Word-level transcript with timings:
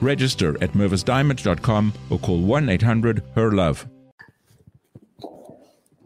Register 0.00 0.56
at 0.60 0.74
mervisdiamond.com 0.74 1.92
or 2.10 2.20
call 2.20 2.42
1 2.42 2.68
800 2.70 3.22
HER 3.34 3.52
LOVE. 3.52 3.94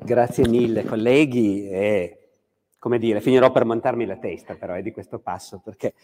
Grazie 0.03 0.49
mille 0.49 0.85
colleghi 0.85 1.69
e 1.69 2.17
come 2.79 2.99
dire, 2.99 3.21
finirò 3.21 3.53
per 3.53 3.65
montarmi 3.65 4.07
la 4.07 4.17
testa 4.17 4.55
però 4.55 4.75
è 4.75 4.83
di 4.83 4.93
questo 4.93 5.19
passo 5.19 5.61
perché 5.63 5.95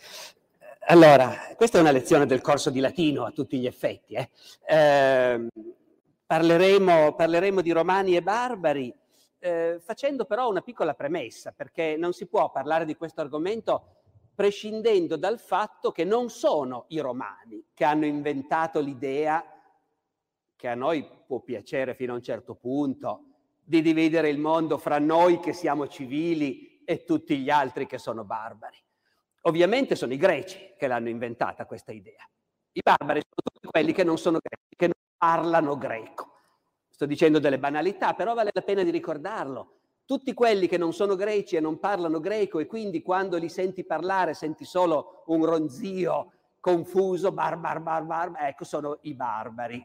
allora, 0.89 1.35
questa 1.57 1.79
è 1.79 1.81
una 1.81 1.91
lezione 1.91 2.27
del 2.27 2.41
corso 2.41 2.71
di 2.71 2.79
latino 2.79 3.25
a 3.25 3.33
tutti 3.33 3.59
gli 3.59 3.67
effetti. 3.67 4.15
Eh. 4.15 4.31
Eh, 4.65 5.49
parleremo, 6.25 7.15
parleremo, 7.15 7.61
di 7.61 7.73
romani 7.73 8.15
e 8.15 8.23
barbari, 8.23 8.95
eh, 9.41 9.81
facendo 9.83 10.27
però 10.27 10.49
una 10.49 10.61
piccola 10.61 10.95
premessa, 10.95 11.53
perché 11.57 11.97
non 11.97 12.13
si 12.13 12.27
può 12.27 12.53
parlare 12.53 12.85
di 12.85 12.95
questo 12.95 13.21
argomento 13.21 13.96
prescindendo 14.37 15.17
dal 15.17 15.41
fatto 15.41 15.91
che 15.91 16.05
non 16.05 16.29
sono 16.29 16.85
i 16.89 17.01
romani 17.01 17.69
che 17.73 17.85
hanno 17.85 18.05
inventato 18.05 18.81
l'idea, 18.81 19.43
che 20.55 20.69
a 20.69 20.75
noi 20.75 21.09
può 21.27 21.41
piacere 21.41 21.95
fino 21.95 22.13
a 22.13 22.17
un 22.17 22.23
certo 22.23 22.55
punto, 22.55 23.25
di 23.65 23.81
dividere 23.81 24.29
il 24.29 24.39
mondo 24.39 24.77
fra 24.77 24.99
noi 24.99 25.41
che 25.41 25.55
siamo 25.55 25.89
civili 25.89 26.83
e 26.85 27.03
tutti 27.03 27.39
gli 27.39 27.49
altri 27.49 27.87
che 27.87 27.99
sono 27.99 28.25
barbari. 28.25 28.77
Ovviamente 29.43 29.97
sono 29.97 30.13
i 30.13 30.19
greci 30.19 30.75
che 30.77 30.87
l'hanno 30.87 31.09
inventata 31.09 31.65
questa 31.65 31.93
idea. 31.93 32.29
I 32.73 32.81
barbari 32.83 33.23
sono 33.23 33.51
tutti 33.53 33.69
quelli 33.69 33.93
che 33.93 34.05
non 34.05 34.19
sono 34.19 34.39
greci, 34.41 34.77
che 34.77 34.87
non 34.87 34.95
parlano 35.17 35.79
greco. 35.79 36.33
Sto 36.91 37.07
dicendo 37.07 37.39
delle 37.39 37.59
banalità, 37.59 38.13
però 38.13 38.35
vale 38.35 38.51
la 38.53 38.63
pena 38.63 38.83
di 38.83 38.91
ricordarlo. 38.91 39.76
Tutti 40.07 40.33
quelli 40.35 40.69
che 40.69 40.79
non 40.79 40.93
sono 40.93 41.17
greci 41.17 41.57
e 41.57 41.61
non 41.61 41.81
parlano 41.81 42.21
greco 42.21 42.61
e 42.61 42.67
quindi 42.67 43.03
quando 43.03 43.37
li 43.39 43.49
senti 43.49 43.85
parlare 43.85 44.35
senti 44.35 44.65
solo 44.65 45.25
un 45.27 45.45
ronzio 45.45 46.31
confuso, 46.61 47.33
bar, 47.33 47.59
bar, 47.59 47.81
bar, 47.81 48.05
bar, 48.05 48.33
ecco 48.39 48.65
sono 48.65 48.99
i 49.03 49.15
barbari. 49.15 49.85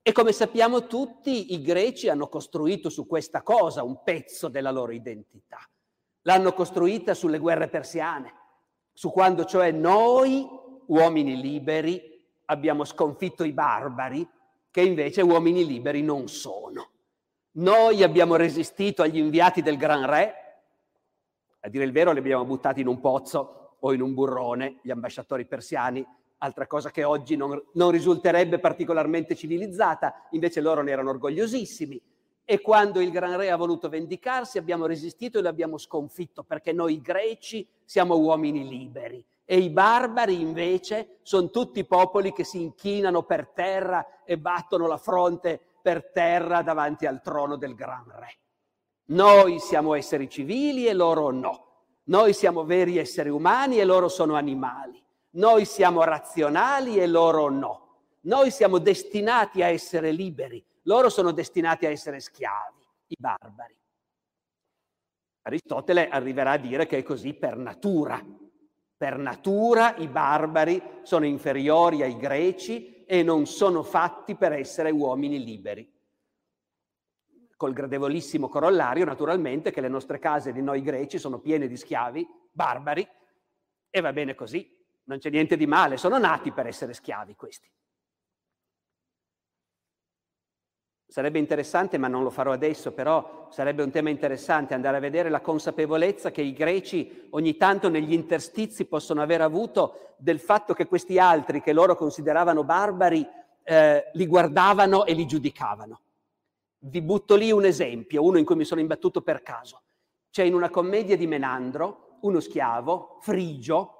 E 0.00 0.12
come 0.12 0.30
sappiamo 0.30 0.86
tutti, 0.86 1.54
i 1.54 1.60
greci 1.60 2.08
hanno 2.08 2.28
costruito 2.28 2.88
su 2.88 3.06
questa 3.06 3.42
cosa 3.42 3.82
un 3.82 4.00
pezzo 4.04 4.46
della 4.46 4.70
loro 4.70 4.92
identità. 4.92 5.58
L'hanno 6.22 6.52
costruita 6.52 7.12
sulle 7.14 7.38
guerre 7.38 7.68
persiane, 7.68 8.32
su 8.92 9.10
quando 9.10 9.44
cioè 9.44 9.72
noi, 9.72 10.48
uomini 10.86 11.40
liberi, 11.40 12.00
abbiamo 12.46 12.84
sconfitto 12.84 13.42
i 13.42 13.52
barbari, 13.52 14.26
che 14.70 14.82
invece 14.82 15.20
uomini 15.22 15.66
liberi 15.66 16.02
non 16.02 16.28
sono. 16.28 16.90
Noi 17.52 18.02
abbiamo 18.02 18.36
resistito 18.36 19.02
agli 19.02 19.18
inviati 19.18 19.62
del 19.62 19.76
Gran 19.76 20.06
Re, 20.06 20.34
a 21.60 21.68
dire 21.68 21.84
il 21.84 21.92
vero 21.92 22.12
li 22.12 22.18
abbiamo 22.18 22.44
buttati 22.44 22.82
in 22.82 22.86
un 22.86 23.00
pozzo 23.00 23.76
o 23.80 23.92
in 23.92 24.00
un 24.00 24.14
burrone, 24.14 24.78
gli 24.82 24.90
ambasciatori 24.90 25.46
persiani, 25.46 26.06
altra 26.38 26.66
cosa 26.66 26.90
che 26.90 27.04
oggi 27.04 27.36
non, 27.36 27.60
non 27.72 27.90
risulterebbe 27.90 28.58
particolarmente 28.58 29.34
civilizzata, 29.34 30.28
invece 30.30 30.60
loro 30.60 30.82
ne 30.82 30.90
erano 30.90 31.10
orgogliosissimi. 31.10 32.00
E 32.44 32.60
quando 32.60 33.00
il 33.00 33.10
Gran 33.10 33.36
Re 33.36 33.50
ha 33.50 33.56
voluto 33.56 33.88
vendicarsi 33.88 34.58
abbiamo 34.58 34.86
resistito 34.86 35.38
e 35.38 35.42
l'abbiamo 35.42 35.78
sconfitto, 35.78 36.44
perché 36.44 36.72
noi 36.72 37.00
greci 37.00 37.66
siamo 37.84 38.16
uomini 38.16 38.66
liberi. 38.68 39.24
E 39.44 39.58
i 39.58 39.70
barbari 39.70 40.40
invece 40.40 41.18
sono 41.22 41.50
tutti 41.50 41.84
popoli 41.84 42.32
che 42.32 42.44
si 42.44 42.60
inchinano 42.60 43.22
per 43.22 43.48
terra 43.48 44.22
e 44.24 44.38
battono 44.38 44.86
la 44.86 44.98
fronte 44.98 45.60
per 45.88 46.10
terra 46.12 46.60
davanti 46.60 47.06
al 47.06 47.22
trono 47.22 47.56
del 47.56 47.74
Gran 47.74 48.04
Re. 48.14 48.38
Noi 49.06 49.58
siamo 49.58 49.94
esseri 49.94 50.28
civili 50.28 50.86
e 50.86 50.92
loro 50.92 51.30
no. 51.30 51.86
Noi 52.04 52.34
siamo 52.34 52.66
veri 52.66 52.98
esseri 52.98 53.30
umani 53.30 53.78
e 53.78 53.86
loro 53.86 54.08
sono 54.08 54.34
animali. 54.34 55.02
Noi 55.30 55.64
siamo 55.64 56.04
razionali 56.04 56.98
e 56.98 57.06
loro 57.06 57.48
no. 57.48 58.00
Noi 58.22 58.50
siamo 58.50 58.76
destinati 58.76 59.62
a 59.62 59.68
essere 59.68 60.10
liberi. 60.10 60.62
Loro 60.82 61.08
sono 61.08 61.32
destinati 61.32 61.86
a 61.86 61.90
essere 61.90 62.20
schiavi, 62.20 62.86
i 63.06 63.16
barbari. 63.18 63.76
Aristotele 65.40 66.10
arriverà 66.10 66.50
a 66.50 66.58
dire 66.58 66.84
che 66.84 66.98
è 66.98 67.02
così 67.02 67.32
per 67.32 67.56
natura. 67.56 68.22
Per 68.94 69.16
natura 69.16 69.96
i 69.96 70.06
barbari 70.06 70.82
sono 71.00 71.24
inferiori 71.24 72.02
ai 72.02 72.18
greci 72.18 72.97
e 73.10 73.22
non 73.22 73.46
sono 73.46 73.82
fatti 73.82 74.34
per 74.36 74.52
essere 74.52 74.90
uomini 74.90 75.42
liberi. 75.42 75.90
Col 77.56 77.72
gradevolissimo 77.72 78.50
corollario, 78.50 79.06
naturalmente, 79.06 79.70
che 79.70 79.80
le 79.80 79.88
nostre 79.88 80.18
case 80.18 80.52
di 80.52 80.60
noi 80.60 80.82
greci 80.82 81.18
sono 81.18 81.38
piene 81.38 81.68
di 81.68 81.76
schiavi, 81.78 82.28
barbari, 82.52 83.08
e 83.88 84.00
va 84.02 84.12
bene 84.12 84.34
così, 84.34 84.70
non 85.04 85.18
c'è 85.18 85.30
niente 85.30 85.56
di 85.56 85.66
male, 85.66 85.96
sono 85.96 86.18
nati 86.18 86.52
per 86.52 86.66
essere 86.66 86.92
schiavi 86.92 87.34
questi. 87.34 87.70
Sarebbe 91.10 91.38
interessante, 91.38 91.96
ma 91.96 92.06
non 92.06 92.22
lo 92.22 92.28
farò 92.28 92.52
adesso, 92.52 92.92
però 92.92 93.48
sarebbe 93.50 93.82
un 93.82 93.90
tema 93.90 94.10
interessante 94.10 94.74
andare 94.74 94.98
a 94.98 95.00
vedere 95.00 95.30
la 95.30 95.40
consapevolezza 95.40 96.30
che 96.30 96.42
i 96.42 96.52
greci 96.52 97.28
ogni 97.30 97.56
tanto 97.56 97.88
negli 97.88 98.12
interstizi 98.12 98.84
possono 98.84 99.22
aver 99.22 99.40
avuto 99.40 100.16
del 100.18 100.38
fatto 100.38 100.74
che 100.74 100.86
questi 100.86 101.18
altri, 101.18 101.62
che 101.62 101.72
loro 101.72 101.96
consideravano 101.96 102.62
barbari, 102.62 103.26
eh, 103.62 104.10
li 104.12 104.26
guardavano 104.26 105.06
e 105.06 105.14
li 105.14 105.26
giudicavano. 105.26 106.00
Vi 106.80 107.00
butto 107.00 107.36
lì 107.36 107.50
un 107.50 107.64
esempio, 107.64 108.22
uno 108.22 108.36
in 108.36 108.44
cui 108.44 108.56
mi 108.56 108.66
sono 108.66 108.82
imbattuto 108.82 109.22
per 109.22 109.42
caso. 109.42 109.80
C'è 110.30 110.42
in 110.42 110.52
una 110.52 110.68
commedia 110.68 111.16
di 111.16 111.26
Menandro 111.26 112.18
uno 112.20 112.38
schiavo, 112.38 113.16
Frigio, 113.22 113.94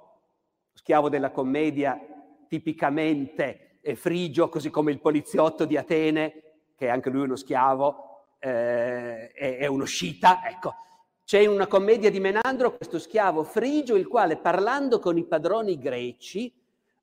schiavo 0.73 1.09
della 1.09 1.31
commedia 1.31 1.99
tipicamente 2.47 3.79
è 3.81 3.95
frigio, 3.95 4.47
così 4.47 4.69
come 4.69 4.91
il 4.91 4.99
poliziotto 4.99 5.65
di 5.65 5.75
Atene 5.75 6.43
che 6.79 6.85
è 6.85 6.89
anche 6.89 7.09
lui 7.09 7.23
uno 7.23 7.35
schiavo, 7.35 8.27
eh, 8.39 9.33
è, 9.33 9.57
è 9.57 9.65
uno 9.65 9.83
scita, 9.83 10.47
ecco. 10.47 10.75
C'è 11.25 11.39
in 11.39 11.49
una 11.49 11.67
commedia 11.67 12.09
di 12.09 12.21
Menandro 12.21 12.77
questo 12.77 12.99
schiavo 12.99 13.43
frigio, 13.43 13.97
il 13.97 14.07
quale 14.07 14.37
parlando 14.37 14.99
con 14.99 15.17
i 15.17 15.25
padroni 15.25 15.77
greci, 15.77 16.51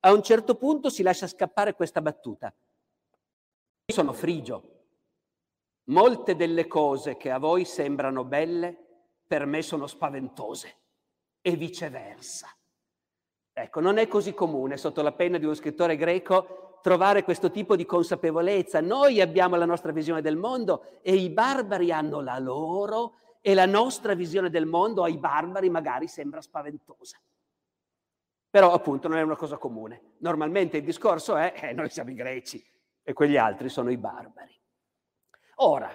a 0.00 0.12
un 0.14 0.22
certo 0.22 0.54
punto 0.54 0.88
si 0.88 1.02
lascia 1.02 1.26
scappare 1.26 1.74
questa 1.74 2.00
battuta. 2.00 2.46
Io 2.46 3.94
sono 3.94 4.14
frigio. 4.14 4.72
Molte 5.88 6.36
delle 6.36 6.66
cose 6.66 7.18
che 7.18 7.30
a 7.30 7.38
voi 7.38 7.66
sembrano 7.66 8.24
belle, 8.24 8.74
per 9.26 9.44
me 9.44 9.60
sono 9.60 9.86
spaventose. 9.86 10.74
E 11.42 11.54
viceversa. 11.54 12.48
Ecco, 13.52 13.80
non 13.80 13.98
è 13.98 14.08
così 14.08 14.32
comune 14.32 14.78
sotto 14.78 15.02
la 15.02 15.12
penna 15.12 15.36
di 15.36 15.44
uno 15.44 15.54
scrittore 15.54 15.96
greco 15.96 16.65
trovare 16.86 17.24
questo 17.24 17.50
tipo 17.50 17.74
di 17.74 17.84
consapevolezza. 17.84 18.80
Noi 18.80 19.20
abbiamo 19.20 19.56
la 19.56 19.64
nostra 19.64 19.90
visione 19.90 20.22
del 20.22 20.36
mondo 20.36 21.00
e 21.02 21.16
i 21.16 21.30
barbari 21.30 21.90
hanno 21.90 22.20
la 22.20 22.38
loro 22.38 23.14
e 23.40 23.54
la 23.54 23.66
nostra 23.66 24.14
visione 24.14 24.50
del 24.50 24.66
mondo 24.66 25.02
ai 25.02 25.18
barbari 25.18 25.68
magari 25.68 26.06
sembra 26.06 26.40
spaventosa. 26.40 27.20
Però 28.48 28.72
appunto 28.72 29.08
non 29.08 29.18
è 29.18 29.22
una 29.22 29.34
cosa 29.34 29.56
comune. 29.56 30.12
Normalmente 30.18 30.76
il 30.76 30.84
discorso 30.84 31.34
è 31.34 31.54
eh, 31.60 31.72
noi 31.72 31.90
siamo 31.90 32.10
i 32.10 32.14
greci 32.14 32.64
e 33.02 33.12
quegli 33.12 33.36
altri 33.36 33.68
sono 33.68 33.90
i 33.90 33.96
barbari. 33.96 34.56
Ora, 35.56 35.90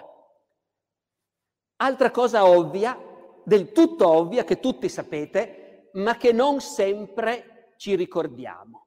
altra 1.76 2.10
cosa 2.10 2.44
ovvia, 2.44 2.98
del 3.42 3.72
tutto 3.72 4.08
ovvia, 4.08 4.44
che 4.44 4.60
tutti 4.60 4.90
sapete, 4.90 5.88
ma 5.94 6.18
che 6.18 6.32
non 6.32 6.60
sempre 6.60 7.72
ci 7.78 7.96
ricordiamo. 7.96 8.81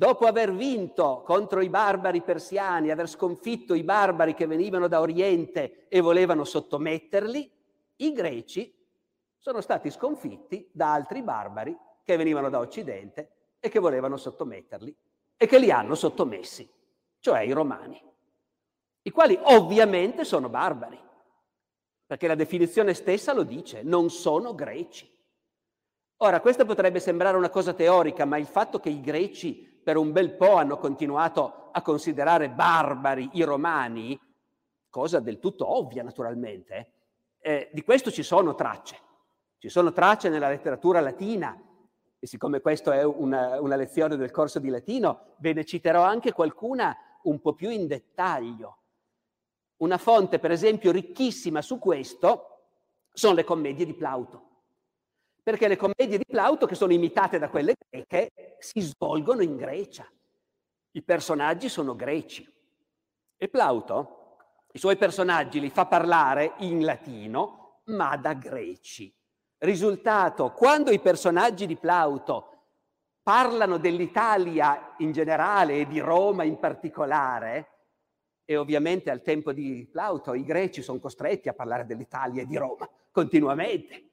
Dopo 0.00 0.24
aver 0.24 0.54
vinto 0.54 1.20
contro 1.26 1.60
i 1.60 1.68
barbari 1.68 2.22
persiani, 2.22 2.90
aver 2.90 3.06
sconfitto 3.06 3.74
i 3.74 3.82
barbari 3.82 4.32
che 4.32 4.46
venivano 4.46 4.88
da 4.88 4.98
Oriente 5.00 5.88
e 5.88 6.00
volevano 6.00 6.44
sottometterli, 6.44 7.52
i 7.96 8.12
greci 8.14 8.74
sono 9.36 9.60
stati 9.60 9.90
sconfitti 9.90 10.66
da 10.72 10.94
altri 10.94 11.20
barbari 11.20 11.76
che 12.02 12.16
venivano 12.16 12.48
da 12.48 12.60
Occidente 12.60 13.32
e 13.60 13.68
che 13.68 13.78
volevano 13.78 14.16
sottometterli 14.16 14.96
e 15.36 15.46
che 15.46 15.58
li 15.58 15.70
hanno 15.70 15.94
sottomessi, 15.94 16.66
cioè 17.18 17.40
i 17.40 17.52
romani, 17.52 18.02
i 19.02 19.10
quali 19.10 19.38
ovviamente 19.38 20.24
sono 20.24 20.48
barbari, 20.48 20.98
perché 22.06 22.26
la 22.26 22.34
definizione 22.36 22.94
stessa 22.94 23.34
lo 23.34 23.42
dice, 23.42 23.82
non 23.82 24.08
sono 24.08 24.54
greci. 24.54 25.06
Ora, 26.22 26.40
questa 26.40 26.64
potrebbe 26.64 27.00
sembrare 27.00 27.36
una 27.36 27.50
cosa 27.50 27.74
teorica, 27.74 28.24
ma 28.24 28.38
il 28.38 28.46
fatto 28.46 28.80
che 28.80 28.88
i 28.88 29.02
greci 29.02 29.68
per 29.82 29.96
un 29.96 30.12
bel 30.12 30.34
po' 30.36 30.54
hanno 30.54 30.78
continuato 30.78 31.68
a 31.72 31.82
considerare 31.82 32.50
barbari 32.50 33.30
i 33.34 33.42
romani, 33.42 34.18
cosa 34.88 35.20
del 35.20 35.38
tutto 35.38 35.76
ovvia 35.76 36.02
naturalmente, 36.02 36.92
eh, 37.40 37.70
di 37.72 37.82
questo 37.82 38.10
ci 38.10 38.22
sono 38.22 38.54
tracce. 38.54 38.98
Ci 39.58 39.68
sono 39.68 39.92
tracce 39.92 40.28
nella 40.28 40.48
letteratura 40.48 41.00
latina 41.00 41.58
e 42.18 42.26
siccome 42.26 42.60
questa 42.60 42.94
è 42.94 43.04
una, 43.04 43.60
una 43.60 43.76
lezione 43.76 44.16
del 44.16 44.30
corso 44.30 44.58
di 44.58 44.68
latino, 44.68 45.34
ve 45.38 45.52
ne 45.52 45.64
citerò 45.64 46.02
anche 46.02 46.32
qualcuna 46.32 46.96
un 47.22 47.40
po' 47.40 47.54
più 47.54 47.70
in 47.70 47.86
dettaglio. 47.86 48.76
Una 49.78 49.96
fonte, 49.96 50.38
per 50.38 50.50
esempio, 50.50 50.92
ricchissima 50.92 51.62
su 51.62 51.78
questo 51.78 52.46
sono 53.12 53.34
le 53.34 53.44
commedie 53.44 53.86
di 53.86 53.94
Plauto 53.94 54.49
perché 55.42 55.68
le 55.68 55.76
commedie 55.76 56.18
di 56.18 56.24
Plauto, 56.26 56.66
che 56.66 56.74
sono 56.74 56.92
imitate 56.92 57.38
da 57.38 57.48
quelle 57.48 57.74
greche, 57.88 58.56
si 58.58 58.80
svolgono 58.80 59.42
in 59.42 59.56
Grecia. 59.56 60.06
I 60.92 61.02
personaggi 61.02 61.68
sono 61.68 61.94
greci. 61.94 62.46
E 63.36 63.48
Plauto 63.48 64.16
i 64.72 64.78
suoi 64.78 64.96
personaggi 64.96 65.58
li 65.58 65.70
fa 65.70 65.86
parlare 65.86 66.54
in 66.58 66.84
latino, 66.84 67.80
ma 67.86 68.16
da 68.16 68.34
greci. 68.34 69.12
Risultato, 69.58 70.52
quando 70.52 70.92
i 70.92 71.00
personaggi 71.00 71.66
di 71.66 71.76
Plauto 71.76 72.46
parlano 73.22 73.78
dell'Italia 73.78 74.94
in 74.98 75.12
generale 75.12 75.80
e 75.80 75.86
di 75.86 75.98
Roma 75.98 76.44
in 76.44 76.58
particolare, 76.58 77.66
e 78.44 78.56
ovviamente 78.56 79.10
al 79.10 79.22
tempo 79.22 79.52
di 79.52 79.88
Plauto 79.90 80.34
i 80.34 80.44
greci 80.44 80.82
sono 80.82 80.98
costretti 80.98 81.48
a 81.48 81.52
parlare 81.52 81.86
dell'Italia 81.86 82.42
e 82.42 82.46
di 82.46 82.56
Roma 82.56 82.88
continuamente 83.10 84.09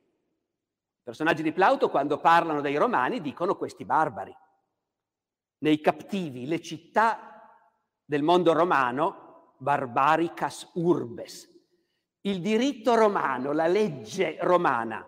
personaggi 1.08 1.42
di 1.42 1.54
Plauto, 1.54 1.90
quando 1.90 2.20
parlano 2.20 2.60
dei 2.60 2.76
romani, 2.76 3.22
dicono 3.22 3.56
questi 3.56 3.86
barbari. 3.86 4.36
Nei 5.60 5.80
cattivi, 5.80 6.46
le 6.46 6.60
città 6.60 7.50
del 8.04 8.24
mondo 8.24 8.52
romano, 8.52 9.54
barbaricas 9.58 10.70
urbes. 10.74 11.48
Il 12.24 12.42
diritto 12.42 12.94
romano, 12.96 13.54
la 13.54 13.68
legge 13.68 14.36
romana, 14.42 15.08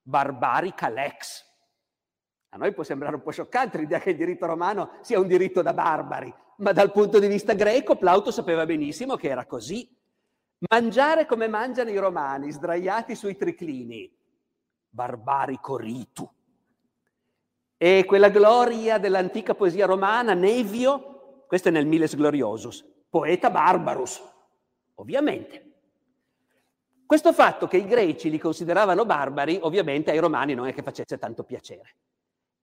barbarica 0.00 0.88
lex. 0.88 1.44
A 2.50 2.56
noi 2.56 2.72
può 2.72 2.84
sembrare 2.84 3.16
un 3.16 3.22
po' 3.22 3.32
scioccante 3.32 3.78
l'idea 3.78 3.98
che 3.98 4.10
il 4.10 4.16
diritto 4.16 4.46
romano 4.46 4.98
sia 5.00 5.18
un 5.18 5.26
diritto 5.26 5.60
da 5.60 5.74
barbari, 5.74 6.32
ma 6.58 6.70
dal 6.70 6.92
punto 6.92 7.18
di 7.18 7.26
vista 7.26 7.52
greco 7.54 7.96
Plauto 7.96 8.30
sapeva 8.30 8.64
benissimo 8.64 9.16
che 9.16 9.26
era 9.26 9.44
così. 9.44 9.92
Mangiare 10.70 11.26
come 11.26 11.48
mangiano 11.48 11.90
i 11.90 11.98
romani, 11.98 12.52
sdraiati 12.52 13.16
sui 13.16 13.36
triclini, 13.36 14.16
barbarico 14.96 15.76
ritu. 15.76 16.28
E 17.76 18.04
quella 18.06 18.30
gloria 18.30 18.96
dell'antica 18.96 19.54
poesia 19.54 19.84
romana, 19.84 20.32
Nevio, 20.32 21.44
questo 21.46 21.68
è 21.68 21.70
nel 21.70 21.84
Miles 21.84 22.16
Gloriosus, 22.16 22.82
poeta 23.10 23.50
barbarus, 23.50 24.22
ovviamente. 24.94 25.64
Questo 27.04 27.34
fatto 27.34 27.68
che 27.68 27.76
i 27.76 27.86
greci 27.86 28.30
li 28.30 28.38
consideravano 28.38 29.04
barbari, 29.04 29.58
ovviamente 29.60 30.10
ai 30.10 30.18
romani 30.18 30.54
non 30.54 30.66
è 30.66 30.72
che 30.72 30.82
facesse 30.82 31.18
tanto 31.18 31.44
piacere. 31.44 31.96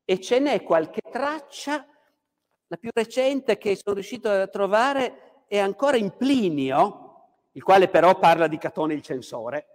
E 0.03 0.19
ce 0.19 0.39
n'è 0.39 0.63
qualche 0.63 1.01
traccia, 1.09 1.85
la 2.65 2.77
più 2.77 2.89
recente 2.91 3.59
che 3.59 3.75
sono 3.75 3.93
riuscito 3.93 4.27
a 4.27 4.47
trovare 4.47 5.43
è 5.47 5.59
ancora 5.59 5.97
in 5.97 6.17
Plinio, 6.17 7.01
il 7.51 7.61
quale 7.61 7.87
però 7.87 8.17
parla 8.17 8.47
di 8.47 8.57
Catone 8.57 8.95
il 8.95 9.03
censore, 9.03 9.67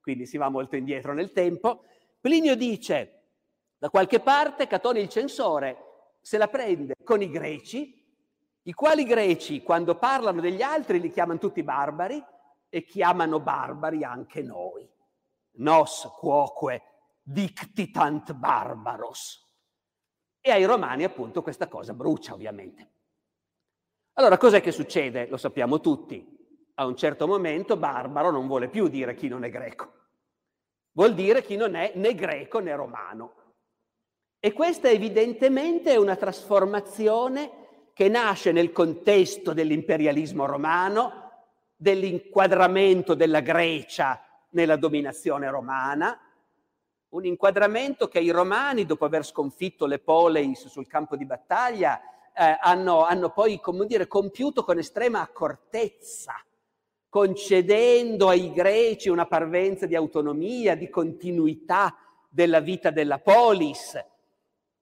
quindi 0.00 0.24
si 0.24 0.38
va 0.38 0.48
molto 0.48 0.76
indietro 0.76 1.12
nel 1.12 1.32
tempo, 1.32 1.82
Plinio 2.20 2.56
dice, 2.56 3.16
da 3.78 3.90
qualche 3.90 4.20
parte 4.20 4.66
Catone 4.66 5.00
il 5.00 5.08
censore 5.08 5.86
se 6.20 6.38
la 6.38 6.48
prende 6.48 6.96
con 7.04 7.22
i 7.22 7.30
greci, 7.30 8.04
i 8.62 8.72
quali 8.72 9.04
greci 9.04 9.62
quando 9.62 9.96
parlano 9.96 10.40
degli 10.40 10.60
altri 10.60 11.00
li 11.00 11.10
chiamano 11.10 11.38
tutti 11.38 11.62
barbari 11.62 12.20
e 12.68 12.82
chiamano 12.82 13.38
barbari 13.38 14.02
anche 14.02 14.42
noi. 14.42 14.88
Nos 15.58 16.10
quoque 16.18 16.82
dictitant 17.22 18.32
barbaros. 18.32 19.44
E 20.40 20.50
ai 20.50 20.64
romani 20.64 21.04
appunto 21.04 21.42
questa 21.42 21.68
cosa 21.68 21.94
brucia 21.94 22.34
ovviamente. 22.34 22.90
Allora 24.14 24.36
cos'è 24.36 24.60
che 24.60 24.72
succede? 24.72 25.28
Lo 25.28 25.36
sappiamo 25.36 25.80
tutti. 25.80 26.34
A 26.74 26.86
un 26.86 26.96
certo 26.96 27.28
momento 27.28 27.76
barbaro 27.76 28.30
non 28.30 28.48
vuole 28.48 28.68
più 28.68 28.88
dire 28.88 29.14
chi 29.14 29.28
non 29.28 29.44
è 29.44 29.48
greco 29.48 30.05
vuol 30.96 31.14
dire 31.14 31.42
chi 31.42 31.56
non 31.56 31.74
è 31.74 31.92
né 31.94 32.14
greco 32.14 32.58
né 32.58 32.74
romano. 32.74 33.32
E 34.40 34.52
questa 34.52 34.88
evidentemente 34.88 35.92
è 35.92 35.96
una 35.96 36.16
trasformazione 36.16 37.90
che 37.92 38.08
nasce 38.08 38.50
nel 38.50 38.72
contesto 38.72 39.52
dell'imperialismo 39.52 40.46
romano, 40.46 41.24
dell'inquadramento 41.76 43.14
della 43.14 43.40
Grecia 43.40 44.22
nella 44.50 44.76
dominazione 44.76 45.50
romana, 45.50 46.18
un 47.10 47.24
inquadramento 47.24 48.08
che 48.08 48.20
i 48.20 48.30
romani, 48.30 48.86
dopo 48.86 49.04
aver 49.04 49.24
sconfitto 49.24 49.86
le 49.86 49.98
poleis 49.98 50.66
sul 50.66 50.86
campo 50.86 51.16
di 51.16 51.26
battaglia, 51.26 52.00
eh, 52.34 52.58
hanno, 52.60 53.04
hanno, 53.04 53.30
poi, 53.30 53.60
come 53.60 53.86
dire, 53.86 54.06
compiuto 54.06 54.64
con 54.64 54.78
estrema 54.78 55.20
accortezza 55.20 56.34
concedendo 57.16 58.28
ai 58.28 58.52
greci 58.52 59.08
una 59.08 59.24
parvenza 59.24 59.86
di 59.86 59.94
autonomia, 59.94 60.76
di 60.76 60.90
continuità 60.90 61.96
della 62.28 62.60
vita 62.60 62.90
della 62.90 63.20
polis 63.20 63.98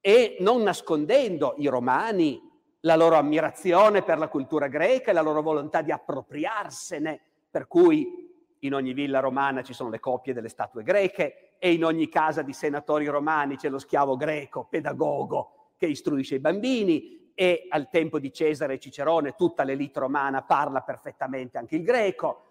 e 0.00 0.36
non 0.40 0.64
nascondendo 0.64 1.54
i 1.58 1.69
romani 1.69 2.42
la 2.81 2.96
loro 2.96 3.14
ammirazione 3.14 4.02
per 4.02 4.19
la 4.19 4.26
cultura 4.26 4.66
greca 4.66 5.12
e 5.12 5.14
la 5.14 5.20
loro 5.20 5.42
volontà 5.42 5.81
di 5.81 5.92
appropriarsene, 5.92 7.20
per 7.48 7.69
cui 7.69 8.28
in 8.58 8.75
ogni 8.75 8.94
villa 8.94 9.20
romana 9.20 9.62
ci 9.62 9.72
sono 9.72 9.88
le 9.88 10.00
copie 10.00 10.34
delle 10.34 10.48
statue 10.48 10.82
greche 10.82 11.55
e 11.60 11.72
in 11.72 11.84
ogni 11.84 12.08
casa 12.08 12.43
di 12.43 12.53
senatori 12.53 13.06
romani 13.06 13.56
c'è 13.56 13.69
lo 13.69 13.79
schiavo 13.79 14.17
greco, 14.17 14.67
pedagogo, 14.69 15.70
che 15.76 15.86
istruisce 15.86 16.34
i 16.34 16.41
bambini 16.41 17.23
e 17.34 17.67
al 17.69 17.91
tempo 17.91 18.19
di 18.19 18.32
Cesare 18.32 18.74
e 18.74 18.79
Cicerone 18.79 19.34
tutta 19.34 19.64
l'elite 19.64 19.98
romana 19.98 20.43
parla 20.43 20.82
perfettamente 20.82 21.58
anche 21.58 21.76
il 21.76 21.82
greco 21.82 22.44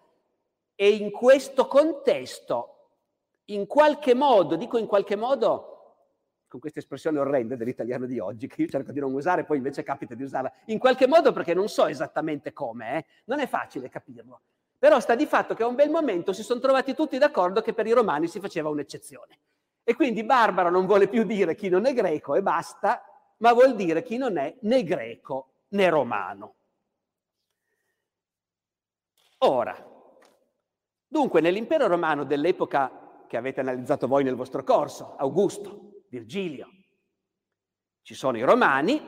e 0.76 0.90
in 0.90 1.12
questo 1.12 1.68
contesto, 1.68 2.70
in 3.46 3.68
qualche 3.68 4.14
modo, 4.14 4.56
dico 4.56 4.78
in 4.78 4.88
qualche 4.88 5.16
modo, 5.16 5.70
con 6.48 6.60
questa 6.60 6.80
espressione 6.80 7.20
orrenda 7.20 7.56
dell'italiano 7.56 8.06
di 8.06 8.20
oggi, 8.20 8.48
che 8.48 8.62
io 8.62 8.68
cerco 8.68 8.92
di 8.92 9.00
non 9.00 9.14
usare, 9.14 9.46
poi 9.46 9.58
invece 9.58 9.84
capita 9.84 10.14
di 10.14 10.24
usarla, 10.24 10.52
in 10.66 10.80
qualche 10.80 11.08
modo 11.08 11.32
perché 11.32 11.54
non 11.54 11.68
so 11.68 11.88
esattamente 11.88 12.54
come, 12.54 12.98
eh? 12.98 13.06
non 13.26 13.40
è 13.40 13.48
facile 13.48 13.90
capirlo. 13.90 14.42
Però 14.78 15.00
sta 15.00 15.16
di 15.16 15.26
fatto 15.26 15.54
che 15.54 15.64
a 15.64 15.68
un 15.68 15.76
bel 15.76 15.90
momento 15.90 16.34
si 16.34 16.44
sono 16.44 16.60
trovati 16.60 16.94
tutti 16.94 17.18
d'accordo 17.18 17.62
che 17.62 17.74
per 17.74 17.88
i 17.88 17.92
romani 17.92 18.28
si 18.28 18.40
faceva 18.40 18.70
un'eccezione. 18.70 19.40
E 19.84 19.96
quindi 19.96 20.24
Barbaro 20.24 20.70
non 20.70 20.86
vuole 20.86 21.08
più 21.08 21.24
dire 21.24 21.56
chi 21.56 21.70
non 21.70 21.86
è 21.86 21.94
greco 21.94 22.36
e 22.36 22.42
basta, 22.42 23.04
ma 23.44 23.52
vuol 23.52 23.76
dire 23.76 24.04
chi 24.04 24.16
non 24.16 24.38
è 24.38 24.58
né 24.62 24.84
greco 24.86 25.66
né 25.70 25.90
romano. 25.90 26.56
Ora, 29.40 29.76
dunque 31.06 31.42
nell'impero 31.42 31.88
romano 31.88 32.24
dell'epoca 32.24 33.26
che 33.28 33.36
avete 33.36 33.60
analizzato 33.60 34.08
voi 34.08 34.24
nel 34.24 34.36
vostro 34.36 34.64
corso, 34.64 35.18
Augusto, 35.18 36.04
Virgilio, 36.08 36.70
ci 38.02 38.16
sono 38.16 38.38
i 38.38 38.44
romani 38.44 39.02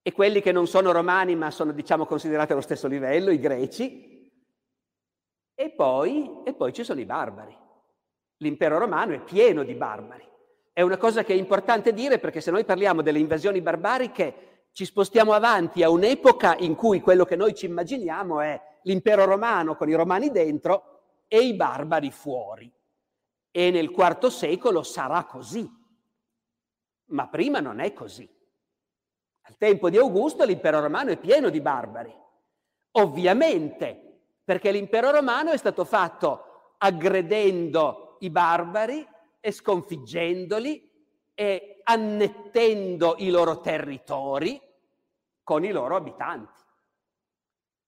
e 0.00 0.12
quelli 0.12 0.40
che 0.40 0.52
non 0.52 0.68
sono 0.68 0.92
romani 0.92 1.34
ma 1.34 1.50
sono 1.50 1.72
diciamo 1.72 2.06
considerati 2.06 2.52
allo 2.52 2.60
stesso 2.60 2.86
livello, 2.86 3.32
i 3.32 3.40
greci, 3.40 4.30
e 5.52 5.70
poi, 5.72 6.42
e 6.44 6.54
poi 6.54 6.72
ci 6.72 6.84
sono 6.84 7.00
i 7.00 7.06
barbari. 7.06 7.56
L'impero 8.36 8.78
romano 8.78 9.14
è 9.14 9.20
pieno 9.20 9.64
di 9.64 9.74
barbari. 9.74 10.30
È 10.74 10.80
una 10.80 10.96
cosa 10.96 11.22
che 11.22 11.34
è 11.34 11.36
importante 11.36 11.92
dire 11.92 12.18
perché 12.18 12.40
se 12.40 12.50
noi 12.50 12.64
parliamo 12.64 13.02
delle 13.02 13.18
invasioni 13.18 13.60
barbariche 13.60 14.68
ci 14.72 14.86
spostiamo 14.86 15.34
avanti 15.34 15.82
a 15.82 15.90
un'epoca 15.90 16.56
in 16.56 16.74
cui 16.74 17.00
quello 17.00 17.26
che 17.26 17.36
noi 17.36 17.54
ci 17.54 17.66
immaginiamo 17.66 18.40
è 18.40 18.58
l'impero 18.84 19.26
romano 19.26 19.76
con 19.76 19.90
i 19.90 19.94
romani 19.94 20.30
dentro 20.30 21.24
e 21.28 21.42
i 21.42 21.54
barbari 21.54 22.10
fuori. 22.10 22.72
E 23.50 23.70
nel 23.70 23.90
IV 23.90 24.28
secolo 24.28 24.82
sarà 24.82 25.24
così. 25.24 25.70
Ma 27.10 27.28
prima 27.28 27.60
non 27.60 27.80
è 27.80 27.92
così. 27.92 28.26
Al 29.42 29.56
tempo 29.58 29.90
di 29.90 29.98
Augusto 29.98 30.42
l'impero 30.44 30.80
romano 30.80 31.10
è 31.10 31.18
pieno 31.18 31.50
di 31.50 31.60
barbari. 31.60 32.14
Ovviamente, 32.92 34.20
perché 34.42 34.70
l'impero 34.70 35.10
romano 35.10 35.50
è 35.50 35.58
stato 35.58 35.84
fatto 35.84 36.74
aggredendo 36.78 38.16
i 38.20 38.30
barbari 38.30 39.06
e 39.44 39.50
sconfiggendoli 39.50 40.88
e 41.34 41.80
annettendo 41.82 43.16
i 43.18 43.28
loro 43.28 43.60
territori 43.60 44.60
con 45.42 45.64
i 45.64 45.72
loro 45.72 45.96
abitanti. 45.96 46.62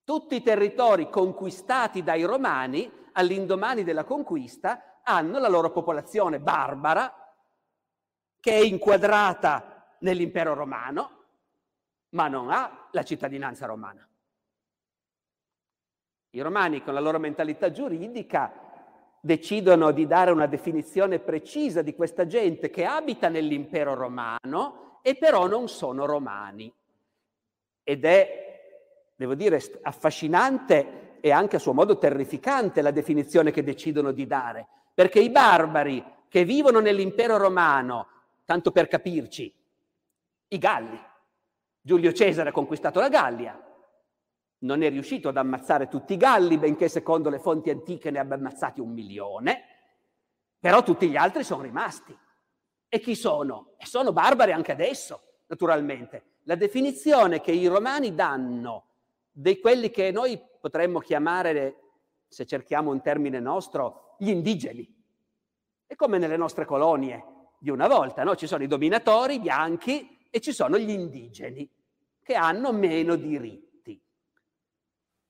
Tutti 0.02 0.34
i 0.34 0.42
territori 0.42 1.08
conquistati 1.08 2.02
dai 2.02 2.24
romani 2.24 2.90
all'indomani 3.12 3.84
della 3.84 4.02
conquista 4.02 5.00
hanno 5.04 5.38
la 5.38 5.48
loro 5.48 5.70
popolazione 5.70 6.40
barbara 6.40 7.36
che 8.40 8.52
è 8.52 8.62
inquadrata 8.64 9.96
nell'impero 10.00 10.54
romano, 10.54 11.24
ma 12.10 12.26
non 12.26 12.50
ha 12.50 12.88
la 12.90 13.04
cittadinanza 13.04 13.66
romana. 13.66 14.06
I 16.30 16.40
romani 16.40 16.82
con 16.82 16.94
la 16.94 17.00
loro 17.00 17.20
mentalità 17.20 17.70
giuridica 17.70 18.63
decidono 19.24 19.90
di 19.90 20.06
dare 20.06 20.32
una 20.32 20.44
definizione 20.44 21.18
precisa 21.18 21.80
di 21.80 21.94
questa 21.94 22.26
gente 22.26 22.68
che 22.68 22.84
abita 22.84 23.30
nell'impero 23.30 23.94
romano 23.94 24.98
e 25.00 25.14
però 25.14 25.46
non 25.46 25.66
sono 25.66 26.04
romani. 26.04 26.70
Ed 27.82 28.04
è, 28.04 28.60
devo 29.16 29.34
dire, 29.34 29.62
affascinante 29.80 31.16
e 31.22 31.30
anche 31.30 31.56
a 31.56 31.58
suo 31.58 31.72
modo 31.72 31.96
terrificante 31.96 32.82
la 32.82 32.90
definizione 32.90 33.50
che 33.50 33.64
decidono 33.64 34.12
di 34.12 34.26
dare, 34.26 34.66
perché 34.92 35.20
i 35.20 35.30
barbari 35.30 36.04
che 36.28 36.44
vivono 36.44 36.80
nell'impero 36.80 37.38
romano, 37.38 38.08
tanto 38.44 38.72
per 38.72 38.88
capirci, 38.88 39.50
i 40.48 40.58
Galli, 40.58 41.00
Giulio 41.80 42.12
Cesare 42.12 42.50
ha 42.50 42.52
conquistato 42.52 43.00
la 43.00 43.08
Gallia, 43.08 43.58
non 44.64 44.82
è 44.82 44.90
riuscito 44.90 45.28
ad 45.28 45.36
ammazzare 45.36 45.88
tutti 45.88 46.14
i 46.14 46.16
Galli, 46.16 46.58
benché 46.58 46.88
secondo 46.88 47.28
le 47.28 47.38
fonti 47.38 47.70
antiche 47.70 48.10
ne 48.10 48.18
abbia 48.18 48.34
ammazzati 48.34 48.80
un 48.80 48.90
milione, 48.92 49.62
però 50.58 50.82
tutti 50.82 51.08
gli 51.08 51.16
altri 51.16 51.44
sono 51.44 51.62
rimasti. 51.62 52.16
E 52.88 53.00
chi 53.00 53.14
sono? 53.14 53.74
E 53.76 53.86
sono 53.86 54.12
barbari 54.12 54.52
anche 54.52 54.72
adesso, 54.72 55.20
naturalmente. 55.46 56.38
La 56.44 56.54
definizione 56.54 57.40
che 57.40 57.52
i 57.52 57.66
romani 57.66 58.14
danno 58.14 58.86
di 59.30 59.58
quelli 59.58 59.90
che 59.90 60.10
noi 60.10 60.40
potremmo 60.60 61.00
chiamare, 61.00 61.80
se 62.28 62.46
cerchiamo 62.46 62.90
un 62.90 63.02
termine 63.02 63.40
nostro, 63.40 64.16
gli 64.18 64.30
indigeni. 64.30 64.88
È 65.86 65.94
come 65.94 66.18
nelle 66.18 66.36
nostre 66.36 66.64
colonie 66.64 67.22
di 67.58 67.68
una 67.68 67.86
volta, 67.86 68.24
no? 68.24 68.34
Ci 68.34 68.46
sono 68.46 68.62
i 68.62 68.68
dominatori 68.68 69.40
bianchi 69.40 70.26
e 70.30 70.40
ci 70.40 70.52
sono 70.52 70.78
gli 70.78 70.90
indigeni 70.90 71.68
che 72.22 72.34
hanno 72.34 72.72
meno 72.72 73.16
diritti. 73.16 73.63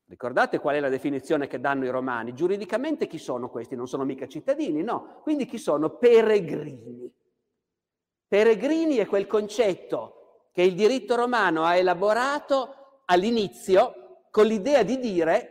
Ricordate 0.07 0.59
qual 0.59 0.77
è 0.77 0.81
la 0.81 0.91
definizione 0.91 1.47
che 1.47 1.61
danno 1.61 1.85
i 1.85 1.91
romani? 1.91 2.35
Giuridicamente 2.35 3.07
chi 3.07 3.19
sono 3.19 3.49
questi? 3.49 3.75
Non 3.75 3.89
sono 3.89 4.05
mica 4.05 4.27
cittadini, 4.27 4.83
no. 4.83 5.21
Quindi 5.23 5.47
chi 5.47 5.59
sono? 5.59 5.97
Peregrini. 5.97 7.11
Peregrini 8.29 8.97
è 8.97 9.07
quel 9.07 9.27
concetto 9.27 10.49
che 10.53 10.63
il 10.63 10.75
diritto 10.75 11.15
romano 11.15 11.65
ha 11.65 11.77
elaborato 11.77 13.03
all'inizio 13.07 14.27
con 14.31 14.47
l'idea 14.47 14.83
di 14.83 14.99
dire 14.99 15.51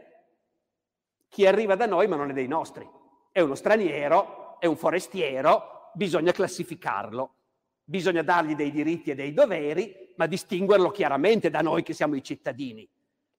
chi 1.27 1.48
arriva 1.48 1.75
da 1.75 1.86
noi 1.86 2.07
ma 2.07 2.15
non 2.15 2.29
è 2.29 2.33
dei 2.33 2.48
nostri. 2.48 2.88
È 3.31 3.41
uno 3.41 3.55
straniero, 3.55 4.60
è 4.60 4.65
un 4.67 4.77
forestiero, 4.77 5.89
bisogna 5.93 6.31
classificarlo, 6.31 7.36
bisogna 7.83 8.22
dargli 8.22 8.55
dei 8.55 8.72
diritti 8.72 9.12
e 9.12 9.15
dei 9.15 9.33
doveri, 9.33 10.13
ma 10.15 10.27
distinguerlo 10.27 10.91
chiaramente 10.91 11.50
da 11.50 11.62
noi 11.62 11.81
che 11.81 11.93
siamo 11.93 12.15
i 12.15 12.24
cittadini. 12.24 12.88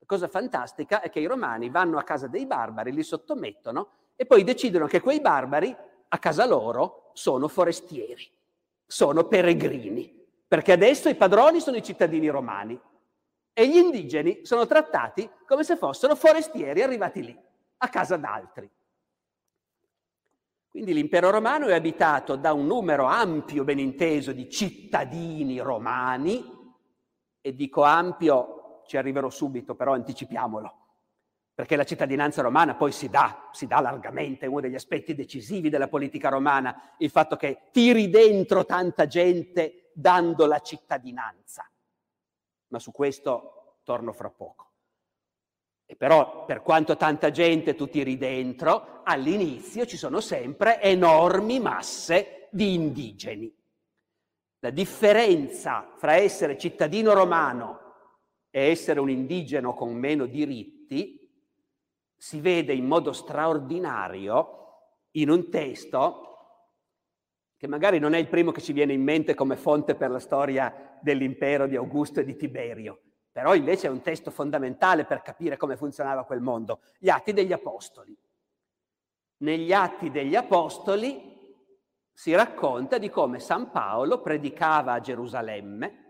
Cosa 0.07 0.29
fantastica 0.29 1.01
è 1.01 1.11
che 1.11 1.21
i 1.21 1.27
romani 1.27 1.71
vanno 1.71 1.99
a 1.99 2.03
casa 2.03 2.27
dei 2.27 2.47
barbari, 2.47 2.93
li 2.93 3.03
sottomettono 3.03 3.89
e 4.17 4.27
poi 4.27 4.45
decidono 4.45 4.87
che 4.87 5.01
quei 5.01 5.21
barbari 5.21 5.75
a 6.09 6.19
casa 6.19 6.47
loro 6.47 7.11
sono 7.15 7.49
forestieri, 7.49 8.31
sono 8.87 9.25
peregrini, 9.25 10.23
perché 10.47 10.73
adesso 10.73 11.09
i 11.09 11.15
padroni 11.15 11.61
sono 11.61 11.77
i 11.77 11.83
cittadini 11.83 12.29
romani 12.29 12.79
e 13.53 13.69
gli 13.69 13.77
indigeni 13.77 14.45
sono 14.45 14.67
trattati 14.67 15.29
come 15.47 15.65
se 15.65 15.77
fossero 15.77 16.15
forestieri 16.15 16.83
arrivati 16.83 17.25
lì, 17.25 17.39
a 17.79 17.89
casa 17.89 18.17
d'altri. 18.17 18.71
Quindi 20.69 20.93
l'impero 20.93 21.31
romano 21.31 21.67
è 21.67 21.75
abitato 21.75 22.35
da 22.35 22.53
un 22.53 22.67
numero 22.67 23.05
ampio, 23.05 23.63
ben 23.63 23.79
inteso, 23.79 24.33
di 24.33 24.51
cittadini 24.51 25.61
romani, 25.61 26.45
e 27.41 27.55
dico 27.55 27.83
ampio 27.83 28.64
ci 28.87 28.97
arriverò 28.97 29.31
subito, 29.31 29.75
però 29.75 29.93
anticipiamolo, 29.95 30.85
perché 31.55 31.77
la 31.77 31.85
cittadinanza 31.85 32.43
romana 32.43 32.75
poi 32.75 32.91
si 32.91 33.09
dà, 33.09 33.49
si 33.53 33.67
dà 33.67 33.81
largamente, 33.81 34.47
è 34.47 34.49
uno 34.49 34.61
degli 34.61 34.75
aspetti 34.75 35.15
decisivi 35.15 35.71
della 35.71 35.89
politica 35.89 36.29
romana, 36.29 36.95
il 36.99 37.11
fatto 37.11 37.37
che 37.37 37.69
tiri 37.71 38.11
dentro 38.11 38.65
tanta 38.65 39.07
gente 39.07 39.91
dando 39.95 40.47
la 40.47 40.59
cittadinanza. 40.59 41.71
Ma 42.69 42.79
su 42.81 42.91
questo 42.91 43.79
torno 43.85 44.13
fra 44.13 44.31
poco. 44.31 44.71
E 45.87 45.97
però, 45.97 46.45
per 46.45 46.63
quanto 46.63 46.97
tanta 46.97 47.31
gente 47.31 47.75
tu 47.75 47.89
tiri 47.89 48.17
dentro, 48.17 49.03
all'inizio 49.05 49.87
ci 49.87 49.97
sono 49.97 50.21
sempre 50.21 50.81
enormi 50.81 51.61
masse 51.61 52.49
di 52.51 52.75
indigeni. 52.75 53.55
La 54.61 54.71
differenza 54.71 55.93
fra 55.97 56.15
essere 56.15 56.57
cittadino 56.57 57.13
romano 57.13 57.84
e 58.57 58.69
essere 58.69 59.01
un 59.01 59.11
indigeno 59.11 59.75
con 59.75 59.93
meno 59.97 60.27
diritti 60.27 61.29
si 62.17 62.39
vede 62.39 62.73
in 62.73 62.87
modo 62.87 63.13
straordinario 63.13 65.09
in 65.17 65.29
un 65.29 65.51
testo 65.51 66.21
che 67.57 67.67
magari 67.67 67.99
non 67.99 68.13
è 68.13 68.19
il 68.19 68.29
primo 68.29 68.53
che 68.53 68.61
ci 68.61 68.73
viene 68.73 68.93
in 68.93 69.03
mente 69.03 69.35
come 69.35 69.57
fonte 69.57 69.97
per 69.97 70.13
la 70.13 70.21
storia 70.21 70.97
dell'impero 71.03 71.67
di 71.67 71.75
Augusto 71.75 72.21
e 72.21 72.25
di 72.25 72.37
Tiberio, 72.37 73.01
però 73.33 73.57
invece 73.57 73.89
è 73.89 73.91
un 73.91 74.03
testo 74.03 74.31
fondamentale 74.31 75.05
per 75.05 75.23
capire 75.23 75.57
come 75.57 75.77
funzionava 75.77 76.25
quel 76.25 76.41
mondo, 76.41 76.83
gli 77.01 77.09
Atti 77.09 77.33
degli 77.33 77.53
Apostoli. 77.53 78.17
Negli 79.39 79.73
Atti 79.73 80.13
degli 80.13 80.37
Apostoli 80.37 81.59
si 82.13 82.33
racconta 82.33 82.99
di 82.99 83.11
come 83.11 83.41
San 83.41 83.73
Paolo 83.73 84.21
predicava 84.21 84.93
a 84.93 85.01
Gerusalemme 85.01 86.04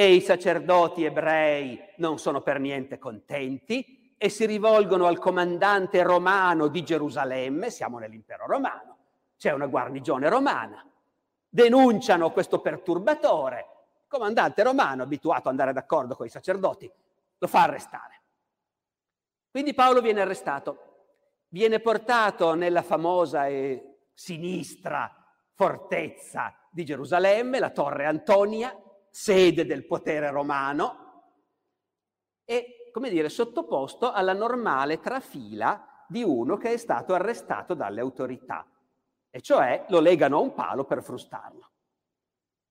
e 0.00 0.14
i 0.14 0.20
sacerdoti 0.20 1.02
ebrei 1.02 1.76
non 1.96 2.20
sono 2.20 2.40
per 2.40 2.60
niente 2.60 3.00
contenti 3.00 4.14
e 4.16 4.28
si 4.28 4.46
rivolgono 4.46 5.06
al 5.06 5.18
comandante 5.18 6.04
romano 6.04 6.68
di 6.68 6.84
Gerusalemme, 6.84 7.68
siamo 7.68 7.98
nell'impero 7.98 8.46
romano, 8.46 8.96
c'è 9.36 9.50
una 9.50 9.66
guarnigione 9.66 10.28
romana, 10.28 10.88
denunciano 11.48 12.30
questo 12.30 12.60
perturbatore, 12.60 13.66
il 14.02 14.06
comandante 14.06 14.62
romano, 14.62 15.02
abituato 15.02 15.48
ad 15.48 15.54
andare 15.58 15.72
d'accordo 15.72 16.14
con 16.14 16.26
i 16.26 16.30
sacerdoti, 16.30 16.88
lo 17.36 17.46
fa 17.48 17.62
arrestare. 17.64 18.22
Quindi 19.50 19.74
Paolo 19.74 20.00
viene 20.00 20.20
arrestato, 20.20 20.78
viene 21.48 21.80
portato 21.80 22.54
nella 22.54 22.82
famosa 22.82 23.48
e 23.48 23.96
sinistra 24.14 25.12
fortezza 25.54 26.54
di 26.70 26.84
Gerusalemme, 26.84 27.58
la 27.58 27.70
torre 27.70 28.06
Antonia, 28.06 28.72
sede 29.18 29.66
del 29.66 29.84
potere 29.84 30.30
romano, 30.30 31.06
e, 32.44 32.88
come 32.92 33.10
dire, 33.10 33.28
sottoposto 33.28 34.12
alla 34.12 34.32
normale 34.32 35.00
trafila 35.00 36.04
di 36.06 36.22
uno 36.22 36.56
che 36.56 36.74
è 36.74 36.76
stato 36.76 37.14
arrestato 37.14 37.74
dalle 37.74 38.00
autorità, 38.00 38.64
e 39.28 39.40
cioè 39.40 39.86
lo 39.88 39.98
legano 39.98 40.36
a 40.36 40.40
un 40.40 40.54
palo 40.54 40.84
per 40.84 41.02
frustarlo. 41.02 41.70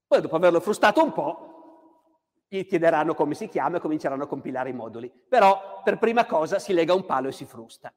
Poi, 0.08 0.22
dopo 0.22 0.38
averlo 0.38 0.62
frustato 0.62 1.04
un 1.04 1.12
po', 1.12 2.46
gli 2.48 2.66
chiederanno 2.66 3.14
come 3.14 3.34
si 3.34 3.50
chiama 3.50 3.76
e 3.76 3.82
cominceranno 3.82 4.24
a 4.24 4.28
compilare 4.28 4.70
i 4.70 4.74
moduli. 4.74 5.10
Però, 5.10 5.82
per 5.84 5.98
prima 5.98 6.26
cosa, 6.26 6.60
si 6.60 6.72
lega 6.72 6.94
un 6.94 7.06
palo 7.06 7.28
e 7.28 7.34
si 7.34 7.44
frusta. 7.44 7.94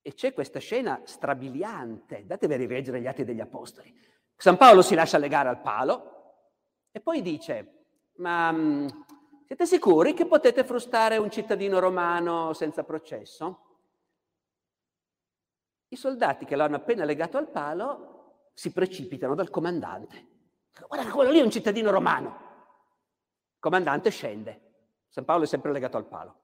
E 0.00 0.14
c'è 0.14 0.32
questa 0.32 0.60
scena 0.60 1.00
strabiliante, 1.04 2.26
datevi 2.26 2.54
a 2.54 2.58
rileggere 2.58 3.00
gli 3.00 3.08
atti 3.08 3.24
degli 3.24 3.40
Apostoli. 3.40 3.92
San 4.36 4.56
Paolo 4.56 4.82
si 4.82 4.94
lascia 4.94 5.18
legare 5.18 5.48
al 5.48 5.60
palo, 5.60 6.12
e 6.92 7.00
poi 7.00 7.22
dice, 7.22 7.84
ma 8.16 8.52
mm, 8.52 8.86
siete 9.46 9.66
sicuri 9.66 10.12
che 10.12 10.26
potete 10.26 10.62
frustare 10.62 11.16
un 11.16 11.30
cittadino 11.30 11.78
romano 11.78 12.52
senza 12.52 12.84
processo? 12.84 13.70
I 15.88 15.96
soldati 15.96 16.44
che 16.44 16.54
l'hanno 16.54 16.76
appena 16.76 17.04
legato 17.04 17.38
al 17.38 17.48
palo 17.48 18.50
si 18.54 18.72
precipitano 18.72 19.34
dal 19.34 19.50
comandante. 19.50 20.28
Guarda 20.86 21.10
quello 21.10 21.30
lì 21.30 21.38
è 21.38 21.42
un 21.42 21.50
cittadino 21.50 21.90
romano. 21.90 22.28
Il 23.54 23.58
comandante 23.58 24.10
scende. 24.10 24.60
San 25.08 25.24
Paolo 25.24 25.44
è 25.44 25.46
sempre 25.46 25.72
legato 25.72 25.96
al 25.96 26.06
palo. 26.06 26.40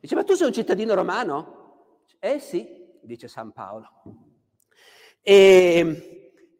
Dice, 0.00 0.14
ma 0.14 0.24
tu 0.24 0.34
sei 0.34 0.46
un 0.46 0.52
cittadino 0.52 0.94
romano? 0.94 2.04
Eh 2.18 2.38
sì, 2.38 2.98
dice 3.02 3.28
San 3.28 3.52
Paolo. 3.52 3.90
E 5.20 6.15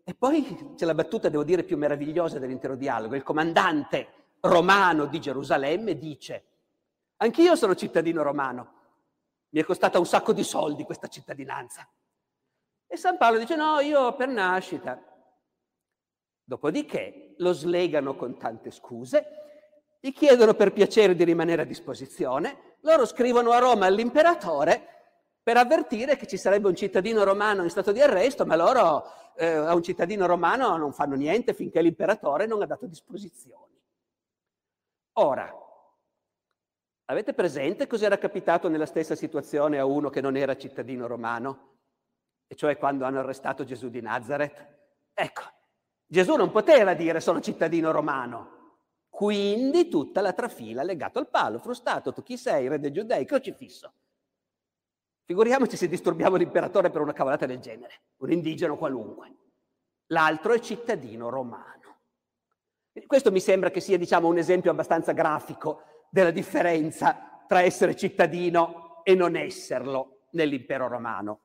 E 0.09 0.15
poi 0.15 0.75
c'è 0.77 0.85
la 0.85 0.95
battuta, 0.95 1.29
devo 1.29 1.43
dire, 1.43 1.65
più 1.65 1.77
meravigliosa 1.77 2.39
dell'intero 2.39 2.77
dialogo. 2.77 3.17
Il 3.17 3.25
comandante 3.25 4.37
romano 4.39 5.07
di 5.07 5.19
Gerusalemme 5.19 5.99
dice, 5.99 6.45
anch'io 7.17 7.57
sono 7.57 7.75
cittadino 7.75 8.23
romano, 8.23 8.75
mi 9.49 9.61
è 9.61 9.65
costata 9.65 9.99
un 9.99 10.07
sacco 10.07 10.33
di 10.33 10.45
soldi 10.45 10.85
questa 10.85 11.09
cittadinanza. 11.09 11.89
E 12.87 12.97
San 12.97 13.17
Paolo 13.17 13.39
dice, 13.39 13.57
no, 13.57 13.81
io 13.81 14.15
per 14.15 14.29
nascita. 14.29 15.03
Dopodiché 16.45 17.35
lo 17.39 17.53
slegano 17.53 18.15
con 18.15 18.39
tante 18.39 18.71
scuse, 18.71 19.27
gli 19.99 20.13
chiedono 20.13 20.55
per 20.55 20.73
piacere 20.73 21.17
di 21.17 21.25
rimanere 21.25 21.63
a 21.63 21.67
disposizione, 21.67 22.77
loro 22.83 23.07
scrivono 23.07 23.51
a 23.51 23.59
Roma 23.59 23.87
all'imperatore 23.87 24.96
per 25.47 25.59
avvertire 25.59 26.17
che 26.17 26.27
ci 26.27 26.39
sarebbe 26.39 26.67
un 26.67 26.75
cittadino 26.75 27.23
romano 27.23 27.63
in 27.63 27.71
stato 27.71 27.93
di 27.93 28.01
arresto, 28.01 28.45
ma 28.45 28.57
loro 28.57 29.05
eh, 29.37 29.47
a 29.47 29.77
un 29.77 29.83
cittadino 29.85 30.27
romano 30.27 30.77
non 30.77 30.93
fanno 30.93 31.15
niente 31.15 31.55
finché 31.55 31.81
l'imperatore 31.81 32.47
non 32.47 32.63
ha 32.63 32.67
dato 32.67 32.85
disposizioni. 32.87 33.81
Ora, 35.19 35.49
avete 37.05 37.33
presente 37.33 37.87
cos'era 37.87 38.19
capitato 38.19 38.69
nella 38.69 38.87
stessa 38.87 39.15
situazione 39.15 39.79
a 39.79 39.85
uno 39.85 40.11
che 40.11 40.21
non 40.21 40.37
era 40.37 40.57
cittadino 40.57 41.07
romano? 41.07 41.75
E 42.49 42.57
cioè 42.57 42.77
quando 42.77 43.05
hanno 43.05 43.21
arrestato 43.21 43.63
Gesù 43.63 43.89
di 43.89 44.01
Nazareth? 44.01 44.79
Ecco, 45.15 45.43
Gesù 46.05 46.35
non 46.35 46.51
poteva 46.51 46.93
dire 46.95 47.21
sono 47.21 47.39
cittadino 47.41 47.93
romano, 47.93 48.79
quindi 49.09 49.89
tutta 49.89 50.21
la 50.21 50.33
trafila 50.33 50.83
legato 50.83 51.21
al 51.21 51.29
palo, 51.29 51.61
frustato, 51.61 52.13
tu 52.13 52.25
chi 52.25 52.37
sei, 52.37 52.67
re 52.67 52.81
dei 52.81 52.91
giudei, 52.91 53.25
crocifisso. 53.25 53.93
Figuriamoci 55.27 55.77
se 55.77 55.89
disturbiamo 55.89 56.37
l'imperatore 56.37 56.89
per 56.89 57.01
una 57.01 57.13
cavolata 57.13 57.47
del 57.47 57.59
genere, 57.59 58.03
un 58.19 58.31
indigeno 58.31 58.77
qualunque. 58.77 59.35
L'altro 60.11 60.53
è 60.53 60.61
cittadino 60.61 61.29
romano. 61.31 61.75
Questo 63.07 63.33
mi 63.33 63.41
sembra 63.41 63.71
che 63.71 63.81
sia, 63.81 63.99
diciamo, 63.99 64.29
un 64.29 64.39
esempio 64.39 64.71
abbastanza 64.71 65.11
grafico 65.11 65.83
della 66.11 66.31
differenza 66.31 67.43
tra 67.49 67.61
essere 67.61 67.97
cittadino 67.97 69.03
e 69.03 69.17
non 69.17 69.35
esserlo 69.35 70.29
nell'impero 70.31 70.87
romano. 70.87 71.41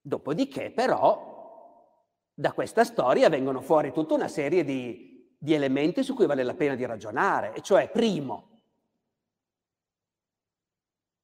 Dopodiché, 0.00 0.70
però, 0.70 1.98
da 2.32 2.52
questa 2.52 2.84
storia 2.84 3.28
vengono 3.28 3.60
fuori 3.60 3.92
tutta 3.92 4.14
una 4.14 4.28
serie 4.28 4.62
di, 4.62 5.36
di 5.36 5.54
elementi 5.54 6.04
su 6.04 6.14
cui 6.14 6.26
vale 6.26 6.44
la 6.44 6.54
pena 6.54 6.76
di 6.76 6.86
ragionare, 6.86 7.52
e 7.52 7.62
cioè, 7.62 7.90
primo, 7.90 8.49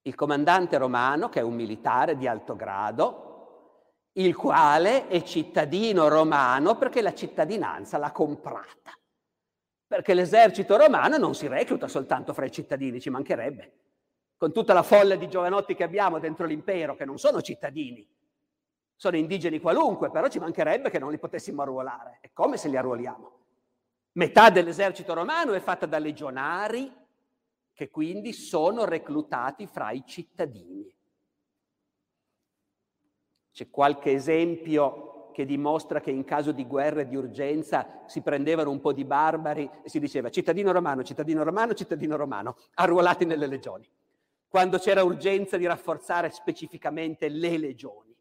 il 0.06 0.14
comandante 0.14 0.78
romano, 0.78 1.28
che 1.28 1.40
è 1.40 1.42
un 1.42 1.54
militare 1.54 2.16
di 2.16 2.28
alto 2.28 2.54
grado, 2.54 3.24
il 4.12 4.34
quale 4.34 5.08
è 5.08 5.22
cittadino 5.22 6.08
romano 6.08 6.76
perché 6.76 7.02
la 7.02 7.12
cittadinanza 7.12 7.98
l'ha 7.98 8.12
comprata. 8.12 8.96
Perché 9.86 10.14
l'esercito 10.14 10.76
romano 10.76 11.16
non 11.16 11.34
si 11.34 11.48
recluta 11.48 11.88
soltanto 11.88 12.32
fra 12.32 12.44
i 12.44 12.52
cittadini, 12.52 13.00
ci 13.00 13.10
mancherebbe. 13.10 13.72
Con 14.36 14.52
tutta 14.52 14.72
la 14.72 14.82
folla 14.82 15.16
di 15.16 15.28
giovanotti 15.28 15.74
che 15.74 15.84
abbiamo 15.84 16.18
dentro 16.18 16.46
l'impero, 16.46 16.94
che 16.94 17.04
non 17.04 17.18
sono 17.18 17.42
cittadini, 17.42 18.08
sono 18.94 19.16
indigeni 19.16 19.60
qualunque, 19.60 20.10
però 20.10 20.28
ci 20.28 20.38
mancherebbe 20.38 20.88
che 20.88 20.98
non 20.98 21.10
li 21.10 21.18
potessimo 21.18 21.62
arruolare. 21.62 22.18
E 22.20 22.30
come 22.32 22.56
se 22.56 22.68
li 22.68 22.76
arruoliamo? 22.76 23.44
Metà 24.12 24.50
dell'esercito 24.50 25.14
romano 25.14 25.52
è 25.52 25.60
fatta 25.60 25.86
da 25.86 25.98
legionari, 25.98 26.90
che 27.76 27.90
quindi 27.90 28.32
sono 28.32 28.86
reclutati 28.86 29.66
fra 29.66 29.90
i 29.90 30.02
cittadini. 30.06 30.90
C'è 33.52 33.68
qualche 33.68 34.12
esempio 34.12 35.30
che 35.34 35.44
dimostra 35.44 36.00
che 36.00 36.10
in 36.10 36.24
caso 36.24 36.52
di 36.52 36.64
guerra 36.64 37.02
e 37.02 37.06
di 37.06 37.16
urgenza 37.16 38.04
si 38.06 38.22
prendevano 38.22 38.70
un 38.70 38.80
po' 38.80 38.94
di 38.94 39.04
barbari 39.04 39.70
e 39.82 39.90
si 39.90 40.00
diceva 40.00 40.30
cittadino 40.30 40.72
romano, 40.72 41.04
cittadino 41.04 41.42
romano, 41.42 41.74
cittadino 41.74 42.16
romano, 42.16 42.56
arruolati 42.76 43.26
nelle 43.26 43.46
legioni, 43.46 43.86
quando 44.48 44.78
c'era 44.78 45.04
urgenza 45.04 45.58
di 45.58 45.66
rafforzare 45.66 46.30
specificamente 46.30 47.28
le 47.28 47.58
legioni. 47.58 48.16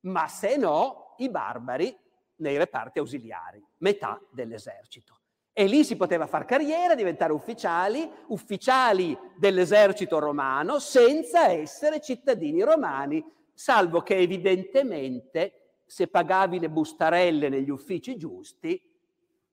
Ma 0.00 0.28
se 0.28 0.56
no, 0.56 1.14
i 1.18 1.28
barbari 1.28 1.94
nei 2.36 2.56
reparti 2.56 3.00
ausiliari, 3.00 3.62
metà 3.78 4.18
dell'esercito. 4.30 5.13
E 5.56 5.66
lì 5.66 5.84
si 5.84 5.96
poteva 5.96 6.26
far 6.26 6.44
carriera, 6.46 6.96
diventare 6.96 7.32
ufficiali, 7.32 8.10
ufficiali 8.26 9.16
dell'esercito 9.36 10.18
romano, 10.18 10.80
senza 10.80 11.48
essere 11.48 12.00
cittadini 12.00 12.60
romani, 12.62 13.24
salvo 13.54 14.02
che 14.02 14.16
evidentemente 14.16 15.82
se 15.86 16.08
pagavi 16.08 16.58
le 16.58 16.68
bustarelle 16.68 17.48
negli 17.48 17.70
uffici 17.70 18.16
giusti, 18.16 18.80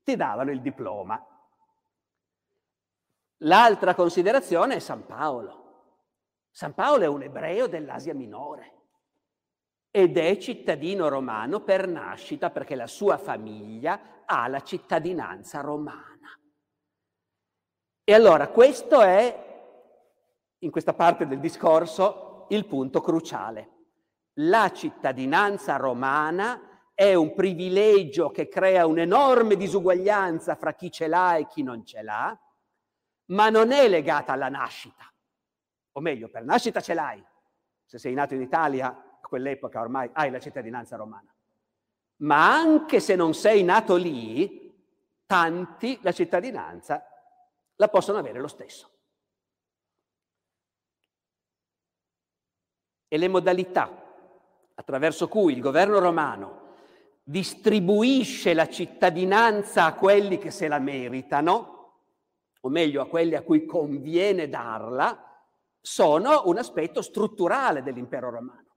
ti 0.03 0.15
davano 0.15 0.49
il 0.49 0.61
diploma. 0.61 1.23
L'altra 3.43 3.93
considerazione 3.93 4.75
è 4.75 4.79
San 4.79 5.05
Paolo. 5.05 5.59
San 6.49 6.73
Paolo 6.73 7.03
è 7.03 7.07
un 7.07 7.21
ebreo 7.21 7.67
dell'Asia 7.67 8.15
minore 8.15 8.80
ed 9.91 10.17
è 10.17 10.37
cittadino 10.37 11.09
romano 11.09 11.59
per 11.61 11.85
nascita 11.85 12.49
perché 12.49 12.75
la 12.75 12.87
sua 12.87 13.17
famiglia 13.17 14.23
ha 14.25 14.47
la 14.47 14.61
cittadinanza 14.61 15.59
romana. 15.59 16.09
E 18.03 18.13
allora 18.13 18.47
questo 18.47 19.01
è, 19.01 19.49
in 20.59 20.71
questa 20.71 20.93
parte 20.93 21.27
del 21.27 21.41
discorso, 21.41 22.45
il 22.49 22.65
punto 22.65 23.01
cruciale. 23.01 23.69
La 24.35 24.71
cittadinanza 24.73 25.75
romana 25.75 26.89
è 26.93 27.13
un 27.13 27.33
privilegio 27.33 28.31
che 28.31 28.47
crea 28.47 28.85
un'enorme 28.85 29.57
disuguaglianza 29.57 30.55
fra 30.55 30.73
chi 30.73 30.89
ce 30.89 31.07
l'ha 31.07 31.35
e 31.35 31.47
chi 31.47 31.63
non 31.63 31.85
ce 31.85 32.01
l'ha, 32.01 32.39
ma 33.25 33.49
non 33.49 33.71
è 33.71 33.89
legata 33.89 34.31
alla 34.31 34.49
nascita. 34.49 35.11
O 35.93 35.99
meglio, 35.99 36.29
per 36.29 36.45
nascita 36.45 36.79
ce 36.79 36.93
l'hai. 36.93 37.23
Se 37.85 37.97
sei 37.97 38.13
nato 38.13 38.35
in 38.35 38.41
Italia 38.41 39.10
quell'epoca 39.31 39.79
ormai 39.79 40.09
hai 40.11 40.29
la 40.29 40.39
cittadinanza 40.39 40.97
romana. 40.97 41.33
Ma 42.17 42.53
anche 42.53 42.99
se 42.99 43.15
non 43.15 43.33
sei 43.33 43.63
nato 43.63 43.95
lì, 43.95 44.75
tanti 45.25 45.97
la 46.01 46.11
cittadinanza 46.11 47.01
la 47.77 47.87
possono 47.87 48.17
avere 48.17 48.41
lo 48.41 48.49
stesso. 48.49 48.89
E 53.07 53.17
le 53.17 53.27
modalità 53.29 53.89
attraverso 54.75 55.29
cui 55.29 55.53
il 55.53 55.61
governo 55.61 55.99
romano 55.99 56.73
distribuisce 57.23 58.53
la 58.53 58.67
cittadinanza 58.67 59.85
a 59.85 59.93
quelli 59.93 60.39
che 60.39 60.51
se 60.51 60.67
la 60.67 60.79
meritano, 60.79 61.77
o 62.59 62.67
meglio 62.67 63.01
a 63.01 63.07
quelli 63.07 63.35
a 63.35 63.43
cui 63.43 63.65
conviene 63.65 64.49
darla, 64.49 65.25
sono 65.79 66.43
un 66.47 66.57
aspetto 66.57 67.01
strutturale 67.01 67.81
dell'impero 67.81 68.29
romano 68.29 68.70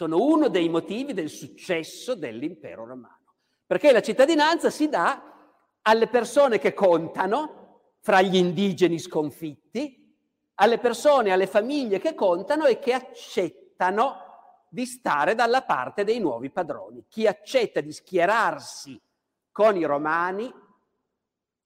sono 0.00 0.16
uno 0.16 0.48
dei 0.48 0.70
motivi 0.70 1.12
del 1.12 1.28
successo 1.28 2.14
dell'impero 2.14 2.86
romano. 2.86 3.34
Perché 3.66 3.92
la 3.92 4.00
cittadinanza 4.00 4.70
si 4.70 4.88
dà 4.88 5.22
alle 5.82 6.08
persone 6.08 6.58
che 6.58 6.72
contano, 6.72 7.98
fra 8.00 8.22
gli 8.22 8.36
indigeni 8.36 8.98
sconfitti, 8.98 10.16
alle 10.54 10.78
persone, 10.78 11.32
alle 11.32 11.46
famiglie 11.46 11.98
che 11.98 12.14
contano 12.14 12.64
e 12.64 12.78
che 12.78 12.94
accettano 12.94 14.14
di 14.70 14.86
stare 14.86 15.34
dalla 15.34 15.64
parte 15.64 16.02
dei 16.02 16.18
nuovi 16.18 16.48
padroni. 16.48 17.04
Chi 17.06 17.26
accetta 17.26 17.82
di 17.82 17.92
schierarsi 17.92 18.98
con 19.52 19.76
i 19.76 19.84
romani, 19.84 20.50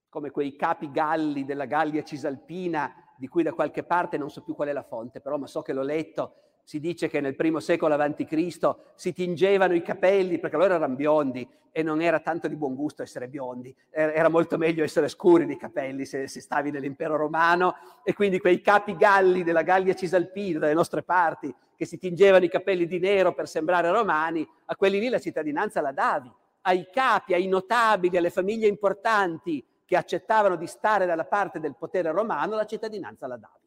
come 0.09 0.33
quei 0.33 0.57
capi 0.57 0.90
galli 0.90 1.44
della 1.44 1.66
Gallia 1.66 2.03
Cisalpina, 2.03 2.92
di 3.16 3.29
cui 3.29 3.44
da 3.44 3.53
qualche 3.53 3.85
parte 3.85 4.18
non 4.18 4.29
so 4.29 4.42
più 4.42 4.57
qual 4.57 4.70
è 4.70 4.73
la 4.73 4.83
fonte, 4.83 5.20
però 5.20 5.38
ma 5.38 5.47
so 5.47 5.62
che 5.62 5.73
l'ho 5.73 5.83
letto, 5.85 6.38
si 6.64 6.81
dice 6.81 7.09
che 7.09 7.20
nel 7.20 7.37
primo 7.37 7.61
secolo 7.61 7.94
a.C. 7.94 8.74
si 8.94 9.12
tingevano 9.12 9.74
i 9.74 9.83
capelli 9.83 10.38
perché 10.38 10.57
loro 10.57 10.74
erano 10.74 10.94
biondi 10.94 11.46
e 11.70 11.83
non 11.83 12.00
era 12.00 12.20
tanto 12.20 12.48
di 12.48 12.57
buon 12.57 12.74
gusto 12.74 13.03
essere 13.03 13.29
biondi, 13.29 13.74
era 13.90 14.29
molto 14.29 14.57
meglio 14.57 14.83
essere 14.83 15.09
scuri 15.09 15.44
di 15.44 15.57
capelli 15.57 16.07
se, 16.07 16.27
se 16.27 16.40
stavi 16.40 16.70
nell'impero 16.70 17.16
romano 17.16 17.74
e 18.03 18.14
quindi 18.14 18.38
quei 18.38 18.61
capi 18.61 18.96
galli 18.96 19.42
della 19.42 19.62
Gallia 19.62 19.94
Cisalpina, 19.94 20.61
dalle 20.61 20.72
nostre 20.72 21.03
parti, 21.03 21.53
che 21.77 21.85
si 21.85 21.98
tingevano 21.98 22.44
i 22.44 22.48
capelli 22.48 22.87
di 22.87 22.98
nero 22.98 23.35
per 23.35 23.48
sembrare 23.48 23.90
romani, 23.90 24.48
a 24.66 24.77
quelli 24.77 25.00
lì 25.00 25.09
la 25.09 25.18
cittadinanza 25.18 25.81
la 25.81 25.92
davi, 25.92 26.33
ai 26.62 26.88
capi, 26.90 27.35
ai 27.35 27.48
notabili, 27.48 28.16
alle 28.16 28.31
famiglie 28.31 28.68
importanti 28.68 29.62
che 29.85 29.96
accettavano 29.96 30.57
di 30.57 30.66
stare 30.66 31.05
dalla 31.05 31.27
parte 31.27 31.61
del 31.61 31.74
potere 31.77 32.11
romano, 32.12 32.55
la 32.55 32.64
cittadinanza 32.64 33.27
la 33.27 33.37
davi 33.37 33.63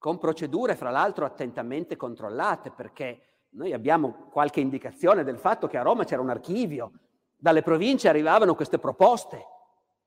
con 0.00 0.16
procedure 0.16 0.76
fra 0.76 0.88
l'altro 0.88 1.26
attentamente 1.26 1.94
controllate, 1.94 2.70
perché 2.70 3.20
noi 3.50 3.74
abbiamo 3.74 4.28
qualche 4.30 4.60
indicazione 4.60 5.24
del 5.24 5.36
fatto 5.36 5.66
che 5.66 5.76
a 5.76 5.82
Roma 5.82 6.04
c'era 6.04 6.22
un 6.22 6.30
archivio, 6.30 6.92
dalle 7.36 7.60
province 7.60 8.08
arrivavano 8.08 8.54
queste 8.54 8.78
proposte, 8.78 9.44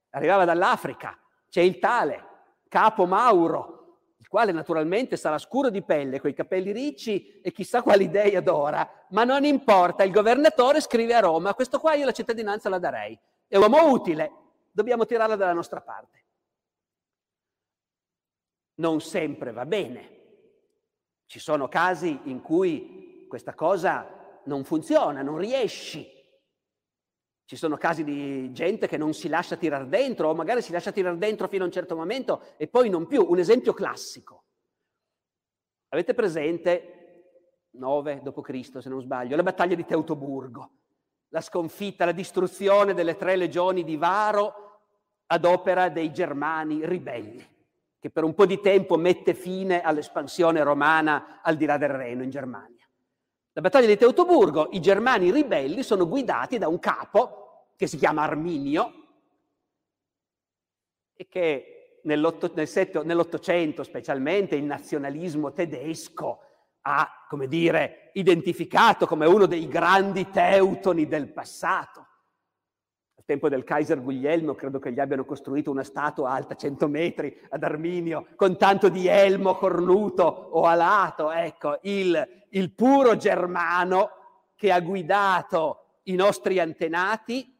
arrivava 0.09 0.45
dall'Africa, 0.45 1.15
c'è 1.47 1.61
il 1.61 1.77
tale, 1.77 2.25
capo 2.69 3.05
Mauro, 3.05 3.81
il 4.17 4.27
quale 4.27 4.51
naturalmente 4.51 5.15
sarà 5.15 5.37
scuro 5.37 5.69
di 5.69 5.83
pelle, 5.83 6.19
coi 6.19 6.33
capelli 6.33 6.71
ricci 6.71 7.39
e 7.39 7.51
chissà 7.51 7.83
quali 7.83 8.05
idee 8.05 8.35
adora, 8.35 8.89
ma 9.09 9.23
non 9.23 9.43
importa, 9.45 10.03
il 10.03 10.11
governatore 10.11 10.81
scrive 10.81 11.13
a 11.13 11.19
Roma, 11.19 11.53
questo 11.53 11.79
qua 11.79 11.93
io 11.93 12.05
la 12.05 12.11
cittadinanza 12.11 12.67
la 12.67 12.79
darei, 12.79 13.15
è 13.47 13.57
un 13.57 13.61
uomo 13.61 13.91
utile, 13.91 14.31
dobbiamo 14.71 15.05
tirarla 15.05 15.35
dalla 15.35 15.53
nostra 15.53 15.81
parte. 15.81 16.22
Non 18.75 19.01
sempre 19.01 19.51
va 19.51 19.65
bene. 19.65 20.13
Ci 21.25 21.39
sono 21.39 21.67
casi 21.67 22.19
in 22.25 22.41
cui 22.41 23.25
questa 23.27 23.53
cosa 23.53 24.41
non 24.45 24.63
funziona, 24.63 25.21
non 25.21 25.37
riesci. 25.37 26.07
Ci 27.45 27.55
sono 27.55 27.77
casi 27.77 28.03
di 28.03 28.51
gente 28.51 28.87
che 28.87 28.97
non 28.97 29.13
si 29.13 29.27
lascia 29.27 29.55
tirare 29.55 29.87
dentro 29.87 30.29
o 30.29 30.35
magari 30.35 30.61
si 30.61 30.71
lascia 30.71 30.91
tirare 30.91 31.17
dentro 31.17 31.47
fino 31.47 31.63
a 31.63 31.65
un 31.67 31.71
certo 31.71 31.95
momento 31.95 32.43
e 32.57 32.67
poi 32.67 32.89
non 32.89 33.07
più. 33.07 33.25
Un 33.27 33.39
esempio 33.39 33.73
classico. 33.73 34.45
Avete 35.89 36.13
presente 36.13 37.67
9 37.71 38.21
d.C., 38.23 38.81
se 38.81 38.89
non 38.89 39.01
sbaglio, 39.01 39.35
la 39.35 39.43
battaglia 39.43 39.75
di 39.75 39.85
Teutoburgo, 39.85 40.71
la 41.29 41.41
sconfitta, 41.41 42.05
la 42.05 42.11
distruzione 42.11 42.93
delle 42.93 43.15
tre 43.15 43.35
legioni 43.35 43.83
di 43.83 43.97
Varo 43.97 44.81
ad 45.27 45.45
opera 45.45 45.89
dei 45.89 46.11
germani 46.11 46.85
ribelli 46.85 47.52
che 48.03 48.09
per 48.09 48.25
un 48.25 48.33
po' 48.33 48.45
di 48.45 48.59
tempo 48.59 48.97
mette 48.97 49.33
fine 49.33 49.81
all'espansione 49.81 50.61
romana 50.61 51.39
al 51.41 51.55
di 51.55 51.63
là 51.65 51.77
del 51.77 51.87
Reno 51.87 52.21
in 52.21 52.29
Germania. 52.29 52.85
La 53.53 53.61
battaglia 53.61 53.87
di 53.87 53.95
Teutoburgo, 53.95 54.67
i 54.73 54.81
germani 54.81 55.31
ribelli 55.31 55.83
sono 55.83 56.05
guidati 56.05 56.57
da 56.57 56.67
un 56.67 56.79
capo 56.79 57.69
che 57.77 57.87
si 57.87 57.95
chiama 57.95 58.23
Arminio 58.23 58.91
e 61.13 61.29
che 61.29 61.99
nell'Ottocento 62.03 63.83
specialmente 63.83 64.57
il 64.57 64.65
nazionalismo 64.65 65.53
tedesco 65.53 66.41
ha, 66.81 67.25
come 67.29 67.47
dire, 67.47 68.09
identificato 68.15 69.05
come 69.05 69.27
uno 69.27 69.45
dei 69.45 69.65
grandi 69.69 70.29
teutoni 70.29 71.07
del 71.07 71.31
passato 71.31 72.07
tempo 73.25 73.47
del 73.47 73.63
Kaiser 73.63 74.01
Guglielmo 74.01 74.53
credo 74.53 74.79
che 74.79 74.91
gli 74.91 74.99
abbiano 74.99 75.23
costruito 75.25 75.71
una 75.71 75.83
statua 75.83 76.31
alta 76.31 76.55
100 76.55 76.87
metri 76.87 77.39
ad 77.49 77.63
Arminio 77.63 78.27
con 78.35 78.57
tanto 78.57 78.89
di 78.89 79.07
elmo 79.07 79.55
cornuto 79.55 80.23
o 80.23 80.65
alato, 80.65 81.31
ecco, 81.31 81.79
il, 81.83 82.45
il 82.49 82.71
puro 82.71 83.15
germano 83.15 84.09
che 84.55 84.71
ha 84.71 84.79
guidato 84.81 85.99
i 86.03 86.15
nostri 86.15 86.59
antenati. 86.59 87.57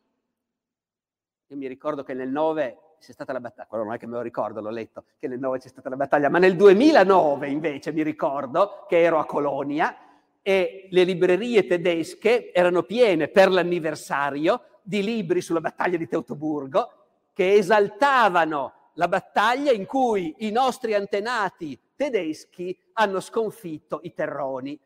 Io 1.48 1.58
mi 1.58 1.68
ricordo 1.68 2.04
che 2.04 2.14
nel 2.14 2.30
9 2.30 2.78
c'è 3.00 3.12
stata 3.12 3.34
la 3.34 3.40
battaglia, 3.40 3.68
quello 3.68 3.84
non 3.86 3.94
è 3.94 3.98
che 3.98 4.08
me 4.08 4.16
lo 4.16 4.22
ricordo, 4.22 4.62
l'ho 4.62 4.70
letto, 4.70 5.06
che 5.18 5.28
nel 5.28 5.40
9 5.40 5.60
c'è 5.60 5.68
stata 5.68 5.90
la 5.90 5.96
battaglia, 5.96 6.30
ma 6.30 6.40
nel 6.40 6.56
2009 6.56 7.50
invece 7.50 7.92
mi 7.92 8.04
ricordo 8.04 8.86
che 8.88 9.02
ero 9.02 9.20
a 9.20 9.26
Colonia 9.26 9.96
e 10.42 10.88
le 10.90 11.04
librerie 11.04 11.66
tedesche 11.66 12.52
erano 12.52 12.84
piene 12.84 13.30
per 13.30 13.50
l'anniversario 13.50 14.62
di 14.84 15.02
libri 15.02 15.42
sulla 15.42 15.62
battaglia 15.62 15.98
di 15.98 16.08
Teutoburgo 16.08 16.92
che 17.34 17.54
esaltavano 17.54 18.92
la 18.94 19.08
battaglia 19.08 19.72
in 19.72 19.86
cui 19.86 20.36
i 20.40 20.52
nostri 20.52 20.94
antenati 20.94 21.80
tedeschi 21.96 22.78
hanno 22.94 23.20
sconfitto 23.20 24.00
i 24.04 24.14
terroni. 24.14 24.80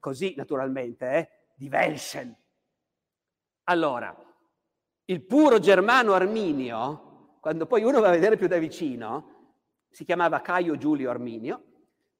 Così 0.00 0.34
naturalmente, 0.36 1.10
eh? 1.10 1.28
di 1.54 1.68
Welschen. 1.68 2.34
Allora, 3.64 4.16
il 5.04 5.22
puro 5.22 5.58
germano 5.58 6.14
arminio, 6.14 7.36
quando 7.40 7.66
poi 7.66 7.82
uno 7.82 8.00
va 8.00 8.08
a 8.08 8.12
vedere 8.12 8.36
più 8.36 8.46
da 8.46 8.58
vicino, 8.58 9.36
si 9.90 10.04
chiamava 10.04 10.40
Caio 10.40 10.76
Giulio 10.76 11.10
Arminio, 11.10 11.62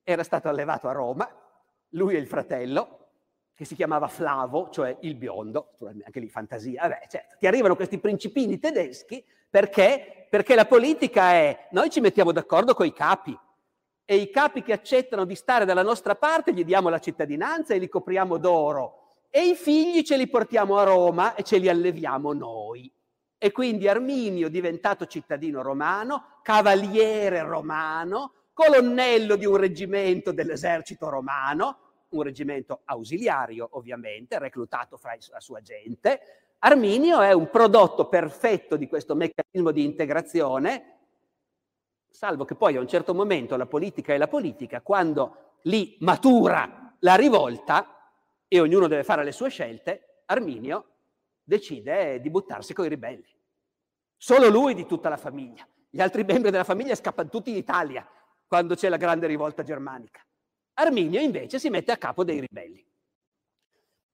era 0.03 0.23
stato 0.23 0.49
allevato 0.49 0.89
a 0.89 0.93
Roma, 0.93 1.29
lui 1.91 2.15
e 2.15 2.19
il 2.19 2.27
fratello, 2.27 2.98
che 3.59 3.65
si 3.65 3.75
chiamava 3.75 4.07
Flavo, 4.07 4.69
cioè 4.71 4.99
il 5.01 5.17
biondo, 5.17 5.73
anche 6.05 6.21
lì 6.21 6.29
fantasia, 6.29 6.83
vabbè, 6.83 7.09
certo, 7.09 7.35
ti 7.41 7.49
arrivano 7.49 7.75
questi 7.75 7.99
principini 7.99 8.61
tedeschi 8.61 9.25
perché? 9.51 10.29
Perché 10.31 10.55
la 10.55 10.65
politica 10.65 11.33
è, 11.33 11.67
noi 11.73 11.91
ci 11.91 11.99
mettiamo 11.99 12.31
d'accordo 12.31 12.73
con 12.75 12.87
i 12.87 12.93
capi 12.93 13.37
e 14.05 14.15
i 14.15 14.31
capi 14.31 14.63
che 14.63 14.73
accettano 14.73 15.25
di 15.25 15.35
stare 15.35 15.65
dalla 15.65 15.83
nostra 15.83 16.15
parte 16.15 16.55
gli 16.55 16.63
diamo 16.63 16.89
la 16.89 17.01
cittadinanza 17.01 17.75
e 17.75 17.79
li 17.79 17.89
copriamo 17.89 18.37
d'oro 18.37 19.17
e 19.29 19.49
i 19.49 19.57
figli 19.57 20.05
ce 20.05 20.17
li 20.17 20.29
portiamo 20.29 20.79
a 20.79 20.85
Roma 20.85 21.35
e 21.35 21.43
ce 21.43 21.59
li 21.59 21.69
alleviamo 21.69 22.33
noi. 22.33 22.89
E 23.39 23.51
quindi 23.51 23.89
Arminio 23.89 24.49
diventato 24.49 25.07
cittadino 25.07 25.63
romano, 25.63 26.39
cavaliere 26.43 27.43
romano, 27.43 28.35
colonnello 28.53 29.35
di 29.35 29.47
un 29.47 29.57
reggimento 29.57 30.31
dell'esercito 30.31 31.09
romano, 31.09 31.88
un 32.11 32.23
reggimento 32.23 32.81
ausiliario 32.85 33.69
ovviamente, 33.73 34.39
reclutato 34.39 34.97
fra 34.97 35.17
la 35.31 35.41
sua 35.41 35.61
gente. 35.61 36.21
Arminio 36.61 37.21
è 37.21 37.33
un 37.33 37.51
prodotto 37.51 38.09
perfetto 38.09 38.77
di 38.77 38.89
questo 38.89 39.15
meccanismo 39.15 39.71
di 39.71 39.85
integrazione, 39.85 40.97
salvo 42.09 42.45
che 42.45 42.55
poi 42.55 42.77
a 42.77 42.81
un 42.81 42.89
certo 42.89 43.15
momento 43.15 43.57
la 43.57 43.67
politica 43.67 44.13
è 44.13 44.19
la 44.19 44.29
politica, 44.29 44.81
quando 44.81 45.57
lì 45.63 45.97
matura 46.01 46.97
la 47.01 47.15
rivolta 47.15 48.13
e 48.49 48.61
ognuno 48.61 48.89
deve 48.89 49.05
fare 49.05 49.23
le 49.23 49.33
sue 49.33 49.51
scelte, 49.51 50.23
Arminio 50.27 50.87
decide 51.45 52.21
di 52.21 52.31
buttarsi 52.31 52.75
con 52.75 52.87
i 52.87 52.89
ribelli. 52.89 53.37
Solo 54.17 54.49
lui 54.49 54.75
di 54.75 54.85
tutta 54.85 55.09
la 55.09 55.17
famiglia. 55.17 55.67
Gli 55.89 56.01
altri 56.01 56.25
membri 56.25 56.51
della 56.51 56.65
famiglia 56.65 56.95
scappano 56.95 57.29
tutti 57.29 57.51
in 57.51 57.57
Italia 57.57 58.07
quando 58.47 58.75
c'è 58.75 58.89
la 58.89 58.97
grande 58.97 59.27
rivolta 59.27 59.63
germanica. 59.63 60.21
Arminio 60.81 61.21
invece 61.21 61.59
si 61.59 61.71
mette 61.71 61.91
a 61.93 61.97
capo 61.97 62.23
dei 62.25 62.41
ribelli. 62.41 62.85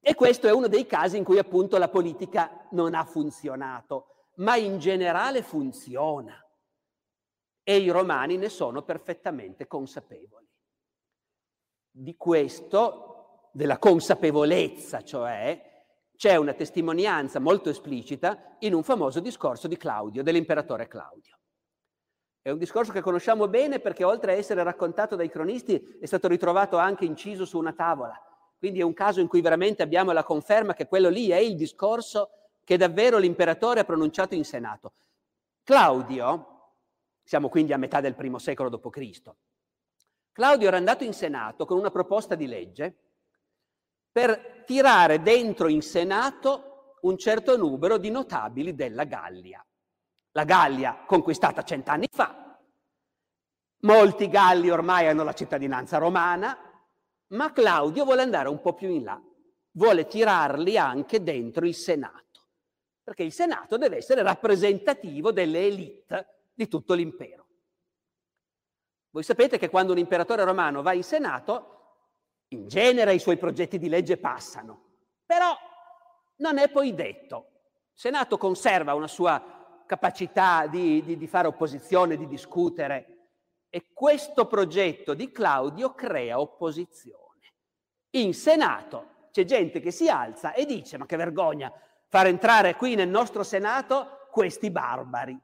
E 0.01 0.15
questo 0.15 0.49
è 0.49 0.53
uno 0.53 0.67
dei 0.67 0.87
casi 0.87 1.17
in 1.17 1.25
cui 1.25 1.39
appunto 1.39 1.77
la 1.79 1.89
politica 1.89 2.67
non 2.71 2.95
ha 2.95 3.05
funzionato, 3.05 4.31
ma 4.37 4.57
in 4.57 4.79
generale 4.79 5.43
funziona. 5.43 6.39
E 7.63 7.77
i 7.77 7.89
romani 7.89 8.37
ne 8.37 8.49
sono 8.49 8.83
perfettamente 8.83 9.67
consapevoli. 9.67 10.47
Di 11.91 12.17
questo, 12.17 13.51
della 13.53 13.79
consapevolezza, 13.79 15.03
cioè, 15.03 15.73
c'è 16.17 16.37
una 16.37 16.55
testimonianza 16.55 17.41
molto 17.41 17.71
esplicita 17.71 18.57
in 18.61 18.75
un 18.75 18.83
famoso 18.83 19.21
discorso 19.21 19.69
di 19.69 19.77
Claudio, 19.77 20.23
dell'imperatore 20.23 20.87
Claudio. 20.87 21.34
È 22.45 22.51
un 22.51 22.59
discorso 22.59 22.93
che 22.93 23.01
conosciamo 23.01 23.49
bene 23.49 23.81
perché 23.81 24.05
oltre 24.05 24.33
a 24.33 24.37
essere 24.37 24.63
raccontato 24.63 25.17
dai 25.17 25.31
cronisti 25.31 25.97
è 25.99 26.05
stato 26.05 26.29
ritrovato 26.29 26.77
anche 26.77 27.07
inciso 27.07 27.47
su 27.47 27.57
una 27.57 27.73
tavola. 27.73 28.23
Quindi 28.59 28.81
è 28.81 28.83
un 28.83 28.93
caso 28.93 29.21
in 29.21 29.29
cui 29.29 29.41
veramente 29.41 29.83
abbiamo 29.83 30.13
la 30.13 30.25
conferma 30.25 30.75
che 30.75 30.87
quello 30.87 31.09
lì 31.09 31.31
è 31.31 31.39
il 31.39 31.57
discorso 31.57 32.29
che 32.63 32.77
davvero 32.77 33.17
l'imperatore 33.17 33.81
ha 33.81 33.85
pronunciato 33.85 34.35
in 34.35 34.45
Senato. 34.45 34.93
Claudio, 35.63 36.73
siamo 37.23 37.49
quindi 37.49 37.73
a 37.73 37.79
metà 37.79 38.03
del 38.03 38.15
primo 38.15 38.37
secolo 38.37 38.69
d.C., 38.69 39.23
Claudio 40.31 40.69
era 40.69 40.77
andato 40.77 41.03
in 41.03 41.15
Senato 41.15 41.65
con 41.65 41.79
una 41.79 41.91
proposta 41.91 42.35
di 42.35 42.47
legge 42.47 42.95
per 44.13 44.65
tirare 44.67 45.23
dentro 45.23 45.69
in 45.69 45.81
Senato 45.81 46.99
un 47.01 47.17
certo 47.17 47.57
numero 47.57 47.97
di 47.97 48.11
notabili 48.11 48.75
della 48.75 49.05
Gallia 49.05 49.65
la 50.37 50.45
Gallia 50.45 51.05
conquistata 51.07 51.63
cent'anni 51.63 52.09
fa, 52.11 52.59
molti 53.81 54.29
Galli 54.29 54.69
ormai 54.69 55.07
hanno 55.07 55.23
la 55.23 55.33
cittadinanza 55.33 55.99
romana, 55.99 56.59
ma 57.29 57.53
Claudio 57.53 58.05
vuole 58.05 58.23
andare 58.23 58.49
un 58.49 58.61
po' 58.61 58.75
più 58.75 58.89
in 58.89 59.05
là, 59.05 59.21
vuole 59.73 60.07
tirarli 60.07 60.77
anche 60.77 61.23
dentro 61.23 61.67
il 61.67 61.75
Senato, 61.75 62.49
perché 63.03 63.23
il 63.23 63.33
Senato 63.33 63.77
deve 63.77 63.99
essere 63.99 64.23
rappresentativo 64.23 65.31
delle 65.31 65.67
elite 65.67 66.29
di 66.53 66.67
tutto 66.67 66.95
l'impero. 66.95 67.47
Voi 69.11 69.23
sapete 69.23 69.57
che 69.57 69.71
quando 69.71 69.93
un 69.93 69.99
imperatore 69.99 70.43
romano 70.43 70.83
va 70.83 70.93
in 70.95 71.05
Senato, 71.05 71.71
in 72.49 72.67
genere 72.67 73.15
i 73.15 73.21
suoi 73.21 73.37
progetti 73.37 73.79
di 73.79 73.89
legge 73.89 74.17
passano, 74.17 74.95
però 75.25 75.57
non 76.37 76.59
è 76.59 76.69
poi 76.69 76.93
detto. 76.93 77.51
Il 77.95 78.01
Senato 78.01 78.37
conserva 78.37 78.95
una 78.95 79.07
sua 79.07 79.64
capacità 79.87 80.67
di, 80.67 81.03
di, 81.03 81.17
di 81.17 81.27
fare 81.27 81.49
opposizione, 81.49 82.17
di 82.17 82.27
discutere. 82.27 83.09
E 83.69 83.87
questo 83.93 84.47
progetto 84.47 85.15
di 85.15 85.31
Claudio 85.31 85.95
crea 85.95 86.41
opposizione. 86.41 87.23
In 88.11 88.33
Senato 88.35 89.29
c'è 89.33 89.45
gente 89.45 89.81
che 89.81 89.91
si 89.91 90.09
alza 90.09 90.53
e 90.53 90.65
dice 90.65 90.97
ma 90.97 91.07
che 91.07 91.17
vergogna 91.17 91.73
far 92.09 92.29
entrare 92.29 92.77
qui 92.77 92.95
nel 92.95 93.09
nostro 93.09 93.43
Senato 93.43 94.29
questi 94.31 94.71
barbari, 94.71 95.37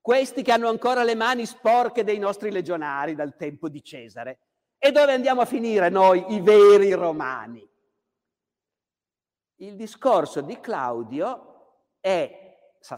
questi 0.00 0.42
che 0.42 0.50
hanno 0.50 0.68
ancora 0.68 1.04
le 1.04 1.14
mani 1.14 1.46
sporche 1.46 2.02
dei 2.02 2.18
nostri 2.18 2.50
legionari 2.50 3.14
dal 3.14 3.36
tempo 3.36 3.68
di 3.68 3.82
Cesare. 3.82 4.38
E 4.76 4.90
dove 4.90 5.12
andiamo 5.12 5.40
a 5.40 5.46
finire 5.46 5.88
noi, 5.88 6.34
i 6.34 6.40
veri 6.40 6.92
romani? 6.92 7.66
Il 9.58 9.76
discorso 9.76 10.40
di 10.40 10.58
Claudio 10.58 11.52
è 12.00 12.43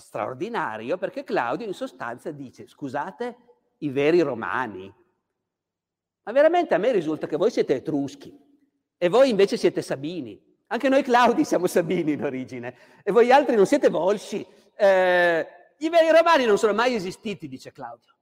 straordinario 0.00 0.98
perché 0.98 1.22
Claudio 1.22 1.64
in 1.64 1.72
sostanza 1.72 2.32
dice 2.32 2.66
scusate 2.66 3.36
i 3.78 3.90
veri 3.90 4.20
romani, 4.20 4.92
Ma 6.24 6.32
veramente 6.32 6.74
a 6.74 6.78
me 6.78 6.90
risulta 6.90 7.28
che 7.28 7.36
voi 7.36 7.52
siete 7.52 7.76
etruschi 7.76 8.36
e 8.98 9.08
voi 9.08 9.30
invece 9.30 9.56
siete 9.56 9.80
sabini. 9.80 10.42
Anche 10.68 10.88
noi 10.88 11.04
Claudi 11.04 11.44
siamo 11.44 11.68
sabini 11.68 12.12
in 12.12 12.24
origine 12.24 12.76
e 13.04 13.12
voi 13.12 13.30
altri 13.30 13.54
non 13.54 13.66
siete 13.66 13.88
volsci. 13.88 14.44
Eh, 14.74 15.46
I 15.78 15.88
veri 15.88 16.10
romani 16.10 16.44
non 16.44 16.58
sono 16.58 16.72
mai 16.72 16.94
esistiti, 16.94 17.46
dice 17.46 17.70
Claudio. 17.70 18.16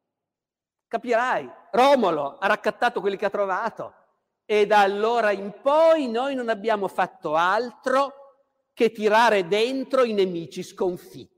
Capirai, 0.87 1.51
Romolo 1.71 2.37
ha 2.37 2.47
raccattato 2.47 3.01
quelli 3.01 3.17
che 3.17 3.25
ha 3.25 3.31
trovato 3.31 3.95
e 4.45 4.67
da 4.67 4.81
allora 4.81 5.31
in 5.31 5.55
poi 5.63 6.07
noi 6.09 6.35
non 6.35 6.51
abbiamo 6.51 6.89
fatto 6.89 7.35
altro 7.35 8.13
che 8.75 8.93
tirare 8.93 9.49
dentro 9.49 10.05
i 10.05 10.13
nemici 10.13 10.63
sconfitti 10.63 11.34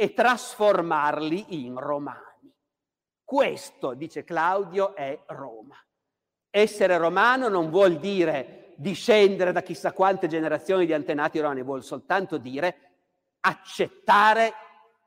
e 0.00 0.12
trasformarli 0.12 1.64
in 1.64 1.76
romani. 1.76 2.54
Questo, 3.24 3.94
dice 3.94 4.22
Claudio, 4.22 4.94
è 4.94 5.24
Roma. 5.26 5.74
Essere 6.48 6.96
romano 6.98 7.48
non 7.48 7.68
vuol 7.68 7.98
dire 7.98 8.74
discendere 8.76 9.50
da 9.50 9.60
chissà 9.60 9.92
quante 9.92 10.28
generazioni 10.28 10.86
di 10.86 10.92
antenati 10.92 11.40
romani, 11.40 11.64
vuol 11.64 11.82
soltanto 11.82 12.38
dire 12.38 12.92
accettare 13.40 14.52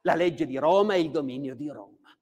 la 0.01 0.13
legge 0.13 0.45
di 0.45 0.57
Roma 0.57 0.95
e 0.95 0.99
il 0.99 1.09
dominio 1.09 1.55
di 1.55 1.69
Roma. 1.69 2.13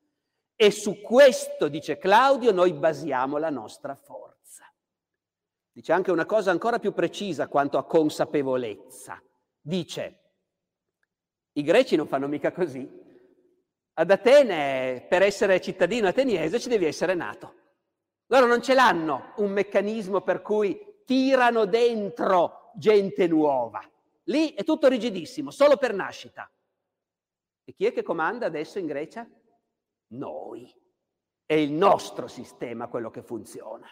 E 0.55 0.69
su 0.69 1.01
questo, 1.01 1.69
dice 1.69 1.97
Claudio, 1.97 2.51
noi 2.51 2.73
basiamo 2.73 3.38
la 3.38 3.49
nostra 3.49 3.95
forza. 3.95 4.71
Dice 5.71 5.91
anche 5.91 6.12
una 6.12 6.27
cosa 6.27 6.51
ancora 6.51 6.77
più 6.77 6.93
precisa 6.93 7.47
quanto 7.47 7.79
a 7.79 7.86
consapevolezza. 7.86 9.19
Dice, 9.60 10.28
i 11.53 11.63
greci 11.63 11.95
non 11.95 12.07
fanno 12.07 12.27
mica 12.27 12.51
così. 12.51 12.88
Ad 13.93 14.12
Atene, 14.12 15.05
per 15.09 15.23
essere 15.23 15.59
cittadino 15.59 16.07
ateniese, 16.07 16.59
ci 16.59 16.69
devi 16.69 16.85
essere 16.85 17.15
nato. 17.15 17.55
Loro 18.27 18.45
non 18.45 18.62
ce 18.62 18.73
l'hanno 18.73 19.33
un 19.38 19.51
meccanismo 19.51 20.21
per 20.21 20.41
cui 20.41 21.01
tirano 21.05 21.65
dentro 21.65 22.71
gente 22.75 23.27
nuova. 23.27 23.81
Lì 24.25 24.53
è 24.53 24.63
tutto 24.63 24.88
rigidissimo, 24.88 25.49
solo 25.51 25.77
per 25.77 25.93
nascita. 25.93 26.49
E 27.63 27.73
chi 27.73 27.85
è 27.85 27.91
che 27.91 28.03
comanda 28.03 28.45
adesso 28.45 28.79
in 28.79 28.85
Grecia? 28.85 29.27
Noi. 30.09 30.71
È 31.45 31.53
il 31.55 31.71
nostro 31.71 32.27
sistema 32.27 32.88
quello 32.88 33.09
che 33.09 33.23
funziona. 33.23 33.89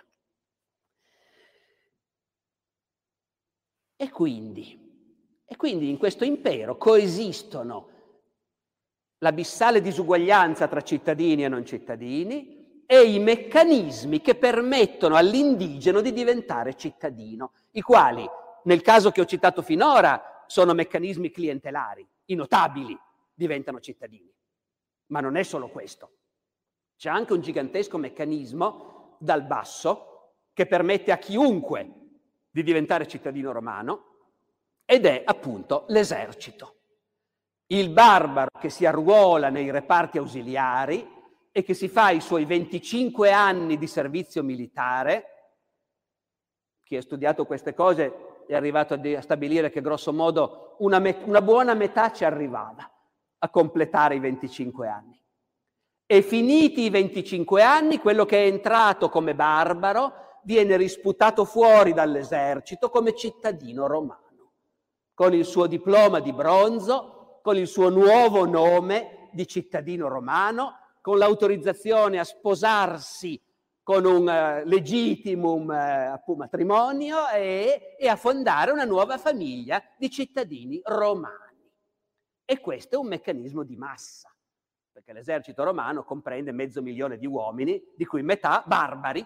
E 3.96 4.10
quindi, 4.12 4.87
quindi 5.58 5.90
in 5.90 5.98
questo 5.98 6.24
impero 6.24 6.78
coesistono 6.78 7.90
l'abissale 9.20 9.82
disuguaglianza 9.82 10.68
tra 10.68 10.82
cittadini 10.82 11.44
e 11.44 11.48
non 11.50 11.66
cittadini 11.66 12.84
e 12.86 13.04
i 13.04 13.20
meccanismi 13.20 14.22
che 14.22 14.36
permettono 14.36 15.16
all'indigeno 15.16 16.00
di 16.00 16.14
diventare 16.14 16.76
cittadino, 16.76 17.52
i 17.72 17.82
quali, 17.82 18.26
nel 18.64 18.82
caso 18.82 19.12
che 19.12 19.20
ho 19.20 19.26
citato 19.26 19.62
finora, 19.62 20.46
sono 20.48 20.74
meccanismi 20.74 21.30
clientelari, 21.30 22.08
i 22.26 22.36
notabili 22.36 22.98
diventano 23.34 23.82
cittadini. 23.82 24.34
Ma 25.08 25.20
non 25.20 25.36
è 25.36 25.44
solo 25.44 25.68
questo. 25.68 26.12
C'è 26.96 27.10
anche 27.10 27.34
un 27.34 27.42
gigantesco 27.42 27.98
meccanismo 27.98 29.18
dal 29.20 29.44
basso 29.44 30.34
che 30.54 30.66
permette 30.66 31.12
a 31.12 31.18
chiunque 31.18 31.92
di 32.50 32.64
diventare 32.64 33.08
cittadino 33.08 33.52
romano 33.52 34.17
ed 34.90 35.06
è 35.06 35.22
appunto 35.26 35.84
l'esercito 35.90 36.76
il 37.68 37.90
barbaro 37.90 38.48
che 38.60 38.70
si 38.70 38.86
arruola 38.86 39.50
nei 39.50 39.70
reparti 39.72 40.18
ausiliari 40.18 41.16
e 41.52 41.64
che 41.64 41.74
si 41.74 41.90
fa 41.90 42.12
i 42.12 42.22
suoi 42.22 42.46
25 42.46 43.32
anni 43.32 43.78
di 43.78 43.88
servizio 43.88 44.44
militare, 44.44 45.26
chi 46.84 46.96
ha 46.96 47.02
studiato 47.02 47.46
queste 47.46 47.74
cose 47.74 48.46
è 48.48 48.56
arrivato 48.56 48.94
a, 48.94 49.22
stabilire 49.22 49.70
che 49.70 49.82
grosso 49.82 50.14
modo 50.14 50.76
una, 50.80 51.00
me- 51.00 51.20
una 51.26 51.42
buona 51.42 51.74
metà 51.74 52.14
ci 52.14 52.24
arrivava 52.24 52.90
a 53.40 53.50
completare 53.50 54.16
i 54.16 54.20
25 54.20 54.88
anni. 54.88 55.22
E 56.06 56.22
finiti 56.22 56.84
i 56.84 56.90
25 56.90 57.62
anni, 57.62 57.98
quello 57.98 58.24
che 58.24 58.44
è 58.44 58.48
entrato 58.48 59.10
come 59.10 59.36
barbaro 59.36 60.40
viene 60.44 60.78
risputato 60.78 61.44
fuori 61.44 61.92
dall'esercito 61.92 62.90
come 62.90 63.14
cittadino 63.14 63.88
romano, 63.88 64.27
con 65.18 65.34
il 65.34 65.46
suo 65.46 65.66
diploma 65.66 66.20
di 66.20 66.32
bronzo 66.32 67.40
con 67.48 67.56
il 67.56 67.68
suo 67.68 67.90
nuovo 67.90 68.46
nome 68.46 69.30
di 69.32 69.48
cittadino 69.48 70.08
romano, 70.10 70.80
con 71.02 71.18
l'autorizzazione 71.18 72.20
a 72.20 72.24
sposarsi 72.24 73.42
con 73.82 74.06
un 74.06 74.28
uh, 74.28 74.68
legitimum 74.68 75.62
uh, 75.70 76.34
matrimonio 76.36 77.30
e, 77.30 77.96
e 77.98 78.08
a 78.08 78.16
fondare 78.16 78.72
una 78.72 78.84
nuova 78.84 79.18
famiglia 79.18 79.82
di 79.98 80.10
cittadini 80.12 80.82
romani. 80.84 81.72
E 82.44 82.60
questo 82.60 82.96
è 82.96 83.00
un 83.00 83.08
meccanismo 83.08 83.64
di 83.64 83.78
massa, 83.78 84.30
perché 84.92 85.14
l'esercito 85.14 85.64
romano 85.64 86.04
comprende 86.04 86.52
mezzo 86.52 86.82
milione 86.84 87.18
di 87.18 87.26
uomini, 87.26 87.82
di 87.96 88.06
cui 88.06 88.22
metà 88.22 88.62
barbari, 88.68 89.26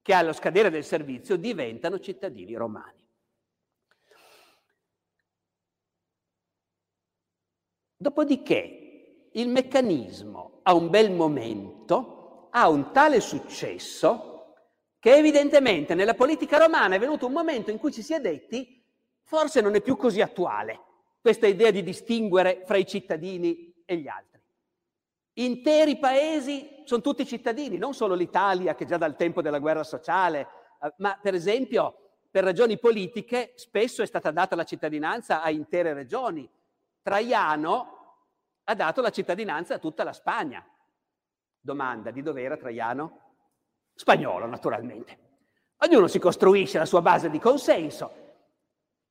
che 0.00 0.12
allo 0.14 0.32
scadere 0.32 0.70
del 0.70 0.84
servizio 0.84 1.36
diventano 1.36 1.98
cittadini 1.98 2.54
romani. 2.54 3.03
Dopodiché 8.04 9.30
il 9.32 9.48
meccanismo 9.48 10.60
a 10.64 10.74
un 10.74 10.90
bel 10.90 11.10
momento 11.10 12.48
ha 12.50 12.68
un 12.68 12.92
tale 12.92 13.18
successo 13.18 14.56
che 14.98 15.14
evidentemente 15.14 15.94
nella 15.94 16.12
politica 16.12 16.58
romana 16.58 16.96
è 16.96 16.98
venuto 16.98 17.24
un 17.24 17.32
momento 17.32 17.70
in 17.70 17.78
cui 17.78 17.92
ci 17.92 18.02
si 18.02 18.12
è 18.12 18.20
detti 18.20 18.84
forse 19.22 19.62
non 19.62 19.74
è 19.74 19.80
più 19.80 19.96
così 19.96 20.20
attuale 20.20 20.80
questa 21.18 21.46
idea 21.46 21.70
di 21.70 21.82
distinguere 21.82 22.60
fra 22.66 22.76
i 22.76 22.84
cittadini 22.84 23.72
e 23.86 23.96
gli 23.96 24.06
altri. 24.06 24.42
Interi 25.36 25.96
paesi 25.96 26.82
sono 26.84 27.00
tutti 27.00 27.24
cittadini, 27.24 27.78
non 27.78 27.94
solo 27.94 28.14
l'Italia 28.14 28.74
che 28.74 28.84
già 28.84 28.98
dal 28.98 29.16
tempo 29.16 29.40
della 29.40 29.60
guerra 29.60 29.82
sociale, 29.82 30.46
eh, 30.82 30.92
ma 30.98 31.18
per 31.22 31.32
esempio 31.32 32.18
per 32.30 32.44
ragioni 32.44 32.78
politiche 32.78 33.52
spesso 33.54 34.02
è 34.02 34.06
stata 34.06 34.30
data 34.30 34.54
la 34.54 34.64
cittadinanza 34.64 35.40
a 35.40 35.48
intere 35.48 35.94
regioni. 35.94 36.46
Traiano 37.00 37.93
ha 38.64 38.74
dato 38.74 39.00
la 39.00 39.10
cittadinanza 39.10 39.74
a 39.74 39.78
tutta 39.78 40.04
la 40.04 40.12
Spagna. 40.12 40.64
Domanda, 41.60 42.10
di 42.10 42.22
dove 42.22 42.42
era 42.42 42.56
Traiano? 42.56 43.20
Spagnolo, 43.94 44.46
naturalmente. 44.46 45.18
Ognuno 45.78 46.06
si 46.06 46.18
costruisce 46.18 46.78
la 46.78 46.86
sua 46.86 47.02
base 47.02 47.30
di 47.30 47.38
consenso. 47.38 48.22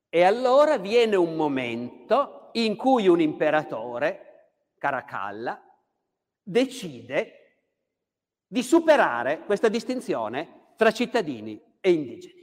E 0.10 0.24
allora 0.24 0.78
viene 0.78 1.16
un 1.16 1.36
momento 1.36 2.50
in 2.54 2.76
cui 2.76 3.08
un 3.08 3.20
imperatore, 3.20 4.52
Caracalla, 4.78 5.62
decide 6.42 7.40
di 8.46 8.62
superare 8.62 9.40
questa 9.46 9.70
distinzione 9.70 10.74
tra 10.76 10.92
cittadini 10.92 11.60
e 11.80 11.92
indigeni. 11.92 12.42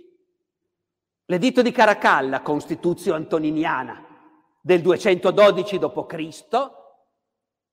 L'editto 1.27 1.63
di 1.63 1.71
Caracalla, 1.71 2.41
Costituzio 2.41 3.15
antoniniana 3.15 4.05
del 4.61 4.81
212 4.81 5.79
d.C., 5.79 6.80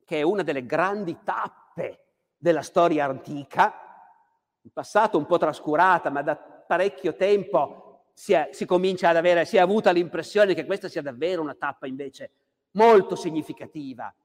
che 0.08 0.20
è 0.20 0.22
una 0.22 0.42
delle 0.42 0.66
grandi 0.66 1.18
tappe 1.22 2.06
della 2.38 2.62
storia 2.62 3.04
antica, 3.04 3.74
in 4.62 4.72
passato 4.72 5.18
un 5.18 5.26
po' 5.26 5.38
trascurata, 5.38 6.10
ma 6.10 6.22
da 6.22 6.38
parecchio 6.38 7.18
tempo 7.18 8.06
si, 8.14 8.32
è, 8.32 8.48
si 8.54 8.66
comincia 8.66 9.10
ad 9.10 9.18
avere, 9.18 9.44
si 9.44 9.58
è 9.58 9.60
avuta 9.60 9.92
l'impressione 9.92 10.54
che 10.54 10.66
questa 10.66 10.88
sia 10.88 11.02
davvero 11.02 11.42
una 11.42 11.56
tappa 11.56 11.88
invece 11.88 12.32
molto 12.72 13.18
significativa. 13.18 14.16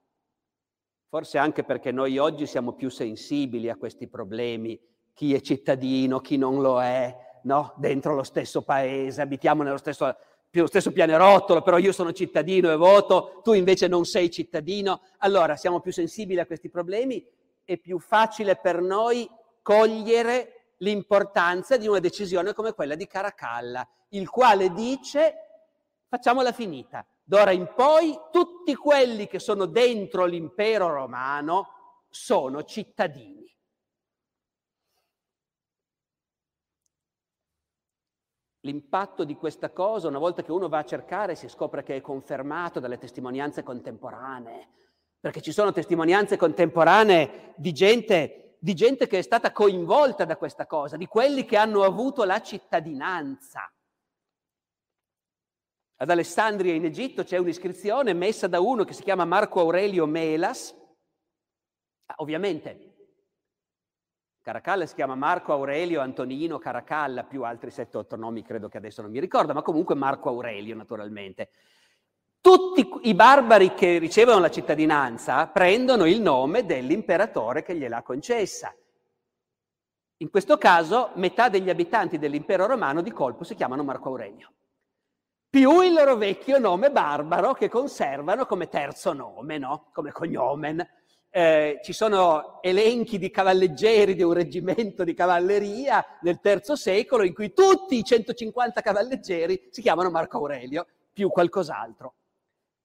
Forse 1.09 1.37
anche 1.37 1.65
perché 1.65 1.91
noi 1.91 2.17
oggi 2.17 2.47
siamo 2.47 2.71
più 2.71 2.89
sensibili 2.89 3.69
a 3.69 3.75
questi 3.75 4.07
problemi, 4.07 4.79
chi 5.11 5.33
è 5.33 5.41
cittadino, 5.41 6.21
chi 6.21 6.37
non 6.37 6.61
lo 6.61 6.81
è, 6.81 7.13
no? 7.43 7.73
dentro 7.75 8.15
lo 8.15 8.23
stesso 8.23 8.61
paese, 8.61 9.21
abitiamo 9.21 9.63
nello 9.63 9.75
stesso 9.75 10.15
lo 10.61 10.67
stesso 10.67 10.91
pianerottolo, 10.91 11.61
però 11.61 11.77
io 11.77 11.91
sono 11.91 12.11
cittadino 12.11 12.71
e 12.71 12.75
voto, 12.75 13.39
tu 13.43 13.53
invece 13.53 13.87
non 13.87 14.05
sei 14.05 14.29
cittadino, 14.29 15.01
allora 15.19 15.55
siamo 15.55 15.79
più 15.79 15.91
sensibili 15.91 16.39
a 16.39 16.45
questi 16.45 16.69
problemi, 16.69 17.25
è 17.63 17.77
più 17.77 17.97
facile 17.99 18.55
per 18.55 18.81
noi 18.81 19.29
cogliere 19.61 20.75
l'importanza 20.77 21.77
di 21.77 21.87
una 21.87 21.99
decisione 21.99 22.53
come 22.53 22.73
quella 22.73 22.95
di 22.95 23.07
Caracalla, 23.07 23.87
il 24.09 24.29
quale 24.29 24.71
dice 24.73 25.35
facciamola 26.07 26.51
finita, 26.51 27.03
d'ora 27.23 27.51
in 27.51 27.71
poi 27.75 28.15
tutti 28.31 28.75
quelli 28.75 29.25
che 29.25 29.39
sono 29.39 29.65
dentro 29.65 30.25
l'impero 30.25 30.91
romano 30.91 32.05
sono 32.09 32.63
cittadini. 32.63 33.52
L'impatto 38.65 39.23
di 39.23 39.35
questa 39.35 39.71
cosa, 39.71 40.07
una 40.07 40.19
volta 40.19 40.41
che 40.41 40.51
uno 40.51 40.69
va 40.69 40.79
a 40.79 40.85
cercare, 40.85 41.35
si 41.35 41.49
scopre 41.49 41.83
che 41.83 41.97
è 41.97 42.01
confermato 42.01 42.79
dalle 42.79 42.97
testimonianze 42.97 43.61
contemporanee, 43.61 44.67
perché 45.19 45.41
ci 45.41 45.51
sono 45.51 45.71
testimonianze 45.71 46.37
contemporanee 46.37 47.53
di 47.55 47.73
gente 47.73 48.43
di 48.63 48.75
gente 48.75 49.07
che 49.07 49.17
è 49.17 49.21
stata 49.21 49.51
coinvolta 49.51 50.23
da 50.23 50.37
questa 50.37 50.65
cosa, 50.65 50.95
di 50.95 51.05
quelli 51.05 51.43
che 51.43 51.57
hanno 51.57 51.83
avuto 51.83 52.23
la 52.23 52.41
cittadinanza. 52.41 53.69
Ad 55.97 56.09
Alessandria 56.09 56.73
in 56.73 56.85
Egitto 56.85 57.25
c'è 57.25 57.35
un'iscrizione 57.35 58.13
messa 58.13 58.47
da 58.47 58.61
uno 58.61 58.85
che 58.85 58.93
si 58.93 59.03
chiama 59.03 59.25
Marco 59.25 59.59
Aurelio 59.59 60.05
Melas. 60.05 60.73
Ah, 62.05 62.15
ovviamente 62.19 62.92
Caracalla 64.43 64.85
si 64.85 64.95
chiama 64.95 65.15
Marco 65.15 65.53
Aurelio 65.53 66.01
Antonino 66.01 66.59
Caracalla, 66.59 67.23
più 67.23 67.43
altri 67.43 67.69
7-8 67.69 68.17
nomi 68.17 68.43
credo 68.43 68.67
che 68.67 68.75
adesso 68.75 69.01
non 69.01 69.09
mi 69.09 69.21
ricordo, 69.21 69.53
ma 69.53 69.61
comunque 69.61 69.95
Marco 69.95 70.27
Aurelio 70.27 70.75
naturalmente. 70.75 71.49
Tutti 72.41 72.85
i 73.03 73.13
barbari 73.13 73.73
che 73.73 73.99
ricevono 73.99 74.39
la 74.39 74.51
cittadinanza 74.51 75.47
prendono 75.47 76.03
il 76.05 76.19
nome 76.19 76.65
dell'imperatore 76.65 77.63
che 77.63 77.73
gliel'ha 77.73 78.01
concessa. 78.01 78.75
In 80.17 80.29
questo 80.29 80.57
caso 80.57 81.11
metà 81.13 81.47
degli 81.47 81.69
abitanti 81.69 82.19
dell'impero 82.19 82.65
romano 82.65 83.01
di 83.01 83.11
colpo 83.13 83.45
si 83.45 83.55
chiamano 83.55 83.85
Marco 83.85 84.09
Aurelio, 84.09 84.51
più 85.49 85.79
il 85.79 85.93
loro 85.93 86.17
vecchio 86.17 86.59
nome 86.59 86.91
barbaro 86.91 87.53
che 87.53 87.69
conservano 87.69 88.45
come 88.45 88.67
terzo 88.67 89.13
nome, 89.13 89.57
no? 89.57 89.89
come 89.93 90.11
cognomen. 90.11 90.85
Eh, 91.35 91.79
ci 91.81 91.93
sono 91.93 92.61
elenchi 92.61 93.17
di 93.17 93.31
cavalleggeri 93.31 94.13
di 94.13 94.21
un 94.21 94.33
reggimento 94.33 95.03
di 95.03 95.15
cavalleria 95.15 96.05
nel 96.21 96.39
terzo 96.39 96.75
secolo 96.75 97.23
in 97.23 97.33
cui 97.33 97.53
tutti 97.53 97.97
i 97.97 98.03
150 98.03 98.81
cavalleggeri 98.81 99.69
si 99.71 99.81
chiamano 99.81 100.11
Marco 100.11 100.37
Aurelio, 100.37 100.85
più 101.11 101.29
qualcos'altro. 101.29 102.13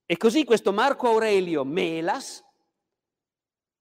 E 0.07 0.17
così 0.17 0.45
questo 0.45 0.73
Marco 0.73 1.09
Aurelio 1.09 1.63
Melas, 1.65 2.43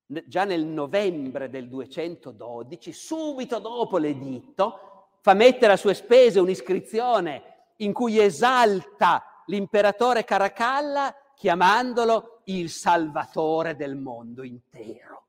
già 0.05 0.43
nel 0.43 0.65
novembre 0.65 1.49
del 1.49 1.69
212, 1.69 2.91
subito 2.91 3.59
dopo 3.59 3.97
l'editto, 3.97 5.11
fa 5.21 5.33
mettere 5.33 5.71
a 5.71 5.77
sue 5.77 5.93
spese 5.93 6.41
un'iscrizione 6.41 7.69
in 7.77 7.93
cui 7.93 8.19
esalta 8.19 9.43
l'imperatore 9.45 10.25
Caracalla 10.25 11.15
chiamandolo 11.37 12.36
il 12.49 12.69
salvatore 12.69 13.75
del 13.75 13.95
mondo 13.95 14.43
intero, 14.43 15.27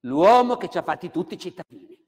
l'uomo 0.00 0.56
che 0.56 0.68
ci 0.68 0.78
ha 0.78 0.82
fatti 0.82 1.10
tutti 1.10 1.38
cittadini. 1.38 1.98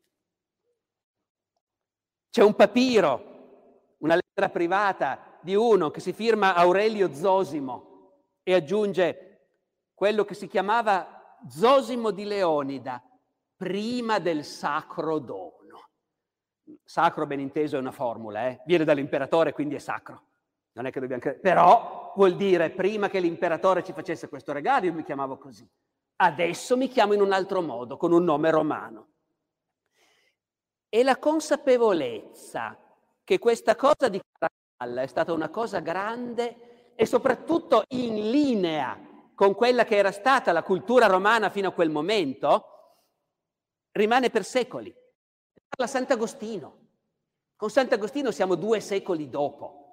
C'è 2.30 2.42
un 2.42 2.54
papiro, 2.54 3.96
una 3.98 4.14
lettera 4.14 4.48
privata 4.50 5.38
di 5.40 5.54
uno 5.54 5.90
che 5.90 6.00
si 6.00 6.12
firma 6.12 6.54
Aurelio 6.54 7.12
Zosimo, 7.14 7.94
e 8.42 8.54
aggiunge 8.54 9.48
quello 9.94 10.24
che 10.24 10.34
si 10.34 10.46
chiamava 10.46 11.38
Zosimo 11.48 12.10
di 12.10 12.24
Leonida, 12.24 13.02
prima 13.56 14.18
del 14.18 14.44
sacro 14.44 15.18
dono. 15.18 15.88
Sacro, 16.84 17.26
ben 17.26 17.40
inteso, 17.40 17.76
è 17.76 17.80
una 17.80 17.92
formula, 17.92 18.48
eh? 18.48 18.60
viene 18.66 18.84
dall'imperatore, 18.84 19.52
quindi 19.52 19.74
è 19.74 19.78
sacro. 19.78 20.26
Non 20.76 20.86
è 20.86 20.90
che 20.90 21.00
dobbiamo 21.00 21.22
credere. 21.22 21.42
Però 21.42 22.12
vuol 22.14 22.36
dire, 22.36 22.70
prima 22.70 23.08
che 23.08 23.18
l'imperatore 23.18 23.82
ci 23.82 23.94
facesse 23.94 24.28
questo 24.28 24.52
regalo, 24.52 24.84
io 24.84 24.92
mi 24.92 25.04
chiamavo 25.04 25.38
così. 25.38 25.66
Adesso 26.16 26.76
mi 26.76 26.88
chiamo 26.88 27.14
in 27.14 27.22
un 27.22 27.32
altro 27.32 27.62
modo, 27.62 27.96
con 27.96 28.12
un 28.12 28.22
nome 28.24 28.50
romano. 28.50 29.08
E 30.88 31.02
la 31.02 31.16
consapevolezza 31.18 32.78
che 33.24 33.38
questa 33.38 33.74
cosa 33.74 34.08
di 34.08 34.20
Caracalla 34.20 35.02
è 35.02 35.06
stata 35.06 35.32
una 35.32 35.48
cosa 35.48 35.80
grande 35.80 36.92
e 36.94 37.06
soprattutto 37.06 37.84
in 37.88 38.30
linea 38.30 38.98
con 39.34 39.54
quella 39.54 39.84
che 39.84 39.96
era 39.96 40.12
stata 40.12 40.52
la 40.52 40.62
cultura 40.62 41.06
romana 41.06 41.48
fino 41.48 41.68
a 41.68 41.72
quel 41.72 41.90
momento, 41.90 42.64
rimane 43.92 44.28
per 44.28 44.44
secoli. 44.44 44.94
Parla 45.68 45.90
Sant'Agostino. 45.90 46.84
Con 47.56 47.70
Sant'Agostino 47.70 48.30
siamo 48.30 48.54
due 48.54 48.80
secoli 48.80 49.28
dopo. 49.30 49.85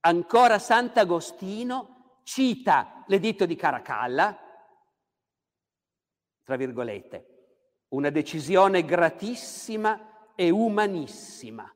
Ancora 0.00 0.58
Sant'Agostino 0.58 2.20
cita 2.22 3.04
l'editto 3.08 3.46
di 3.46 3.56
Caracalla, 3.56 4.38
tra 6.44 6.56
virgolette, 6.56 7.26
una 7.88 8.10
decisione 8.10 8.84
gratissima 8.84 10.32
e 10.34 10.50
umanissima, 10.50 11.70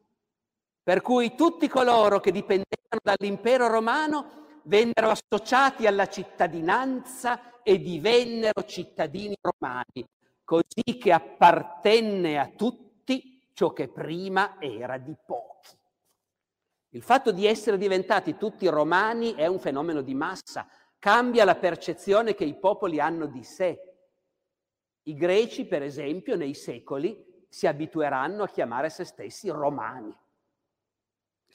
per 0.83 1.01
cui 1.01 1.35
tutti 1.35 1.69
coloro 1.69 2.21
che 2.21 2.31
dipendevano 2.31 3.01
dall'impero 3.03 3.67
romano 3.67 4.61
vennero 4.65 5.11
associati 5.11 5.87
alla 5.87 6.07
cittadinanza 6.07 7.61
e 7.63 7.79
divennero 7.81 8.65
cittadini 8.65 9.37
romani, 9.41 10.07
così 10.45 10.97
che 10.99 11.13
appartenne 11.13 12.39
a 12.39 12.47
tutti 12.55 13.41
ciò 13.53 13.73
che 13.73 13.89
prima 13.89 14.61
era 14.61 14.99
di 14.99 15.15
pochi. 15.27 15.81
Il 16.93 17.03
fatto 17.03 17.33
di 17.33 17.47
essere 17.47 17.77
diventati 17.77 18.37
tutti 18.37 18.67
romani 18.69 19.35
è 19.35 19.47
un 19.47 19.59
fenomeno 19.59 20.01
di 20.01 20.15
massa, 20.15 20.67
cambia 20.99 21.45
la 21.45 21.57
percezione 21.57 22.35
che 22.35 22.45
i 22.45 22.59
popoli 22.59 23.01
hanno 23.01 23.27
di 23.27 23.43
sé. 23.43 23.79
I 25.03 25.15
greci, 25.15 25.67
per 25.67 25.83
esempio, 25.83 26.37
nei 26.37 26.55
secoli 26.55 27.47
si 27.49 27.67
abitueranno 27.67 28.45
a 28.45 28.49
chiamare 28.49 28.89
se 28.89 29.05
stessi 29.05 29.49
romani 29.49 30.17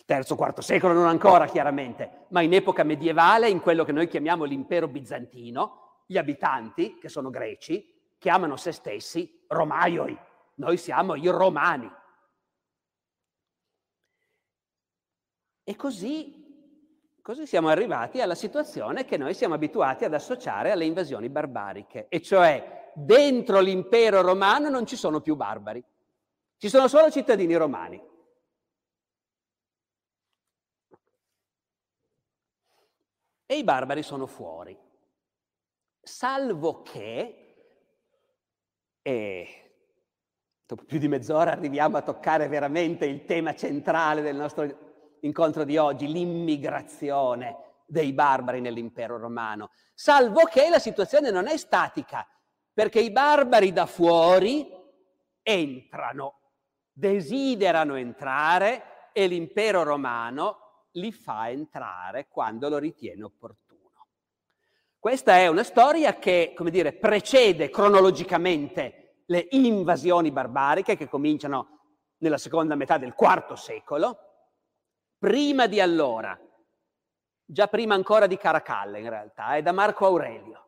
terzo, 0.07 0.37
quarto 0.37 0.61
secolo 0.61 0.93
non 0.93 1.05
ancora 1.05 1.47
chiaramente, 1.47 2.27
ma 2.29 2.39
in 2.39 2.53
epoca 2.53 2.83
medievale, 2.83 3.49
in 3.49 3.59
quello 3.59 3.83
che 3.83 3.91
noi 3.91 4.07
chiamiamo 4.07 4.45
l'impero 4.45 4.87
bizantino, 4.87 6.03
gli 6.07 6.17
abitanti, 6.17 6.97
che 6.97 7.09
sono 7.09 7.29
greci, 7.29 8.13
chiamano 8.17 8.55
se 8.55 8.71
stessi 8.71 9.43
romaioi. 9.47 10.17
Noi 10.55 10.77
siamo 10.77 11.15
i 11.15 11.27
romani. 11.27 11.91
E 15.69 15.75
così, 15.75 17.13
così 17.21 17.45
siamo 17.45 17.67
arrivati 17.67 18.21
alla 18.21 18.35
situazione 18.35 19.03
che 19.03 19.17
noi 19.17 19.33
siamo 19.33 19.55
abituati 19.55 20.05
ad 20.05 20.13
associare 20.13 20.71
alle 20.71 20.85
invasioni 20.85 21.27
barbariche, 21.27 22.05
e 22.07 22.21
cioè 22.21 22.93
dentro 22.95 23.59
l'impero 23.59 24.21
romano 24.21 24.69
non 24.69 24.85
ci 24.85 24.95
sono 24.95 25.19
più 25.19 25.35
barbari, 25.35 25.83
ci 26.55 26.69
sono 26.69 26.87
solo 26.87 27.11
cittadini 27.11 27.53
romani. 27.55 28.01
e 33.49 33.57
i 33.57 33.63
barbari 33.63 34.03
sono 34.03 34.25
fuori. 34.27 34.77
Salvo 36.01 36.81
che, 36.81 37.55
e 39.01 39.71
dopo 40.65 40.83
più 40.83 40.99
di 40.99 41.07
mezz'ora 41.07 41.51
arriviamo 41.53 41.95
a 41.97 42.01
toccare 42.01 42.49
veramente 42.49 43.05
il 43.05 43.23
tema 43.23 43.55
centrale 43.55 44.21
del 44.21 44.35
nostro 44.35 44.86
incontro 45.21 45.63
di 45.63 45.77
oggi, 45.77 46.07
l'immigrazione 46.07 47.83
dei 47.85 48.13
barbari 48.13 48.61
nell'impero 48.61 49.17
romano, 49.17 49.69
salvo 49.93 50.43
che 50.45 50.69
la 50.69 50.79
situazione 50.79 51.31
non 51.31 51.47
è 51.47 51.57
statica, 51.57 52.27
perché 52.73 52.99
i 52.99 53.11
barbari 53.11 53.71
da 53.71 53.85
fuori 53.85 54.69
entrano, 55.41 56.39
desiderano 56.91 57.95
entrare 57.95 59.09
e 59.13 59.27
l'impero 59.27 59.83
romano 59.83 60.85
li 60.91 61.11
fa 61.11 61.49
entrare 61.49 62.27
quando 62.27 62.69
lo 62.69 62.77
ritiene 62.77 63.23
opportuno. 63.23 64.07
Questa 64.99 65.37
è 65.37 65.47
una 65.47 65.63
storia 65.63 66.17
che, 66.17 66.53
come 66.55 66.69
dire, 66.69 66.93
precede 66.93 67.69
cronologicamente 67.69 69.21
le 69.27 69.47
invasioni 69.51 70.31
barbariche 70.31 70.97
che 70.97 71.07
cominciano 71.07 71.77
nella 72.17 72.37
seconda 72.37 72.75
metà 72.75 72.97
del 72.97 73.15
IV 73.17 73.53
secolo. 73.53 74.26
Prima 75.19 75.65
di 75.65 75.79
allora, 75.79 76.39
già 77.43 77.67
prima 77.67 77.95
ancora 77.95 78.27
di 78.27 78.37
Caracalla 78.37 78.99
in 78.99 79.09
realtà, 79.09 79.55
è 79.55 79.63
da 79.63 79.71
Marco 79.71 80.05
Aurelio. 80.05 80.65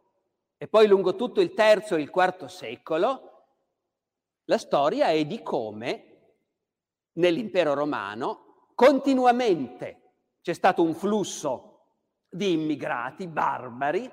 E 0.58 0.68
poi 0.68 0.88
lungo 0.88 1.16
tutto 1.16 1.40
il 1.40 1.54
terzo 1.54 1.96
e 1.96 2.02
il 2.02 2.10
quarto 2.10 2.48
secolo, 2.48 3.30
la 4.46 4.58
storia 4.58 5.10
è 5.10 5.24
di 5.26 5.44
come 5.44 6.06
nell'impero 7.14 7.74
romano 7.76 8.72
continuamente 8.74 10.14
c'è 10.42 10.54
stato 10.54 10.82
un 10.82 10.96
flusso 10.96 11.82
di 12.28 12.54
immigrati 12.54 13.28
barbari 13.28 14.10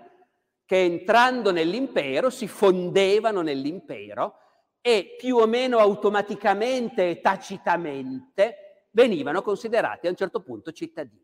che 0.66 0.82
entrando 0.82 1.52
nell'impero 1.52 2.28
si 2.28 2.48
fondevano 2.48 3.40
nell'impero 3.40 4.38
e 4.80 5.14
più 5.16 5.36
o 5.36 5.46
meno 5.46 5.78
automaticamente 5.78 7.10
e 7.10 7.20
tacitamente 7.20 8.65
venivano 8.96 9.42
considerati 9.42 10.06
a 10.06 10.10
un 10.10 10.16
certo 10.16 10.40
punto 10.40 10.72
cittadini. 10.72 11.22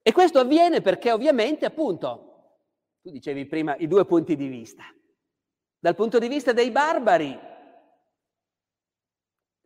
E 0.00 0.12
questo 0.12 0.38
avviene 0.38 0.80
perché 0.80 1.12
ovviamente, 1.12 1.66
appunto, 1.66 2.62
tu 3.02 3.10
dicevi 3.10 3.44
prima 3.44 3.76
i 3.76 3.86
due 3.86 4.06
punti 4.06 4.34
di 4.34 4.48
vista. 4.48 4.82
Dal 5.78 5.94
punto 5.94 6.18
di 6.18 6.28
vista 6.28 6.54
dei 6.54 6.70
barbari 6.70 7.38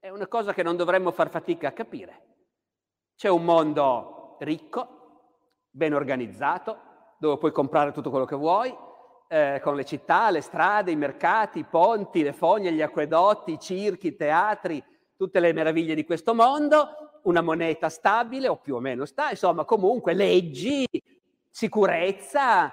è 0.01 0.09
una 0.09 0.27
cosa 0.27 0.53
che 0.53 0.65
non 0.65 0.77
dovremmo 0.77 1.13
far 1.13 1.31
fatica 1.31 1.69
a 1.69 1.73
capire. 1.73 2.27
C'è 3.15 3.29
un 3.29 3.45
mondo 3.45 4.39
ricco, 4.41 5.69
ben 5.71 5.95
organizzato, 5.95 7.15
dove 7.21 7.39
puoi 7.39 7.53
comprare 7.53 7.93
tutto 7.93 8.11
quello 8.11 8.25
che 8.25 8.35
vuoi, 8.35 8.77
eh, 9.29 9.61
con 9.63 9.77
le 9.77 9.85
città, 9.85 10.31
le 10.31 10.41
strade, 10.41 10.91
i 10.91 10.97
mercati, 10.97 11.61
i 11.61 11.65
ponti, 11.65 12.25
le 12.25 12.33
fogne, 12.33 12.73
gli 12.73 12.83
acquedotti, 12.83 13.53
i 13.53 13.61
circhi, 13.61 14.09
i 14.09 14.17
teatri, 14.17 14.83
tutte 15.19 15.41
le 15.41 15.53
meraviglie 15.53 15.97
di 15.97 16.05
questo 16.05 16.33
mondo, 16.33 17.19
una 17.25 17.41
moneta 17.41 17.89
stabile 17.89 18.47
o 18.47 18.59
più 18.59 18.77
o 18.77 18.79
meno 18.79 19.05
sta, 19.05 19.31
insomma 19.31 19.65
comunque 19.65 20.15
leggi, 20.15 20.87
sicurezza 21.51 22.73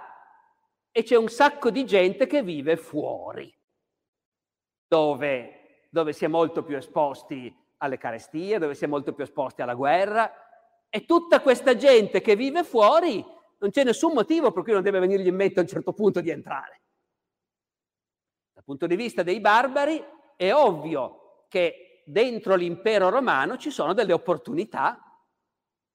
e 0.92 1.04
c'è 1.04 1.16
un 1.16 1.28
sacco 1.28 1.72
di 1.72 1.86
gente 1.86 2.28
che 2.28 2.44
vive 2.44 2.78
fuori, 2.78 3.52
dove, 4.88 5.88
dove 5.90 6.14
si 6.14 6.24
è 6.24 6.28
molto 6.28 6.64
più 6.64 6.78
esposti 6.78 7.54
alle 7.78 7.98
carestie, 7.98 8.60
dove 8.60 8.76
si 8.76 8.84
è 8.84 8.88
molto 8.88 9.14
più 9.14 9.24
esposti 9.24 9.64
alla 9.64 9.74
guerra 9.74 10.32
e 10.88 11.04
tutta 11.06 11.42
questa 11.42 11.76
gente 11.76 12.22
che 12.22 12.36
vive 12.36 12.64
fuori 12.64 13.26
non 13.58 13.72
c'è 13.72 13.84
nessun 13.84 14.14
motivo 14.14 14.52
per 14.52 14.62
cui 14.62 14.74
non 14.74 14.84
deve 14.84 15.00
venirgli 15.00 15.28
in 15.28 15.36
mente 15.36 15.58
a 15.60 15.64
un 15.64 15.68
certo 15.68 15.94
punto 15.94 16.22
di 16.22 16.30
entrare. 16.30 16.82
Dal 18.54 18.64
punto 18.64 18.86
di 18.86 18.96
vista 18.96 19.24
dei 19.24 19.40
barbari 19.40 20.00
è 20.36 20.54
ovvio 20.54 21.48
che 21.50 21.85
dentro 22.06 22.56
l'impero 22.56 23.10
romano 23.10 23.58
ci 23.58 23.72
sono 23.72 23.94
delle 23.94 24.14
opportunità 24.14 25.20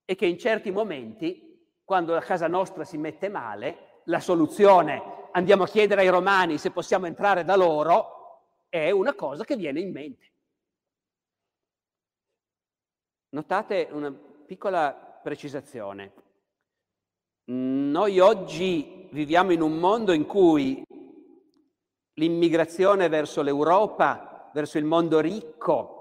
e 0.05 0.17
che 0.17 0.27
in 0.27 0.39
certi 0.39 0.73
momenti, 0.73 1.57
quando 1.85 2.13
la 2.13 2.21
casa 2.21 2.49
nostra 2.49 2.85
si 2.85 2.99
mette 2.99 3.29
male, 3.29 4.03
la 4.05 4.19
soluzione, 4.19 5.29
andiamo 5.31 5.63
a 5.63 5.69
chiedere 5.69 6.01
ai 6.01 6.09
romani 6.09 6.59
se 6.59 6.73
possiamo 6.73 7.07
entrare 7.07 7.45
da 7.45 7.55
loro, 7.55 8.65
è 8.69 8.91
una 8.91 9.15
cosa 9.15 9.45
che 9.45 9.57
viene 9.57 9.81
in 9.81 9.93
mente. 9.93 10.33
Notate 13.31 13.89
una 13.93 14.11
piccola 14.11 14.93
precisazione. 14.93 16.13
Noi 17.45 18.19
oggi 18.19 19.09
viviamo 19.13 19.53
in 19.53 19.61
un 19.61 19.77
mondo 19.79 20.13
in 20.13 20.27
cui 20.27 20.83
l'immigrazione 22.15 23.09
verso 23.09 23.43
l'Europa, 23.43 24.51
verso 24.53 24.79
il 24.79 24.85
mondo 24.85 25.21
ricco, 25.21 26.00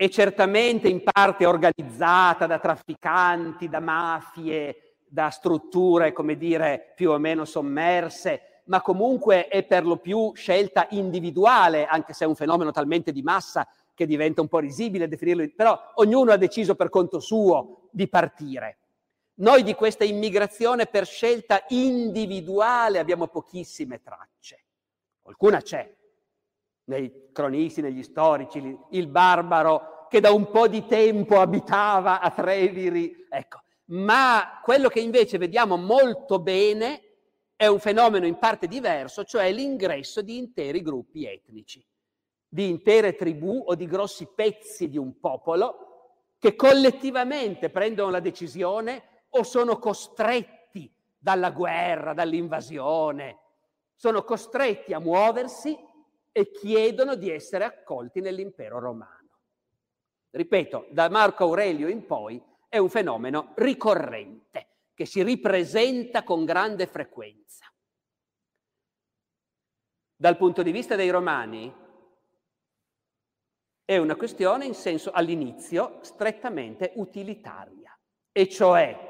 è 0.00 0.08
certamente 0.08 0.88
in 0.88 1.02
parte 1.02 1.44
organizzata 1.44 2.46
da 2.46 2.58
trafficanti, 2.58 3.68
da 3.68 3.80
mafie, 3.80 4.94
da 5.06 5.28
strutture, 5.28 6.14
come 6.14 6.38
dire, 6.38 6.94
più 6.96 7.10
o 7.10 7.18
meno 7.18 7.44
sommerse, 7.44 8.62
ma 8.64 8.80
comunque 8.80 9.46
è 9.48 9.62
per 9.62 9.84
lo 9.84 9.98
più 9.98 10.32
scelta 10.32 10.86
individuale, 10.92 11.84
anche 11.84 12.14
se 12.14 12.24
è 12.24 12.26
un 12.26 12.34
fenomeno 12.34 12.70
talmente 12.70 13.12
di 13.12 13.20
massa 13.20 13.68
che 13.92 14.06
diventa 14.06 14.40
un 14.40 14.48
po' 14.48 14.60
risibile 14.60 15.06
definirlo, 15.06 15.46
però 15.54 15.78
ognuno 15.96 16.32
ha 16.32 16.38
deciso 16.38 16.74
per 16.74 16.88
conto 16.88 17.20
suo 17.20 17.88
di 17.90 18.08
partire. 18.08 18.78
Noi 19.34 19.62
di 19.62 19.74
questa 19.74 20.04
immigrazione 20.04 20.86
per 20.86 21.04
scelta 21.04 21.62
individuale 21.68 23.00
abbiamo 23.00 23.26
pochissime 23.26 24.00
tracce. 24.00 24.64
Qualcuna 25.20 25.60
c'è, 25.60 25.94
nei 26.90 27.30
cronisti, 27.32 27.80
negli 27.80 28.02
storici, 28.02 28.76
il 28.90 29.06
barbaro 29.06 30.06
che 30.10 30.18
da 30.20 30.32
un 30.32 30.50
po' 30.50 30.66
di 30.66 30.84
tempo 30.86 31.38
abitava 31.38 32.20
a 32.20 32.30
Treviri, 32.30 33.26
ecco. 33.30 33.60
Ma 33.86 34.60
quello 34.62 34.88
che 34.88 35.00
invece 35.00 35.38
vediamo 35.38 35.76
molto 35.76 36.40
bene 36.40 37.02
è 37.54 37.66
un 37.66 37.78
fenomeno 37.78 38.26
in 38.26 38.38
parte 38.38 38.66
diverso, 38.66 39.24
cioè 39.24 39.52
l'ingresso 39.52 40.20
di 40.20 40.36
interi 40.36 40.82
gruppi 40.82 41.26
etnici, 41.26 41.84
di 42.48 42.68
intere 42.68 43.14
tribù 43.14 43.64
o 43.66 43.74
di 43.76 43.86
grossi 43.86 44.28
pezzi 44.34 44.88
di 44.88 44.98
un 44.98 45.18
popolo 45.20 45.86
che 46.38 46.56
collettivamente 46.56 47.70
prendono 47.70 48.10
la 48.10 48.20
decisione 48.20 49.02
o 49.30 49.42
sono 49.44 49.78
costretti 49.78 50.92
dalla 51.16 51.50
guerra, 51.50 52.14
dall'invasione, 52.14 53.38
sono 53.94 54.24
costretti 54.24 54.92
a 54.92 54.98
muoversi 54.98 55.76
e 56.32 56.50
chiedono 56.50 57.14
di 57.16 57.30
essere 57.30 57.64
accolti 57.64 58.20
nell'impero 58.20 58.78
romano. 58.78 59.38
Ripeto, 60.30 60.86
da 60.90 61.08
Marco 61.08 61.44
Aurelio 61.44 61.88
in 61.88 62.06
poi 62.06 62.42
è 62.68 62.78
un 62.78 62.88
fenomeno 62.88 63.52
ricorrente 63.56 64.68
che 64.94 65.04
si 65.06 65.22
ripresenta 65.22 66.22
con 66.22 66.44
grande 66.44 66.86
frequenza. 66.86 67.66
Dal 70.14 70.36
punto 70.36 70.62
di 70.62 70.70
vista 70.70 70.94
dei 70.94 71.10
romani 71.10 71.74
è 73.84 73.96
una 73.96 74.14
questione 74.14 74.66
in 74.66 74.74
senso 74.74 75.10
all'inizio 75.10 75.98
strettamente 76.02 76.92
utilitaria, 76.96 77.98
e 78.30 78.48
cioè 78.48 79.08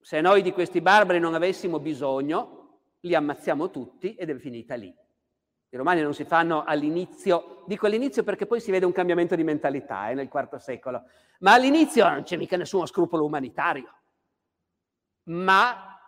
se 0.00 0.20
noi 0.20 0.42
di 0.42 0.52
questi 0.52 0.80
barbari 0.80 1.20
non 1.20 1.34
avessimo 1.34 1.78
bisogno, 1.78 2.80
li 3.00 3.14
ammazziamo 3.14 3.70
tutti 3.70 4.14
ed 4.14 4.28
è 4.30 4.36
finita 4.36 4.74
lì. 4.74 4.94
I 5.70 5.76
romani 5.76 6.00
non 6.00 6.14
si 6.14 6.24
fanno 6.24 6.64
all'inizio, 6.64 7.64
dico 7.66 7.86
all'inizio 7.86 8.22
perché 8.22 8.46
poi 8.46 8.60
si 8.60 8.70
vede 8.70 8.86
un 8.86 8.92
cambiamento 8.92 9.34
di 9.34 9.44
mentalità 9.44 10.08
eh, 10.08 10.14
nel 10.14 10.30
IV 10.32 10.56
secolo, 10.56 11.04
ma 11.40 11.52
all'inizio 11.52 12.08
non 12.08 12.22
c'è 12.22 12.36
mica 12.36 12.56
nessuno 12.56 12.86
scrupolo 12.86 13.24
umanitario. 13.24 13.92
Ma 15.24 16.00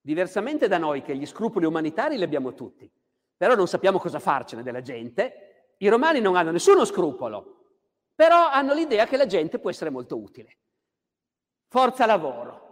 diversamente 0.00 0.66
da 0.66 0.78
noi 0.78 1.02
che 1.02 1.16
gli 1.16 1.26
scrupoli 1.26 1.64
umanitari 1.64 2.16
li 2.16 2.24
abbiamo 2.24 2.54
tutti, 2.54 2.90
però 3.36 3.54
non 3.54 3.68
sappiamo 3.68 3.98
cosa 3.98 4.18
farcene 4.18 4.64
della 4.64 4.80
gente, 4.80 5.74
i 5.78 5.88
romani 5.88 6.20
non 6.20 6.34
hanno 6.34 6.50
nessuno 6.50 6.84
scrupolo, 6.84 7.76
però 8.14 8.48
hanno 8.48 8.74
l'idea 8.74 9.06
che 9.06 9.16
la 9.16 9.26
gente 9.26 9.60
può 9.60 9.70
essere 9.70 9.90
molto 9.90 10.18
utile. 10.18 10.58
Forza 11.68 12.04
lavoro, 12.04 12.70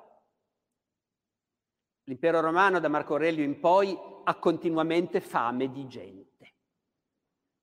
L'impero 2.08 2.40
romano 2.40 2.80
da 2.80 2.88
Marco 2.88 3.12
Aurelio 3.12 3.44
in 3.44 3.60
poi 3.60 3.94
ha 4.28 4.34
continuamente 4.34 5.22
fame 5.22 5.70
di 5.70 5.86
gente. 5.86 6.54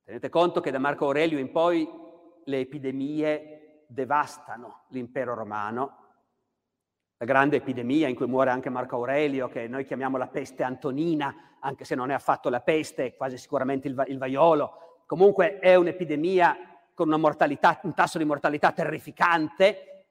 Tenete 0.03 0.29
conto 0.29 0.61
che 0.61 0.71
da 0.71 0.79
Marco 0.79 1.05
Aurelio 1.05 1.37
in 1.37 1.51
poi 1.51 1.87
le 2.43 2.59
epidemie 2.59 3.83
devastano 3.87 4.85
l'impero 4.87 5.35
romano. 5.35 5.97
La 7.17 7.25
grande 7.25 7.57
epidemia 7.57 8.07
in 8.07 8.15
cui 8.15 8.25
muore 8.25 8.49
anche 8.49 8.71
Marco 8.71 8.95
Aurelio, 8.95 9.47
che 9.47 9.67
noi 9.67 9.85
chiamiamo 9.85 10.17
la 10.17 10.27
peste 10.27 10.63
antonina, 10.63 11.57
anche 11.59 11.85
se 11.85 11.93
non 11.93 12.09
è 12.09 12.15
affatto 12.15 12.49
la 12.49 12.61
peste, 12.61 13.15
quasi 13.15 13.37
sicuramente 13.37 13.87
il, 13.87 13.93
va- 13.93 14.05
il 14.07 14.17
vaiolo. 14.17 15.03
Comunque 15.05 15.59
è 15.59 15.75
un'epidemia 15.75 16.57
con 16.95 17.07
una 17.07 17.17
un 17.17 17.93
tasso 17.93 18.17
di 18.17 18.25
mortalità 18.25 18.71
terrificante 18.71 20.05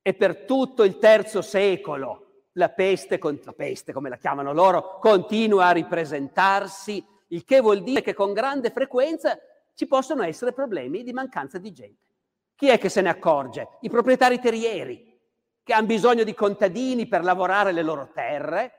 e 0.00 0.14
per 0.14 0.44
tutto 0.44 0.82
il 0.82 0.96
terzo 0.96 1.42
secolo 1.42 2.29
la 2.52 2.68
peste, 2.70 3.18
la 3.20 3.52
peste 3.52 3.92
come 3.92 4.08
la 4.08 4.16
chiamano 4.16 4.52
loro, 4.52 4.98
continua 4.98 5.66
a 5.66 5.72
ripresentarsi, 5.72 7.04
il 7.28 7.44
che 7.44 7.60
vuol 7.60 7.82
dire 7.82 8.02
che 8.02 8.14
con 8.14 8.32
grande 8.32 8.70
frequenza 8.70 9.38
ci 9.74 9.86
possono 9.86 10.22
essere 10.22 10.52
problemi 10.52 11.02
di 11.02 11.12
mancanza 11.12 11.58
di 11.58 11.72
gente. 11.72 12.08
Chi 12.54 12.68
è 12.68 12.78
che 12.78 12.88
se 12.88 13.00
ne 13.00 13.08
accorge? 13.08 13.78
I 13.80 13.88
proprietari 13.88 14.40
terrieri, 14.40 15.18
che 15.62 15.72
hanno 15.72 15.86
bisogno 15.86 16.24
di 16.24 16.34
contadini 16.34 17.06
per 17.06 17.22
lavorare 17.22 17.72
le 17.72 17.82
loro 17.82 18.10
terre, 18.12 18.74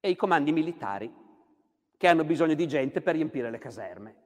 e 0.00 0.10
i 0.10 0.16
comandi 0.16 0.50
militari, 0.50 1.14
che 1.96 2.08
hanno 2.08 2.24
bisogno 2.24 2.54
di 2.54 2.66
gente 2.66 3.02
per 3.02 3.14
riempire 3.14 3.50
le 3.50 3.58
caserme. 3.58 4.16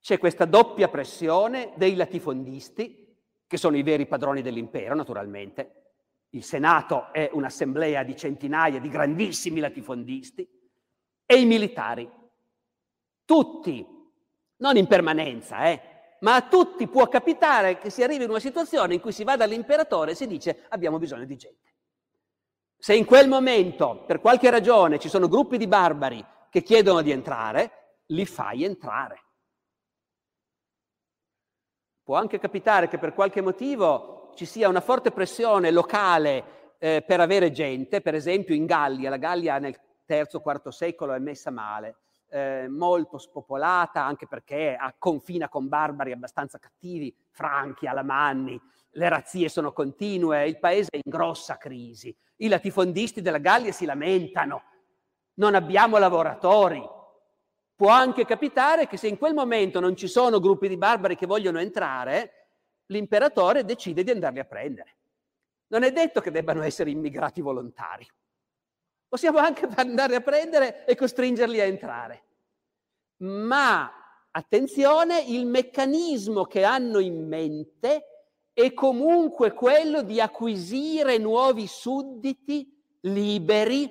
C'è 0.00 0.18
questa 0.18 0.46
doppia 0.46 0.88
pressione 0.88 1.72
dei 1.76 1.94
latifondisti 1.94 3.03
che 3.46 3.56
sono 3.56 3.76
i 3.76 3.82
veri 3.82 4.06
padroni 4.06 4.42
dell'impero, 4.42 4.94
naturalmente. 4.94 5.82
Il 6.30 6.42
Senato 6.42 7.12
è 7.12 7.30
un'assemblea 7.32 8.02
di 8.02 8.16
centinaia 8.16 8.80
di 8.80 8.88
grandissimi 8.88 9.60
latifondisti 9.60 10.48
e 11.24 11.40
i 11.40 11.44
militari. 11.44 12.10
Tutti, 13.24 13.86
non 14.56 14.76
in 14.76 14.86
permanenza, 14.86 15.64
eh, 15.66 15.80
ma 16.20 16.36
a 16.36 16.48
tutti 16.48 16.88
può 16.88 17.08
capitare 17.08 17.78
che 17.78 17.90
si 17.90 18.02
arrivi 18.02 18.24
in 18.24 18.30
una 18.30 18.40
situazione 18.40 18.94
in 18.94 19.00
cui 19.00 19.12
si 19.12 19.24
va 19.24 19.36
dall'imperatore 19.36 20.12
e 20.12 20.14
si 20.14 20.26
dice 20.26 20.64
abbiamo 20.70 20.98
bisogno 20.98 21.24
di 21.24 21.36
gente. 21.36 21.72
Se 22.76 22.94
in 22.94 23.04
quel 23.04 23.28
momento, 23.28 24.04
per 24.06 24.20
qualche 24.20 24.50
ragione, 24.50 24.98
ci 24.98 25.08
sono 25.08 25.28
gruppi 25.28 25.56
di 25.56 25.66
barbari 25.66 26.24
che 26.50 26.62
chiedono 26.62 27.00
di 27.00 27.10
entrare, 27.10 28.00
li 28.06 28.26
fai 28.26 28.64
entrare. 28.64 29.23
Può 32.04 32.16
anche 32.16 32.38
capitare 32.38 32.86
che 32.86 32.98
per 32.98 33.14
qualche 33.14 33.40
motivo 33.40 34.30
ci 34.34 34.44
sia 34.44 34.68
una 34.68 34.82
forte 34.82 35.10
pressione 35.10 35.70
locale 35.70 36.74
eh, 36.78 37.02
per 37.06 37.20
avere 37.20 37.50
gente, 37.50 38.02
per 38.02 38.14
esempio 38.14 38.54
in 38.54 38.66
Gallia, 38.66 39.08
la 39.08 39.16
Gallia 39.16 39.58
nel 39.58 39.74
III-IV 40.06 40.68
secolo 40.68 41.14
è 41.14 41.18
messa 41.18 41.50
male, 41.50 41.96
eh, 42.28 42.66
molto 42.68 43.16
spopolata 43.16 44.04
anche 44.04 44.26
perché 44.26 44.76
confina 44.98 45.48
con 45.48 45.66
barbari 45.66 46.12
abbastanza 46.12 46.58
cattivi, 46.58 47.16
franchi, 47.30 47.86
alamanni, 47.86 48.60
le 48.90 49.08
razzie 49.08 49.48
sono 49.48 49.72
continue, 49.72 50.46
il 50.46 50.58
paese 50.58 50.90
è 50.90 51.00
in 51.02 51.10
grossa 51.10 51.56
crisi, 51.56 52.14
i 52.36 52.48
latifondisti 52.48 53.22
della 53.22 53.38
Gallia 53.38 53.72
si 53.72 53.86
lamentano, 53.86 54.62
non 55.36 55.54
abbiamo 55.54 55.96
lavoratori, 55.96 56.86
Può 57.76 57.88
anche 57.88 58.24
capitare 58.24 58.86
che 58.86 58.96
se 58.96 59.08
in 59.08 59.18
quel 59.18 59.34
momento 59.34 59.80
non 59.80 59.96
ci 59.96 60.06
sono 60.06 60.38
gruppi 60.38 60.68
di 60.68 60.76
barbari 60.76 61.16
che 61.16 61.26
vogliono 61.26 61.58
entrare, 61.58 62.46
l'imperatore 62.86 63.64
decide 63.64 64.04
di 64.04 64.10
andarli 64.10 64.38
a 64.38 64.44
prendere. 64.44 64.96
non 65.68 65.82
è 65.82 65.90
detto 65.90 66.20
che 66.20 66.30
debbano 66.30 66.62
essere 66.62 66.90
immigrati 66.90 67.40
volontari. 67.40 68.06
Possiamo 69.08 69.38
anche 69.38 69.66
andare 69.74 70.16
a 70.16 70.20
prendere 70.20 70.84
e 70.84 70.94
costringerli 70.94 71.60
a 71.60 71.64
entrare. 71.64 72.22
Ma 73.18 73.90
attenzione, 74.30 75.20
il 75.20 75.46
meccanismo 75.46 76.44
che 76.44 76.62
hanno 76.62 77.00
in 77.00 77.26
mente 77.26 78.04
è 78.52 78.72
comunque 78.72 79.52
quello 79.52 80.02
di 80.02 80.20
acquisire 80.20 81.18
nuovi 81.18 81.66
sudditi 81.66 82.72
liberi 83.00 83.90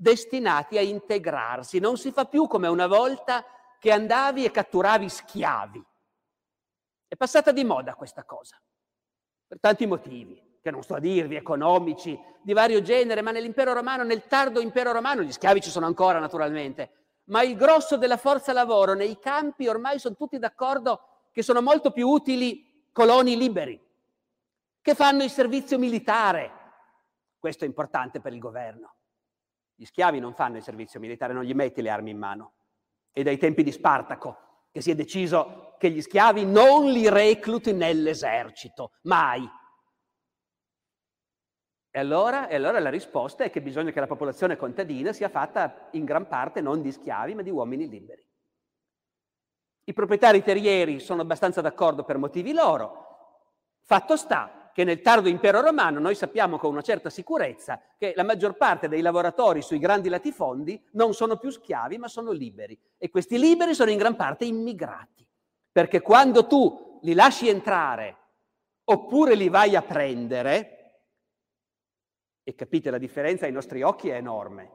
destinati 0.00 0.78
a 0.78 0.80
integrarsi. 0.80 1.78
Non 1.78 1.98
si 1.98 2.10
fa 2.10 2.24
più 2.24 2.46
come 2.46 2.68
una 2.68 2.86
volta 2.86 3.44
che 3.78 3.92
andavi 3.92 4.44
e 4.44 4.50
catturavi 4.50 5.08
schiavi. 5.08 5.84
È 7.06 7.16
passata 7.16 7.52
di 7.52 7.64
moda 7.64 7.94
questa 7.94 8.24
cosa, 8.24 8.58
per 9.46 9.60
tanti 9.60 9.86
motivi 9.86 10.58
che 10.62 10.70
non 10.70 10.82
sto 10.82 10.94
a 10.94 11.00
dirvi, 11.00 11.36
economici, 11.36 12.18
di 12.42 12.52
vario 12.52 12.80
genere, 12.82 13.22
ma 13.22 13.30
nell'impero 13.30 13.72
romano, 13.72 14.02
nel 14.02 14.26
tardo 14.26 14.60
impero 14.60 14.92
romano, 14.92 15.22
gli 15.22 15.32
schiavi 15.32 15.60
ci 15.60 15.70
sono 15.70 15.86
ancora 15.86 16.18
naturalmente, 16.18 16.90
ma 17.24 17.42
il 17.42 17.56
grosso 17.56 17.96
della 17.96 18.16
forza 18.16 18.52
lavoro 18.52 18.94
nei 18.94 19.18
campi 19.18 19.68
ormai 19.68 19.98
sono 19.98 20.16
tutti 20.16 20.38
d'accordo 20.38 21.28
che 21.30 21.42
sono 21.42 21.62
molto 21.62 21.90
più 21.90 22.08
utili 22.08 22.88
coloni 22.92 23.36
liberi, 23.36 23.80
che 24.80 24.94
fanno 24.94 25.22
il 25.22 25.30
servizio 25.30 25.78
militare. 25.78 26.58
Questo 27.38 27.64
è 27.64 27.66
importante 27.66 28.20
per 28.20 28.32
il 28.32 28.38
governo. 28.38 28.94
Gli 29.80 29.86
schiavi 29.86 30.18
non 30.18 30.34
fanno 30.34 30.58
il 30.58 30.62
servizio 30.62 31.00
militare, 31.00 31.32
non 31.32 31.42
gli 31.42 31.54
metti 31.54 31.80
le 31.80 31.88
armi 31.88 32.10
in 32.10 32.18
mano. 32.18 32.52
E 33.12 33.22
dai 33.22 33.38
tempi 33.38 33.62
di 33.62 33.72
Spartaco, 33.72 34.66
che 34.70 34.82
si 34.82 34.90
è 34.90 34.94
deciso 34.94 35.74
che 35.78 35.88
gli 35.88 36.02
schiavi 36.02 36.44
non 36.44 36.90
li 36.90 37.08
recluti 37.08 37.72
nell'esercito, 37.72 38.90
mai. 39.04 39.42
E 41.88 41.98
allora, 41.98 42.48
e 42.48 42.56
allora, 42.56 42.78
la 42.78 42.90
risposta 42.90 43.42
è 43.44 43.48
che 43.48 43.62
bisogna 43.62 43.90
che 43.90 44.00
la 44.00 44.06
popolazione 44.06 44.58
contadina 44.58 45.14
sia 45.14 45.30
fatta 45.30 45.88
in 45.92 46.04
gran 46.04 46.28
parte 46.28 46.60
non 46.60 46.82
di 46.82 46.92
schiavi, 46.92 47.34
ma 47.34 47.40
di 47.40 47.48
uomini 47.48 47.88
liberi. 47.88 48.22
I 49.84 49.94
proprietari 49.94 50.42
terrieri 50.42 51.00
sono 51.00 51.22
abbastanza 51.22 51.62
d'accordo 51.62 52.04
per 52.04 52.18
motivi 52.18 52.52
loro. 52.52 53.38
Fatto 53.80 54.18
sta 54.18 54.59
che 54.80 54.86
nel 54.86 55.02
tardo 55.02 55.28
impero 55.28 55.60
romano 55.60 55.98
noi 55.98 56.14
sappiamo 56.14 56.56
con 56.56 56.70
una 56.70 56.80
certa 56.80 57.10
sicurezza 57.10 57.82
che 57.98 58.14
la 58.16 58.22
maggior 58.22 58.56
parte 58.56 58.88
dei 58.88 59.02
lavoratori 59.02 59.60
sui 59.60 59.78
grandi 59.78 60.08
latifondi 60.08 60.82
non 60.92 61.12
sono 61.12 61.36
più 61.36 61.50
schiavi, 61.50 61.98
ma 61.98 62.08
sono 62.08 62.30
liberi. 62.30 62.78
E 62.96 63.10
questi 63.10 63.38
liberi 63.38 63.74
sono 63.74 63.90
in 63.90 63.98
gran 63.98 64.16
parte 64.16 64.46
immigrati. 64.46 65.28
Perché 65.70 66.00
quando 66.00 66.46
tu 66.46 66.98
li 67.02 67.12
lasci 67.12 67.46
entrare 67.46 68.16
oppure 68.84 69.34
li 69.34 69.50
vai 69.50 69.76
a 69.76 69.82
prendere, 69.82 70.76
e 72.42 72.54
capite 72.54 72.90
la 72.90 72.96
differenza 72.96 73.44
ai 73.44 73.52
nostri 73.52 73.82
occhi 73.82 74.08
è 74.08 74.14
enorme. 74.14 74.70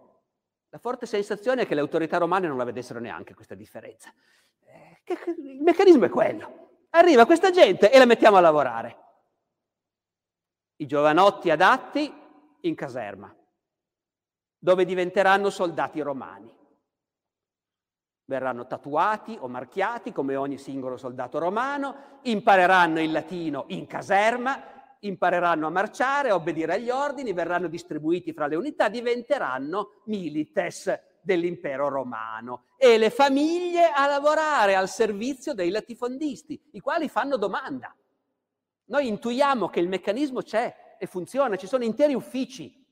La 0.70 0.78
forte 0.78 1.08
sensazione 1.08 1.64
è 1.64 1.66
che 1.66 1.74
le 1.74 1.82
autorità 1.82 2.18
romane 2.18 2.48
non 2.48 2.58
la 2.58 2.64
vedessero 2.64 3.00
neanche 3.00 3.34
questa 3.34 3.56
differenza. 3.56 4.14
Eh, 4.66 5.02
il 5.38 5.64
meccanismo 5.64 6.06
è 6.06 6.10
quello. 6.10 6.86
Arriva 6.92 7.26
questa 7.26 7.50
gente 7.50 7.92
e 7.92 7.98
la 7.98 8.06
mettiamo 8.06 8.38
a 8.38 8.42
lavorare. 8.42 9.00
I 10.78 10.86
giovanotti 10.88 11.50
adatti 11.50 12.14
in 12.62 12.76
caserma, 12.76 13.34
dove 14.58 14.84
diventeranno 14.84 15.50
soldati 15.50 16.02
romani. 16.02 16.54
Verranno 18.26 18.68
tatuati 18.68 19.38
o 19.40 19.48
marchiati 19.48 20.12
come 20.12 20.36
ogni 20.36 20.58
singolo 20.58 20.98
soldato 20.98 21.40
romano, 21.40 22.20
impareranno 22.24 23.00
il 23.00 23.12
latino 23.12 23.66
in 23.68 23.88
caserma, 23.88 24.98
impareranno 25.00 25.68
a 25.68 25.70
marciare, 25.70 26.30
a 26.30 26.36
obbedire 26.36 26.74
agli 26.74 26.90
ordini, 26.90 27.32
verranno 27.32 27.68
distribuiti 27.68 28.34
fra 28.34 28.48
le 28.48 28.56
unità, 28.56 28.90
diventeranno 28.90 30.02
milites 30.06 30.92
dell'impero 31.22 31.88
romano 31.88 32.66
e 32.78 32.98
le 32.98 33.10
famiglie 33.12 33.92
a 33.92 34.08
lavorare 34.08 34.76
al 34.76 34.90
servizio 34.90 35.54
dei 35.54 35.70
latifondisti, 35.70 36.70
i 36.72 36.80
quali 36.80 37.08
fanno 37.08 37.38
domanda. 37.38 37.96
Noi 38.86 39.08
intuiamo 39.08 39.70
che 39.70 39.80
il 39.80 39.88
meccanismo 39.88 40.42
c'è 40.42 40.98
e 41.00 41.06
funziona, 41.08 41.56
ci 41.56 41.68
sono 41.68 41.84
interi 41.84 42.14
uffici, 42.14 42.84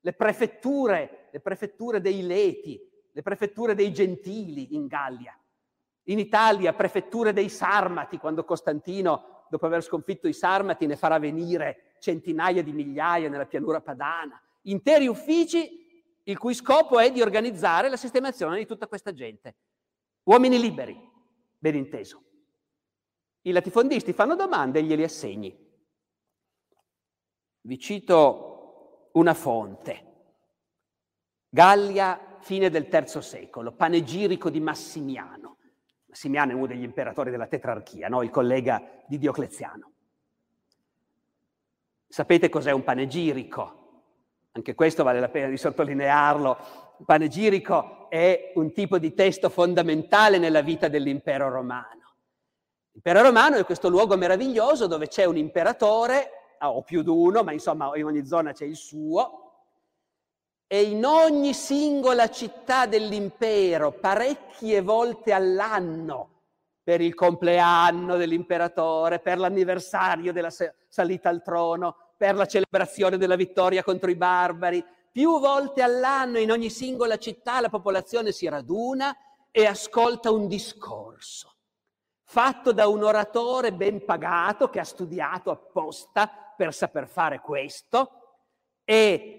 le 0.00 0.12
prefetture, 0.12 1.28
le 1.30 1.40
prefetture 1.40 2.00
dei 2.00 2.22
Leti, 2.22 2.80
le 3.12 3.22
prefetture 3.22 3.74
dei 3.74 3.92
Gentili 3.92 4.74
in 4.74 4.86
Gallia. 4.86 5.38
In 6.06 6.18
Italia, 6.18 6.72
prefetture 6.72 7.32
dei 7.32 7.48
Sarmati, 7.48 8.18
quando 8.18 8.44
Costantino 8.44 9.46
dopo 9.48 9.66
aver 9.66 9.82
sconfitto 9.82 10.26
i 10.26 10.32
Sarmati, 10.32 10.86
ne 10.86 10.96
farà 10.96 11.18
venire 11.18 11.96
centinaia 12.00 12.62
di 12.62 12.72
migliaia 12.72 13.28
nella 13.28 13.46
pianura 13.46 13.80
padana, 13.80 14.40
interi 14.62 15.06
uffici 15.06 15.80
il 16.24 16.38
cui 16.38 16.54
scopo 16.54 16.98
è 16.98 17.10
di 17.10 17.20
organizzare 17.20 17.88
la 17.88 17.96
sistemazione 17.96 18.58
di 18.58 18.66
tutta 18.66 18.86
questa 18.86 19.12
gente. 19.12 19.56
Uomini 20.24 20.58
liberi, 20.58 20.96
ben 21.58 21.74
inteso. 21.74 22.22
I 23.42 23.50
latifondisti 23.50 24.12
fanno 24.12 24.36
domande 24.36 24.78
e 24.78 24.82
glieli 24.84 25.02
assegni. 25.02 25.70
Vi 27.62 27.78
cito 27.78 29.10
una 29.12 29.34
fonte. 29.34 30.10
Gallia, 31.48 32.38
fine 32.40 32.70
del 32.70 32.88
III 32.90 33.20
secolo, 33.20 33.72
panegirico 33.72 34.48
di 34.48 34.60
Massimiano. 34.60 35.58
Massimiano 36.06 36.52
è 36.52 36.54
uno 36.54 36.66
degli 36.66 36.82
imperatori 36.82 37.30
della 37.30 37.46
tetrarchia, 37.46 38.08
no? 38.08 38.22
il 38.22 38.30
collega 38.30 39.02
di 39.06 39.18
Diocleziano. 39.18 39.90
Sapete 42.06 42.48
cos'è 42.48 42.70
un 42.70 42.84
panegirico? 42.84 43.80
Anche 44.52 44.74
questo 44.74 45.02
vale 45.02 45.18
la 45.18 45.30
pena 45.30 45.48
di 45.48 45.56
sottolinearlo. 45.56 46.58
Un 46.98 47.04
panegirico 47.06 48.10
è 48.10 48.52
un 48.56 48.72
tipo 48.72 48.98
di 48.98 49.14
testo 49.14 49.48
fondamentale 49.48 50.38
nella 50.38 50.60
vita 50.60 50.88
dell'impero 50.88 51.48
romano. 51.48 52.01
L'impero 52.92 53.22
romano 53.22 53.56
è 53.56 53.64
questo 53.64 53.88
luogo 53.88 54.16
meraviglioso 54.18 54.86
dove 54.86 55.08
c'è 55.08 55.24
un 55.24 55.38
imperatore, 55.38 56.56
o 56.60 56.82
più 56.82 57.02
di 57.02 57.08
uno, 57.08 57.42
ma 57.42 57.52
insomma 57.52 57.90
in 57.96 58.04
ogni 58.04 58.26
zona 58.26 58.52
c'è 58.52 58.66
il 58.66 58.76
suo, 58.76 59.38
e 60.66 60.82
in 60.82 61.04
ogni 61.04 61.54
singola 61.54 62.28
città 62.28 62.86
dell'impero, 62.86 63.92
parecchie 63.92 64.82
volte 64.82 65.32
all'anno, 65.32 66.28
per 66.82 67.00
il 67.00 67.14
compleanno 67.14 68.16
dell'imperatore, 68.16 69.20
per 69.20 69.38
l'anniversario 69.38 70.32
della 70.32 70.50
salita 70.88 71.30
al 71.30 71.42
trono, 71.42 71.96
per 72.16 72.34
la 72.34 72.46
celebrazione 72.46 73.16
della 73.16 73.36
vittoria 73.36 73.82
contro 73.82 74.10
i 74.10 74.16
barbari, 74.16 74.84
più 75.10 75.40
volte 75.40 75.82
all'anno 75.82 76.38
in 76.38 76.50
ogni 76.50 76.70
singola 76.70 77.16
città 77.16 77.60
la 77.60 77.68
popolazione 77.68 78.32
si 78.32 78.48
raduna 78.48 79.16
e 79.50 79.66
ascolta 79.66 80.30
un 80.30 80.46
discorso 80.46 81.52
fatto 82.32 82.72
da 82.72 82.88
un 82.88 83.02
oratore 83.02 83.74
ben 83.74 84.02
pagato 84.06 84.70
che 84.70 84.80
ha 84.80 84.84
studiato 84.84 85.50
apposta 85.50 86.26
per 86.56 86.72
saper 86.72 87.06
fare 87.06 87.40
questo 87.40 88.38
e 88.84 89.36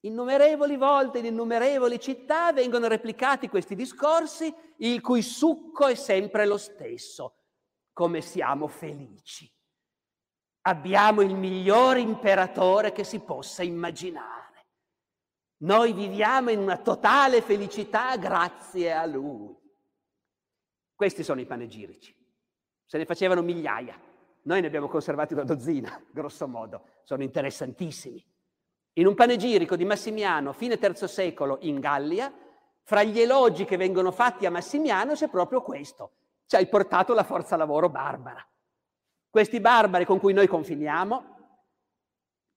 Innumerevoli 0.00 0.76
volte 0.76 1.18
in 1.18 1.26
innumerevoli 1.26 2.00
città 2.00 2.52
vengono 2.52 2.86
replicati 2.86 3.48
questi 3.48 3.74
discorsi, 3.74 4.54
il 4.78 5.00
cui 5.02 5.22
succo 5.22 5.88
è 5.88 5.94
sempre 5.96 6.46
lo 6.46 6.56
stesso. 6.56 7.34
Come 7.92 8.20
siamo 8.22 8.68
felici. 8.68 9.52
Abbiamo 10.62 11.20
il 11.20 11.34
miglior 11.34 11.98
imperatore 11.98 12.92
che 12.92 13.02
si 13.02 13.18
possa 13.18 13.64
immaginare. 13.64 14.68
Noi 15.64 15.92
viviamo 15.92 16.50
in 16.50 16.60
una 16.60 16.78
totale 16.78 17.42
felicità 17.42 18.16
grazie 18.16 18.92
a 18.92 19.04
lui. 19.04 19.67
Questi 20.98 21.22
sono 21.22 21.40
i 21.40 21.46
panegirici. 21.46 22.12
Se 22.84 22.98
ne 22.98 23.04
facevano 23.04 23.40
migliaia. 23.40 23.96
Noi 24.42 24.60
ne 24.60 24.66
abbiamo 24.66 24.88
conservati 24.88 25.32
una 25.32 25.44
dozzina, 25.44 26.02
grosso 26.10 26.48
modo. 26.48 26.86
Sono 27.04 27.22
interessantissimi. 27.22 28.20
In 28.94 29.06
un 29.06 29.14
panegirico 29.14 29.76
di 29.76 29.84
Massimiano, 29.84 30.52
fine 30.52 30.76
III 30.82 31.06
secolo, 31.06 31.58
in 31.60 31.78
Gallia, 31.78 32.34
fra 32.82 33.04
gli 33.04 33.20
elogi 33.20 33.64
che 33.64 33.76
vengono 33.76 34.10
fatti 34.10 34.44
a 34.44 34.50
Massimiano 34.50 35.12
c'è 35.12 35.28
proprio 35.28 35.62
questo. 35.62 36.14
Ci 36.46 36.56
hai 36.56 36.66
portato 36.66 37.14
la 37.14 37.22
forza 37.22 37.54
lavoro 37.54 37.88
barbara. 37.88 38.44
Questi 39.30 39.60
barbari 39.60 40.04
con 40.04 40.18
cui 40.18 40.32
noi 40.32 40.48
confiniamo, 40.48 41.36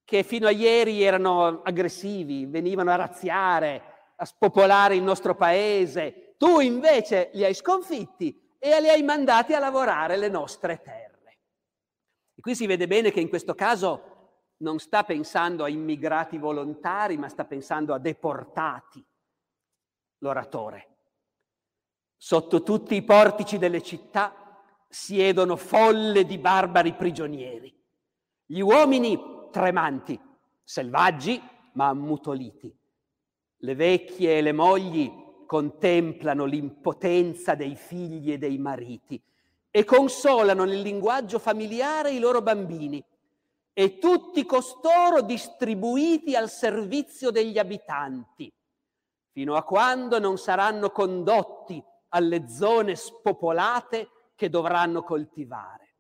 che 0.03 0.23
fino 0.23 0.47
a 0.47 0.51
ieri 0.51 1.03
erano 1.03 1.61
aggressivi, 1.61 2.47
venivano 2.47 2.89
a 2.89 2.95
razziare, 2.95 4.13
a 4.15 4.25
spopolare 4.25 4.95
il 4.95 5.03
nostro 5.03 5.35
paese, 5.35 6.30
tu 6.41 6.59
invece 6.59 7.29
li 7.33 7.45
hai 7.45 7.53
sconfitti 7.53 8.55
e 8.57 8.81
li 8.81 8.89
hai 8.89 9.03
mandati 9.03 9.53
a 9.53 9.59
lavorare 9.59 10.17
le 10.17 10.27
nostre 10.27 10.81
terre. 10.81 11.39
E 12.33 12.41
qui 12.41 12.55
si 12.55 12.65
vede 12.65 12.87
bene 12.87 13.11
che 13.11 13.19
in 13.19 13.29
questo 13.29 13.53
caso 13.53 14.47
non 14.57 14.79
sta 14.79 15.03
pensando 15.03 15.63
a 15.63 15.69
immigrati 15.69 16.39
volontari, 16.39 17.15
ma 17.15 17.29
sta 17.29 17.45
pensando 17.45 17.93
a 17.93 17.99
deportati, 17.99 19.05
l'oratore. 20.17 20.87
Sotto 22.17 22.63
tutti 22.63 22.95
i 22.95 23.03
portici 23.03 23.59
delle 23.59 23.83
città 23.83 24.63
siedono 24.89 25.55
folle 25.55 26.25
di 26.25 26.39
barbari 26.39 26.95
prigionieri. 26.95 27.71
Gli 28.47 28.61
uomini 28.61 29.47
tremanti, 29.51 30.19
selvaggi 30.63 31.39
ma 31.73 31.89
ammutoliti. 31.89 32.75
Le 33.57 33.75
vecchie 33.75 34.39
e 34.39 34.41
le 34.41 34.53
mogli 34.53 35.29
contemplano 35.51 36.45
l'impotenza 36.45 37.55
dei 37.55 37.75
figli 37.75 38.31
e 38.31 38.37
dei 38.37 38.57
mariti 38.57 39.21
e 39.69 39.83
consolano 39.83 40.63
nel 40.63 40.79
linguaggio 40.79 41.39
familiare 41.39 42.11
i 42.11 42.19
loro 42.19 42.41
bambini 42.41 43.03
e 43.73 43.97
tutti 43.97 44.45
costoro 44.45 45.21
distribuiti 45.21 46.37
al 46.37 46.49
servizio 46.49 47.31
degli 47.31 47.59
abitanti, 47.59 48.49
fino 49.33 49.55
a 49.55 49.63
quando 49.63 50.19
non 50.19 50.37
saranno 50.37 50.89
condotti 50.89 51.83
alle 52.13 52.47
zone 52.47 52.95
spopolate 52.95 54.07
che 54.35 54.49
dovranno 54.49 55.03
coltivare. 55.03 55.95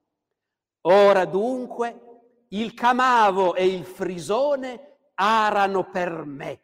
Ora 0.83 1.25
dunque 1.25 2.45
il 2.51 2.73
camavo 2.73 3.55
e 3.55 3.65
il 3.65 3.83
frisone 3.83 4.99
arano 5.15 5.89
per 5.89 6.23
me. 6.23 6.61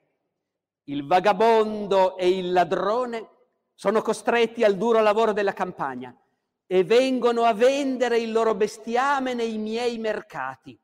Il 0.90 1.06
vagabondo 1.06 2.16
e 2.16 2.30
il 2.30 2.54
ladrone 2.54 3.30
sono 3.74 4.02
costretti 4.02 4.64
al 4.64 4.78
duro 4.78 5.02
lavoro 5.02 5.34
della 5.34 5.52
campagna 5.52 6.16
e 6.66 6.84
vengono 6.86 7.44
a 7.44 7.54
vendere 7.54 8.20
il 8.20 8.32
loro 8.32 8.56
bestiame 8.56 9.34
nei 9.34 9.58
miei 9.58 9.98
mercati 9.98 10.80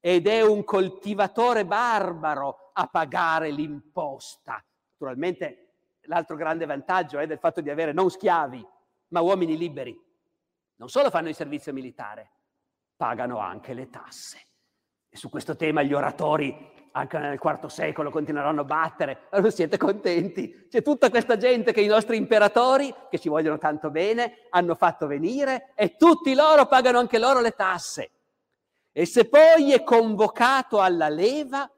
ed 0.00 0.26
è 0.26 0.42
un 0.42 0.64
coltivatore 0.64 1.64
barbaro 1.64 2.72
a 2.74 2.86
pagare 2.88 3.50
l'imposta. 3.50 4.62
Naturalmente 4.98 5.76
l'altro 6.02 6.36
grande 6.36 6.66
vantaggio 6.66 7.18
è 7.18 7.26
del 7.26 7.38
fatto 7.38 7.62
di 7.62 7.70
avere 7.70 7.92
non 7.92 8.10
schiavi, 8.10 8.66
ma 9.08 9.20
uomini 9.22 9.56
liberi. 9.56 9.98
Non 10.76 10.90
solo 10.90 11.08
fanno 11.08 11.30
il 11.30 11.34
servizio 11.34 11.72
militare, 11.72 12.32
pagano 12.96 13.38
anche 13.38 13.72
le 13.72 13.88
tasse. 13.88 14.46
E 15.08 15.16
su 15.16 15.30
questo 15.30 15.56
tema 15.56 15.82
gli 15.82 15.94
oratori 15.94 16.76
anche 16.92 17.18
nel 17.18 17.38
IV 17.42 17.66
secolo 17.66 18.10
continueranno 18.10 18.62
a 18.62 18.64
battere. 18.64 19.26
Allora 19.30 19.50
siete 19.50 19.76
contenti? 19.76 20.66
C'è 20.68 20.82
tutta 20.82 21.10
questa 21.10 21.36
gente 21.36 21.72
che 21.72 21.80
i 21.80 21.86
nostri 21.86 22.16
imperatori, 22.16 22.94
che 23.10 23.18
ci 23.18 23.28
vogliono 23.28 23.58
tanto 23.58 23.90
bene, 23.90 24.46
hanno 24.50 24.74
fatto 24.74 25.06
venire 25.06 25.72
e 25.74 25.96
tutti 25.96 26.34
loro 26.34 26.66
pagano 26.66 26.98
anche 26.98 27.18
loro 27.18 27.40
le 27.40 27.52
tasse. 27.52 28.10
E 28.92 29.06
se 29.06 29.28
poi 29.28 29.72
è 29.72 29.82
convocato 29.82 30.80
alla 30.80 31.08
leva, 31.08 31.70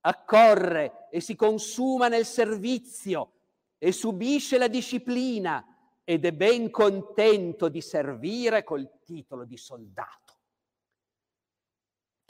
accorre 0.00 1.08
e 1.10 1.20
si 1.20 1.36
consuma 1.36 2.08
nel 2.08 2.24
servizio 2.24 3.32
e 3.78 3.92
subisce 3.92 4.58
la 4.58 4.68
disciplina 4.68 5.64
ed 6.04 6.24
è 6.24 6.32
ben 6.32 6.70
contento 6.70 7.68
di 7.68 7.80
servire 7.80 8.64
col 8.64 8.88
titolo 9.04 9.44
di 9.44 9.56
soldato. 9.56 10.21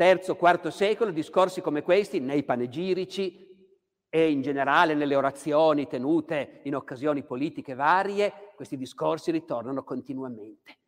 Terzo, 0.03 0.35
quarto 0.35 0.71
secolo, 0.73 1.13
discorsi 1.13 1.61
come 1.61 1.85
questi 1.85 2.19
nei 2.19 2.43
panegirici 2.43 3.71
e 4.09 4.33
in 4.33 4.43
generale 4.43 4.95
nelle 4.95 5.15
orazioni 5.15 5.87
tenute 5.87 6.63
in 6.65 6.75
occasioni 6.75 7.23
politiche 7.23 7.75
varie, 7.75 8.51
questi 8.57 8.77
discorsi 8.77 9.31
ritornano 9.31 9.85
continuamente. 9.85 10.81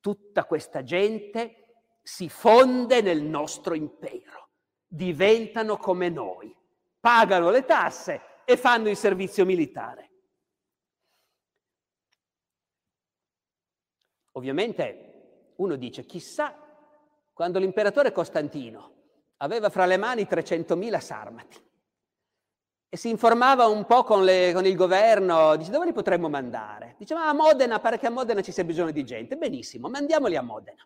Tutta 0.00 0.44
questa 0.44 0.82
gente 0.82 1.94
si 2.02 2.28
fonde 2.28 3.00
nel 3.00 3.22
nostro 3.22 3.72
impero, 3.72 4.50
diventano 4.86 5.78
come 5.78 6.10
noi, 6.10 6.54
pagano 7.00 7.48
le 7.48 7.64
tasse 7.64 8.20
e 8.44 8.58
fanno 8.58 8.90
il 8.90 8.96
servizio 8.96 9.46
militare. 9.46 10.10
Ovviamente 14.32 15.52
uno 15.56 15.76
dice, 15.76 16.04
chissà 16.04 16.67
quando 17.38 17.60
l'imperatore 17.60 18.10
Costantino 18.10 18.94
aveva 19.36 19.70
fra 19.70 19.86
le 19.86 19.96
mani 19.96 20.24
300.000 20.24 20.98
sarmati 20.98 21.56
e 22.88 22.96
si 22.96 23.10
informava 23.10 23.66
un 23.66 23.84
po' 23.84 24.02
con, 24.02 24.24
le, 24.24 24.50
con 24.52 24.66
il 24.66 24.74
governo, 24.74 25.54
dice 25.54 25.70
dove 25.70 25.86
li 25.86 25.92
potremmo 25.92 26.28
mandare? 26.28 26.96
Diceva 26.98 27.28
a 27.28 27.32
Modena, 27.32 27.78
pare 27.78 27.96
che 27.96 28.08
a 28.08 28.10
Modena 28.10 28.40
ci 28.40 28.50
sia 28.50 28.64
bisogno 28.64 28.90
di 28.90 29.04
gente. 29.04 29.36
Benissimo, 29.36 29.88
mandiamoli 29.88 30.34
a 30.34 30.42
Modena. 30.42 30.84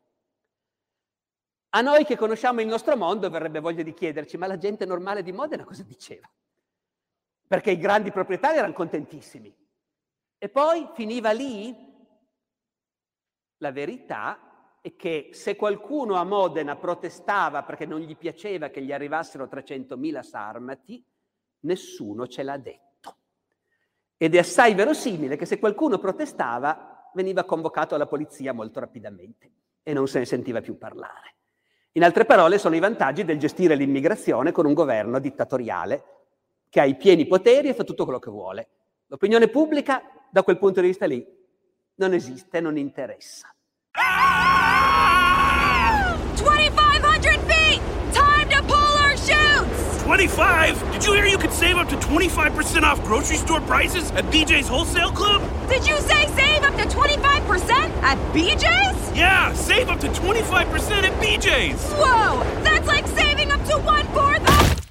A 1.71 1.81
noi 1.81 2.05
che 2.05 2.19
conosciamo 2.19 2.61
il 2.61 2.67
nostro 2.67 2.99
mondo 2.99 3.31
verrebbe 3.31 3.61
voglia 3.61 3.83
di 3.83 3.95
chiederci, 3.95 4.37
ma 4.37 4.47
la 4.47 4.59
gente 4.59 4.85
normale 4.85 5.23
di 5.23 5.33
Modena 5.33 5.65
cosa 5.65 5.83
diceva? 5.85 6.31
Perché 7.49 7.71
i 7.71 7.79
grandi 7.79 8.13
proprietari 8.13 8.59
erano 8.59 8.75
contentissimi. 8.75 9.57
E 10.37 10.49
poi 10.51 10.87
finiva 10.93 11.31
lì 11.31 11.75
la 13.57 13.73
verità 13.73 14.51
e 14.85 14.97
che 14.97 15.31
se 15.33 15.55
qualcuno 15.55 16.17
a 16.17 16.25
Modena 16.25 16.75
protestava 16.75 17.63
perché 17.63 17.87
non 17.87 18.01
gli 18.01 18.17
piaceva 18.17 18.69
che 18.69 18.83
gli 18.83 18.93
arrivassero 18.93 19.45
300.000 19.45 20.21
sarmati, 20.23 21.03
nessuno 21.61 22.27
ce 22.27 22.43
l'ha 22.43 22.59
detto. 22.59 23.17
Ed 24.17 24.35
è 24.35 24.39
assai 24.39 24.75
verosimile 24.75 25.37
che 25.37 25.47
se 25.47 25.61
qualcuno 25.61 25.99
protestava 25.99 27.11
veniva 27.15 27.45
convocato 27.45 27.95
alla 27.95 28.09
polizia 28.09 28.53
molto 28.53 28.81
rapidamente 28.81 29.53
e 29.85 29.93
non 29.93 30.09
se 30.09 30.19
ne 30.19 30.25
sentiva 30.25 30.61
più 30.61 30.77
parlare. 30.77 31.37
In 31.93 32.03
altre 32.03 32.25
parole 32.25 32.59
sono 32.59 32.75
i 32.75 32.81
vantaggi 32.81 33.25
del 33.25 33.39
gestire 33.39 33.77
l'immigrazione 33.77 34.51
con 34.51 34.67
un 34.67 34.75
governo 34.75 35.21
dittatoriale 35.21 36.05
che 36.69 36.81
ha 36.81 36.85
i 36.85 36.97
pieni 36.97 37.27
poteri 37.27 37.69
e 37.69 37.75
fa 37.75 37.85
tutto 37.85 38.03
quello 38.03 38.19
che 38.19 38.31
vuole. 38.31 38.69
L'opinione 39.07 39.47
pubblica 39.49 40.03
da 40.29 40.43
quel 40.43 40.59
punto 40.59 40.81
di 40.81 40.89
vista 40.89 41.07
lì 41.07 41.25
non 41.97 42.15
esiste, 42.15 42.61
non 42.61 42.77
interessa. 42.79 43.55
2,500 46.37 47.41
feet! 47.51 47.81
Time 48.13 48.49
to 48.51 48.63
pull 48.63 48.77
our 48.77 49.17
chutes! 49.17 50.03
25? 50.03 50.93
Did 50.93 51.05
you 51.05 51.13
hear 51.15 51.27
you 51.27 51.39
could 51.39 51.53
save 51.53 51.77
up 51.77 51.89
to 51.89 51.97
25% 51.97 52.83
off 52.83 53.03
grocery 53.05 53.37
store 53.37 53.61
prices 53.61 54.11
at 54.13 54.25
BJ's 54.27 54.69
Wholesale 54.69 55.13
Club? 55.13 55.43
Did 55.69 55.87
you 55.87 55.99
say 56.01 56.27
save 56.29 56.63
up 56.63 56.75
to 56.77 56.85
25% 56.89 57.71
at 58.03 58.19
BJ's? 58.35 59.17
Yeah, 59.17 59.53
save 59.53 59.89
up 59.89 60.01
to 60.01 60.09
25% 60.09 61.03
at 61.03 61.13
BJ's! 61.23 61.83
Whoa! 61.93 62.43
That's 62.63 62.87
like 62.87 63.07
saving 63.09 63.51
up 63.53 63.65
to 63.67 63.79
one 63.79 64.07
fourth 64.09 64.49
of. 64.49 64.87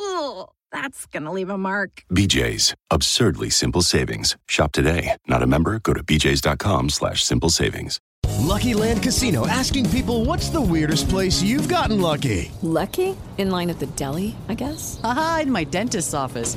Ugh, 0.00 0.48
that's 0.74 1.06
gonna 1.06 1.32
leave 1.32 1.50
a 1.50 1.56
mark. 1.56 2.02
BJ's. 2.12 2.74
Absurdly 2.90 3.48
simple 3.48 3.82
savings. 3.82 4.36
Shop 4.48 4.72
today. 4.72 5.16
Not 5.28 5.42
a 5.42 5.46
member? 5.46 5.78
Go 5.78 5.94
to 5.94 6.02
bjs.com 6.02 6.90
slash 6.90 7.22
simple 7.24 7.48
savings. 7.48 8.00
Lucky 8.40 8.74
Land 8.74 9.02
Casino 9.02 9.46
asking 9.46 9.88
people 9.90 10.24
what's 10.24 10.50
the 10.50 10.60
weirdest 10.60 11.08
place 11.08 11.42
you've 11.42 11.68
gotten 11.68 12.00
lucky? 12.00 12.50
Lucky? 12.62 13.16
In 13.38 13.50
line 13.50 13.70
at 13.70 13.78
the 13.78 13.86
deli, 13.86 14.36
I 14.48 14.54
guess? 14.54 15.00
Aha, 15.02 15.40
in 15.42 15.50
my 15.52 15.64
dentist's 15.64 16.14
office. 16.14 16.56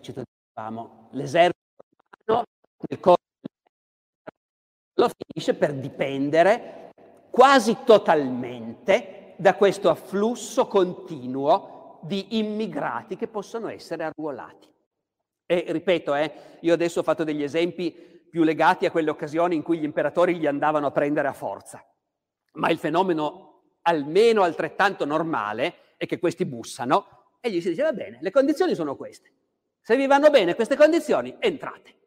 nell'esercito, 0.00 0.22
dicevamo, 0.54 1.08
l'esercito 1.12 1.54
romano 2.24 2.44
nel 2.88 3.00
corso 3.00 3.18
lo 4.94 5.10
finisce 5.16 5.54
per 5.54 5.74
dipendere 5.74 6.90
quasi 7.30 7.78
totalmente 7.84 9.34
da 9.36 9.54
questo 9.54 9.88
afflusso 9.88 10.66
continuo 10.66 11.98
di 12.02 12.38
immigrati 12.38 13.16
che 13.16 13.28
possono 13.28 13.68
essere 13.68 14.04
arruolati. 14.04 14.68
E 15.46 15.64
ripeto, 15.68 16.14
eh, 16.14 16.32
io 16.60 16.74
adesso 16.74 17.00
ho 17.00 17.02
fatto 17.02 17.24
degli 17.24 17.42
esempi 17.42 17.90
più 18.30 18.42
legati 18.42 18.86
a 18.86 18.90
quelle 18.90 19.10
occasioni 19.10 19.56
in 19.56 19.62
cui 19.62 19.78
gli 19.78 19.84
imperatori 19.84 20.38
li 20.38 20.46
andavano 20.46 20.86
a 20.86 20.90
prendere 20.90 21.28
a 21.28 21.32
forza, 21.32 21.84
ma 22.54 22.70
il 22.70 22.78
fenomeno 22.78 23.62
almeno 23.82 24.42
altrettanto 24.42 25.04
normale 25.04 25.96
è 25.96 26.06
che 26.06 26.18
questi 26.18 26.44
bussano 26.44 27.20
e 27.40 27.50
gli 27.50 27.60
si 27.60 27.70
dice, 27.70 27.82
va 27.82 27.92
bene, 27.92 28.18
le 28.20 28.30
condizioni 28.30 28.74
sono 28.74 28.96
queste. 28.96 29.32
Se 29.80 29.96
vi 29.96 30.06
vanno 30.06 30.30
bene 30.30 30.54
queste 30.54 30.76
condizioni, 30.76 31.36
entrate. 31.38 31.98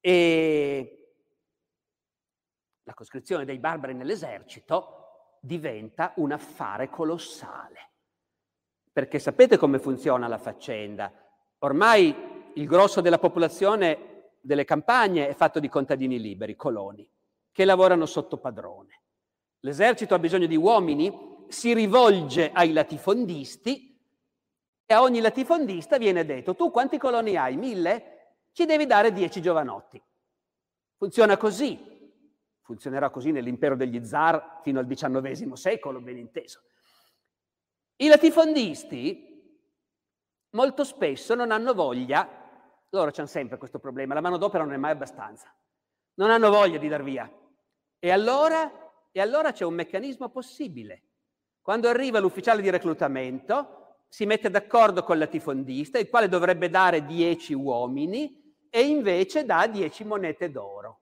E 0.00 1.14
la 2.84 2.94
coscrizione 2.94 3.44
dei 3.44 3.58
barbari 3.58 3.94
nell'esercito 3.94 5.38
diventa 5.40 6.12
un 6.16 6.32
affare 6.32 6.88
colossale. 6.88 7.90
Perché 8.92 9.18
sapete 9.18 9.56
come 9.56 9.78
funziona 9.78 10.26
la 10.26 10.38
faccenda? 10.38 11.12
Ormai 11.58 12.52
il 12.54 12.66
grosso 12.66 13.00
della 13.00 13.18
popolazione 13.18 14.32
delle 14.40 14.64
campagne 14.64 15.28
è 15.28 15.34
fatto 15.34 15.60
di 15.60 15.68
contadini 15.68 16.18
liberi, 16.18 16.56
coloni, 16.56 17.08
che 17.52 17.64
lavorano 17.64 18.06
sotto 18.06 18.38
padrone. 18.38 19.02
L'esercito 19.60 20.14
ha 20.14 20.18
bisogno 20.18 20.46
di 20.46 20.56
uomini 20.56 21.28
si 21.48 21.74
rivolge 21.74 22.50
ai 22.52 22.72
latifondisti 22.72 23.89
a 24.94 25.02
ogni 25.02 25.20
latifondista 25.20 25.98
viene 25.98 26.24
detto, 26.24 26.54
tu 26.54 26.70
quanti 26.70 26.98
coloni 26.98 27.36
hai? 27.36 27.56
Mille? 27.56 28.38
Ci 28.52 28.64
devi 28.64 28.86
dare 28.86 29.12
dieci 29.12 29.40
giovanotti. 29.40 30.02
Funziona 30.96 31.36
così. 31.36 31.88
Funzionerà 32.62 33.10
così 33.10 33.30
nell'impero 33.30 33.76
degli 33.76 34.04
zar 34.04 34.60
fino 34.62 34.78
al 34.78 34.86
XIX 34.86 35.52
secolo, 35.52 36.00
ben 36.00 36.18
inteso. 36.18 36.62
I 37.96 38.08
latifondisti 38.08 39.28
molto 40.50 40.84
spesso 40.84 41.34
non 41.34 41.50
hanno 41.50 41.74
voglia, 41.74 42.28
loro 42.90 43.10
hanno 43.14 43.26
sempre 43.26 43.58
questo 43.58 43.78
problema, 43.78 44.14
la 44.14 44.20
manodopera 44.20 44.64
non 44.64 44.72
è 44.72 44.76
mai 44.76 44.92
abbastanza, 44.92 45.54
non 46.14 46.30
hanno 46.30 46.50
voglia 46.50 46.78
di 46.78 46.88
dar 46.88 47.02
via. 47.02 47.30
E 47.98 48.10
allora, 48.10 48.70
e 49.10 49.20
allora 49.20 49.52
c'è 49.52 49.64
un 49.64 49.74
meccanismo 49.74 50.28
possibile. 50.30 51.02
Quando 51.60 51.88
arriva 51.88 52.18
l'ufficiale 52.18 52.62
di 52.62 52.70
reclutamento, 52.70 53.79
si 54.10 54.26
mette 54.26 54.50
d'accordo 54.50 55.04
con 55.04 55.14
il 55.14 55.22
latifondista, 55.22 55.98
il 56.00 56.08
quale 56.08 56.28
dovrebbe 56.28 56.68
dare 56.68 57.06
10 57.06 57.54
uomini 57.54 58.58
e 58.68 58.82
invece 58.82 59.44
dà 59.44 59.68
10 59.68 60.04
monete 60.04 60.50
d'oro. 60.50 60.98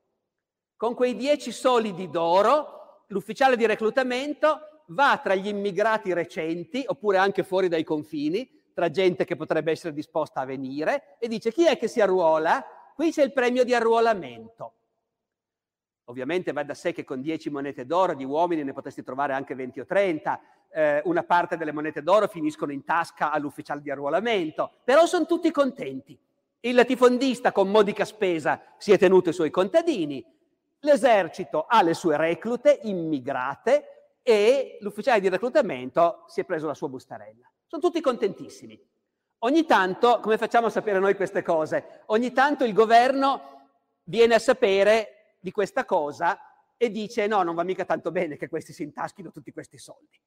Con 0.77 0.95
quei 0.95 1.17
10 1.17 1.51
solidi 1.51 2.11
d'oro, 2.11 3.05
l'ufficiale 3.09 3.57
di 3.57 3.65
reclutamento 3.65 4.83
va 4.89 5.19
tra 5.23 5.35
gli 5.35 5.49
immigrati 5.49 6.13
recenti, 6.13 6.85
oppure 6.87 7.17
anche 7.17 7.45
fuori 7.45 7.69
dai 7.69 7.83
confini, 7.83 8.47
tra 8.75 8.91
gente 8.91 9.25
che 9.25 9.37
potrebbe 9.37 9.71
essere 9.71 9.95
disposta 9.95 10.41
a 10.41 10.45
venire, 10.45 11.17
e 11.19 11.29
dice 11.29 11.51
chi 11.51 11.67
è 11.67 11.79
che 11.79 11.89
si 11.89 12.03
arruola? 12.03 12.63
Qui 12.95 13.11
c'è 13.11 13.23
il 13.23 13.33
premio 13.33 13.65
di 13.65 13.75
arruolamento. 13.75 14.75
Ovviamente 16.09 16.53
va 16.53 16.63
da 16.63 16.75
sé 16.75 16.93
che 16.93 17.05
con 17.05 17.21
10 17.21 17.51
monete 17.51 17.85
d'oro 17.85 18.15
di 18.15 18.25
uomini 18.25 18.65
ne 18.65 18.73
potresti 18.73 19.03
trovare 19.03 19.35
anche 19.35 19.55
20 19.55 19.81
o 19.81 19.87
30, 19.87 20.41
eh, 20.71 21.03
una 21.05 21.23
parte 21.23 21.57
delle 21.57 21.73
monete 21.73 22.03
d'oro 22.03 22.29
finiscono 22.29 22.73
in 22.73 22.85
tasca 22.85 23.31
all'ufficiale 23.31 23.83
di 23.83 23.91
arruolamento, 23.91 24.71
però 24.85 25.07
sono 25.07 25.27
tutti 25.27 25.51
contenti. 25.51 26.19
Il 26.61 26.75
latifondista 26.75 27.53
con 27.53 27.71
modica 27.71 28.05
spesa 28.05 28.61
si 28.79 28.93
è 28.93 28.99
tenuto 28.99 29.31
i 29.31 29.35
suoi 29.35 29.51
contadini, 29.51 30.25
l'esercito 30.81 31.67
ha 31.69 31.83
le 31.83 31.95
sue 31.95 32.17
reclute 32.17 32.81
immigrate, 32.85 33.99
e 34.29 34.77
l'ufficiale 34.81 35.21
di 35.21 35.31
reclutamento 35.31 36.25
si 36.27 36.43
è 36.43 36.45
preso 36.45 36.67
la 36.67 36.75
sua 36.75 36.89
bustarella. 36.89 37.51
Sono 37.65 37.81
tutti 37.81 37.99
contentissimi. 38.03 38.79
Ogni 39.39 39.65
tanto, 39.65 40.21
come 40.21 40.37
facciamo 40.37 40.67
a 40.67 40.71
sapere 40.71 40.99
noi 40.99 41.17
queste 41.17 41.43
cose? 41.43 42.03
Ogni 42.07 42.33
tanto 42.33 42.65
il 42.65 42.75
governo 42.75 43.69
viene 44.05 44.35
a 44.35 44.39
sapere 44.39 45.18
di 45.39 45.51
questa 45.51 45.85
cosa 45.85 46.39
e 46.77 46.91
dice 46.91 47.27
no, 47.27 47.43
non 47.43 47.55
va 47.55 47.65
mica 47.65 47.85
tanto 47.85 48.11
bene 48.11 48.37
che 48.37 48.49
questi 48.49 48.73
si 48.73 48.83
intaschino 48.83 49.31
tutti 49.31 49.53
questi 49.53 49.79
soldi. 49.79 50.21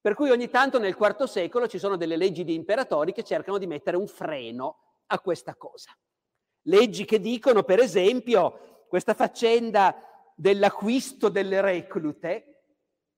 Per 0.00 0.14
cui 0.14 0.30
ogni 0.30 0.48
tanto 0.48 0.78
nel 0.78 0.96
IV 0.98 1.24
secolo 1.24 1.66
ci 1.66 1.78
sono 1.78 1.96
delle 1.96 2.16
leggi 2.16 2.44
di 2.44 2.54
imperatori 2.54 3.12
che 3.12 3.24
cercano 3.24 3.58
di 3.58 3.66
mettere 3.66 3.96
un 3.96 4.06
freno 4.06 5.02
a 5.06 5.18
questa 5.18 5.56
cosa. 5.56 5.90
Leggi 6.62 7.04
che 7.04 7.20
dicono, 7.20 7.64
per 7.64 7.80
esempio, 7.80 8.84
questa 8.88 9.14
faccenda 9.14 10.32
dell'acquisto 10.36 11.28
delle 11.28 11.60
reclute, 11.60 12.62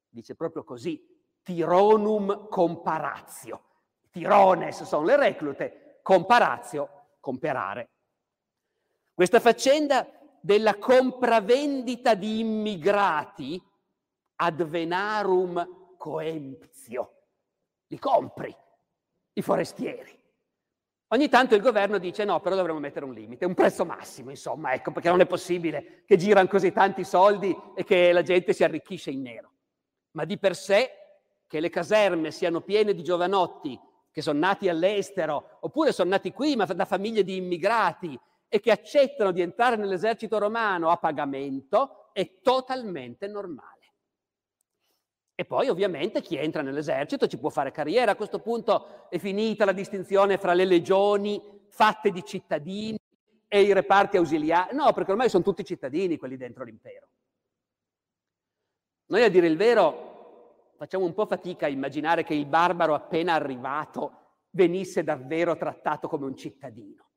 dice 0.09 0.35
proprio 0.35 0.65
così, 0.65 1.07
tironum 1.43 2.49
comparatio. 2.49 3.65
Tirones 4.11 4.83
sono 4.85 5.05
le 5.05 5.17
reclute, 5.17 5.99
comparatio, 6.03 7.17
comperare. 7.21 7.91
Questa 9.13 9.41
faccenda 9.41 10.09
della 10.41 10.77
compravendita 10.77 12.15
di 12.15 12.41
immigrati 12.41 13.63
ad 14.37 14.63
venarum 14.63 15.97
coemptio. 15.97 17.13
Li 17.89 17.99
compri, 17.99 18.55
i 19.33 19.43
forestieri. 19.43 20.17
Ogni 21.11 21.29
tanto 21.29 21.55
il 21.55 21.63
governo 21.63 21.99
dice 21.99 22.25
no, 22.25 22.41
però 22.41 22.55
dovremmo 22.55 22.81
mettere 22.81 23.07
un 23.07 23.15
limite, 23.15 23.47
un 23.47 23.55
prezzo 23.55 23.85
massimo, 23.85 24.31
insomma, 24.31 24.75
ecco, 24.75 24.93
perché 24.93 25.09
non 25.09 25.21
è 25.21 25.27
possibile 25.27 26.03
che 26.05 26.17
girano 26.17 26.49
così 26.49 26.71
tanti 26.71 27.03
soldi 27.03 27.57
e 27.75 27.83
che 27.85 28.13
la 28.13 28.23
gente 28.23 28.53
si 28.53 28.63
arricchisce 28.63 29.11
in 29.11 29.23
nero 29.23 29.53
ma 30.19 30.25
di 30.25 30.37
per 30.37 30.57
sé 30.57 30.91
che 31.47 31.61
le 31.61 31.71
caserme 31.71 32.33
siano 32.33 32.61
piene 32.61 32.93
di 32.93 33.03
giovanotti 33.03 33.79
che 34.11 34.21
sono 34.21 34.39
nati 34.39 34.69
all'estero 34.69 35.59
oppure 35.61 35.93
sono 35.93 36.11
nati 36.11 36.33
qui 36.33 36.57
ma 36.57 36.65
da 36.65 36.85
famiglie 36.85 37.23
di 37.23 37.37
immigrati 37.37 38.19
e 38.49 38.61
che 38.61 38.71
accettano 38.71 39.31
di 39.31 39.43
entrare 39.43 39.77
nell'esercito 39.77 40.39
romano 40.39 40.91
a 40.91 40.97
pagamento 40.97 42.11
è 42.13 42.41
totalmente 42.41 43.27
normale. 43.27 43.77
E 45.35 45.45
poi 45.45 45.69
ovviamente 45.69 46.21
chi 46.21 46.37
entra 46.37 46.63
nell'esercito 46.63 47.29
ci 47.29 47.39
può 47.39 47.49
fare 47.49 47.71
carriera. 47.71 48.13
A 48.13 48.17
questo 48.17 48.41
punto 48.41 49.09
è 49.09 49.19
finita 49.19 49.65
la 49.65 49.73
distinzione 49.73 50.37
fra 50.37 50.53
le 50.53 50.65
legioni 50.65 51.41
fatte 51.69 52.11
di 52.11 52.25
cittadini 52.25 52.99
e 53.47 53.63
i 53.63 53.73
reparti 53.73 54.17
ausiliari. 54.17 54.75
No, 54.75 54.93
perché 54.93 55.13
ormai 55.13 55.29
sono 55.29 55.45
tutti 55.45 55.65
cittadini 55.65 56.17
quelli 56.17 56.37
dentro 56.37 56.65
l'impero. 56.65 57.09
Noi 59.07 59.23
a 59.23 59.31
dire 59.31 59.47
il 59.47 59.57
vero 59.57 60.73
facciamo 60.77 61.05
un 61.05 61.15
po' 61.15 61.27
fatica 61.27 61.67
a 61.67 61.71
immaginare 61.71 62.25
che 62.25 62.35
il 62.35 62.47
barbaro 62.47 62.95
appena 62.95 63.35
arrivato 63.35 64.41
venisse 64.51 65.05
davvero 65.05 65.57
trattato 65.57 66.09
come 66.09 66.27
un 66.27 66.37
cittadino. 66.37 67.08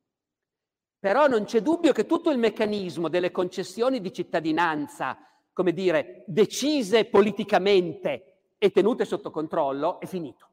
Però 1.02 1.26
non 1.26 1.46
c'è 1.46 1.62
dubbio 1.62 1.94
che 1.94 2.06
tutto 2.06 2.30
il 2.30 2.38
meccanismo 2.38 3.10
delle 3.10 3.32
concessioni 3.32 4.02
di 4.02 4.14
cittadinanza, 4.14 5.18
come 5.52 5.74
dire, 5.74 6.24
decise 6.28 7.06
politicamente 7.06 8.52
e 8.60 8.70
tenute 8.70 9.04
sotto 9.06 9.32
controllo, 9.32 10.00
è 10.00 10.06
finito. 10.06 10.48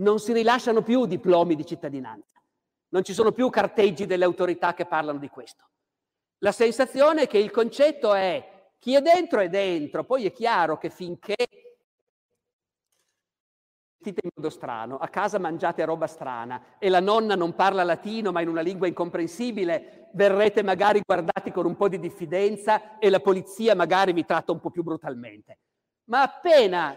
Non 0.00 0.18
si 0.18 0.32
rilasciano 0.32 0.82
più 0.82 1.06
diplomi 1.06 1.54
di 1.54 1.64
cittadinanza, 1.64 2.42
non 2.88 3.04
ci 3.04 3.12
sono 3.12 3.30
più 3.30 3.48
carteggi 3.48 4.06
delle 4.06 4.24
autorità 4.24 4.74
che 4.74 4.86
parlano 4.86 5.20
di 5.20 5.28
questo. 5.28 5.68
La 6.38 6.50
sensazione 6.50 7.22
è 7.22 7.26
che 7.28 7.38
il 7.38 7.52
concetto 7.52 8.12
è 8.12 8.72
chi 8.76 8.96
è 8.96 9.00
dentro 9.00 9.38
è 9.38 9.48
dentro, 9.48 10.02
poi 10.02 10.26
è 10.26 10.32
chiaro 10.32 10.78
che 10.78 10.90
finché 10.90 11.36
vestite 14.00 14.20
in 14.24 14.30
modo 14.34 14.48
strano, 14.48 14.96
a 14.96 15.08
casa 15.08 15.38
mangiate 15.38 15.84
roba 15.84 16.06
strana 16.06 16.78
e 16.78 16.88
la 16.88 17.00
nonna 17.00 17.34
non 17.34 17.54
parla 17.54 17.84
latino 17.84 18.32
ma 18.32 18.40
in 18.40 18.48
una 18.48 18.62
lingua 18.62 18.86
incomprensibile, 18.86 20.08
verrete 20.14 20.62
magari 20.62 21.02
guardati 21.04 21.52
con 21.52 21.66
un 21.66 21.76
po' 21.76 21.88
di 21.88 21.98
diffidenza 21.98 22.98
e 22.98 23.10
la 23.10 23.20
polizia 23.20 23.74
magari 23.74 24.14
vi 24.14 24.24
tratta 24.24 24.52
un 24.52 24.60
po' 24.60 24.70
più 24.70 24.82
brutalmente. 24.82 25.58
Ma 26.04 26.22
appena 26.22 26.96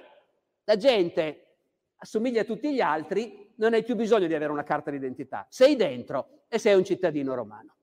la 0.63 0.77
gente 0.77 1.57
assomiglia 1.97 2.41
a 2.41 2.45
tutti 2.45 2.73
gli 2.73 2.81
altri, 2.81 3.53
non 3.57 3.73
hai 3.73 3.83
più 3.83 3.95
bisogno 3.95 4.27
di 4.27 4.33
avere 4.33 4.51
una 4.51 4.63
carta 4.63 4.89
d'identità. 4.89 5.45
Sei 5.49 5.75
dentro 5.75 6.45
e 6.47 6.57
sei 6.57 6.75
un 6.75 6.85
cittadino 6.85 7.33
romano. 7.33 7.75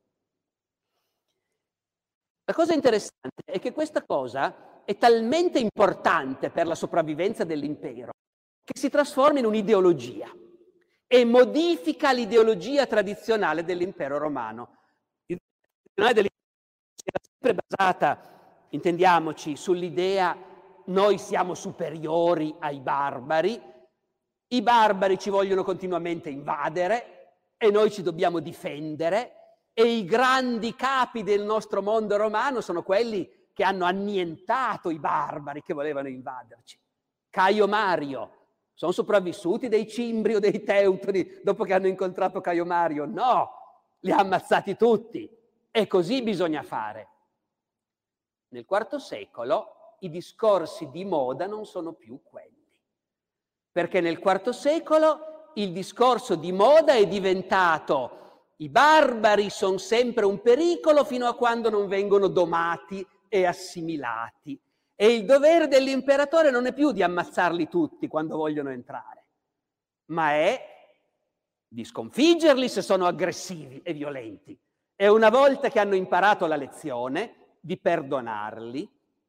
La 2.45 2.55
cosa 2.55 2.73
interessante 2.75 3.43
è 3.45 3.61
che 3.61 3.73
questa 3.73 4.03
cosa 4.03 4.83
è 4.85 4.97
talmente 4.97 5.59
importante 5.59 6.51
per 6.51 6.67
la 6.67 6.75
sopravvivenza 6.75 7.45
dell'impero 7.45 8.13
che 8.71 8.79
si 8.79 8.89
trasforma 8.89 9.41
in 9.41 9.47
un'ideologia 9.47 10.31
e 11.09 11.25
modifica 11.25 12.13
l'ideologia 12.13 12.87
tradizionale 12.87 13.65
dell'impero 13.65 14.17
romano. 14.17 14.77
L'ideologia 15.27 16.13
dell'impero 16.13 16.39
era 17.03 17.19
sempre 17.21 17.65
basata, 17.67 18.67
intendiamoci, 18.71 19.57
sull'idea 19.57 20.37
noi 20.87 21.19
siamo 21.19 21.55
superiori 21.55 22.55
ai 22.61 22.79
barbari, 22.79 23.61
i 24.53 24.63
barbari 24.63 25.19
ci 25.19 25.31
vogliono 25.31 25.65
continuamente 25.65 26.31
invadere 26.31 27.39
e 27.57 27.71
noi 27.71 27.91
ci 27.91 28.03
dobbiamo 28.03 28.39
difendere 28.39 29.35
e 29.73 29.85
i 29.85 30.05
grandi 30.05 30.75
capi 30.75 31.23
del 31.23 31.43
nostro 31.43 31.83
mondo 31.83 32.17
romano 32.17 32.61
sono 32.61 32.83
quelli 32.83 33.49
che 33.53 33.65
hanno 33.65 33.85
annientato 33.85 34.91
i 34.91 34.99
barbari 34.99 35.63
che 35.63 35.75
volevano 35.75 36.09
invaderci. 36.09 36.79
Caio 37.29 37.69
Mario, 37.69 38.40
sono 38.81 38.93
sopravvissuti 38.93 39.69
dei 39.69 39.87
cimbri 39.87 40.37
o 40.37 40.39
dei 40.39 40.63
teutoni 40.63 41.41
dopo 41.43 41.65
che 41.65 41.75
hanno 41.75 41.87
incontrato 41.87 42.41
Caio 42.41 42.65
Mario? 42.65 43.05
No, 43.05 43.51
li 44.01 44.11
ha 44.11 44.17
ammazzati 44.17 44.75
tutti. 44.75 45.31
E 45.71 45.87
così 45.87 46.23
bisogna 46.23 46.63
fare. 46.63 47.09
Nel 48.49 48.65
IV 48.67 48.97
secolo 48.97 49.97
i 49.99 50.09
discorsi 50.09 50.89
di 50.89 51.05
moda 51.05 51.47
non 51.47 51.67
sono 51.67 51.93
più 51.93 52.23
quelli. 52.23 52.73
Perché 53.71 54.01
nel 54.01 54.19
IV 54.19 54.49
secolo 54.49 55.51
il 55.57 55.73
discorso 55.73 56.35
di 56.35 56.51
moda 56.51 56.95
è 56.95 57.07
diventato 57.07 58.47
i 58.61 58.71
barbari 58.71 59.51
sono 59.51 59.77
sempre 59.77 60.25
un 60.25 60.41
pericolo 60.41 61.05
fino 61.05 61.27
a 61.27 61.35
quando 61.35 61.69
non 61.69 61.87
vengono 61.87 62.29
domati 62.29 63.07
e 63.29 63.45
assimilati. 63.45 64.59
E 65.03 65.15
il 65.15 65.25
dovere 65.25 65.67
dell'imperatore 65.67 66.51
non 66.51 66.67
è 66.67 66.75
più 66.75 66.93
di 66.93 67.03
ammazzarli 67.03 67.71
tutti 67.71 68.07
quando 68.07 68.37
vogliono 68.37 68.69
entrare, 68.69 69.25
ma 70.09 70.33
è 70.33 70.63
di 71.67 71.85
sconfiggerli 71.85 72.69
se 72.69 72.83
sono 72.83 73.07
aggressivi 73.07 73.81
e 73.83 73.95
violenti. 73.95 74.55
E 74.95 75.09
una 75.09 75.31
volta 75.31 75.71
che 75.71 75.81
hanno 75.81 75.95
imparato 75.95 76.47
la 76.47 76.57
lezione, 76.57 77.55
di 77.61 77.79
perdonarli 77.79 78.87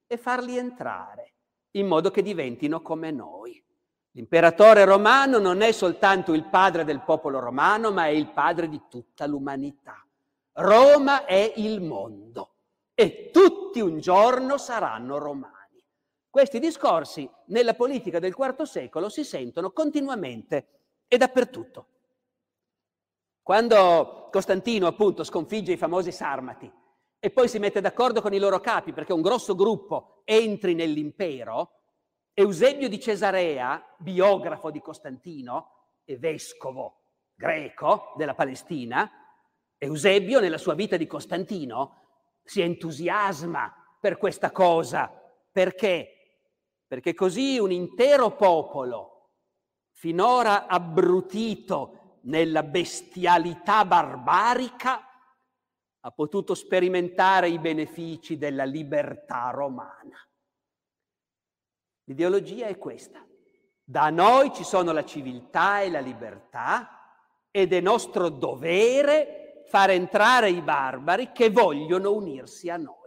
e 0.07 0.17
farli 0.17 0.57
entrare, 0.57 1.35
in 1.71 1.87
modo 1.87 2.11
che 2.11 2.21
diventino 2.21 2.81
come 2.81 3.09
noi. 3.11 3.63
L'imperatore 4.11 4.83
romano 4.83 5.37
non 5.37 5.61
è 5.61 5.71
soltanto 5.71 6.33
il 6.33 6.49
padre 6.49 6.83
del 6.83 6.99
popolo 6.99 7.39
romano, 7.39 7.93
ma 7.93 8.07
è 8.07 8.09
il 8.09 8.27
padre 8.33 8.67
di 8.67 8.81
tutta 8.89 9.25
l'umanità. 9.25 10.05
Roma 10.51 11.23
è 11.23 11.53
il 11.55 11.79
mondo 11.79 12.55
e 12.93 13.29
tutti 13.31 13.79
un 13.79 14.01
giorno 14.01 14.57
saranno 14.57 15.17
romani. 15.17 15.59
Questi 16.31 16.59
discorsi 16.59 17.29
nella 17.47 17.73
politica 17.73 18.17
del 18.17 18.33
IV 18.37 18.61
secolo 18.61 19.09
si 19.09 19.25
sentono 19.25 19.71
continuamente 19.71 20.67
e 21.09 21.17
dappertutto. 21.17 21.87
Quando 23.43 24.29
Costantino 24.31 24.87
appunto 24.87 25.25
sconfigge 25.25 25.73
i 25.73 25.77
famosi 25.77 26.13
Sarmati 26.13 26.71
e 27.19 27.31
poi 27.31 27.49
si 27.49 27.59
mette 27.59 27.81
d'accordo 27.81 28.21
con 28.21 28.33
i 28.33 28.39
loro 28.39 28.61
capi 28.61 28.93
perché 28.93 29.11
un 29.11 29.21
grosso 29.21 29.55
gruppo 29.55 30.21
entri 30.23 30.73
nell'impero, 30.73 31.79
Eusebio 32.33 32.87
di 32.87 32.97
Cesarea, 32.97 33.85
biografo 33.97 34.71
di 34.71 34.79
Costantino 34.79 35.89
e 36.05 36.17
vescovo 36.17 37.01
greco 37.35 38.13
della 38.15 38.35
Palestina, 38.35 39.11
Eusebio 39.77 40.39
nella 40.39 40.57
sua 40.57 40.75
vita 40.75 40.95
di 40.95 41.07
Costantino 41.07 41.97
si 42.41 42.61
entusiasma 42.61 43.97
per 43.99 44.17
questa 44.17 44.51
cosa. 44.51 45.11
Perché? 45.51 46.15
Perché 46.91 47.13
così 47.13 47.57
un 47.57 47.71
intero 47.71 48.35
popolo, 48.35 49.29
finora 49.91 50.67
abbrutito 50.67 52.17
nella 52.23 52.63
bestialità 52.63 53.85
barbarica, 53.85 55.01
ha 56.01 56.11
potuto 56.11 56.53
sperimentare 56.53 57.47
i 57.47 57.59
benefici 57.59 58.37
della 58.37 58.65
libertà 58.65 59.51
romana. 59.51 60.19
L'ideologia 62.03 62.67
è 62.67 62.77
questa. 62.77 63.25
Da 63.81 64.09
noi 64.09 64.51
ci 64.53 64.65
sono 64.65 64.91
la 64.91 65.05
civiltà 65.05 65.79
e 65.79 65.89
la 65.89 66.01
libertà 66.01 67.21
ed 67.51 67.71
è 67.71 67.79
nostro 67.79 68.27
dovere 68.27 69.63
far 69.69 69.91
entrare 69.91 70.49
i 70.49 70.61
barbari 70.61 71.31
che 71.31 71.51
vogliono 71.51 72.11
unirsi 72.11 72.69
a 72.69 72.75
noi. 72.75 73.00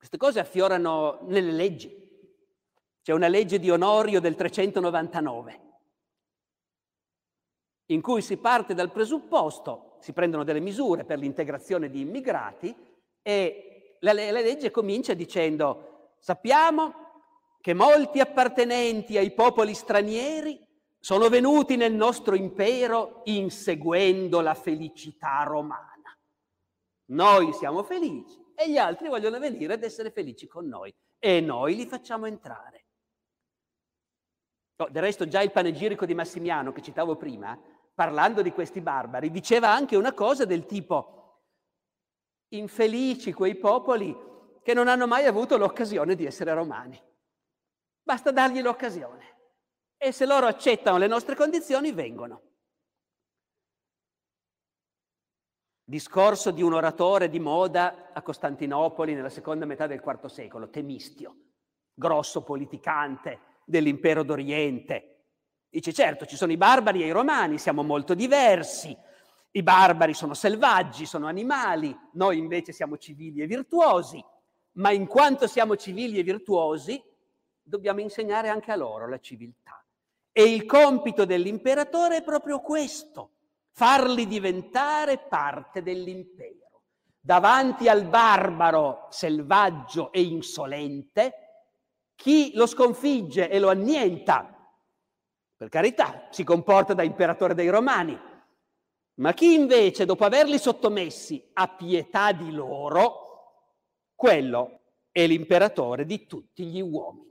Queste 0.00 0.16
cose 0.16 0.40
affiorano 0.40 1.18
nelle 1.24 1.52
leggi. 1.52 1.94
C'è 3.02 3.12
una 3.12 3.28
legge 3.28 3.58
di 3.58 3.70
Onorio 3.70 4.18
del 4.18 4.34
399 4.34 5.60
in 7.88 8.00
cui 8.00 8.22
si 8.22 8.38
parte 8.38 8.72
dal 8.72 8.92
presupposto, 8.92 9.96
si 10.00 10.14
prendono 10.14 10.42
delle 10.42 10.60
misure 10.60 11.04
per 11.04 11.18
l'integrazione 11.18 11.90
di 11.90 12.00
immigrati 12.00 12.74
e 13.20 13.96
la, 14.00 14.14
la 14.14 14.30
legge 14.40 14.70
comincia 14.70 15.12
dicendo 15.12 16.14
sappiamo 16.18 16.94
che 17.60 17.74
molti 17.74 18.20
appartenenti 18.20 19.18
ai 19.18 19.32
popoli 19.32 19.74
stranieri 19.74 20.66
sono 20.98 21.28
venuti 21.28 21.76
nel 21.76 21.92
nostro 21.92 22.34
impero 22.34 23.20
inseguendo 23.24 24.40
la 24.40 24.54
felicità 24.54 25.42
romana. 25.42 26.16
Noi 27.08 27.52
siamo 27.52 27.82
felici 27.82 28.40
e 28.60 28.70
gli 28.70 28.76
altri 28.76 29.08
vogliono 29.08 29.38
venire 29.38 29.72
ad 29.72 29.82
essere 29.82 30.10
felici 30.10 30.46
con 30.46 30.66
noi 30.66 30.94
e 31.18 31.40
noi 31.40 31.76
li 31.76 31.86
facciamo 31.86 32.26
entrare. 32.26 32.84
Oh, 34.76 34.88
del 34.90 35.02
resto 35.02 35.26
già 35.26 35.40
il 35.40 35.50
panegirico 35.50 36.04
di 36.04 36.14
Massimiano 36.14 36.70
che 36.70 36.82
citavo 36.82 37.16
prima, 37.16 37.58
parlando 37.94 38.42
di 38.42 38.52
questi 38.52 38.82
barbari, 38.82 39.30
diceva 39.30 39.70
anche 39.70 39.96
una 39.96 40.12
cosa 40.12 40.44
del 40.44 40.66
tipo 40.66 41.42
infelici 42.48 43.32
quei 43.32 43.56
popoli 43.56 44.14
che 44.62 44.74
non 44.74 44.88
hanno 44.88 45.06
mai 45.06 45.24
avuto 45.24 45.56
l'occasione 45.56 46.14
di 46.14 46.26
essere 46.26 46.52
romani. 46.52 47.00
Basta 48.02 48.30
dargli 48.30 48.60
l'occasione 48.60 49.38
e 49.96 50.12
se 50.12 50.26
loro 50.26 50.46
accettano 50.46 50.98
le 50.98 51.06
nostre 51.06 51.34
condizioni 51.34 51.92
vengono. 51.92 52.49
Discorso 55.90 56.52
di 56.52 56.62
un 56.62 56.72
oratore 56.72 57.28
di 57.28 57.40
moda 57.40 58.12
a 58.12 58.22
Costantinopoli 58.22 59.12
nella 59.12 59.28
seconda 59.28 59.66
metà 59.66 59.88
del 59.88 60.00
IV 60.00 60.26
secolo, 60.26 60.70
Temistio, 60.70 61.34
grosso 61.92 62.44
politicante 62.44 63.40
dell'impero 63.64 64.22
d'Oriente. 64.22 65.24
Dice 65.68 65.92
certo, 65.92 66.26
ci 66.26 66.36
sono 66.36 66.52
i 66.52 66.56
barbari 66.56 67.02
e 67.02 67.06
i 67.06 67.10
romani, 67.10 67.58
siamo 67.58 67.82
molto 67.82 68.14
diversi. 68.14 68.96
I 69.50 69.62
barbari 69.64 70.14
sono 70.14 70.32
selvaggi, 70.32 71.06
sono 71.06 71.26
animali, 71.26 71.92
noi 72.12 72.38
invece 72.38 72.70
siamo 72.70 72.96
civili 72.96 73.40
e 73.40 73.48
virtuosi, 73.48 74.24
ma 74.74 74.92
in 74.92 75.08
quanto 75.08 75.48
siamo 75.48 75.74
civili 75.74 76.20
e 76.20 76.22
virtuosi, 76.22 77.02
dobbiamo 77.60 77.98
insegnare 77.98 78.48
anche 78.48 78.70
a 78.70 78.76
loro 78.76 79.08
la 79.08 79.18
civiltà. 79.18 79.84
E 80.30 80.54
il 80.54 80.66
compito 80.66 81.24
dell'imperatore 81.24 82.18
è 82.18 82.22
proprio 82.22 82.60
questo, 82.60 83.38
farli 83.72 84.26
diventare 84.26 85.18
parte 85.18 85.82
dell'impero. 85.82 86.82
Davanti 87.20 87.88
al 87.88 88.06
barbaro 88.06 89.06
selvaggio 89.10 90.10
e 90.12 90.22
insolente, 90.22 91.34
chi 92.14 92.52
lo 92.54 92.66
sconfigge 92.66 93.48
e 93.48 93.58
lo 93.58 93.68
annienta, 93.68 94.54
per 95.56 95.68
carità, 95.68 96.28
si 96.30 96.44
comporta 96.44 96.94
da 96.94 97.02
imperatore 97.02 97.54
dei 97.54 97.68
Romani, 97.68 98.18
ma 99.16 99.34
chi 99.34 99.52
invece, 99.52 100.06
dopo 100.06 100.24
averli 100.24 100.58
sottomessi, 100.58 101.50
ha 101.52 101.68
pietà 101.68 102.32
di 102.32 102.50
loro, 102.50 103.28
quello 104.14 104.80
è 105.10 105.26
l'imperatore 105.26 106.06
di 106.06 106.26
tutti 106.26 106.64
gli 106.64 106.80
uomini. 106.80 107.28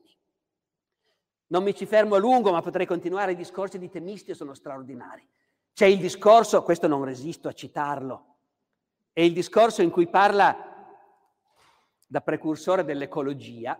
Non 1.47 1.63
mi 1.63 1.73
ci 1.73 1.87
fermo 1.87 2.13
a 2.13 2.19
lungo, 2.19 2.51
ma 2.51 2.61
potrei 2.61 2.85
continuare, 2.85 3.31
i 3.31 3.35
discorsi 3.35 3.79
di 3.79 3.89
Temistio 3.89 4.35
sono 4.35 4.53
straordinari. 4.53 5.27
C'è 5.79 5.85
il 5.85 5.99
discorso, 5.99 6.61
questo 6.61 6.87
non 6.87 7.05
resisto 7.05 7.47
a 7.47 7.53
citarlo, 7.53 8.35
è 9.13 9.21
il 9.21 9.31
discorso 9.31 9.81
in 9.81 9.91
cui 9.91 10.09
parla 10.09 10.53
da 12.05 12.19
precursore 12.19 12.83
dell'ecologia 12.83 13.79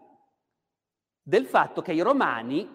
del 1.22 1.46
fatto 1.46 1.82
che 1.82 1.92
i 1.92 2.00
romani, 2.00 2.66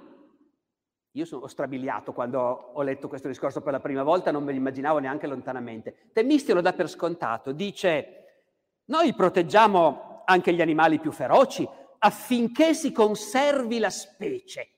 io 1.11 1.25
sono 1.25 1.47
strabiliato 1.47 2.13
quando 2.13 2.39
ho 2.39 2.83
letto 2.83 3.09
questo 3.09 3.29
discorso 3.29 3.63
per 3.63 3.73
la 3.73 3.81
prima 3.81 4.03
volta, 4.03 4.31
non 4.31 4.45
me 4.45 4.53
l'immaginavo 4.53 4.99
neanche 4.99 5.27
lontanamente, 5.27 6.11
Temistio 6.13 6.53
lo 6.53 6.61
dà 6.61 6.75
per 6.75 6.91
scontato, 6.91 7.53
dice 7.53 8.43
noi 8.89 9.15
proteggiamo 9.15 10.21
anche 10.27 10.53
gli 10.53 10.61
animali 10.61 11.01
più 11.01 11.13
feroci 11.13 11.67
affinché 12.01 12.75
si 12.75 12.93
conservi 12.93 13.79
la 13.79 13.89
specie 13.89 14.74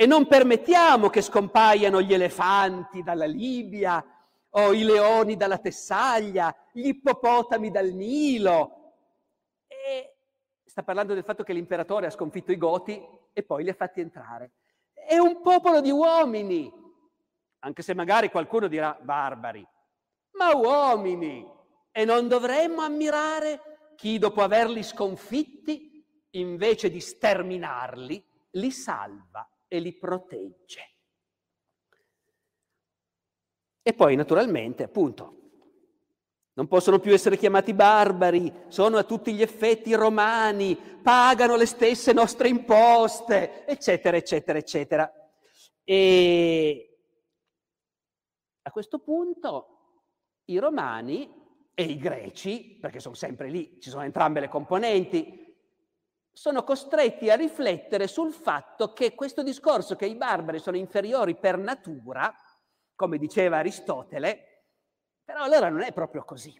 e 0.00 0.06
non 0.06 0.26
permettiamo 0.26 1.10
che 1.10 1.20
scompaiano 1.20 2.00
gli 2.00 2.14
elefanti 2.14 3.02
dalla 3.02 3.26
Libia 3.26 4.02
o 4.48 4.72
i 4.72 4.82
leoni 4.82 5.36
dalla 5.36 5.58
Tessaglia, 5.58 6.56
gli 6.72 6.86
ippopotami 6.86 7.70
dal 7.70 7.88
Nilo. 7.92 8.94
E 9.66 10.16
sta 10.64 10.82
parlando 10.82 11.12
del 11.12 11.22
fatto 11.22 11.42
che 11.42 11.52
l'imperatore 11.52 12.06
ha 12.06 12.10
sconfitto 12.10 12.50
i 12.50 12.56
Goti 12.56 12.98
e 13.34 13.42
poi 13.42 13.62
li 13.62 13.68
ha 13.68 13.74
fatti 13.74 14.00
entrare. 14.00 14.52
È 14.94 15.18
un 15.18 15.42
popolo 15.42 15.82
di 15.82 15.90
uomini, 15.90 16.72
anche 17.58 17.82
se 17.82 17.92
magari 17.92 18.30
qualcuno 18.30 18.68
dirà 18.68 18.98
barbari, 18.98 19.68
ma 20.30 20.56
uomini. 20.56 21.46
E 21.92 22.06
non 22.06 22.26
dovremmo 22.26 22.80
ammirare 22.80 23.92
chi 23.96 24.18
dopo 24.18 24.40
averli 24.40 24.82
sconfitti, 24.82 26.02
invece 26.30 26.88
di 26.88 27.00
sterminarli, 27.00 28.24
li 28.52 28.70
salva 28.70 29.46
e 29.72 29.78
li 29.78 29.96
protegge. 29.96 30.96
E 33.82 33.94
poi 33.94 34.16
naturalmente, 34.16 34.82
appunto, 34.82 35.36
non 36.54 36.66
possono 36.66 36.98
più 36.98 37.12
essere 37.12 37.36
chiamati 37.36 37.72
barbari, 37.72 38.52
sono 38.66 38.98
a 38.98 39.04
tutti 39.04 39.32
gli 39.32 39.40
effetti 39.40 39.94
romani, 39.94 40.76
pagano 40.76 41.54
le 41.54 41.66
stesse 41.66 42.12
nostre 42.12 42.48
imposte, 42.48 43.64
eccetera, 43.64 44.16
eccetera, 44.16 44.58
eccetera. 44.58 45.30
E 45.84 46.98
a 48.62 48.70
questo 48.72 48.98
punto 48.98 49.76
i 50.46 50.58
romani 50.58 51.32
e 51.72 51.84
i 51.84 51.96
greci, 51.96 52.76
perché 52.80 52.98
sono 52.98 53.14
sempre 53.14 53.48
lì, 53.48 53.78
ci 53.80 53.88
sono 53.88 54.02
entrambe 54.02 54.40
le 54.40 54.48
componenti, 54.48 55.49
sono 56.40 56.64
costretti 56.64 57.28
a 57.28 57.36
riflettere 57.36 58.06
sul 58.06 58.32
fatto 58.32 58.94
che 58.94 59.14
questo 59.14 59.42
discorso 59.42 59.94
che 59.94 60.06
i 60.06 60.14
barbari 60.14 60.58
sono 60.58 60.78
inferiori 60.78 61.36
per 61.36 61.58
natura, 61.58 62.34
come 62.94 63.18
diceva 63.18 63.58
Aristotele, 63.58 64.68
però 65.22 65.42
allora 65.42 65.68
non 65.68 65.82
è 65.82 65.92
proprio 65.92 66.24
così. 66.24 66.58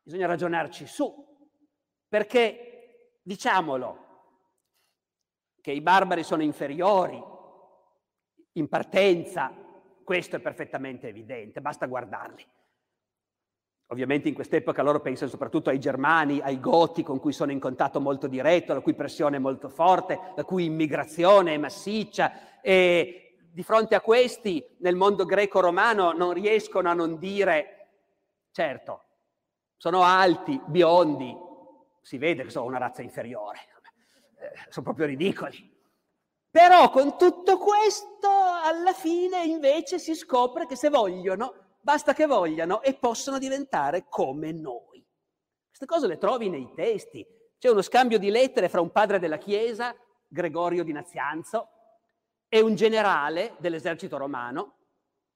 Bisogna 0.00 0.26
ragionarci 0.26 0.86
su, 0.86 1.14
perché 2.08 3.18
diciamolo, 3.20 4.06
che 5.60 5.72
i 5.72 5.82
barbari 5.82 6.22
sono 6.22 6.42
inferiori 6.42 7.22
in 8.52 8.68
partenza, 8.70 9.52
questo 10.02 10.36
è 10.36 10.40
perfettamente 10.40 11.08
evidente, 11.08 11.60
basta 11.60 11.84
guardarli. 11.84 12.50
Ovviamente 13.92 14.28
in 14.28 14.34
quest'epoca 14.34 14.82
loro 14.82 15.00
pensano 15.00 15.30
soprattutto 15.30 15.68
ai 15.68 15.78
germani, 15.78 16.40
ai 16.40 16.58
goti 16.58 17.02
con 17.02 17.20
cui 17.20 17.32
sono 17.32 17.52
in 17.52 17.60
contatto 17.60 18.00
molto 18.00 18.26
diretto, 18.26 18.72
la 18.72 18.80
cui 18.80 18.94
pressione 18.94 19.36
è 19.36 19.38
molto 19.38 19.68
forte, 19.68 20.18
la 20.34 20.44
cui 20.44 20.64
immigrazione 20.64 21.52
è 21.52 21.58
massiccia 21.58 22.60
e 22.62 23.36
di 23.52 23.62
fronte 23.62 23.94
a 23.94 24.00
questi 24.00 24.64
nel 24.78 24.96
mondo 24.96 25.26
greco-romano 25.26 26.12
non 26.12 26.32
riescono 26.32 26.88
a 26.88 26.94
non 26.94 27.18
dire, 27.18 27.90
certo, 28.50 29.04
sono 29.76 30.02
alti, 30.02 30.58
biondi, 30.64 31.36
si 32.00 32.16
vede 32.16 32.44
che 32.44 32.50
sono 32.50 32.64
una 32.64 32.78
razza 32.78 33.02
inferiore, 33.02 33.58
eh, 34.38 34.52
sono 34.70 34.86
proprio 34.86 35.04
ridicoli. 35.04 35.70
Però 36.50 36.88
con 36.90 37.18
tutto 37.18 37.58
questo 37.58 38.28
alla 38.28 38.94
fine 38.94 39.44
invece 39.44 39.98
si 39.98 40.14
scopre 40.14 40.66
che 40.66 40.76
se 40.76 40.88
vogliono 40.88 41.61
basta 41.82 42.14
che 42.14 42.26
vogliano 42.26 42.80
e 42.80 42.94
possono 42.94 43.38
diventare 43.38 44.06
come 44.08 44.52
noi. 44.52 45.04
Queste 45.68 45.86
cose 45.86 46.06
le 46.06 46.16
trovi 46.16 46.48
nei 46.48 46.72
testi. 46.74 47.26
C'è 47.58 47.68
uno 47.68 47.82
scambio 47.82 48.18
di 48.18 48.30
lettere 48.30 48.68
fra 48.68 48.80
un 48.80 48.90
padre 48.90 49.18
della 49.18 49.38
Chiesa, 49.38 49.94
Gregorio 50.26 50.84
di 50.84 50.92
Nazianzo, 50.92 51.68
e 52.48 52.60
un 52.60 52.74
generale 52.74 53.54
dell'esercito 53.58 54.16
romano, 54.16 54.76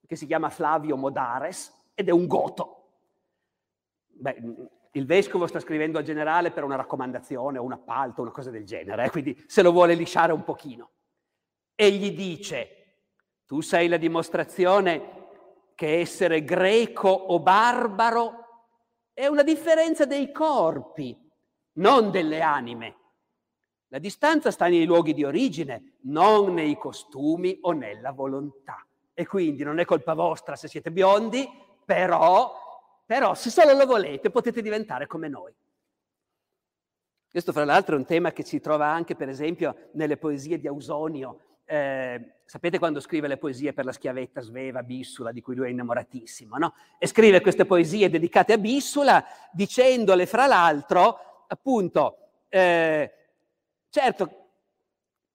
che 0.07 0.17
si 0.17 0.27
chiama 0.27 0.51
Flavio 0.51 0.97
Modares, 0.97 1.73
ed 1.95 2.09
è 2.09 2.13
un 2.13 2.27
goto. 2.27 2.91
Beh, 4.07 4.43
il 4.93 5.07
vescovo 5.07 5.47
sta 5.47 5.61
scrivendo 5.61 5.99
al 5.99 6.05
generale 6.05 6.51
per 6.51 6.65
una 6.65 6.77
raccomandazione 6.77 7.59
o 7.59 7.63
un 7.63 7.73
appalto, 7.73 8.23
una 8.23 8.31
cosa 8.31 8.51
del 8.51 8.65
genere, 8.65 9.05
eh, 9.05 9.11
quindi 9.11 9.45
se 9.47 9.63
lo 9.63 9.73
vuole 9.73 9.95
lisciare 9.95 10.33
un 10.33 10.45
pochino. 10.45 10.91
E 11.75 11.91
gli 11.91 12.13
dice, 12.13 12.99
tu 13.47 13.61
sei 13.61 13.89
la 13.89 13.99
dimostrazione 13.99 15.16
che 15.77 16.01
essere 16.01 16.43
greco 16.43 17.09
o 17.09 17.39
barbaro 17.39 18.45
è 19.13 19.27
una 19.27 19.45
differenza 19.45 20.07
dei 20.07 20.33
corpi, 20.33 21.17
non 21.75 22.11
delle 22.11 22.41
anime. 22.41 22.97
La 23.89 23.99
distanza 23.99 24.51
sta 24.51 24.67
nei 24.67 24.87
luoghi 24.87 25.13
di 25.13 25.23
origine, 25.23 25.99
non 26.05 26.55
nei 26.55 26.77
costumi 26.77 27.59
o 27.61 27.73
nella 27.73 28.11
volontà. 28.11 28.85
E 29.15 29.27
quindi 29.27 29.63
non 29.63 29.79
è 29.79 29.85
colpa 29.85 30.15
vostra 30.15 30.57
se 30.57 30.67
siete 30.67 30.91
biondi, 30.91 31.49
però, 31.85 32.53
però 33.05 33.35
se 33.35 33.51
solo 33.51 33.75
lo 33.75 33.87
volete 33.87 34.31
potete 34.31 34.63
diventare 34.63 35.07
come 35.07 35.29
noi. 35.29 35.55
Questo 37.29 37.53
fra 37.53 37.67
l'altro 37.67 37.97
è 37.97 37.99
un 37.99 38.07
tema 38.07 38.33
che 38.33 38.45
si 38.45 38.61
trova 38.61 38.87
anche 38.87 39.15
per 39.15 39.29
esempio 39.29 39.91
nelle 39.93 40.17
poesie 40.17 40.59
di 40.59 40.67
Ausonio, 40.67 41.41
eh, 41.67 42.37
sapete 42.45 42.79
quando 42.79 43.01
scrive 43.01 43.29
le 43.29 43.37
poesie 43.37 43.73
per 43.73 43.85
la 43.85 43.93
schiavetta 43.93 44.41
Sveva, 44.41 44.83
Bissula, 44.83 45.33
di 45.33 45.41
cui 45.41 45.57
lui 45.57 45.67
è 45.67 45.71
innamoratissimo, 45.71 46.57
no? 46.57 46.75
E 46.99 47.07
scrive 47.07 47.41
queste 47.41 47.67
poesie 47.67 48.09
dedicate 48.09 48.53
a 48.53 48.59
Bissula, 48.59 49.25
dicendole 49.53 50.27
fra 50.27 50.47
l'altro, 50.47 51.45
appunto, 51.49 52.19
eh, 52.49 53.13
certo, 53.91 54.47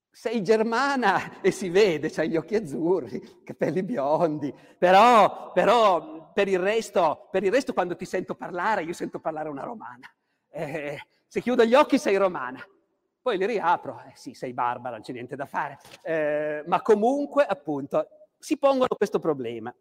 sei 0.10 0.42
germana 0.42 1.42
e 1.42 1.52
si 1.52 1.70
vede, 1.70 2.10
c'hai 2.10 2.30
gli 2.30 2.38
occhi 2.38 2.56
azzurri, 2.56 3.42
capelli 3.44 3.84
biondi, 3.84 4.54
però, 4.78 5.52
però 5.52 6.32
per, 6.34 6.48
il 6.48 6.60
resto, 6.60 7.28
per, 7.30 7.44
il 7.44 7.52
resto, 7.52 7.74
quando 7.74 7.96
ti 7.96 8.06
sento 8.06 8.36
parlare, 8.36 8.84
io 8.84 8.94
sento 8.94 9.20
parlare 9.20 9.50
una 9.50 9.64
romana. 9.64 10.10
Eh, 10.50 10.98
se 11.28 11.42
chiudo 11.42 11.64
gli 11.66 11.74
occhi 11.74 11.98
sei 11.98 12.18
romana. 12.18 12.66
Poi 13.22 13.38
li 13.38 13.46
riapro, 13.46 14.02
eh 14.08 14.14
sì, 14.16 14.34
sei 14.34 14.52
barbara, 14.52 14.96
non 14.96 15.04
c'è 15.04 15.12
niente 15.14 15.36
da 15.36 15.46
fare, 15.46 15.78
eh, 16.02 16.64
ma 16.66 16.82
comunque, 16.82 17.46
appunto, 17.46 18.08
si 18.40 18.58
pongono 18.58 18.96
questo 18.96 19.20
problema. 19.20 19.74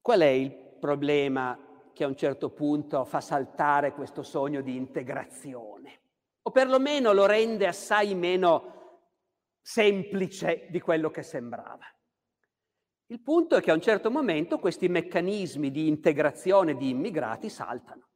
Qual 0.00 0.20
è 0.20 0.26
il 0.26 0.50
problema 0.80 1.58
che 1.92 2.04
a 2.04 2.06
un 2.06 2.16
certo 2.16 2.48
punto 2.50 3.04
fa 3.04 3.20
saltare 3.20 3.92
questo 3.92 4.22
sogno 4.22 4.62
di 4.62 4.74
integrazione? 4.74 6.00
O 6.42 6.50
perlomeno 6.50 7.12
lo 7.12 7.26
rende 7.26 7.66
assai 7.66 8.14
meno 8.14 8.76
semplice 9.60 10.66
di 10.70 10.80
quello 10.80 11.10
che 11.10 11.22
sembrava. 11.22 11.84
Il 13.10 13.20
punto 13.20 13.56
è 13.56 13.60
che 13.60 13.70
a 13.70 13.74
un 13.74 13.82
certo 13.82 14.10
momento 14.10 14.58
questi 14.58 14.88
meccanismi 14.88 15.70
di 15.70 15.88
integrazione 15.88 16.74
di 16.74 16.88
immigrati 16.88 17.50
saltano 17.50 18.07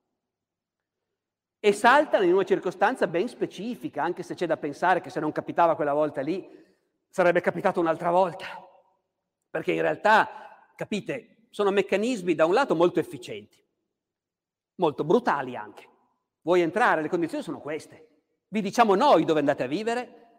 e 1.65 1.73
saltano 1.73 2.25
in 2.25 2.33
una 2.33 2.43
circostanza 2.43 3.07
ben 3.07 3.29
specifica, 3.29 4.03
anche 4.03 4.25
se 4.25 4.35
c'è 4.35 4.47
da 4.47 4.57
pensare 4.57 5.01
che 5.01 5.11
se 5.11 5.21
non 5.21 5.31
capitava 5.31 5.77
quella 5.77 5.93
volta 5.93 6.21
lì, 6.21 6.45
sarebbe 7.09 7.41
capitato 7.41 7.79
un'altra 7.79 8.11
volta. 8.11 8.47
Perché 9.49 9.71
in 9.71 9.81
realtà, 9.81 10.73
capite, 10.75 11.47
sono 11.51 11.71
meccanismi 11.71 12.35
da 12.35 12.47
un 12.47 12.55
lato 12.55 12.75
molto 12.75 12.99
efficienti, 12.99 13.65
molto 14.81 15.05
brutali 15.05 15.55
anche. 15.55 15.89
Vuoi 16.41 16.63
entrare, 16.63 17.01
le 17.01 17.09
condizioni 17.09 17.45
sono 17.45 17.61
queste. 17.61 18.09
Vi 18.49 18.61
diciamo 18.61 18.97
noi 18.97 19.25
dove 19.25 19.39
andate 19.39 19.63
a 19.63 19.69
vivere, 19.69 20.31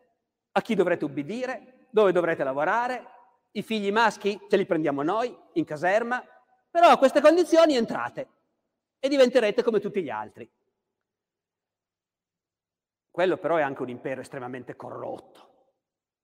a 0.51 0.61
chi 0.61 0.75
dovrete 0.75 1.05
ubbidire, 1.05 1.87
dove 1.89 2.11
dovrete 2.11 2.43
lavorare, 2.43 3.05
i 3.51 3.61
figli 3.61 3.93
maschi 3.93 4.37
ce 4.49 4.57
li 4.57 4.65
prendiamo 4.65 5.03
noi 5.03 5.33
in 5.53 5.63
caserma, 5.63 6.21
però 6.69 6.89
a 6.89 6.97
queste 6.97 7.21
condizioni 7.21 7.77
entrate 7.77 8.27
e 8.99 9.07
diventerete 9.07 9.63
come 9.63 9.79
tutti 9.79 10.03
gli 10.03 10.09
altri. 10.09 10.51
Quello 13.13 13.37
però 13.37 13.57
è 13.57 13.61
anche 13.61 13.83
un 13.83 13.89
impero 13.89 14.21
estremamente 14.21 14.75
corrotto, 14.75 15.49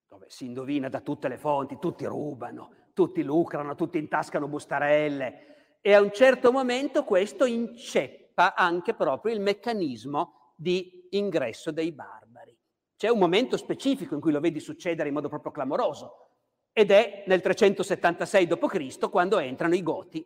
dove 0.08 0.26
si 0.28 0.46
indovina 0.46 0.90
da 0.90 1.02
tutte 1.02 1.28
le 1.28 1.38
fonti, 1.38 1.78
tutti 1.78 2.04
rubano, 2.06 2.88
tutti 2.96 3.22
lucrano, 3.22 3.76
tutti 3.76 4.00
intascano 4.00 4.48
bustarelle 4.48 5.78
e 5.82 5.94
a 5.94 6.02
un 6.02 6.12
certo 6.12 6.52
momento 6.52 7.04
questo 7.04 7.46
inceppa 7.46 8.56
anche 8.56 8.96
proprio 8.96 9.36
il 9.36 9.40
meccanismo 9.40 10.54
di 10.56 11.06
ingresso 11.12 11.70
dei 11.70 11.92
barbari. 11.92 12.58
C'è 12.96 13.10
un 13.10 13.20
momento 13.20 13.56
specifico 13.56 14.16
in 14.16 14.20
cui 14.20 14.32
lo 14.32 14.40
vedi 14.40 14.60
succedere 14.60 15.10
in 15.10 15.14
modo 15.14 15.30
proprio 15.30 15.52
clamoroso 15.52 16.38
ed 16.74 16.90
è 16.90 17.24
nel 17.28 17.42
376 17.42 18.48
d.C. 18.48 19.10
quando 19.12 19.38
entrano 19.38 19.76
i 19.76 19.84
Goti 19.84 20.26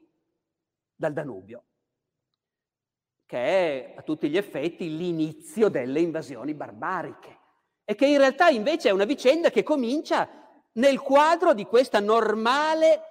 dal 0.95 1.11
Danubio 1.11 1.66
che 3.34 3.39
è 3.39 3.93
a 3.95 4.03
tutti 4.03 4.29
gli 4.29 4.38
effetti 4.38 4.95
l'inizio 4.95 5.67
delle 5.67 6.01
invasioni 6.01 6.53
barbariche 6.53 7.39
e 7.84 7.95
che 7.95 8.05
in 8.05 8.19
realtà 8.19 8.49
invece 8.49 8.89
è 8.89 8.91
una 8.91 9.05
vicenda 9.05 9.49
che 9.49 9.63
comincia 9.63 10.29
nel 10.73 10.99
quadro 10.99 11.55
di 11.55 11.65
questa 11.65 11.99
normale 11.99 13.01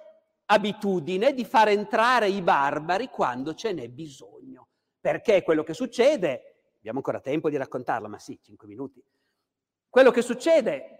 abitudine 0.45 1.33
di 1.33 1.43
far 1.43 1.67
entrare 1.67 2.29
i 2.29 2.41
barbari 2.41 3.09
quando 3.09 3.53
ce 3.53 3.73
n'è 3.73 3.89
bisogno. 3.89 4.69
Perché 4.97 5.43
quello 5.43 5.61
che 5.61 5.73
succede, 5.73 6.69
abbiamo 6.77 6.99
ancora 6.99 7.19
tempo 7.19 7.49
di 7.49 7.57
raccontarlo, 7.57 8.07
ma 8.07 8.17
sì, 8.17 8.39
cinque 8.41 8.65
minuti, 8.65 9.03
quello 9.89 10.11
che 10.11 10.21
succede, 10.21 10.99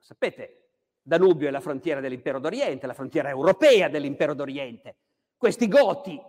sapete, 0.00 0.70
Danubio 1.02 1.46
è 1.46 1.52
la 1.52 1.60
frontiera 1.60 2.00
dell'impero 2.00 2.40
d'Oriente, 2.40 2.88
la 2.88 2.94
frontiera 2.94 3.28
europea 3.28 3.88
dell'impero 3.88 4.34
d'Oriente. 4.34 4.96
Questi 5.36 5.68
goti 5.68 6.20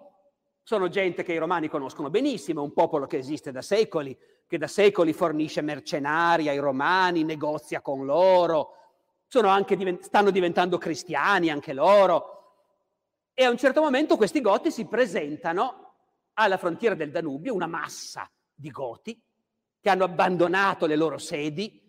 sono 0.68 0.90
gente 0.90 1.24
che 1.24 1.32
i 1.32 1.38
romani 1.38 1.70
conoscono 1.70 2.10
benissimo, 2.10 2.62
un 2.62 2.74
popolo 2.74 3.08
che 3.08 3.16
esiste 3.16 3.54
da 3.54 3.62
secoli, 3.62 4.18
che 4.46 4.58
da 4.58 4.68
secoli 4.68 5.14
fornisce 5.14 5.62
mercenari 5.62 6.50
ai 6.50 6.58
romani, 6.58 7.24
negozia 7.24 7.80
con 7.80 8.04
loro, 8.04 8.74
divent- 9.30 10.02
stanno 10.02 10.30
diventando 10.30 10.78
cristiani 10.78 11.50
anche 11.50 11.72
loro. 11.72 12.56
E 13.34 13.46
a 13.46 13.50
un 13.50 13.56
certo 13.56 13.80
momento 13.80 14.18
questi 14.18 14.42
goti 14.42 14.70
si 14.70 14.84
presentano 14.88 15.94
alla 16.34 16.58
frontiera 16.58 16.96
del 16.96 17.12
Danubio, 17.12 17.54
una 17.54 17.66
massa 17.66 18.30
di 18.54 18.70
goti 18.70 19.18
che 19.80 19.90
hanno 19.90 20.04
abbandonato 20.04 20.86
le 20.86 20.98
loro 20.98 21.18
sedi 21.18 21.82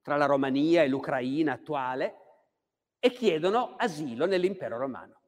tra 0.00 0.16
la 0.16 0.24
Romania 0.24 0.82
e 0.82 0.88
l'Ucraina 0.88 1.52
attuale 1.52 2.14
e 2.98 3.12
chiedono 3.12 3.74
asilo 3.76 4.24
nell'impero 4.24 4.78
romano 4.78 5.23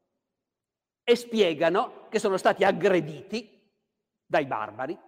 e 1.09 1.15
spiegano 1.15 2.09
che 2.09 2.19
sono 2.19 2.37
stati 2.37 2.65
aggrediti 2.65 3.63
dai 4.27 4.45
barbari, 4.45 4.99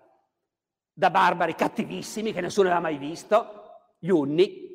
da 0.92 1.10
barbari 1.10 1.56
cattivissimi 1.56 2.32
che 2.32 2.40
nessuno 2.40 2.68
aveva 2.68 2.82
mai 2.82 2.98
visto, 2.98 3.96
gli 3.98 4.08
unni. 4.08 4.66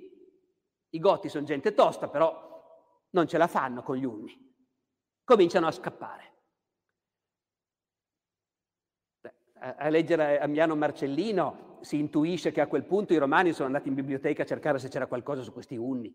I 0.89 0.99
goti 0.99 1.29
sono 1.29 1.45
gente 1.45 1.73
tosta, 1.73 2.09
però 2.09 3.07
non 3.11 3.25
ce 3.25 3.37
la 3.37 3.47
fanno 3.47 3.83
con 3.83 3.95
gli 3.95 4.03
unni. 4.03 4.37
Cominciano 5.23 5.67
a 5.67 5.71
scappare. 5.71 6.31
A 9.59 9.87
leggere 9.87 10.41
Amiano 10.41 10.75
Marcellino 10.75 11.77
si 11.79 11.99
intuisce 11.99 12.51
che 12.51 12.59
a 12.59 12.67
quel 12.67 12.83
punto 12.83 13.13
i 13.13 13.17
romani 13.17 13.53
sono 13.53 13.67
andati 13.67 13.87
in 13.87 13.93
biblioteca 13.95 14.43
a 14.43 14.45
cercare 14.45 14.77
se 14.77 14.89
c'era 14.89 15.07
qualcosa 15.07 15.41
su 15.41 15.53
questi 15.53 15.77
unni. 15.77 16.13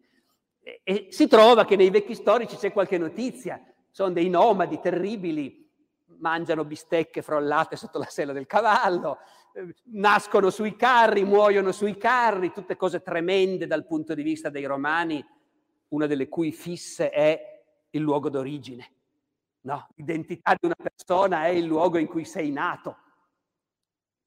E, 0.61 0.83
e 0.85 1.07
si 1.09 1.27
trova 1.29 1.65
che 1.65 1.77
nei 1.77 1.89
vecchi 1.89 2.15
storici 2.15 2.57
c'è 2.57 2.73
qualche 2.73 2.99
notizia 2.99 3.59
sono 3.91 4.13
dei 4.13 4.29
nomadi 4.29 4.81
terribili, 4.81 5.67
mangiano 6.19 6.65
bistecche 6.65 7.23
frollate 7.23 7.77
sotto 7.77 7.99
la 7.99 8.07
sella 8.07 8.33
del 8.33 8.47
cavallo, 8.47 9.19
eh, 9.55 9.75
nascono 9.93 10.51
sui 10.51 10.77
carri, 10.77 11.25
muoiono 11.25 11.73
sui 11.73 11.97
carri, 11.97 12.53
tutte 12.53 12.77
cose 12.77 13.03
tremende 13.03 13.67
dal 13.67 13.87
punto 13.87 14.15
di 14.15 14.23
vista 14.23 14.51
dei 14.51 14.65
romani, 14.65 15.25
una 15.89 16.07
delle 16.07 16.29
cui 16.29 16.53
fisse 16.53 17.11
è 17.11 17.63
il 17.91 18.01
luogo 18.01 18.29
d'origine. 18.29 18.93
No, 19.63 19.89
l'identità 19.97 20.55
di 20.59 20.67
una 20.67 20.77
persona 20.77 21.45
è 21.45 21.49
il 21.49 21.65
luogo 21.65 21.99
in 21.99 22.07
cui 22.07 22.25
sei 22.25 22.51
nato. 22.51 22.97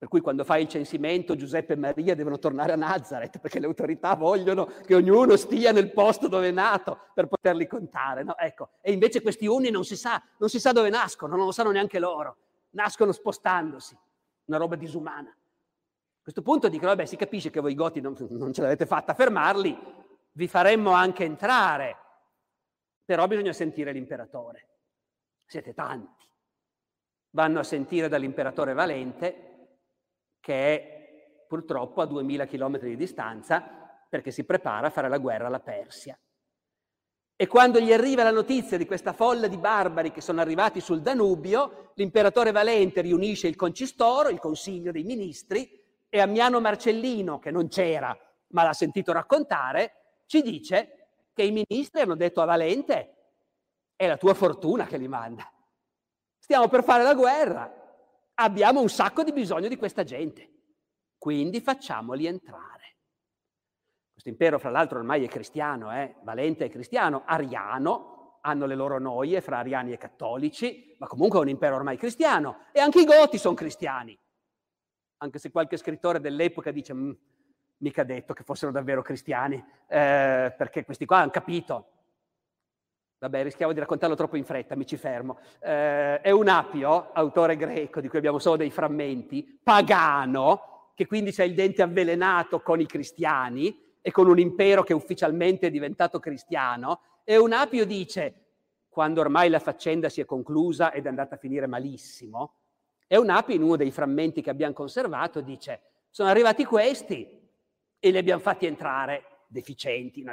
Per 0.02 0.10
cui 0.10 0.20
quando 0.20 0.44
fai 0.44 0.64
il 0.64 0.68
censimento 0.68 1.36
Giuseppe 1.36 1.74
e 1.74 1.76
Maria 1.76 2.16
devono 2.16 2.40
tornare 2.40 2.72
a 2.72 2.76
Nazareth 2.76 3.38
perché 3.38 3.60
le 3.60 3.68
autorità 3.68 4.16
vogliono 4.16 4.66
che 4.84 4.96
ognuno 4.96 5.36
stia 5.36 5.72
nel 5.72 5.92
posto 5.92 6.28
dove 6.28 6.48
è 6.48 6.52
nato 6.52 7.02
per 7.14 7.28
poterli 7.28 7.68
contare. 7.68 8.24
No? 8.24 8.36
Ecco. 8.36 8.70
E 8.82 8.94
invece 8.94 9.22
questi 9.22 9.46
uni 9.46 9.70
non 9.70 9.84
si, 9.84 9.96
sa, 9.96 10.20
non 10.40 10.50
si 10.50 10.60
sa 10.60 10.72
dove 10.72 10.90
nascono, 10.90 11.36
non 11.36 11.46
lo 11.46 11.52
sanno 11.52 11.70
neanche 11.70 12.00
loro. 12.00 12.38
Nascono 12.72 13.12
spostandosi, 13.12 13.96
una 14.46 14.58
roba 14.58 14.76
disumana. 14.76 15.30
A 15.30 16.24
questo 16.24 16.42
punto 16.42 16.68
dicono, 16.68 16.90
vabbè, 16.90 17.06
si 17.06 17.16
capisce 17.16 17.52
che 17.52 17.60
voi 17.60 17.76
goti 17.76 18.02
non, 18.02 18.16
non 18.32 18.54
ce 18.54 18.64
l'avete 18.64 18.88
fatta 18.88 19.12
a 19.12 19.16
fermarli, 19.16 19.78
vi 20.32 20.48
faremmo 20.48 20.94
anche 20.94 21.26
entrare, 21.26 21.96
però 23.06 23.28
bisogna 23.28 23.54
sentire 23.54 23.92
l'imperatore. 23.92 24.68
Siete 25.46 25.76
tanti. 25.76 26.26
Vanno 27.36 27.60
a 27.60 27.64
sentire 27.64 28.08
dall'imperatore 28.08 28.74
Valente 28.74 29.50
che 30.42 30.54
è 30.54 31.46
purtroppo 31.48 32.02
a 32.02 32.06
2000 32.06 32.46
km 32.48 32.80
di 32.80 32.98
distanza 32.98 33.64
perché 34.10 34.32
si 34.32 34.44
prepara 34.44 34.88
a 34.88 34.90
fare 34.90 35.08
la 35.08 35.18
guerra 35.18 35.48
alla 35.48 35.62
Persia. 35.62 36.20
E 37.38 37.48
quando 37.48 37.80
gli 37.80 37.94
arriva 37.94 38.24
la 38.24 38.32
notizia 38.32 38.78
di 38.78 38.86
questa 38.86 39.14
folla 39.14 39.48
di 39.48 39.58
barbari 39.58 40.12
che 40.12 40.20
sono 40.20 40.42
arrivati 40.42 40.82
sul 40.82 41.02
Danubio, 41.02 41.92
l'imperatore 41.96 42.52
Valente 42.52 43.00
riunisce 43.00 43.48
il 43.48 43.56
concistoro, 43.56 44.28
il 44.28 44.40
consiglio 44.40 44.92
dei 44.92 45.04
ministri, 45.04 45.80
e 46.10 46.20
Ammiano 46.20 46.60
Marcellino, 46.60 47.40
che 47.40 47.52
non 47.52 47.70
c'era 47.70 48.16
ma 48.52 48.64
l'ha 48.64 48.74
sentito 48.74 49.12
raccontare, 49.12 50.22
ci 50.26 50.42
dice 50.42 51.08
che 51.34 51.44
i 51.44 51.52
ministri 51.52 52.02
hanno 52.02 52.16
detto 52.16 52.42
a 52.42 52.46
Valente 52.46 53.16
è 53.96 54.08
la 54.08 54.18
tua 54.18 54.34
fortuna 54.34 54.86
che 54.86 54.98
li 54.98 55.08
manda. 55.08 55.50
Stiamo 56.38 56.68
per 56.68 56.84
fare 56.84 57.04
la 57.04 57.14
guerra, 57.14 57.72
abbiamo 58.44 58.82
un 58.82 58.90
sacco 58.90 59.24
di 59.24 59.32
bisogno 59.32 59.68
di 59.68 59.78
questa 59.78 60.04
gente, 60.04 60.50
quindi 61.18 61.62
facciamoli 61.62 62.26
entrare. 62.26 62.96
Questo 64.12 64.30
impero, 64.30 64.60
fra 64.60 64.70
l'altro, 64.70 65.00
ormai 65.00 65.24
è 65.24 65.28
cristiano, 65.28 65.92
eh? 65.92 66.16
Valente 66.24 66.66
è 66.66 66.70
cristiano, 66.70 67.24
ariano, 67.26 68.40
hanno 68.42 68.66
le 68.66 68.76
loro 68.76 69.00
noie 69.00 69.42
fra 69.42 69.60
ariani 69.60 69.92
e 69.92 69.98
cattolici, 69.98 70.96
ma 71.00 71.08
comunque 71.08 71.40
è 71.40 71.42
un 71.42 71.50
impero 71.50 71.76
ormai 71.76 71.98
cristiano. 71.98 72.66
E 72.72 72.80
anche 72.80 73.02
i 73.02 73.06
goti 73.06 73.38
sono 73.38 73.56
cristiani, 73.56 74.18
anche 75.18 75.40
se 75.40 75.52
qualche 75.52 75.78
scrittore 75.78 76.20
dell'epoca 76.20 76.72
dice, 76.72 76.94
mm, 76.94 77.12
mica 77.78 78.04
detto 78.04 78.34
che 78.34 78.44
fossero 78.44 78.72
davvero 78.72 79.02
cristiani, 79.02 79.56
eh, 79.88 80.54
perché 80.58 80.86
questi 80.86 81.06
qua 81.06 81.20
hanno 81.20 81.32
capito 81.32 81.91
Vabbè, 83.22 83.44
rischiamo 83.44 83.72
di 83.72 83.80
raccontarlo 83.80 84.16
troppo 84.16 84.36
in 84.36 84.44
fretta, 84.44 84.76
mi 84.76 84.88
ci 84.88 84.98
fermo. 84.98 85.38
Eh, 85.60 86.22
è 86.22 86.32
un 86.32 86.48
apio, 86.48 87.12
autore 87.14 87.56
greco, 87.56 88.02
di 88.02 88.08
cui 88.08 88.18
abbiamo 88.18 88.40
solo 88.40 88.56
dei 88.56 88.72
frammenti, 88.72 89.60
pagano, 89.62 90.90
che 90.96 91.06
quindi 91.06 91.32
c'è 91.32 91.44
il 91.44 91.54
dente 91.54 91.84
avvelenato 91.84 92.62
con 92.62 92.80
i 92.80 92.88
cristiani 92.88 93.80
e 94.02 94.10
con 94.10 94.28
un 94.28 94.40
impero 94.40 94.82
che 94.82 94.96
ufficialmente 94.96 95.68
è 95.68 95.70
diventato 95.70 96.18
cristiano. 96.18 97.02
E 97.24 97.38
un 97.38 97.54
apio 97.54 97.86
dice, 97.86 98.34
quando 98.90 99.22
ormai 99.22 99.50
la 99.50 99.60
faccenda 99.60 100.10
si 100.10 100.20
è 100.20 100.26
conclusa 100.26 100.92
ed 100.92 101.06
è 101.06 101.10
andata 101.10 101.36
a 101.36 101.38
finire 101.38 101.68
malissimo, 101.68 102.56
e 103.06 103.18
un 103.18 103.30
apio 103.30 103.54
in 103.54 103.62
uno 103.62 103.76
dei 103.76 103.92
frammenti 103.92 104.42
che 104.42 104.50
abbiamo 104.50 104.74
conservato 104.74 105.42
dice, 105.42 105.82
sono 106.10 106.30
arrivati 106.30 106.66
questi 106.66 107.40
e 108.00 108.10
li 108.10 108.18
abbiamo 108.18 108.42
fatti 108.42 108.66
entrare 108.66 109.44
deficienti, 109.46 110.24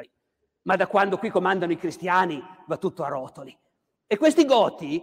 ma 0.68 0.76
da 0.76 0.86
quando 0.86 1.16
qui 1.16 1.30
comandano 1.30 1.72
i 1.72 1.78
cristiani 1.78 2.44
va 2.66 2.76
tutto 2.76 3.02
a 3.02 3.08
rotoli. 3.08 3.56
E 4.06 4.18
questi 4.18 4.44
goti 4.44 5.02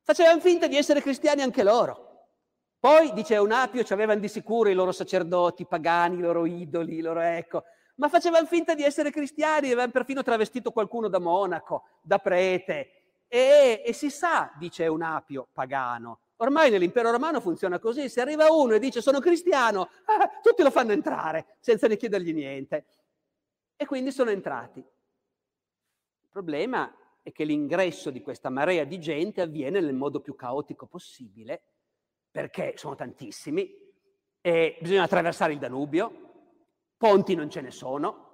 facevano 0.00 0.40
finta 0.40 0.68
di 0.68 0.76
essere 0.76 1.02
cristiani 1.02 1.42
anche 1.42 1.62
loro. 1.62 2.08
Poi, 2.80 3.12
dice 3.12 3.34
Eunapio, 3.34 3.84
ci 3.84 3.92
avevano 3.92 4.20
di 4.20 4.28
sicuro 4.28 4.70
i 4.70 4.74
loro 4.74 4.90
sacerdoti 4.90 5.66
pagani, 5.66 6.16
i 6.16 6.20
loro 6.22 6.46
idoli, 6.46 6.96
i 6.96 7.02
loro 7.02 7.20
ecco, 7.20 7.64
ma 7.96 8.08
facevano 8.08 8.46
finta 8.46 8.72
di 8.72 8.82
essere 8.82 9.10
cristiani, 9.10 9.66
avevano 9.66 9.90
perfino 9.90 10.22
travestito 10.22 10.70
qualcuno 10.70 11.08
da 11.08 11.18
monaco, 11.18 11.82
da 12.00 12.16
prete. 12.16 12.90
E, 13.28 13.82
e 13.84 13.92
si 13.92 14.08
sa, 14.08 14.50
dice 14.56 14.84
Eunapio, 14.84 15.46
pagano, 15.52 16.20
Ormai 16.40 16.70
nell'impero 16.70 17.10
romano 17.10 17.38
funziona 17.38 17.78
così, 17.78 18.08
se 18.08 18.22
arriva 18.22 18.50
uno 18.50 18.72
e 18.72 18.78
dice 18.78 19.02
sono 19.02 19.20
cristiano, 19.20 19.90
ah, 20.06 20.26
tutti 20.40 20.62
lo 20.62 20.70
fanno 20.70 20.92
entrare 20.92 21.56
senza 21.60 21.86
ne 21.86 21.98
chiedergli 21.98 22.32
niente 22.32 22.86
e 23.80 23.86
quindi 23.86 24.12
sono 24.12 24.28
entrati. 24.28 24.78
Il 24.80 26.28
problema 26.28 26.94
è 27.22 27.32
che 27.32 27.44
l'ingresso 27.44 28.10
di 28.10 28.20
questa 28.20 28.50
marea 28.50 28.84
di 28.84 29.00
gente 29.00 29.40
avviene 29.40 29.80
nel 29.80 29.94
modo 29.94 30.20
più 30.20 30.34
caotico 30.34 30.84
possibile, 30.84 31.62
perché 32.30 32.74
sono 32.76 32.94
tantissimi, 32.94 33.74
e 34.42 34.76
bisogna 34.82 35.04
attraversare 35.04 35.54
il 35.54 35.58
Danubio, 35.58 36.12
ponti 36.98 37.34
non 37.34 37.48
ce 37.48 37.62
ne 37.62 37.70
sono, 37.70 38.28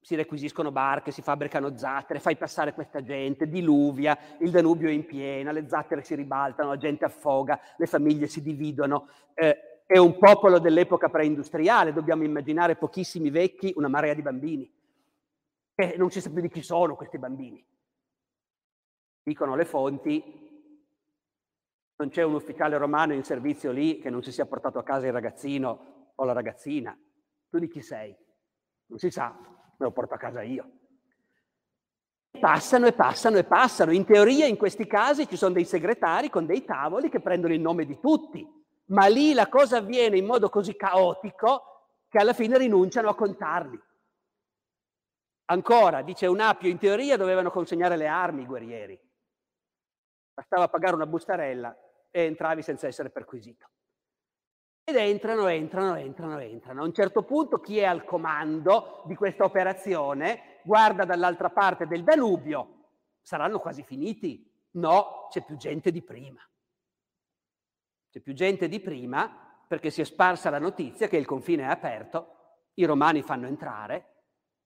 si 0.00 0.16
requisiscono 0.16 0.72
barche, 0.72 1.12
si 1.12 1.22
fabbricano 1.22 1.76
zattere, 1.78 2.18
fai 2.18 2.36
passare 2.36 2.74
questa 2.74 3.00
gente, 3.00 3.46
diluvia, 3.46 4.18
il 4.40 4.50
Danubio 4.50 4.88
è 4.88 4.92
in 4.92 5.06
piena, 5.06 5.52
le 5.52 5.68
zattere 5.68 6.02
si 6.02 6.16
ribaltano, 6.16 6.70
la 6.70 6.78
gente 6.78 7.04
affoga, 7.04 7.60
le 7.76 7.86
famiglie 7.86 8.26
si 8.26 8.42
dividono. 8.42 9.08
Eh, 9.34 9.71
è 9.92 9.98
un 9.98 10.16
popolo 10.16 10.58
dell'epoca 10.58 11.10
preindustriale, 11.10 11.92
dobbiamo 11.92 12.24
immaginare 12.24 12.76
pochissimi 12.76 13.28
vecchi, 13.28 13.74
una 13.76 13.88
marea 13.88 14.14
di 14.14 14.22
bambini. 14.22 14.72
E 15.74 15.96
non 15.98 16.10
si 16.10 16.22
sa 16.22 16.30
più 16.30 16.40
di 16.40 16.48
chi 16.48 16.62
sono 16.62 16.96
questi 16.96 17.18
bambini. 17.18 17.62
Dicono 19.22 19.54
le 19.54 19.66
fonti, 19.66 20.22
non 21.96 22.08
c'è 22.08 22.22
un 22.22 22.32
ufficiale 22.32 22.78
romano 22.78 23.12
in 23.12 23.22
servizio 23.22 23.70
lì 23.70 23.98
che 23.98 24.08
non 24.08 24.22
si 24.22 24.32
sia 24.32 24.46
portato 24.46 24.78
a 24.78 24.82
casa 24.82 25.08
il 25.08 25.12
ragazzino 25.12 26.12
o 26.14 26.24
la 26.24 26.32
ragazzina. 26.32 26.98
Tu 27.50 27.58
di 27.58 27.68
chi 27.68 27.82
sei? 27.82 28.16
Non 28.86 28.98
si 28.98 29.10
sa, 29.10 29.36
me 29.38 29.76
lo 29.76 29.92
porto 29.92 30.14
a 30.14 30.18
casa 30.18 30.40
io. 30.40 30.70
Passano 32.40 32.86
e 32.86 32.94
passano 32.94 33.36
e 33.36 33.44
passano. 33.44 33.92
In 33.92 34.06
teoria 34.06 34.46
in 34.46 34.56
questi 34.56 34.86
casi 34.86 35.28
ci 35.28 35.36
sono 35.36 35.52
dei 35.52 35.66
segretari 35.66 36.30
con 36.30 36.46
dei 36.46 36.64
tavoli 36.64 37.10
che 37.10 37.20
prendono 37.20 37.52
il 37.52 37.60
nome 37.60 37.84
di 37.84 38.00
tutti 38.00 38.60
ma 38.92 39.06
lì 39.06 39.32
la 39.32 39.48
cosa 39.48 39.78
avviene 39.78 40.18
in 40.18 40.26
modo 40.26 40.48
così 40.48 40.76
caotico 40.76 42.04
che 42.08 42.18
alla 42.18 42.32
fine 42.32 42.58
rinunciano 42.58 43.08
a 43.08 43.14
contarli. 43.14 43.80
Ancora, 45.46 46.02
dice 46.02 46.26
un 46.26 46.40
Apio, 46.40 46.68
in 46.68 46.78
teoria 46.78 47.16
dovevano 47.16 47.50
consegnare 47.50 47.96
le 47.96 48.06
armi 48.06 48.42
i 48.42 48.46
guerrieri. 48.46 48.98
Bastava 50.34 50.68
pagare 50.68 50.94
una 50.94 51.06
bustarella 51.06 51.76
e 52.10 52.24
entravi 52.24 52.62
senza 52.62 52.86
essere 52.86 53.10
perquisito. 53.10 53.68
Ed 54.84 54.96
entrano, 54.96 55.46
entrano, 55.46 55.96
entrano, 55.96 56.38
entrano. 56.38 56.82
A 56.82 56.84
un 56.84 56.92
certo 56.92 57.22
punto 57.22 57.60
chi 57.60 57.78
è 57.78 57.84
al 57.84 58.04
comando 58.04 59.02
di 59.06 59.14
questa 59.14 59.44
operazione 59.44 60.60
guarda 60.64 61.04
dall'altra 61.04 61.50
parte 61.50 61.86
del 61.86 62.02
Danubio. 62.02 62.88
Saranno 63.22 63.58
quasi 63.58 63.82
finiti? 63.84 64.50
No, 64.72 65.28
c'è 65.30 65.44
più 65.44 65.56
gente 65.56 65.90
di 65.90 66.02
prima. 66.02 66.42
C'è 68.12 68.20
più 68.20 68.34
gente 68.34 68.68
di 68.68 68.78
prima 68.78 69.64
perché 69.66 69.88
si 69.88 70.02
è 70.02 70.04
sparsa 70.04 70.50
la 70.50 70.58
notizia 70.58 71.08
che 71.08 71.16
il 71.16 71.24
confine 71.24 71.62
è 71.62 71.66
aperto, 71.66 72.58
i 72.74 72.84
romani 72.84 73.22
fanno 73.22 73.46
entrare 73.46 74.08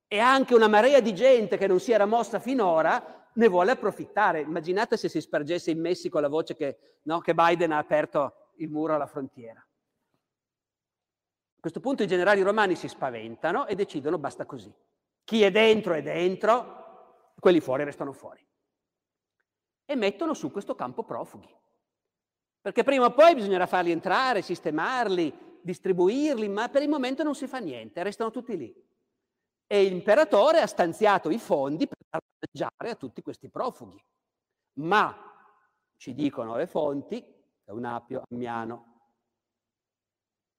e 0.08 0.18
anche 0.18 0.52
una 0.52 0.66
marea 0.66 0.98
di 0.98 1.14
gente 1.14 1.56
che 1.56 1.68
non 1.68 1.78
si 1.78 1.92
era 1.92 2.06
mossa 2.06 2.40
finora 2.40 3.28
ne 3.32 3.48
vuole 3.48 3.70
approfittare. 3.70 4.40
Immaginate 4.40 4.96
se 4.96 5.08
si 5.08 5.20
spargesse 5.20 5.70
in 5.70 5.78
Messico 5.78 6.18
la 6.18 6.26
voce 6.26 6.56
che, 6.56 6.98
no, 7.02 7.20
che 7.20 7.34
Biden 7.34 7.70
ha 7.70 7.78
aperto 7.78 8.50
il 8.56 8.68
muro 8.68 8.96
alla 8.96 9.06
frontiera. 9.06 9.60
A 9.60 11.60
questo 11.60 11.78
punto 11.78 12.02
i 12.02 12.08
generali 12.08 12.42
romani 12.42 12.74
si 12.74 12.88
spaventano 12.88 13.68
e 13.68 13.76
decidono 13.76 14.18
basta 14.18 14.44
così. 14.44 14.74
Chi 15.22 15.44
è 15.44 15.52
dentro 15.52 15.94
è 15.94 16.02
dentro, 16.02 17.30
quelli 17.38 17.60
fuori 17.60 17.84
restano 17.84 18.12
fuori. 18.12 18.44
E 19.84 19.94
mettono 19.94 20.34
su 20.34 20.50
questo 20.50 20.74
campo 20.74 21.04
profughi. 21.04 21.54
Perché 22.66 22.82
prima 22.82 23.04
o 23.04 23.12
poi 23.12 23.36
bisognerà 23.36 23.64
farli 23.66 23.92
entrare, 23.92 24.42
sistemarli, 24.42 25.60
distribuirli, 25.62 26.48
ma 26.48 26.68
per 26.68 26.82
il 26.82 26.88
momento 26.88 27.22
non 27.22 27.36
si 27.36 27.46
fa 27.46 27.58
niente, 27.58 28.02
restano 28.02 28.32
tutti 28.32 28.56
lì. 28.56 28.74
E 29.68 29.84
l'imperatore 29.84 30.58
ha 30.58 30.66
stanziato 30.66 31.30
i 31.30 31.38
fondi 31.38 31.86
per 31.86 31.98
dar 32.10 32.20
mangiare 32.40 32.90
a 32.90 32.96
tutti 32.96 33.22
questi 33.22 33.48
profughi. 33.50 34.04
Ma, 34.80 35.16
ci 35.96 36.12
dicono 36.12 36.56
le 36.56 36.66
fonti, 36.66 37.24
Eunapio, 37.66 38.24
Ammiano, 38.28 38.94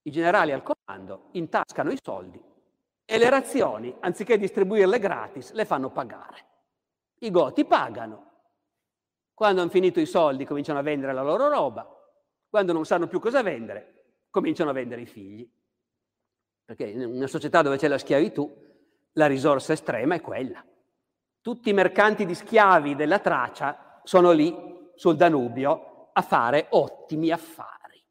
i 0.03 0.09
generali 0.09 0.53
al 0.53 0.63
comando 0.63 1.27
intascano 1.33 1.91
i 1.91 1.99
soldi 2.01 2.41
e 3.03 3.17
le 3.17 3.29
razioni, 3.29 3.93
anziché 3.99 4.37
distribuirle 4.37 4.97
gratis, 4.97 5.51
le 5.51 5.65
fanno 5.65 5.91
pagare. 5.91 6.45
I 7.19 7.31
goti 7.31 7.65
pagano. 7.65 8.31
Quando 9.33 9.59
hanno 9.59 9.69
finito 9.69 9.99
i 9.99 10.05
soldi 10.05 10.45
cominciano 10.45 10.79
a 10.79 10.83
vendere 10.83 11.11
la 11.11 11.21
loro 11.21 11.49
roba, 11.49 11.95
quando 12.57 12.73
non 12.73 12.85
sanno 12.85 13.05
più 13.05 13.19
cosa 13.19 13.43
vendere, 13.43 14.05
cominciano 14.31 14.71
a 14.71 14.73
vendere 14.73 15.01
i 15.01 15.05
figli. 15.05 15.47
Perché 16.65 16.85
in 16.85 17.05
una 17.05 17.27
società 17.27 17.61
dove 17.61 17.77
c'è 17.77 17.87
la 17.87 17.99
schiavitù, 17.99 18.51
la 19.11 19.27
risorsa 19.27 19.73
estrema 19.73 20.15
è 20.15 20.21
quella. 20.21 20.65
Tutti 21.39 21.69
i 21.69 21.73
mercanti 21.73 22.25
di 22.25 22.33
schiavi 22.33 22.95
della 22.95 23.19
Tracia 23.19 24.01
sono 24.03 24.31
lì 24.31 24.55
sul 24.95 25.15
Danubio 25.15 26.09
a 26.13 26.21
fare 26.23 26.65
ottimi 26.71 27.29
affari. 27.29 28.03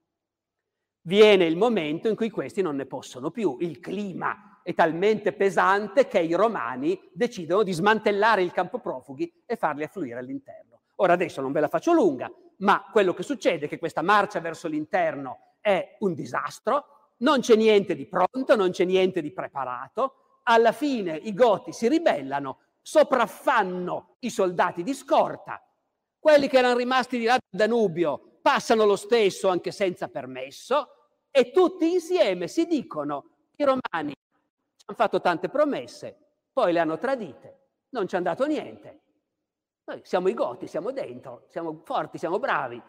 Viene 1.00 1.44
il 1.44 1.56
momento 1.56 2.08
in 2.08 2.14
cui 2.14 2.30
questi 2.30 2.62
non 2.62 2.76
ne 2.76 2.86
possono 2.86 3.32
più. 3.32 3.56
Il 3.58 3.80
clima 3.80 4.60
è 4.62 4.74
talmente 4.74 5.32
pesante 5.32 6.06
che 6.06 6.20
i 6.20 6.34
romani 6.34 7.10
decidono 7.12 7.64
di 7.64 7.72
smantellare 7.72 8.44
il 8.44 8.52
campo 8.52 8.78
profughi 8.78 9.42
e 9.44 9.56
farli 9.56 9.82
affluire 9.82 10.20
all'interno. 10.20 10.75
Ora 10.96 11.12
adesso 11.12 11.40
non 11.40 11.52
ve 11.52 11.60
la 11.60 11.68
faccio 11.68 11.92
lunga, 11.92 12.30
ma 12.58 12.88
quello 12.90 13.12
che 13.12 13.22
succede 13.22 13.66
è 13.66 13.68
che 13.68 13.78
questa 13.78 14.02
marcia 14.02 14.40
verso 14.40 14.68
l'interno 14.68 15.54
è 15.60 15.96
un 16.00 16.14
disastro, 16.14 17.12
non 17.18 17.40
c'è 17.40 17.56
niente 17.56 17.94
di 17.94 18.06
pronto, 18.06 18.56
non 18.56 18.70
c'è 18.70 18.84
niente 18.84 19.20
di 19.20 19.32
preparato, 19.32 20.40
alla 20.44 20.72
fine 20.72 21.16
i 21.16 21.34
goti 21.34 21.72
si 21.72 21.88
ribellano, 21.88 22.60
sopraffanno 22.80 24.16
i 24.20 24.30
soldati 24.30 24.82
di 24.82 24.94
scorta, 24.94 25.62
quelli 26.18 26.48
che 26.48 26.58
erano 26.58 26.76
rimasti 26.76 27.18
di 27.18 27.24
là 27.24 27.32
del 27.32 27.66
Danubio 27.66 28.38
passano 28.40 28.84
lo 28.84 28.96
stesso 28.96 29.48
anche 29.48 29.72
senza 29.72 30.08
permesso 30.08 30.88
e 31.30 31.50
tutti 31.50 31.92
insieme 31.92 32.48
si 32.48 32.66
dicono 32.66 33.24
i 33.56 33.64
romani 33.64 34.12
ci 34.12 34.84
hanno 34.86 34.96
fatto 34.96 35.20
tante 35.20 35.48
promesse, 35.48 36.16
poi 36.52 36.72
le 36.72 36.78
hanno 36.78 36.98
tradite, 36.98 37.58
non 37.90 38.06
ci 38.06 38.14
hanno 38.14 38.24
dato 38.24 38.46
niente. 38.46 39.00
Noi 39.88 40.00
siamo 40.02 40.26
i 40.28 40.34
goti, 40.34 40.66
siamo 40.66 40.90
dentro, 40.90 41.44
siamo 41.46 41.80
forti, 41.84 42.18
siamo 42.18 42.40
bravi. 42.40 42.82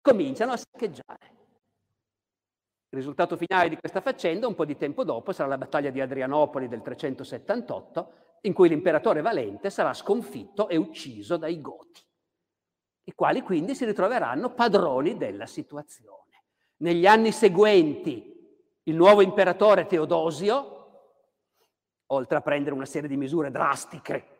Cominciano 0.00 0.52
a 0.52 0.56
saccheggiare. 0.56 1.34
Il 2.90 2.98
risultato 2.98 3.36
finale 3.36 3.68
di 3.68 3.76
questa 3.76 4.00
faccenda, 4.00 4.46
un 4.46 4.54
po' 4.54 4.64
di 4.64 4.76
tempo 4.76 5.02
dopo, 5.02 5.32
sarà 5.32 5.48
la 5.48 5.58
battaglia 5.58 5.90
di 5.90 6.00
Adrianopoli 6.00 6.68
del 6.68 6.80
378, 6.80 8.12
in 8.42 8.52
cui 8.52 8.68
l'imperatore 8.68 9.20
Valente 9.20 9.68
sarà 9.68 9.92
sconfitto 9.94 10.68
e 10.68 10.76
ucciso 10.76 11.36
dai 11.36 11.60
Goti, 11.60 12.06
i 13.02 13.12
quali 13.12 13.42
quindi 13.42 13.74
si 13.74 13.84
ritroveranno 13.84 14.54
padroni 14.54 15.16
della 15.16 15.46
situazione. 15.46 16.44
Negli 16.76 17.06
anni 17.06 17.32
seguenti 17.32 18.32
il 18.84 18.94
nuovo 18.94 19.22
imperatore 19.22 19.86
Teodosio, 19.86 20.74
oltre 22.06 22.38
a 22.38 22.42
prendere 22.42 22.76
una 22.76 22.86
serie 22.86 23.08
di 23.08 23.16
misure 23.16 23.50
drastiche 23.50 24.34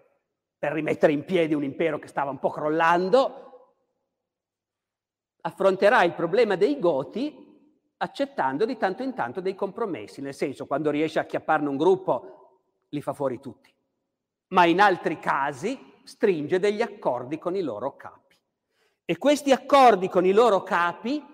per 0.59 0.73
rimettere 0.73 1.13
in 1.13 1.25
piedi 1.25 1.55
un 1.55 1.65
impero 1.65 1.99
che 1.99 2.09
stava 2.09 2.31
un 2.31 2.39
po' 2.39 2.51
crollando, 2.51 3.47
affronterà 5.43 6.03
il 6.03 6.15
problema 6.15 6.57
dei 6.57 6.79
Goti 6.79 7.45
accettando 7.99 8.65
di 8.65 8.77
tanto 8.77 9.03
in 9.03 9.15
tanto 9.15 9.41
dei 9.41 9.55
compromessi, 9.55 10.21
nel 10.21 10.35
senso 10.35 10.67
quando 10.67 10.91
riesce 10.91 11.19
a 11.19 11.23
acchiapparne 11.23 11.69
un 11.69 11.77
gruppo 11.77 12.61
li 12.91 13.01
fa 13.01 13.13
fuori 13.13 13.41
tutti, 13.41 13.73
ma 14.49 14.65
in 14.65 14.81
altri 14.81 15.19
casi 15.19 15.95
stringe 16.05 16.59
degli 16.59 16.83
accordi 16.83 17.39
con 17.39 17.57
i 17.57 17.63
loro 17.63 17.97
capi. 17.97 18.37
E 19.05 19.19
questi 19.19 19.53
accordi 19.53 20.09
con 20.09 20.25
i 20.25 20.33
loro 20.33 20.63
capi 20.63 21.25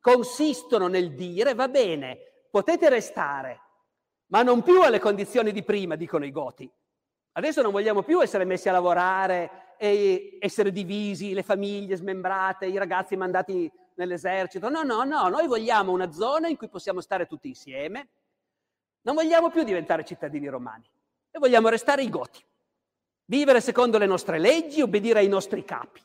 consistono 0.00 0.88
nel 0.88 1.14
dire, 1.14 1.54
va 1.54 1.68
bene, 1.68 2.18
potete 2.50 2.88
restare, 2.88 3.60
ma 4.26 4.42
non 4.42 4.62
più 4.62 4.82
alle 4.82 4.98
condizioni 4.98 5.52
di 5.52 5.62
prima, 5.62 5.94
dicono 5.94 6.24
i 6.24 6.30
Goti. 6.30 6.70
Adesso 7.32 7.62
non 7.62 7.72
vogliamo 7.72 8.02
più 8.02 8.20
essere 8.22 8.44
messi 8.44 8.68
a 8.68 8.72
lavorare 8.72 9.74
e 9.78 10.38
essere 10.40 10.72
divisi, 10.72 11.32
le 11.32 11.42
famiglie 11.42 11.96
smembrate, 11.96 12.66
i 12.66 12.76
ragazzi 12.76 13.16
mandati 13.16 13.70
nell'esercito. 13.94 14.68
No, 14.68 14.82
no, 14.82 15.04
no, 15.04 15.28
noi 15.28 15.46
vogliamo 15.46 15.92
una 15.92 16.12
zona 16.12 16.48
in 16.48 16.56
cui 16.56 16.68
possiamo 16.68 17.00
stare 17.00 17.26
tutti 17.26 17.48
insieme. 17.48 18.08
Non 19.02 19.14
vogliamo 19.14 19.50
più 19.50 19.62
diventare 19.62 20.04
cittadini 20.04 20.48
romani 20.48 20.88
e 21.30 21.38
vogliamo 21.38 21.68
restare 21.68 22.02
i 22.02 22.10
Goti. 22.10 22.44
Vivere 23.24 23.60
secondo 23.60 23.96
le 23.96 24.06
nostre 24.06 24.38
leggi, 24.38 24.82
obbedire 24.82 25.20
ai 25.20 25.28
nostri 25.28 25.64
capi 25.64 26.00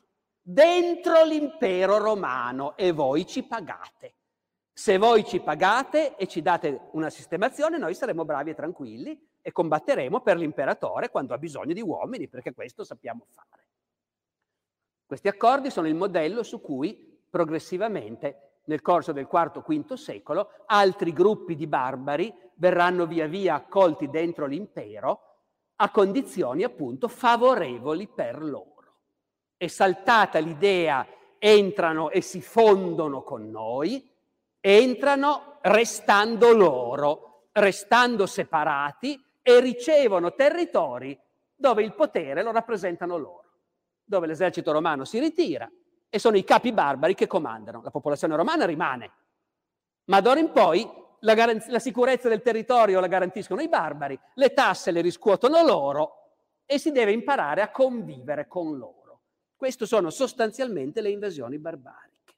dentro 0.48 1.24
l'impero 1.24 1.98
romano 1.98 2.76
e 2.76 2.92
voi 2.92 3.26
ci 3.26 3.42
pagate. 3.42 4.14
Se 4.72 4.96
voi 4.96 5.24
ci 5.24 5.40
pagate 5.40 6.14
e 6.14 6.28
ci 6.28 6.40
date 6.40 6.88
una 6.92 7.10
sistemazione, 7.10 7.78
noi 7.78 7.94
saremo 7.94 8.24
bravi 8.24 8.50
e 8.50 8.54
tranquilli 8.54 9.20
e 9.46 9.52
combatteremo 9.52 10.22
per 10.22 10.36
l'imperatore 10.36 11.10
quando 11.10 11.32
ha 11.32 11.38
bisogno 11.38 11.72
di 11.72 11.80
uomini, 11.80 12.26
perché 12.26 12.52
questo 12.52 12.82
sappiamo 12.82 13.26
fare. 13.30 13.68
Questi 15.06 15.28
accordi 15.28 15.70
sono 15.70 15.86
il 15.86 15.94
modello 15.94 16.42
su 16.42 16.60
cui 16.60 17.20
progressivamente 17.30 18.60
nel 18.64 18.82
corso 18.82 19.12
del 19.12 19.28
IV-V 19.30 19.92
secolo 19.92 20.50
altri 20.66 21.12
gruppi 21.12 21.54
di 21.54 21.68
barbari 21.68 22.34
verranno 22.54 23.06
via 23.06 23.28
via 23.28 23.54
accolti 23.54 24.10
dentro 24.10 24.46
l'impero 24.46 25.20
a 25.76 25.90
condizioni 25.90 26.64
appunto 26.64 27.06
favorevoli 27.06 28.08
per 28.08 28.42
loro 28.42 28.76
è 29.56 29.68
saltata 29.68 30.38
l'idea 30.38 31.06
entrano 31.38 32.10
e 32.10 32.20
si 32.20 32.40
fondono 32.40 33.22
con 33.22 33.50
noi, 33.50 34.10
entrano 34.60 35.58
restando 35.62 36.52
loro, 36.52 37.48
restando 37.52 38.26
separati 38.26 39.22
e 39.48 39.60
ricevono 39.60 40.34
territori 40.34 41.16
dove 41.54 41.84
il 41.84 41.94
potere 41.94 42.42
lo 42.42 42.50
rappresentano 42.50 43.16
loro, 43.16 43.44
dove 44.02 44.26
l'esercito 44.26 44.72
romano 44.72 45.04
si 45.04 45.20
ritira 45.20 45.70
e 46.08 46.18
sono 46.18 46.36
i 46.36 46.42
capi 46.42 46.72
barbari 46.72 47.14
che 47.14 47.28
comandano. 47.28 47.80
La 47.80 47.92
popolazione 47.92 48.34
romana 48.34 48.66
rimane, 48.66 49.12
ma 50.06 50.20
d'ora 50.20 50.40
in 50.40 50.50
poi 50.50 50.84
la, 51.20 51.34
garanz- 51.34 51.68
la 51.68 51.78
sicurezza 51.78 52.28
del 52.28 52.42
territorio 52.42 52.98
la 52.98 53.06
garantiscono 53.06 53.60
i 53.60 53.68
barbari, 53.68 54.18
le 54.34 54.52
tasse 54.52 54.90
le 54.90 55.00
riscuotono 55.00 55.62
loro 55.62 56.32
e 56.66 56.80
si 56.80 56.90
deve 56.90 57.12
imparare 57.12 57.62
a 57.62 57.70
convivere 57.70 58.48
con 58.48 58.76
loro. 58.76 59.20
Queste 59.54 59.86
sono 59.86 60.10
sostanzialmente 60.10 61.00
le 61.00 61.10
invasioni 61.10 61.56
barbariche. 61.56 62.34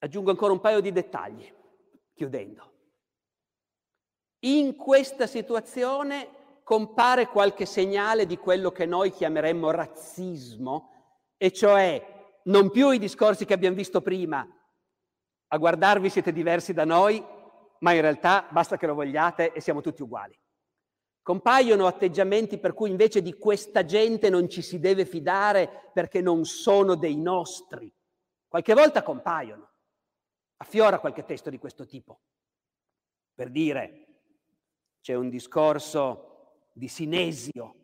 Aggiungo 0.00 0.30
ancora 0.30 0.52
un 0.52 0.60
paio 0.60 0.80
di 0.80 0.90
dettagli, 0.90 1.48
chiudendo. 2.14 2.77
In 4.40 4.76
questa 4.76 5.26
situazione 5.26 6.60
compare 6.62 7.28
qualche 7.28 7.66
segnale 7.66 8.26
di 8.26 8.36
quello 8.36 8.70
che 8.70 8.86
noi 8.86 9.10
chiameremmo 9.10 9.70
razzismo, 9.70 10.92
e 11.36 11.50
cioè 11.50 12.40
non 12.44 12.70
più 12.70 12.90
i 12.90 12.98
discorsi 12.98 13.44
che 13.44 13.54
abbiamo 13.54 13.74
visto 13.74 14.00
prima, 14.00 14.46
a 15.50 15.56
guardarvi 15.56 16.10
siete 16.10 16.32
diversi 16.32 16.72
da 16.72 16.84
noi, 16.84 17.24
ma 17.80 17.92
in 17.92 18.00
realtà 18.00 18.46
basta 18.50 18.76
che 18.76 18.86
lo 18.86 18.94
vogliate 18.94 19.52
e 19.52 19.60
siamo 19.60 19.80
tutti 19.80 20.02
uguali. 20.02 20.38
Compaiono 21.22 21.86
atteggiamenti 21.86 22.58
per 22.58 22.74
cui 22.74 22.90
invece 22.90 23.22
di 23.22 23.34
questa 23.34 23.84
gente 23.84 24.30
non 24.30 24.48
ci 24.48 24.62
si 24.62 24.78
deve 24.78 25.04
fidare 25.04 25.90
perché 25.92 26.20
non 26.20 26.44
sono 26.44 26.94
dei 26.94 27.16
nostri. 27.16 27.92
Qualche 28.46 28.74
volta 28.74 29.02
compaiono. 29.02 29.70
Affiora 30.58 30.98
qualche 30.98 31.24
testo 31.24 31.50
di 31.50 31.58
questo 31.58 31.86
tipo. 31.86 32.20
Per 33.34 33.50
dire, 33.50 34.07
c'è 35.08 35.14
un 35.14 35.30
discorso 35.30 36.66
di 36.70 36.86
Sinesio, 36.86 37.76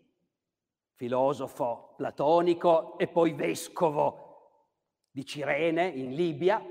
filosofo 0.93 1.95
platonico 1.97 2.99
e 2.99 3.09
poi 3.09 3.33
vescovo 3.33 5.07
di 5.11 5.25
Cirene 5.25 5.87
in 5.87 6.13
Libia. 6.13 6.63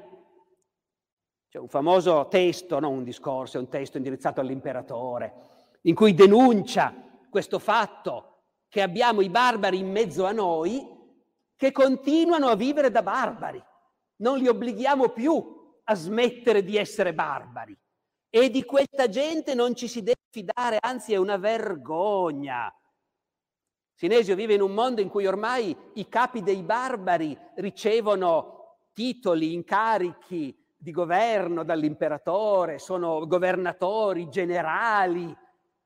C'è 1.49 1.57
un 1.57 1.67
famoso 1.69 2.27
testo, 2.27 2.77
non 2.77 2.97
un 2.97 3.03
discorso, 3.03 3.57
è 3.57 3.61
un 3.61 3.67
testo 3.67 3.97
indirizzato 3.97 4.41
all'imperatore, 4.41 5.33
in 5.81 5.95
cui 5.95 6.13
denuncia 6.13 6.93
questo 7.31 7.57
fatto 7.57 8.43
che 8.67 8.83
abbiamo 8.83 9.21
i 9.21 9.31
barbari 9.31 9.79
in 9.79 9.89
mezzo 9.89 10.23
a 10.23 10.33
noi 10.33 10.87
che 11.55 11.71
continuano 11.71 12.45
a 12.49 12.55
vivere 12.55 12.91
da 12.91 13.01
barbari. 13.01 13.59
Non 14.17 14.37
li 14.37 14.47
obblighiamo 14.47 15.09
più 15.09 15.79
a 15.83 15.95
smettere 15.95 16.63
di 16.63 16.77
essere 16.77 17.11
barbari. 17.11 17.75
E 18.35 18.49
di 18.49 18.63
questa 18.65 19.09
gente 19.09 19.53
non 19.53 19.75
ci 19.75 19.87
si 19.87 20.01
deve 20.01 20.23
fidare, 20.31 20.79
anzi 20.81 21.13
è 21.13 21.17
una 21.17 21.37
vergogna. 21.37 22.75
Sinesio 23.93 24.33
vive 24.33 24.55
in 24.55 24.61
un 24.61 24.73
mondo 24.73 25.01
in 25.01 25.07
cui 25.09 25.27
ormai 25.27 25.77
i 25.93 26.09
capi 26.09 26.41
dei 26.41 26.63
barbari 26.63 27.37
ricevono 27.57 28.87
titoli, 28.91 29.53
incarichi 29.53 30.51
di 30.75 30.89
governo 30.89 31.63
dall'imperatore, 31.63 32.79
sono 32.79 33.27
governatori, 33.27 34.27
generali, 34.29 35.31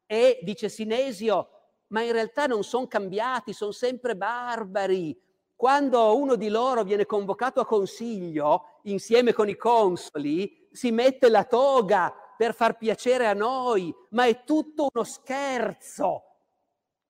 e 0.06 0.40
dice 0.42 0.70
Sinesio, 0.70 1.50
ma 1.88 2.02
in 2.02 2.14
realtà 2.14 2.46
non 2.46 2.64
sono 2.64 2.88
cambiati, 2.88 3.52
sono 3.52 3.72
sempre 3.72 4.16
barbari. 4.16 5.14
Quando 5.54 6.16
uno 6.16 6.36
di 6.36 6.48
loro 6.48 6.84
viene 6.86 7.06
convocato 7.06 7.60
a 7.60 7.66
consiglio 7.66 8.80
insieme 8.84 9.34
con 9.34 9.50
i 9.50 9.58
consoli, 9.58 10.70
si 10.72 10.92
mette 10.92 11.28
la 11.28 11.44
toga 11.44 12.22
per 12.38 12.54
far 12.54 12.78
piacere 12.78 13.26
a 13.26 13.34
noi, 13.34 13.94
ma 14.12 14.26
è 14.26 14.44
tutto 14.44 14.90
uno 14.94 15.04
scherzo. 15.04 16.24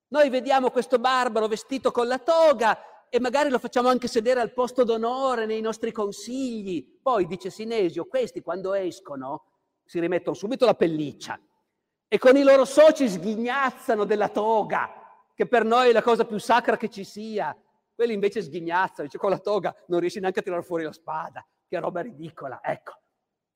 Noi 0.09 0.29
vediamo 0.29 0.71
questo 0.71 0.99
barbaro 0.99 1.47
vestito 1.47 1.91
con 1.91 2.07
la 2.07 2.17
toga 2.17 3.09
e 3.09 3.19
magari 3.19 3.49
lo 3.49 3.59
facciamo 3.59 3.89
anche 3.89 4.07
sedere 4.07 4.39
al 4.39 4.53
posto 4.53 4.83
d'onore 4.83 5.45
nei 5.45 5.61
nostri 5.61 5.91
consigli. 5.91 6.99
Poi, 7.01 7.27
dice 7.27 7.49
Sinesio, 7.49 8.05
questi 8.05 8.41
quando 8.41 8.73
escono 8.73 9.45
si 9.83 9.99
rimettono 9.99 10.35
subito 10.35 10.65
la 10.65 10.75
pelliccia 10.75 11.39
e 12.07 12.17
con 12.17 12.37
i 12.37 12.43
loro 12.43 12.63
soci 12.63 13.09
sghignazzano 13.09 14.05
della 14.05 14.29
toga, 14.29 14.89
che 15.33 15.45
per 15.45 15.65
noi 15.65 15.89
è 15.89 15.91
la 15.91 16.01
cosa 16.01 16.25
più 16.25 16.37
sacra 16.37 16.77
che 16.77 16.89
ci 16.89 17.03
sia. 17.03 17.55
Quelli 17.93 18.13
invece 18.13 18.41
sghignazzano, 18.41 19.07
dice 19.07 19.17
con 19.17 19.29
la 19.29 19.39
toga 19.39 19.75
non 19.87 19.99
riesci 19.99 20.19
neanche 20.19 20.39
a 20.39 20.43
tirare 20.43 20.63
fuori 20.63 20.83
la 20.83 20.93
spada, 20.93 21.45
che 21.67 21.79
roba 21.79 22.01
ridicola, 22.01 22.59
ecco. 22.63 22.99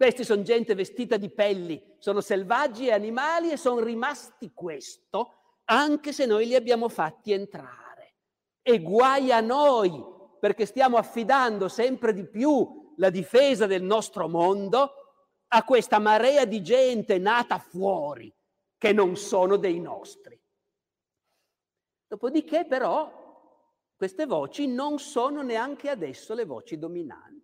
Questi 0.01 0.23
sono 0.23 0.41
gente 0.41 0.73
vestita 0.73 1.15
di 1.15 1.29
pelli, 1.29 1.79
sono 1.99 2.21
selvaggi 2.21 2.87
e 2.87 2.91
animali 2.91 3.51
e 3.51 3.55
sono 3.55 3.81
rimasti 3.81 4.51
questo, 4.51 5.59
anche 5.65 6.11
se 6.11 6.25
noi 6.25 6.47
li 6.47 6.55
abbiamo 6.55 6.89
fatti 6.89 7.33
entrare. 7.33 8.15
E 8.63 8.81
guai 8.81 9.31
a 9.31 9.41
noi, 9.41 10.03
perché 10.39 10.65
stiamo 10.65 10.97
affidando 10.97 11.67
sempre 11.67 12.13
di 12.13 12.27
più 12.27 12.95
la 12.97 13.11
difesa 13.11 13.67
del 13.67 13.83
nostro 13.83 14.27
mondo 14.27 14.91
a 15.49 15.63
questa 15.63 15.99
marea 15.99 16.45
di 16.45 16.63
gente 16.63 17.19
nata 17.19 17.59
fuori, 17.59 18.33
che 18.79 18.93
non 18.93 19.15
sono 19.15 19.55
dei 19.55 19.79
nostri. 19.79 20.35
Dopodiché 22.07 22.65
però 22.65 23.69
queste 23.95 24.25
voci 24.25 24.65
non 24.65 24.97
sono 24.97 25.43
neanche 25.43 25.91
adesso 25.91 26.33
le 26.33 26.45
voci 26.45 26.79
dominanti, 26.79 27.40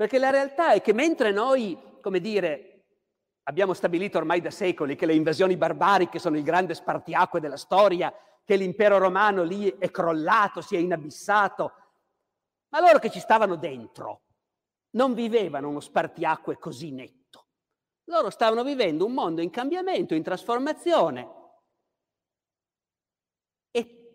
perché 0.00 0.18
la 0.18 0.30
realtà 0.30 0.72
è 0.72 0.80
che 0.80 0.94
mentre 0.94 1.30
noi, 1.30 1.78
come 2.00 2.20
dire, 2.20 2.84
abbiamo 3.42 3.74
stabilito 3.74 4.16
ormai 4.16 4.40
da 4.40 4.50
secoli 4.50 4.96
che 4.96 5.04
le 5.04 5.12
invasioni 5.12 5.58
barbariche 5.58 6.18
sono 6.18 6.38
il 6.38 6.42
grande 6.42 6.72
spartiacque 6.72 7.38
della 7.38 7.58
storia, 7.58 8.10
che 8.42 8.56
l'impero 8.56 8.96
romano 8.96 9.42
lì 9.42 9.68
è 9.76 9.90
crollato, 9.90 10.62
si 10.62 10.74
è 10.74 10.78
inabissato, 10.78 11.72
ma 12.70 12.80
loro 12.80 12.98
che 12.98 13.10
ci 13.10 13.20
stavano 13.20 13.56
dentro 13.56 14.22
non 14.92 15.12
vivevano 15.12 15.68
uno 15.68 15.80
spartiacque 15.80 16.56
così 16.56 16.92
netto. 16.92 17.48
Loro 18.04 18.30
stavano 18.30 18.64
vivendo 18.64 19.04
un 19.04 19.12
mondo 19.12 19.42
in 19.42 19.50
cambiamento, 19.50 20.14
in 20.14 20.22
trasformazione. 20.22 21.28
E 23.70 24.14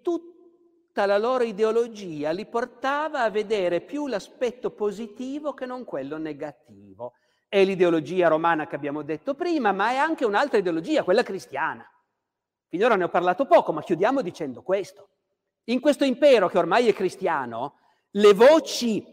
tutta 0.96 1.08
la 1.08 1.18
loro 1.18 1.44
ideologia 1.44 2.32
li 2.32 2.46
portava 2.46 3.24
a 3.24 3.30
vedere 3.30 3.82
più 3.82 4.08
l'aspetto 4.08 4.72
positivo 4.72 5.54
che 5.54 5.66
non 5.66 5.84
quello 5.84 6.18
negativo. 6.18 7.16
È 7.50 7.62
l'ideologia 7.66 8.30
romana 8.30 8.66
che 8.66 8.78
abbiamo 8.78 9.02
detto 9.02 9.34
prima, 9.36 9.74
ma 9.74 9.90
è 9.90 9.98
anche 9.98 10.24
un'altra 10.24 10.58
ideologia, 10.58 11.04
quella 11.04 11.22
cristiana. 11.22 11.86
Finora 12.70 12.96
ne 12.96 13.04
ho 13.04 13.10
parlato 13.10 13.46
poco, 13.46 13.74
ma 13.74 13.84
chiudiamo 13.84 14.22
dicendo 14.22 14.62
questo. 14.62 15.10
In 15.66 15.82
questo 15.82 16.06
impero 16.06 16.48
che 16.48 16.58
ormai 16.58 16.88
è 16.88 16.94
cristiano, 16.94 17.80
le 18.12 18.34
voci 18.34 19.04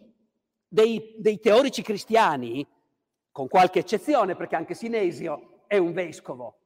dei, 0.69 1.17
dei 1.19 1.41
teorici 1.41 1.83
cristiani 1.83 2.65
con 3.33 3.49
qualche 3.49 3.81
eccezione, 3.81 4.37
perché 4.37 4.55
anche 4.55 4.75
Sinesio 4.75 5.65
è 5.67 5.79
un 5.79 5.93
vescovo, 5.93 6.61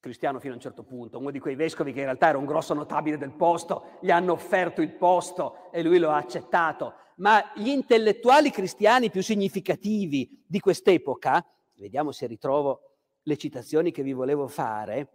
cristiano 0.00 0.38
fino 0.38 0.52
a 0.52 0.56
un 0.56 0.62
certo 0.62 0.84
punto, 0.84 1.18
uno 1.18 1.30
di 1.30 1.40
quei 1.40 1.56
vescovi 1.56 1.92
che 1.92 1.98
in 1.98 2.04
realtà 2.04 2.28
era 2.28 2.38
un 2.38 2.46
grosso 2.46 2.74
notabile 2.74 3.18
del 3.18 3.32
posto, 3.32 3.98
gli 4.00 4.10
hanno 4.10 4.32
offerto 4.32 4.80
il 4.80 4.92
posto 4.92 5.70
e 5.72 5.82
lui 5.82 5.98
lo 5.98 6.10
ha 6.10 6.16
accettato, 6.16 6.94
ma 7.16 7.52
gli 7.54 7.68
intellettuali 7.68 8.50
cristiani 8.50 9.10
più 9.10 9.22
significativi 9.22 10.44
di 10.46 10.60
quest'epoca, 10.60 11.44
vediamo 11.74 12.12
se 12.12 12.26
ritrovo 12.26 12.82
le 13.22 13.36
citazioni 13.36 13.90
che 13.90 14.02
vi 14.02 14.12
volevo 14.12 14.46
fare, 14.46 15.12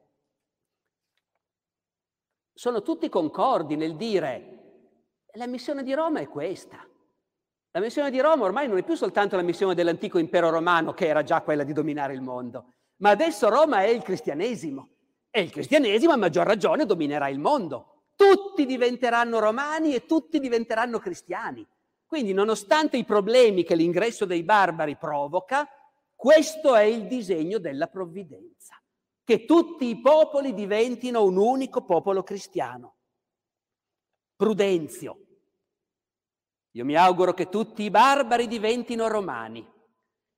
sono 2.54 2.82
tutti 2.82 3.10
concordi 3.10 3.76
nel 3.76 3.96
dire 3.96 4.54
la 5.36 5.48
missione 5.48 5.82
di 5.82 5.94
Roma 5.94 6.20
è 6.20 6.28
questa. 6.28 6.88
La 7.72 7.80
missione 7.80 8.12
di 8.12 8.20
Roma 8.20 8.44
ormai 8.44 8.68
non 8.68 8.78
è 8.78 8.84
più 8.84 8.94
soltanto 8.94 9.36
la 9.36 9.42
missione 9.42 9.74
dell'antico 9.74 10.20
impero 10.20 10.52
romano, 10.52 10.94
che 10.94 11.08
era 11.08 11.24
già 11.24 11.42
quella 11.42 11.64
di 11.64 11.74
dominare 11.74 12.14
il 12.14 12.22
mondo, 12.22 12.74
ma 13.04 13.10
adesso 13.10 13.50
Roma 13.50 13.82
è 13.84 13.88
il 13.88 14.02
cristianesimo. 14.02 14.88
E 15.30 15.42
il 15.42 15.52
cristianesimo 15.52 16.14
a 16.14 16.18
maggior 16.18 16.48
ragione 16.48 16.86
dominerà 16.86 17.28
il 17.28 17.38
mondo. 17.38 18.04
Tutti 18.16 18.66
diventeranno 18.66 19.40
romani 19.40 19.94
e 19.94 20.06
tutti 20.06 20.40
diventeranno 20.40 21.00
cristiani. 21.00 21.68
Quindi, 22.06 22.32
nonostante 22.32 22.96
i 22.96 23.04
problemi 23.04 23.66
che 23.66 23.76
l'ingresso 23.76 24.24
dei 24.24 24.44
barbari 24.44 24.96
provoca, 24.96 25.68
questo 26.16 26.76
è 26.76 26.84
il 26.84 27.08
disegno 27.08 27.58
della 27.58 27.88
provvidenza, 27.88 28.82
che 29.26 29.44
tutti 29.44 29.90
i 29.90 30.00
popoli 30.00 30.54
diventino 30.54 31.26
un 31.26 31.36
unico 31.36 31.84
popolo 31.84 32.24
cristiano. 32.24 32.96
Prudenzio, 34.34 35.18
io 36.72 36.86
mi 36.86 36.96
auguro 36.96 37.34
che 37.34 37.50
tutti 37.50 37.84
i 37.84 37.90
barbari 37.90 38.48
diventino 38.48 39.10
romani 39.10 39.73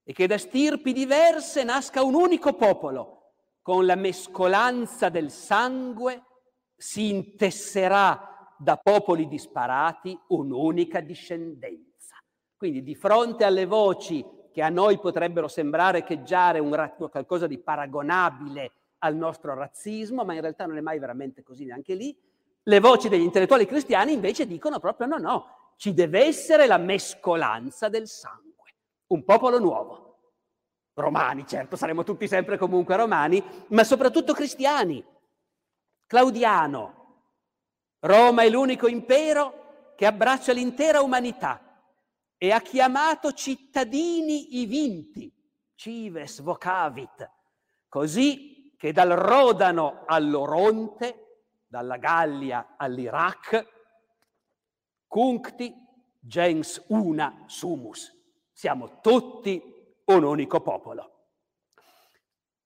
e 0.07 0.13
che 0.13 0.27
da 0.27 0.37
stirpi 0.37 0.93
diverse 0.93 1.63
nasca 1.63 2.03
un 2.03 2.13
unico 2.13 2.53
popolo. 2.53 3.31
Con 3.61 3.87
la 3.87 3.95
mescolanza 3.95 5.09
del 5.09 5.31
sangue 5.31 6.23
si 6.77 7.09
intesserà 7.09 8.53
da 8.57 8.77
popoli 8.77 9.27
disparati 9.27 10.17
un'unica 10.27 10.99
discendenza. 11.01 12.15
Quindi 12.55 12.83
di 12.83 12.95
fronte 12.95 13.43
alle 13.43 13.65
voci 13.65 14.23
che 14.51 14.61
a 14.61 14.69
noi 14.69 14.99
potrebbero 14.99 15.47
sembrare 15.47 15.97
echeggiare 15.97 16.59
un, 16.59 16.93
qualcosa 17.11 17.47
di 17.47 17.57
paragonabile 17.57 18.71
al 18.99 19.15
nostro 19.15 19.53
razzismo, 19.53 20.23
ma 20.23 20.33
in 20.33 20.41
realtà 20.41 20.65
non 20.65 20.77
è 20.77 20.81
mai 20.81 20.99
veramente 20.99 21.43
così 21.43 21.65
neanche 21.65 21.95
lì, 21.95 22.17
le 22.67 22.79
voci 22.79 23.09
degli 23.09 23.21
intellettuali 23.21 23.65
cristiani 23.65 24.13
invece 24.13 24.47
dicono 24.47 24.79
proprio 24.79 25.07
no, 25.07 25.17
no, 25.17 25.73
ci 25.75 25.93
deve 25.93 26.25
essere 26.25 26.67
la 26.67 26.77
mescolanza 26.77 27.89
del 27.89 28.07
sangue, 28.07 28.44
un 29.07 29.23
popolo 29.23 29.59
nuovo. 29.59 30.03
Romani, 30.93 31.45
certo, 31.45 31.75
saremo 31.75 32.03
tutti 32.03 32.27
sempre 32.27 32.57
comunque 32.57 32.95
romani, 32.95 33.43
ma 33.69 33.83
soprattutto 33.83 34.33
cristiani. 34.33 35.03
Claudiano, 36.05 37.05
Roma 37.99 38.43
è 38.43 38.49
l'unico 38.49 38.87
impero 38.87 39.93
che 39.95 40.05
abbraccia 40.05 40.53
l'intera 40.53 41.01
umanità 41.01 41.81
e 42.37 42.51
ha 42.51 42.61
chiamato 42.61 43.33
cittadini 43.33 44.59
i 44.59 44.65
vinti, 44.65 45.31
cives 45.75 46.41
vocavit, 46.41 47.29
così 47.89 48.75
che 48.77 48.91
dal 48.91 49.09
Rodano 49.09 50.03
all'Oronte, 50.05 51.43
dalla 51.67 51.97
Gallia 51.97 52.75
all'Iraq, 52.77 53.73
Cuncti 55.07 55.73
gens 56.19 56.83
una 56.87 57.43
sumus. 57.47 58.14
Siamo 58.55 59.01
tutti 59.01 59.61
un 60.05 60.23
unico 60.23 60.61
popolo. 60.61 61.11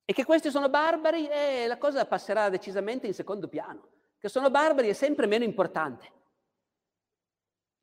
E 0.05 0.13
che 0.13 0.23
questi 0.23 0.51
sono 0.51 0.69
barbari, 0.69 1.27
eh, 1.27 1.65
la 1.65 1.79
cosa 1.79 2.05
passerà 2.05 2.49
decisamente 2.49 3.07
in 3.07 3.15
secondo 3.15 3.47
piano. 3.47 3.87
Che 4.19 4.29
sono 4.29 4.51
barbari 4.51 4.89
è 4.89 4.93
sempre 4.93 5.25
meno 5.25 5.45
importante. 5.45 6.11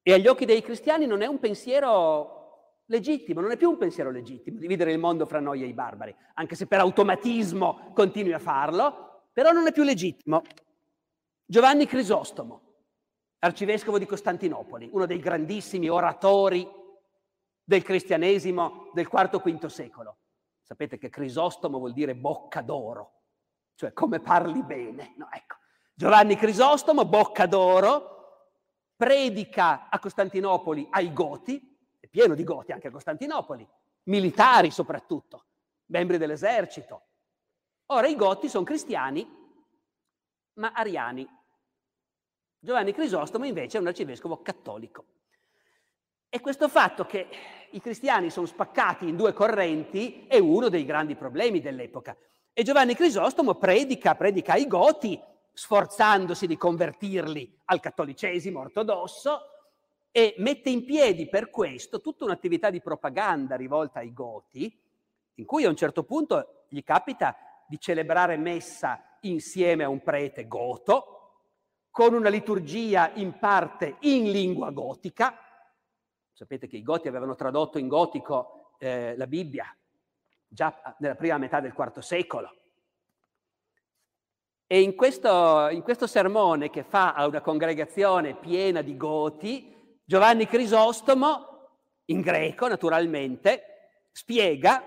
E 0.03 0.13
agli 0.13 0.29
occhi 0.29 0.45
dei 0.45 0.63
cristiani 0.63 1.05
non 1.05 1.21
è 1.21 1.27
un 1.27 1.41
pensiero 1.41 2.85
legittimo, 2.85 3.41
non 3.41 3.51
è 3.51 3.57
più 3.57 3.71
un 3.71 3.77
pensiero 3.77 4.13
legittimo 4.13 4.61
dividere 4.61 4.93
il 4.93 5.01
mondo 5.01 5.27
fra 5.27 5.41
noi 5.41 5.65
e 5.65 5.67
i 5.67 5.73
barbari, 5.73 6.15
anche 6.35 6.55
se 6.55 6.69
per 6.69 6.79
automatismo 6.79 7.91
continui 7.93 8.35
a 8.35 8.39
farlo, 8.39 9.31
però 9.33 9.51
non 9.51 9.67
è 9.67 9.73
più 9.73 9.83
legittimo. 9.83 10.43
Giovanni 11.45 11.87
Crisostomo, 11.87 12.75
arcivescovo 13.41 13.99
di 13.99 14.07
Costantinopoli, 14.07 14.91
uno 14.93 15.07
dei 15.07 15.19
grandissimi 15.19 15.89
oratori 15.89 16.85
del 17.67 17.83
cristianesimo 17.83 18.91
del 18.93 19.09
IV-V 19.11 19.67
secolo. 19.67 20.19
Sapete 20.63 20.99
che 20.99 21.11
Crisostomo 21.11 21.79
vuol 21.79 21.93
dire 21.93 22.15
bocca 22.15 22.63
d'oro, 22.63 23.23
cioè 23.75 23.93
come 23.93 24.21
parli 24.21 24.63
bene. 24.63 25.15
No, 25.17 25.29
ecco. 25.33 25.57
Giovanni 25.93 26.37
Crisostomo, 26.37 27.07
bocca 27.07 27.47
d'oro, 27.47 28.15
predica 28.95 29.89
a 29.89 29.99
Costantinopoli 29.99 30.87
ai 30.91 31.13
Goti, 31.13 31.77
è 31.99 32.07
pieno 32.07 32.35
di 32.35 32.45
Goti 32.45 32.71
anche 32.71 32.89
a 32.89 32.91
Costantinopoli, 32.93 33.67
militari 34.05 34.71
soprattutto, 34.71 35.47
membri 35.87 36.19
dell'esercito. 36.19 37.03
Ora 37.87 38.07
i 38.07 38.15
Goti 38.15 38.49
sono 38.49 38.65
cristiani, 38.65 39.27
ma 40.55 40.73
ariani, 40.73 41.29
Giovanni 42.61 42.93
Crisostomo 42.93 43.45
invece 43.45 43.79
è 43.79 43.81
un 43.81 43.87
arcivescovo 43.89 44.43
cattolico. 44.43 45.16
E 46.37 46.41
questo 46.41 46.69
fatto 46.69 47.07
che 47.07 47.29
i 47.71 47.81
cristiani 47.81 48.29
sono 48.29 48.45
spaccati 48.45 49.09
in 49.09 49.17
due 49.17 49.33
correnti 49.33 50.27
è 50.29 50.37
uno 50.37 50.69
dei 50.69 50.85
grandi 50.85 51.15
problemi 51.15 51.63
dell'epoca. 51.63 52.15
E 52.53 52.63
Giovanni 52.63 52.95
Crisostomo 52.95 53.55
predica, 53.55 54.15
predica 54.17 54.53
ai 54.53 54.67
Goti, 54.67 55.19
sforzandosi 55.55 56.47
di 56.47 56.59
convertirli 56.59 57.61
al 57.65 57.81
cattolicesimo 57.81 58.61
ortodosso 58.61 59.41
e 60.11 60.35
mette 60.37 60.69
in 60.69 60.85
piedi 60.85 61.27
per 61.27 61.49
questo 61.49 62.03
tutta 62.03 62.27
un'attività 62.27 62.69
di 62.69 62.83
propaganda 62.83 63.57
rivolta 63.57 64.01
ai 64.01 64.13
Goti, 64.13 64.79
in 65.37 65.45
cui 65.47 65.65
a 65.65 65.71
un 65.71 65.77
certo 65.77 66.05
punto 66.05 66.67
gli 66.69 66.83
capita 66.83 67.35
di 67.67 67.81
celebrare 67.81 68.37
messa 68.37 69.17
insieme 69.21 69.85
a 69.85 69.89
un 69.89 70.03
prete 70.03 70.47
goto, 70.47 71.15
con 71.91 72.13
una 72.13 72.29
liturgia 72.29 73.11
in 73.15 73.39
parte 73.39 73.97
in 74.01 74.31
lingua 74.31 74.71
gotica. 74.71 75.41
Sapete 76.37 76.67
che 76.67 76.77
i 76.77 76.83
goti 76.83 77.09
avevano 77.09 77.35
tradotto 77.35 77.79
in 77.79 77.89
gotico 77.89 78.75
eh, 78.79 79.17
la 79.17 79.27
Bibbia 79.27 79.75
già 80.47 80.95
nella 80.99 81.15
prima 81.15 81.39
metà 81.39 81.61
del 81.61 81.75
IV 81.75 81.99
secolo. 82.01 82.55
E 84.67 84.81
in 84.81 84.95
questo, 84.95 85.69
in 85.71 85.81
questo 85.81 86.07
sermone 86.07 86.69
che 86.69 86.83
fa 86.83 87.15
a 87.15 87.27
una 87.27 87.41
congregazione 87.41 88.37
piena 88.37 88.83
di 88.83 88.97
goti, 88.99 89.99
Giovanni 90.05 90.47
Crisostomo, 90.47 91.71
in 92.07 92.21
greco 92.21 92.69
naturalmente, 92.69 93.63
spiega 94.13 94.85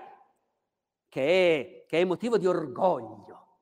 che 1.08 1.80
che 1.90 2.00
è 2.00 2.04
motivo 2.04 2.38
di 2.38 2.46
orgoglio 2.46 3.58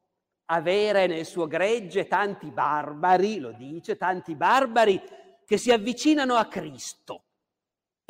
avere 0.51 1.07
nel 1.07 1.25
suo 1.25 1.47
gregge 1.47 2.07
tanti 2.07 2.51
barbari, 2.51 3.39
lo 3.39 3.53
dice, 3.53 3.97
tanti 3.97 4.35
barbari 4.35 5.01
che 5.47 5.57
si 5.57 5.73
avvicinano 5.73 6.35
a 6.35 6.45
Cristo. 6.45 7.28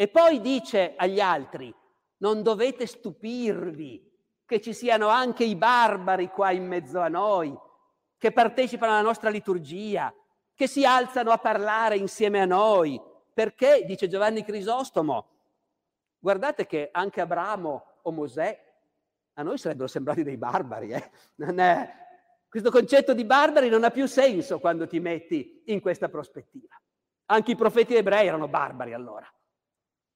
E 0.01 0.07
poi 0.07 0.41
dice 0.41 0.95
agli 0.97 1.19
altri, 1.19 1.75
non 2.19 2.45
dovete 2.45 2.87
stupirvi 2.87 4.09
che 4.47 4.61
ci 4.61 4.73
siano 4.73 5.09
anche 5.09 5.43
i 5.43 5.57
barbari 5.57 6.29
qua 6.29 6.53
in 6.53 6.69
mezzo 6.69 7.01
a 7.01 7.09
noi, 7.09 7.53
che 8.16 8.31
partecipano 8.31 8.93
alla 8.93 9.03
nostra 9.03 9.29
liturgia, 9.29 10.15
che 10.55 10.69
si 10.69 10.85
alzano 10.85 11.33
a 11.33 11.39
parlare 11.39 11.97
insieme 11.97 12.41
a 12.41 12.45
noi. 12.45 13.03
Perché, 13.35 13.83
dice 13.87 14.07
Giovanni 14.07 14.45
Crisostomo, 14.45 15.31
guardate 16.16 16.65
che 16.66 16.91
anche 16.93 17.20
Abramo 17.20 17.85
o 18.03 18.12
Mosè 18.12 18.57
a 19.33 19.43
noi 19.43 19.59
sarebbero 19.59 19.89
sembrati 19.89 20.23
dei 20.23 20.37
barbari. 20.37 20.91
Eh? 20.93 21.11
È... 21.35 21.93
Questo 22.49 22.70
concetto 22.70 23.15
di 23.15 23.25
barbari 23.25 23.69
non 23.69 23.83
ha 23.83 23.91
più 23.91 24.07
senso 24.07 24.61
quando 24.61 24.87
ti 24.87 25.01
metti 25.01 25.65
in 25.66 25.81
questa 25.81 26.09
prospettiva. 26.09 26.81
Anche 27.27 27.51
i 27.51 27.57
profeti 27.57 27.97
ebrei 27.97 28.29
erano 28.29 28.47
barbari 28.47 28.93
allora. 28.93 29.29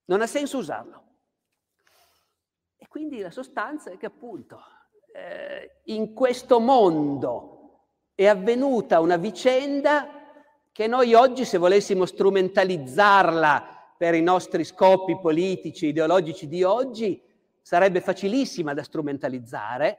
Non 0.06 0.20
ha 0.20 0.26
senso 0.26 0.58
usarlo. 0.58 1.02
E 2.76 2.88
quindi 2.88 3.20
la 3.20 3.30
sostanza 3.30 3.90
è 3.90 3.96
che 3.96 4.06
appunto 4.06 4.60
eh, 5.14 5.80
in 5.84 6.14
questo 6.14 6.58
mondo 6.58 7.86
è 8.14 8.26
avvenuta 8.26 9.00
una 9.00 9.16
vicenda 9.16 10.20
che 10.72 10.86
noi 10.86 11.14
oggi, 11.14 11.44
se 11.44 11.58
volessimo 11.58 12.06
strumentalizzarla 12.06 13.94
per 13.96 14.14
i 14.14 14.22
nostri 14.22 14.64
scopi 14.64 15.18
politici, 15.18 15.88
ideologici 15.88 16.48
di 16.48 16.62
oggi, 16.62 17.22
sarebbe 17.60 18.00
facilissima 18.00 18.74
da 18.74 18.82
strumentalizzare, 18.82 19.98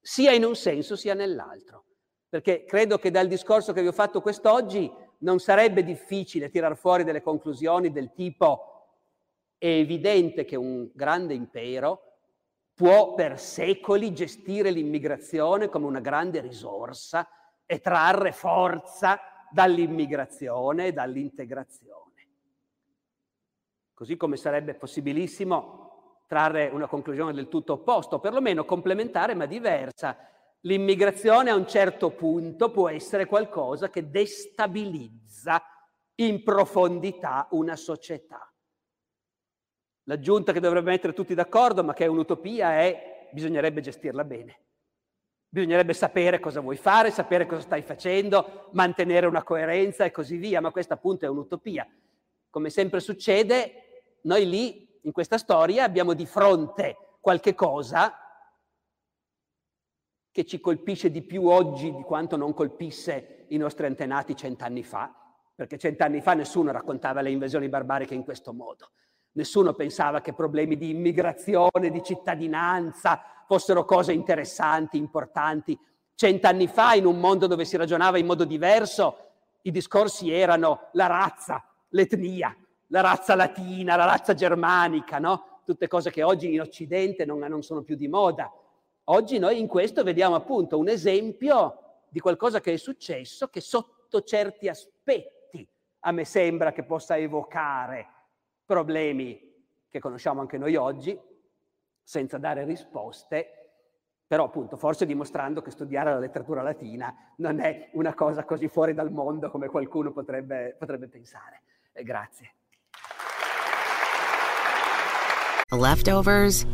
sia 0.00 0.32
in 0.32 0.44
un 0.44 0.56
senso 0.56 0.96
sia 0.96 1.14
nell'altro. 1.14 1.84
Perché 2.28 2.64
credo 2.64 2.98
che 2.98 3.10
dal 3.10 3.26
discorso 3.26 3.72
che 3.72 3.82
vi 3.82 3.88
ho 3.88 3.92
fatto 3.92 4.22
quest'oggi 4.22 4.90
non 5.18 5.38
sarebbe 5.38 5.84
difficile 5.84 6.48
tirar 6.48 6.76
fuori 6.76 7.04
delle 7.04 7.20
conclusioni 7.20 7.92
del 7.92 8.12
tipo 8.14 8.71
è 9.62 9.68
evidente 9.68 10.44
che 10.44 10.56
un 10.56 10.90
grande 10.92 11.34
impero 11.34 12.14
può 12.74 13.14
per 13.14 13.38
secoli 13.38 14.12
gestire 14.12 14.72
l'immigrazione 14.72 15.68
come 15.68 15.86
una 15.86 16.00
grande 16.00 16.40
risorsa 16.40 17.28
e 17.64 17.78
trarre 17.78 18.32
forza 18.32 19.20
dall'immigrazione 19.52 20.86
e 20.86 20.92
dall'integrazione. 20.92 22.26
Così 23.94 24.16
come 24.16 24.36
sarebbe 24.36 24.74
possibilissimo 24.74 26.24
trarre 26.26 26.66
una 26.66 26.88
conclusione 26.88 27.32
del 27.32 27.46
tutto 27.46 27.74
opposta, 27.74 28.16
o 28.16 28.18
perlomeno 28.18 28.64
complementare 28.64 29.36
ma 29.36 29.46
diversa. 29.46 30.16
L'immigrazione 30.62 31.50
a 31.50 31.54
un 31.54 31.68
certo 31.68 32.10
punto 32.10 32.72
può 32.72 32.88
essere 32.88 33.26
qualcosa 33.26 33.90
che 33.90 34.10
destabilizza 34.10 35.62
in 36.16 36.42
profondità 36.42 37.46
una 37.52 37.76
società. 37.76 38.51
L'aggiunta 40.04 40.52
che 40.52 40.60
dovrebbe 40.60 40.90
mettere 40.90 41.12
tutti 41.12 41.34
d'accordo, 41.34 41.84
ma 41.84 41.92
che 41.92 42.04
è 42.04 42.08
un'utopia, 42.08 42.72
è 42.80 43.28
bisognerebbe 43.32 43.80
gestirla 43.80 44.24
bene. 44.24 44.60
Bisognerebbe 45.48 45.92
sapere 45.92 46.40
cosa 46.40 46.60
vuoi 46.60 46.76
fare, 46.76 47.10
sapere 47.10 47.46
cosa 47.46 47.60
stai 47.60 47.82
facendo, 47.82 48.70
mantenere 48.72 49.26
una 49.26 49.42
coerenza 49.42 50.04
e 50.04 50.10
così 50.10 50.36
via, 50.36 50.60
ma 50.60 50.70
questa 50.70 50.94
appunto 50.94 51.26
è 51.26 51.28
un'utopia. 51.28 51.86
Come 52.48 52.70
sempre 52.70 53.00
succede, 53.00 54.16
noi 54.22 54.48
lì, 54.48 54.98
in 55.02 55.12
questa 55.12 55.38
storia, 55.38 55.84
abbiamo 55.84 56.14
di 56.14 56.26
fronte 56.26 56.96
qualche 57.20 57.54
cosa 57.54 58.16
che 60.30 60.44
ci 60.46 60.60
colpisce 60.60 61.10
di 61.10 61.22
più 61.22 61.46
oggi 61.46 61.94
di 61.94 62.02
quanto 62.02 62.36
non 62.36 62.54
colpisse 62.54 63.44
i 63.48 63.58
nostri 63.58 63.84
antenati 63.84 64.34
cent'anni 64.34 64.82
fa, 64.82 65.14
perché 65.54 65.76
cent'anni 65.76 66.22
fa 66.22 66.32
nessuno 66.32 66.72
raccontava 66.72 67.20
le 67.20 67.30
invasioni 67.30 67.68
barbariche 67.68 68.14
in 68.14 68.24
questo 68.24 68.54
modo. 68.54 68.92
Nessuno 69.32 69.72
pensava 69.72 70.20
che 70.20 70.34
problemi 70.34 70.76
di 70.76 70.90
immigrazione, 70.90 71.90
di 71.90 72.02
cittadinanza 72.02 73.22
fossero 73.46 73.84
cose 73.84 74.12
interessanti, 74.12 74.98
importanti. 74.98 75.78
Cent'anni 76.14 76.66
fa, 76.66 76.94
in 76.94 77.06
un 77.06 77.18
mondo 77.18 77.46
dove 77.46 77.64
si 77.64 77.76
ragionava 77.76 78.18
in 78.18 78.26
modo 78.26 78.44
diverso, 78.44 79.16
i 79.62 79.70
discorsi 79.70 80.30
erano 80.30 80.88
la 80.92 81.06
razza, 81.06 81.64
l'etnia, 81.90 82.54
la 82.88 83.00
razza 83.00 83.34
latina, 83.34 83.96
la 83.96 84.04
razza 84.04 84.34
germanica, 84.34 85.18
no? 85.18 85.60
Tutte 85.64 85.88
cose 85.88 86.10
che 86.10 86.22
oggi 86.22 86.52
in 86.52 86.60
Occidente 86.60 87.24
non, 87.24 87.38
non 87.38 87.62
sono 87.62 87.82
più 87.82 87.96
di 87.96 88.08
moda. 88.08 88.52
Oggi 89.04 89.38
noi 89.38 89.58
in 89.58 89.66
questo 89.66 90.02
vediamo 90.02 90.34
appunto 90.34 90.78
un 90.78 90.88
esempio 90.88 91.78
di 92.08 92.20
qualcosa 92.20 92.60
che 92.60 92.74
è 92.74 92.76
successo 92.76 93.48
che 93.48 93.60
sotto 93.60 94.22
certi 94.22 94.68
aspetti 94.68 95.66
a 96.00 96.12
me 96.12 96.24
sembra 96.24 96.72
che 96.72 96.84
possa 96.84 97.16
evocare 97.16 98.06
problemi 98.72 99.38
che 99.90 100.00
conosciamo 100.00 100.40
anche 100.40 100.56
noi 100.56 100.76
oggi, 100.76 101.18
senza 102.02 102.38
dare 102.38 102.64
risposte, 102.64 103.74
però 104.26 104.44
appunto 104.44 104.78
forse 104.78 105.04
dimostrando 105.04 105.60
che 105.60 105.70
studiare 105.70 106.10
la 106.10 106.18
letteratura 106.18 106.62
latina 106.62 107.14
non 107.36 107.60
è 107.60 107.90
una 107.92 108.14
cosa 108.14 108.44
così 108.44 108.68
fuori 108.68 108.94
dal 108.94 109.12
mondo 109.12 109.50
come 109.50 109.68
qualcuno 109.68 110.10
potrebbe, 110.10 110.74
potrebbe 110.78 111.06
pensare. 111.08 111.60
Eh, 111.92 112.02
grazie. 112.02 112.54
Leftovers 115.70 116.66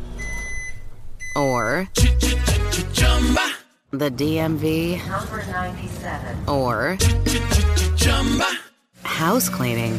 or 1.34 1.88
the 3.90 4.10
DMV 4.10 5.00
or 6.46 6.96
house 9.02 9.48
cleaning. 9.50 9.98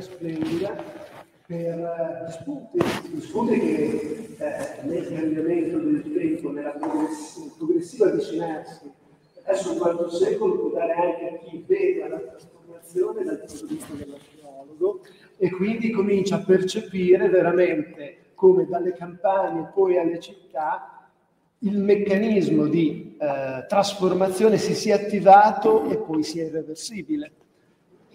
Azione 0.00 0.02
splendida 0.02 0.84
per 1.46 2.26
spunti, 2.30 2.78
gli 3.12 3.20
spunti 3.20 3.58
che 3.58 4.36
eh, 4.38 4.82
nel 4.84 5.08
cambiamento 5.08 5.78
del 5.78 6.12
tempo, 6.14 6.50
nella 6.50 6.70
progress- 6.70 7.56
progressiva 7.56 8.06
avvicinarsi 8.06 8.90
verso 9.44 9.72
il 9.72 9.78
quarto 9.78 10.10
secolo 10.10 10.58
può 10.58 10.70
dare 10.70 10.92
anche 10.92 11.28
a 11.28 11.38
chi 11.38 11.64
vede 11.66 12.08
la 12.08 12.18
trasformazione 12.18 13.24
dal 13.24 13.38
punto 13.38 13.66
di 13.66 13.74
vista 13.74 13.94
dell'archeologo 13.94 15.00
e 15.36 15.50
quindi 15.50 15.90
comincia 15.90 16.36
a 16.36 16.44
percepire 16.44 17.28
veramente 17.28 18.32
come 18.34 18.66
dalle 18.66 18.92
campagne 18.92 19.70
poi 19.74 19.98
alle 19.98 20.20
città 20.20 21.08
il 21.62 21.76
meccanismo 21.76 22.66
di 22.66 23.16
eh, 23.18 23.66
trasformazione 23.66 24.56
si 24.56 24.74
sia 24.74 24.94
attivato 24.94 25.90
e 25.90 25.98
poi 25.98 26.22
sia 26.22 26.46
irreversibile. 26.46 27.32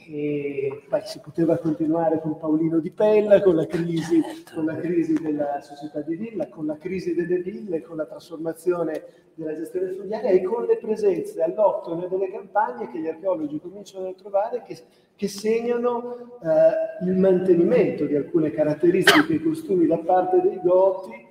E 0.07 0.83
beh, 0.87 1.01
si 1.05 1.19
poteva 1.19 1.57
continuare 1.57 2.19
con 2.21 2.37
Paolino 2.37 2.79
Di 2.79 2.91
Pella, 2.91 3.41
con 3.41 3.55
la, 3.55 3.65
crisi, 3.65 4.21
con 4.53 4.65
la 4.65 4.75
crisi 4.75 5.13
della 5.13 5.61
società 5.61 6.01
di 6.01 6.15
villa, 6.15 6.47
con 6.47 6.65
la 6.65 6.77
crisi 6.77 7.15
delle 7.15 7.41
ville, 7.41 7.81
con 7.81 7.97
la 7.97 8.05
trasformazione 8.05 9.03
della 9.33 9.55
gestione 9.55 9.89
fluviale 9.89 10.31
e 10.31 10.43
con 10.43 10.65
le 10.65 10.77
presenze 10.77 11.41
all'octone 11.41 12.07
delle 12.07 12.31
campagne 12.31 12.89
che 12.89 12.99
gli 12.99 13.07
archeologi 13.07 13.59
cominciano 13.59 14.07
a 14.07 14.13
trovare 14.13 14.63
che, 14.63 14.77
che 15.15 15.27
segnano 15.27 16.37
eh, 16.41 17.05
il 17.05 17.17
mantenimento 17.17 18.05
di 18.05 18.15
alcune 18.15 18.51
caratteristiche 18.51 19.33
e 19.33 19.41
costumi 19.41 19.87
da 19.87 19.97
parte 19.97 20.39
dei 20.41 20.59
Goti 20.61 21.25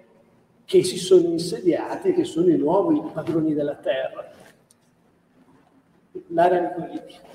che 0.64 0.82
si 0.82 0.96
sono 0.96 1.28
insediati 1.28 2.08
e 2.08 2.12
che 2.14 2.24
sono 2.24 2.48
i 2.48 2.56
nuovi 2.56 3.00
padroni 3.12 3.54
della 3.54 3.76
terra. 3.76 4.32
L'area 6.28 6.68
politica. 6.68 7.34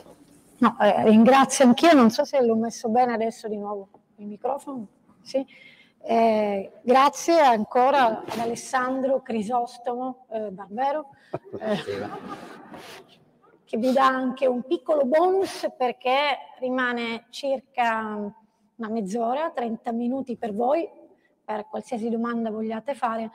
No, 0.60 0.78
eh, 0.80 1.04
ringrazio 1.04 1.66
anch'io, 1.66 1.94
non 1.94 2.10
so 2.10 2.26
se 2.26 2.42
l'ho 2.42 2.56
messo 2.56 2.90
bene 2.90 3.14
adesso 3.14 3.48
di 3.48 3.58
nuovo 3.58 3.90
il 4.18 4.26
microfono. 4.26 4.88
Sì. 5.22 5.46
Eh, 6.02 6.72
grazie 6.82 7.40
ancora 7.40 8.24
ad 8.26 8.40
Alessandro 8.40 9.22
Crisostomo 9.22 10.26
eh, 10.30 10.50
Barbero, 10.52 11.10
eh, 11.60 11.78
che 13.66 13.78
vi 13.78 13.92
dà 13.92 14.08
anche 14.08 14.48
un 14.48 14.64
piccolo 14.64 15.06
bonus 15.06 15.68
perché 15.78 16.38
rimane 16.60 17.28
circa 17.30 18.34
una 18.76 18.90
mezz'ora, 18.90 19.52
30 19.52 19.92
minuti 19.92 20.38
per 20.38 20.54
voi, 20.54 20.90
per 21.44 21.68
qualsiasi 21.68 22.10
domanda 22.10 22.50
vogliate 22.50 22.96
fare. 22.96 23.32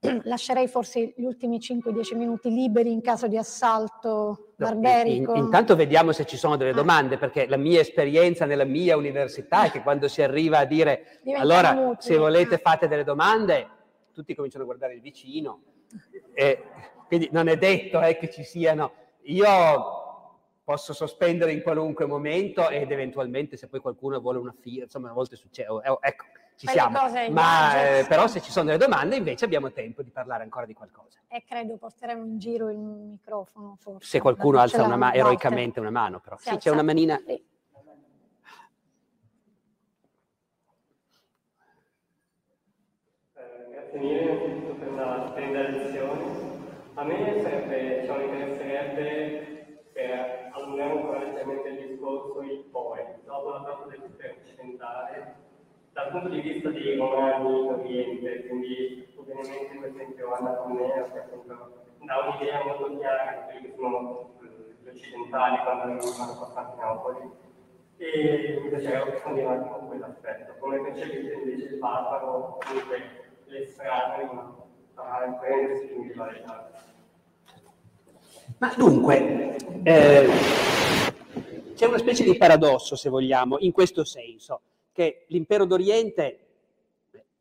Lascerei 0.24 0.68
forse 0.68 1.12
gli 1.16 1.24
ultimi 1.24 1.58
5-10 1.58 2.16
minuti 2.16 2.50
liberi 2.50 2.92
in 2.92 3.00
caso 3.00 3.26
di 3.26 3.36
assalto 3.36 4.52
barberico. 4.56 5.34
In, 5.34 5.44
intanto 5.44 5.74
vediamo 5.74 6.12
se 6.12 6.24
ci 6.24 6.36
sono 6.36 6.56
delle 6.56 6.72
domande, 6.72 7.18
perché 7.18 7.46
la 7.48 7.56
mia 7.56 7.80
esperienza 7.80 8.44
nella 8.44 8.64
mia 8.64 8.96
università 8.96 9.64
è 9.64 9.70
che 9.70 9.82
quando 9.82 10.06
si 10.06 10.22
arriva 10.22 10.58
a 10.58 10.64
dire 10.64 11.18
Diventano 11.22 11.52
allora 11.52 11.70
utili. 11.70 11.96
se 11.98 12.16
volete 12.16 12.58
fate 12.58 12.86
delle 12.86 13.04
domande, 13.04 13.68
tutti 14.12 14.34
cominciano 14.34 14.62
a 14.62 14.66
guardare 14.66 14.94
il 14.94 15.00
vicino. 15.00 15.62
E 16.32 16.62
quindi 17.08 17.28
non 17.32 17.48
è 17.48 17.56
detto 17.56 18.00
eh, 18.00 18.16
che 18.18 18.30
ci 18.30 18.44
siano. 18.44 18.92
Io 19.22 19.46
posso 20.62 20.92
sospendere 20.92 21.50
in 21.52 21.62
qualunque 21.62 22.06
momento 22.06 22.68
ed 22.68 22.90
eventualmente 22.92 23.56
se 23.56 23.68
poi 23.68 23.80
qualcuno 23.80 24.20
vuole 24.20 24.38
una 24.38 24.54
fila, 24.60 24.84
insomma 24.84 25.10
a 25.10 25.14
volte 25.14 25.34
succede. 25.34 25.68
Ecco, 26.00 26.24
ci 26.58 26.66
Quelle 26.66 26.80
siamo. 26.80 26.98
cose, 26.98 27.30
Ma 27.30 27.98
eh, 28.00 28.04
però 28.08 28.26
se 28.26 28.40
ci 28.40 28.50
sono 28.50 28.64
delle 28.66 28.78
domande 28.78 29.14
invece 29.14 29.44
abbiamo 29.44 29.70
tempo 29.70 30.02
di 30.02 30.10
parlare 30.10 30.42
ancora 30.42 30.66
di 30.66 30.74
qualcosa. 30.74 31.20
E 31.28 31.44
credo 31.46 31.76
porteremo 31.76 32.24
in 32.24 32.38
giro 32.38 32.68
il 32.68 32.78
microfono 32.78 33.76
forse. 33.78 34.08
Se 34.08 34.20
qualcuno 34.20 34.58
alza 34.58 34.82
una 34.82 34.96
ma- 34.96 35.06
Walter. 35.06 35.20
eroicamente 35.20 35.78
una 35.78 35.90
mano, 35.90 36.18
però. 36.18 36.36
Si 36.36 36.50
Sì, 36.50 36.56
c'è 36.56 36.70
una 36.70 36.82
manina. 36.82 37.16
Sì. 37.24 37.40
Grazie 43.70 43.98
mille 43.98 44.20
innanzitutto 44.22 44.74
per 44.74 44.92
la 44.92 45.26
splendida 45.30 45.68
lezione. 45.68 46.56
A 46.94 47.04
me 47.04 47.40
sarebbe, 47.42 48.00
diciamo, 48.00 48.22
interesserebbe 48.24 49.80
per 49.92 50.50
allungare 50.52 50.90
ancora 50.92 51.18
leggermente 51.24 51.68
il 51.68 51.88
discorso 51.88 52.42
il 52.42 52.64
poi, 52.70 53.00
dopo 53.24 53.50
la 53.50 53.60
parte 53.60 53.90
dell'impero 53.96 54.34
occidentale, 54.42 55.34
dal 55.98 56.10
punto 56.10 56.28
di 56.28 56.40
vista 56.40 56.70
romani 56.70 57.58
in 57.58 57.72
Oriente, 57.72 58.46
quindi 58.46 59.08
ovviamente 59.16 59.78
per 59.80 59.88
esempio 59.88 60.32
Anna 60.32 60.54
Cornea, 60.54 61.02
che 61.10 61.18
appunto 61.18 61.72
dà 62.04 62.14
un'idea 62.20 62.64
molto 62.64 62.96
chiara 62.98 63.32
di 63.32 63.50
quelli 63.50 63.66
che 63.66 63.74
sono 63.74 64.30
eh, 64.40 64.76
gli 64.80 64.88
occidentali 64.88 65.56
quando 65.64 65.86
vengono 65.86 66.22
a 66.22 66.36
Costantinopoli. 66.36 67.46
E 67.96 68.60
mi 68.62 68.68
piacerebbe 68.68 69.10
approfondire 69.10 69.46
un 69.46 69.52
attimo 69.54 69.86
quell'aspetto, 69.88 70.54
come 70.60 70.80
percepite 70.82 71.32
invece 71.32 71.64
il 71.64 71.78
barbaro, 71.78 72.58
comunque 72.64 72.98
l'estraneo, 73.46 74.32
ma 74.32 74.56
sarà 74.94 75.26
in 75.26 75.38
prendersi 75.40 75.88
l'individualità. 75.88 76.70
Ma 78.58 78.72
dunque, 78.76 79.56
eh, 79.82 80.28
c'è 81.74 81.86
una 81.86 81.98
specie 81.98 82.22
di 82.22 82.36
paradosso, 82.36 82.94
se 82.94 83.10
vogliamo, 83.10 83.56
in 83.58 83.72
questo 83.72 84.04
senso, 84.04 84.60
che 84.98 85.26
l'impero 85.28 85.64
d'Oriente, 85.64 86.46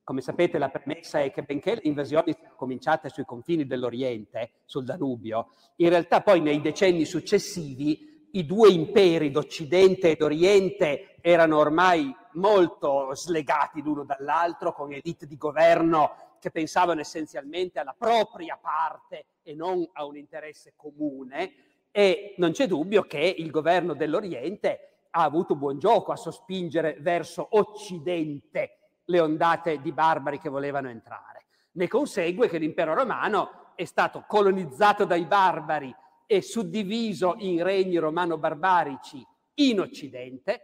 come 0.04 0.22
sapete 0.22 0.60
la 0.60 0.70
premessa 0.70 1.22
è 1.22 1.32
che 1.32 1.42
benché 1.42 1.74
le 1.74 1.82
invasioni 1.86 2.32
siano 2.38 2.54
cominciate 2.56 3.10
sui 3.10 3.26
confini 3.26 3.66
dell'Oriente, 3.66 4.52
sul 4.66 4.86
Danubio, 4.86 5.48
in 5.78 5.90
realtà 5.90 6.22
poi 6.22 6.40
nei 6.40 6.62
decenni 6.62 7.04
successivi 7.04 8.30
i 8.34 8.46
due 8.46 8.70
imperi 8.70 9.32
d'Occidente 9.32 10.12
e 10.12 10.16
d'Oriente 10.16 11.16
erano 11.20 11.58
ormai 11.58 12.16
molto 12.34 13.16
slegati 13.16 13.82
l'uno 13.82 14.04
dall'altro, 14.04 14.72
con 14.72 14.94
elite 14.94 15.26
di 15.26 15.36
governo 15.36 16.36
che 16.40 16.52
pensavano 16.52 17.00
essenzialmente 17.00 17.80
alla 17.80 17.96
propria 17.98 18.56
parte 18.62 19.26
e 19.42 19.56
non 19.56 19.84
a 19.94 20.06
un 20.06 20.16
interesse 20.16 20.74
comune. 20.76 21.54
E 21.90 22.36
non 22.38 22.52
c'è 22.52 22.68
dubbio 22.68 23.02
che 23.02 23.34
il 23.36 23.50
governo 23.50 23.96
dell'Oriente 23.96 24.97
ha 25.12 25.24
avuto 25.24 25.56
buon 25.56 25.80
gioco 25.80 26.12
a 26.12 26.16
sospingere 26.16 26.98
verso 27.00 27.48
Occidente 27.52 29.02
le 29.06 29.20
ondate 29.20 29.82
di 29.82 29.92
barbari 29.92 30.40
che 30.40 30.50
volevano 30.50 30.90
entrare. 30.90 31.46
Ne 31.74 31.88
consegue 31.88 32.48
che 32.48 32.58
l'impero 32.58 32.94
romano 32.94 33.74
è 33.76 33.86
stato 33.86 34.24
colonizzato 34.28 35.06
dai 35.06 35.26
barbari 35.26 35.94
e 36.26 36.42
suddiviso 36.42 37.36
in 37.38 37.64
regni 37.64 37.98
romano-barbarici 37.98 39.26
in 39.56 39.80
Occidente, 39.80 40.62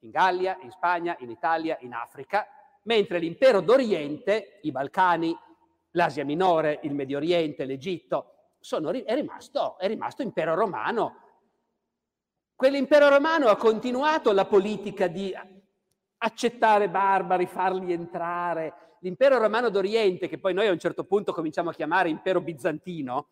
in 0.00 0.10
Gallia, 0.10 0.56
in 0.62 0.70
Spagna, 0.70 1.16
in 1.20 1.30
Italia, 1.30 1.76
in 1.80 1.92
Africa, 1.92 2.46
mentre 2.84 3.18
l'impero 3.18 3.60
d'Oriente, 3.60 4.60
i 4.62 4.70
Balcani, 4.70 5.36
l'Asia 5.92 6.24
Minore, 6.24 6.80
il 6.82 6.94
Medio 6.94 7.18
Oriente, 7.18 7.64
l'Egitto, 7.64 8.32
sono 8.58 8.90
è, 8.90 9.14
rimasto, 9.14 9.78
è 9.78 9.86
rimasto 9.86 10.22
impero 10.22 10.54
romano. 10.54 11.16
Quell'impero 12.54 13.08
romano 13.08 13.48
ha 13.48 13.56
continuato 13.56 14.32
la 14.32 14.46
politica 14.46 15.08
di 15.08 15.34
accettare 16.18 16.88
barbari, 16.88 17.46
farli 17.46 17.92
entrare. 17.92 18.74
L'impero 19.00 19.38
romano 19.38 19.68
d'Oriente, 19.68 20.28
che 20.28 20.38
poi 20.38 20.54
noi 20.54 20.68
a 20.68 20.72
un 20.72 20.78
certo 20.78 21.04
punto 21.04 21.32
cominciamo 21.32 21.70
a 21.70 21.74
chiamare 21.74 22.08
impero 22.08 22.40
bizantino, 22.40 23.26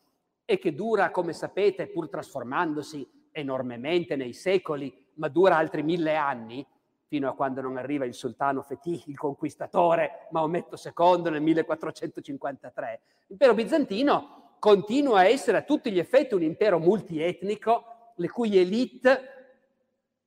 e 0.45 0.59
che 0.59 0.75
dura, 0.75 1.13
come 1.13 1.33
sapete, 1.33 1.87
pur 1.87 2.09
trasformandosi 2.09 3.09
enormemente 3.31 4.17
nei 4.17 4.33
secoli, 4.33 4.93
ma 5.15 5.29
dura 5.29 5.57
altri 5.57 5.85
mille 5.85 6.17
anni, 6.17 6.67
fino 7.07 7.29
a 7.29 7.35
quando 7.35 7.61
non 7.61 7.77
arriva 7.77 8.05
il 8.05 8.15
sultano 8.15 8.63
Fetih, 8.63 9.05
il 9.07 9.17
conquistatore 9.17 10.27
Maometto 10.31 10.77
II 10.77 11.31
nel 11.31 11.41
1453. 11.41 13.01
L'impero 13.27 13.55
bizantino 13.55 14.57
continua 14.59 15.21
a 15.21 15.29
essere 15.29 15.59
a 15.59 15.63
tutti 15.63 15.93
gli 15.93 15.99
effetti 15.99 16.35
un 16.35 16.43
impero 16.43 16.79
multietnico, 16.79 17.90
le 18.21 18.29
cui 18.29 18.59
elite 18.59 19.39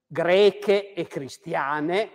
greche 0.07 0.93
e 0.93 1.05
cristiane, 1.05 2.09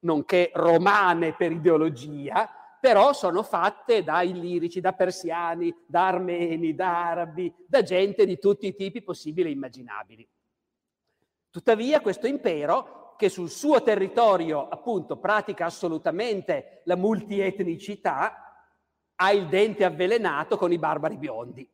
nonché 0.00 0.50
romane 0.54 1.34
per 1.34 1.52
ideologia, 1.52 2.48
però 2.80 3.12
sono 3.12 3.42
fatte 3.42 4.02
da 4.02 4.22
illirici, 4.22 4.80
da 4.80 4.94
persiani, 4.94 5.74
da 5.86 6.06
armeni, 6.06 6.74
da 6.74 7.08
arabi, 7.10 7.54
da 7.66 7.82
gente 7.82 8.24
di 8.24 8.38
tutti 8.38 8.66
i 8.66 8.74
tipi 8.74 9.02
possibili 9.02 9.50
e 9.50 9.52
immaginabili. 9.52 10.26
Tuttavia 11.50 12.00
questo 12.00 12.26
impero, 12.26 13.14
che 13.18 13.28
sul 13.28 13.50
suo 13.50 13.82
territorio 13.82 14.68
appunto 14.68 15.18
pratica 15.18 15.66
assolutamente 15.66 16.80
la 16.84 16.96
multietnicità, 16.96 18.64
ha 19.16 19.32
il 19.32 19.48
dente 19.48 19.84
avvelenato 19.84 20.56
con 20.56 20.72
i 20.72 20.78
barbari 20.78 21.18
biondi. 21.18 21.70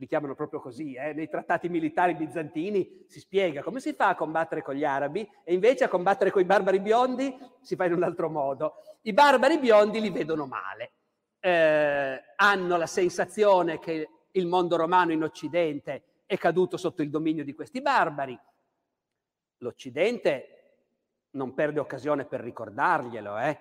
Li 0.00 0.06
chiamano 0.06 0.36
proprio 0.36 0.60
così, 0.60 0.94
eh? 0.94 1.12
nei 1.12 1.28
trattati 1.28 1.68
militari 1.68 2.14
bizantini 2.14 3.04
si 3.08 3.18
spiega 3.18 3.62
come 3.62 3.80
si 3.80 3.94
fa 3.94 4.10
a 4.10 4.14
combattere 4.14 4.62
con 4.62 4.76
gli 4.76 4.84
arabi 4.84 5.28
e 5.42 5.52
invece 5.52 5.82
a 5.82 5.88
combattere 5.88 6.30
con 6.30 6.40
i 6.40 6.44
barbari 6.44 6.78
biondi 6.78 7.36
si 7.60 7.74
fa 7.74 7.86
in 7.86 7.94
un 7.94 8.04
altro 8.04 8.30
modo. 8.30 8.74
I 9.02 9.12
barbari 9.12 9.58
biondi 9.58 10.00
li 10.00 10.10
vedono 10.10 10.46
male, 10.46 10.92
eh, 11.40 12.22
hanno 12.36 12.76
la 12.76 12.86
sensazione 12.86 13.80
che 13.80 14.08
il 14.30 14.46
mondo 14.46 14.76
romano 14.76 15.10
in 15.10 15.24
Occidente 15.24 16.04
è 16.26 16.38
caduto 16.38 16.76
sotto 16.76 17.02
il 17.02 17.10
dominio 17.10 17.42
di 17.42 17.54
questi 17.54 17.80
barbari. 17.80 18.38
L'Occidente 19.58 20.58
non 21.30 21.54
perde 21.54 21.80
occasione 21.80 22.24
per 22.24 22.40
ricordarglielo. 22.40 23.36
Eh? 23.38 23.58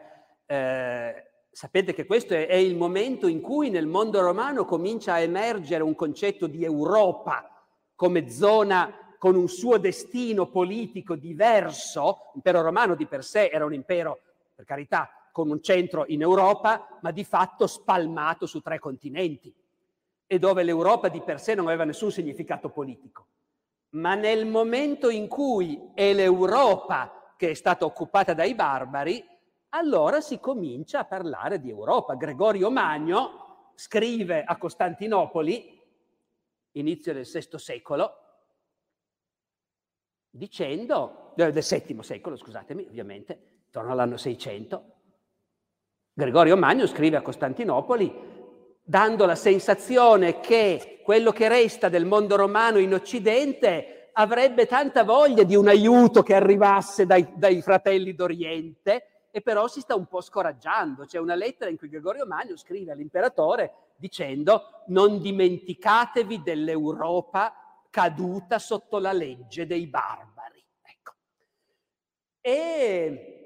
Sapete 1.57 1.91
che 1.91 2.05
questo 2.05 2.35
è, 2.35 2.45
è 2.45 2.53
il 2.53 2.75
momento 2.75 3.25
in 3.25 3.41
cui 3.41 3.71
nel 3.71 3.87
mondo 3.87 4.21
romano 4.21 4.63
comincia 4.63 5.13
a 5.13 5.21
emergere 5.21 5.81
un 5.81 5.95
concetto 5.95 6.45
di 6.45 6.63
Europa 6.63 7.65
come 7.95 8.29
zona 8.29 9.15
con 9.17 9.35
un 9.35 9.49
suo 9.49 9.79
destino 9.79 10.51
politico 10.51 11.15
diverso. 11.15 12.29
L'impero 12.33 12.61
romano 12.61 12.93
di 12.93 13.07
per 13.07 13.23
sé 13.23 13.47
era 13.47 13.65
un 13.65 13.73
impero, 13.73 14.19
per 14.53 14.65
carità, 14.65 15.09
con 15.31 15.49
un 15.49 15.59
centro 15.63 16.05
in 16.09 16.21
Europa, 16.21 16.99
ma 17.01 17.09
di 17.09 17.23
fatto 17.23 17.65
spalmato 17.65 18.45
su 18.45 18.61
tre 18.61 18.77
continenti 18.77 19.51
e 20.27 20.37
dove 20.37 20.61
l'Europa 20.61 21.07
di 21.07 21.23
per 21.23 21.39
sé 21.39 21.55
non 21.55 21.65
aveva 21.65 21.85
nessun 21.85 22.11
significato 22.11 22.69
politico, 22.69 23.29
ma 23.95 24.13
nel 24.13 24.45
momento 24.45 25.09
in 25.09 25.27
cui 25.27 25.89
è 25.95 26.13
l'Europa 26.13 27.33
che 27.35 27.49
è 27.49 27.53
stata 27.55 27.83
occupata 27.83 28.35
dai 28.35 28.53
barbari, 28.53 29.25
allora 29.69 30.21
si 30.21 30.39
comincia 30.39 30.99
a 30.99 31.05
parlare 31.05 31.59
di 31.59 31.69
Europa. 31.69 32.15
Gregorio 32.15 32.69
Magno 32.69 33.71
scrive 33.75 34.43
a 34.43 34.57
Costantinopoli, 34.57 35.81
inizio 36.71 37.13
del 37.13 37.27
VI 37.31 37.57
secolo, 37.57 38.13
dicendo, 40.29 41.33
eh, 41.35 41.51
del 41.51 41.63
VII 41.63 42.03
secolo, 42.03 42.35
scusatemi, 42.35 42.85
ovviamente, 42.87 43.61
intorno 43.65 43.91
all'anno 43.91 44.17
600, 44.17 44.95
Gregorio 46.13 46.57
Magno 46.57 46.87
scrive 46.87 47.17
a 47.17 47.21
Costantinopoli 47.21 48.35
dando 48.81 49.25
la 49.25 49.35
sensazione 49.35 50.39
che 50.39 51.01
quello 51.03 51.31
che 51.31 51.47
resta 51.47 51.89
del 51.89 52.05
mondo 52.05 52.35
romano 52.35 52.79
in 52.79 52.93
Occidente 52.93 54.09
avrebbe 54.13 54.65
tanta 54.65 55.03
voglia 55.03 55.43
di 55.43 55.55
un 55.55 55.67
aiuto 55.67 56.23
che 56.23 56.33
arrivasse 56.33 57.05
dai, 57.05 57.33
dai 57.35 57.61
fratelli 57.61 58.15
d'Oriente 58.15 59.16
e 59.31 59.41
però 59.41 59.67
si 59.67 59.81
sta 59.81 59.95
un 59.95 60.07
po' 60.07 60.21
scoraggiando. 60.21 61.05
C'è 61.05 61.19
una 61.19 61.35
lettera 61.35 61.69
in 61.69 61.77
cui 61.77 61.89
Gregorio 61.89 62.25
Magno 62.25 62.57
scrive 62.57 62.91
all'imperatore 62.91 63.73
dicendo 63.95 64.83
non 64.87 65.19
dimenticatevi 65.19 66.41
dell'Europa 66.41 67.53
caduta 67.89 68.59
sotto 68.59 68.99
la 68.99 69.11
legge 69.11 69.65
dei 69.65 69.87
barbari. 69.87 70.63
Ecco. 70.81 71.13
E 72.41 73.37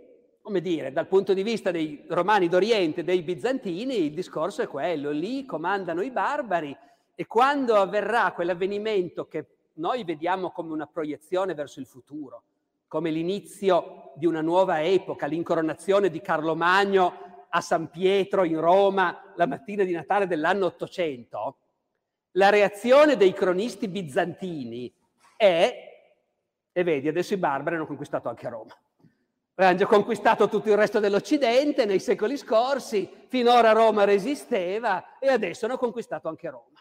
come 0.42 0.62
dire, 0.62 0.92
dal 0.92 1.08
punto 1.08 1.34
di 1.34 1.44
vista 1.44 1.72
dei 1.72 2.04
romani 2.08 2.48
d'Oriente, 2.48 3.04
dei 3.04 3.22
bizantini, 3.22 4.06
il 4.06 4.14
discorso 4.14 4.62
è 4.62 4.68
quello, 4.68 5.12
lì 5.12 5.46
comandano 5.46 6.02
i 6.02 6.10
barbari 6.10 6.76
e 7.16 7.28
quando 7.28 7.76
avverrà 7.76 8.32
quell'avvenimento 8.34 9.28
che 9.28 9.46
noi 9.74 10.04
vediamo 10.04 10.52
come 10.52 10.74
una 10.74 10.88
proiezione 10.88 11.54
verso 11.54 11.80
il 11.80 11.86
futuro, 11.86 12.44
come 12.92 13.10
l'inizio 13.10 14.12
di 14.16 14.26
una 14.26 14.42
nuova 14.42 14.84
epoca, 14.84 15.26
l'incoronazione 15.26 16.10
di 16.10 16.20
Carlo 16.20 16.58
Magno 16.58 17.46
a 17.48 17.62
San 17.62 17.90
Pietro 17.90 18.44
in 18.44 18.60
Roma 18.60 19.32
la 19.38 19.48
mattina 19.48 19.86
di 19.86 19.94
Natale 19.94 20.28
dell'anno 20.28 20.66
800, 20.66 21.58
la 22.32 22.50
reazione 22.50 23.16
dei 23.16 23.32
cronisti 23.32 23.88
bizantini 23.88 24.94
è, 25.38 25.74
e 26.70 26.84
vedi, 26.84 27.08
adesso 27.08 27.34
i 27.34 27.38
barbari 27.38 27.78
hanno 27.78 27.86
conquistato 27.86 28.28
anche 28.28 28.50
Roma. 28.50 28.78
Avevano 29.54 29.80
già 29.80 29.86
conquistato 29.86 30.50
tutto 30.50 30.68
il 30.68 30.76
resto 30.76 31.00
dell'Occidente 31.00 31.86
nei 31.86 32.00
secoli 32.02 32.36
scorsi, 32.36 33.10
finora 33.30 33.72
Roma 33.72 34.04
resisteva 34.04 35.18
e 35.18 35.30
adesso 35.30 35.66
hanno 35.66 35.78
conquistato 35.78 36.28
anche 36.28 36.50
Roma. 36.50 36.78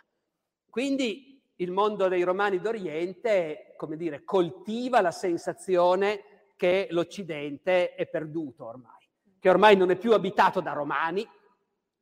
Quindi 0.69 1.30
il 1.61 1.71
mondo 1.71 2.09
dei 2.09 2.23
Romani 2.23 2.59
d'Oriente, 2.59 3.75
come 3.77 3.97
dire, 3.97 4.25
coltiva 4.25 5.01
la 5.01 5.11
sensazione 5.11 6.23
che 6.57 6.89
l'Occidente 6.91 7.95
è 7.95 8.07
perduto 8.07 8.67
ormai, 8.67 9.09
che 9.39 9.49
ormai 9.49 9.77
non 9.77 9.91
è 9.91 9.97
più 9.97 10.13
abitato 10.13 10.61
da 10.61 10.73
romani, 10.73 11.27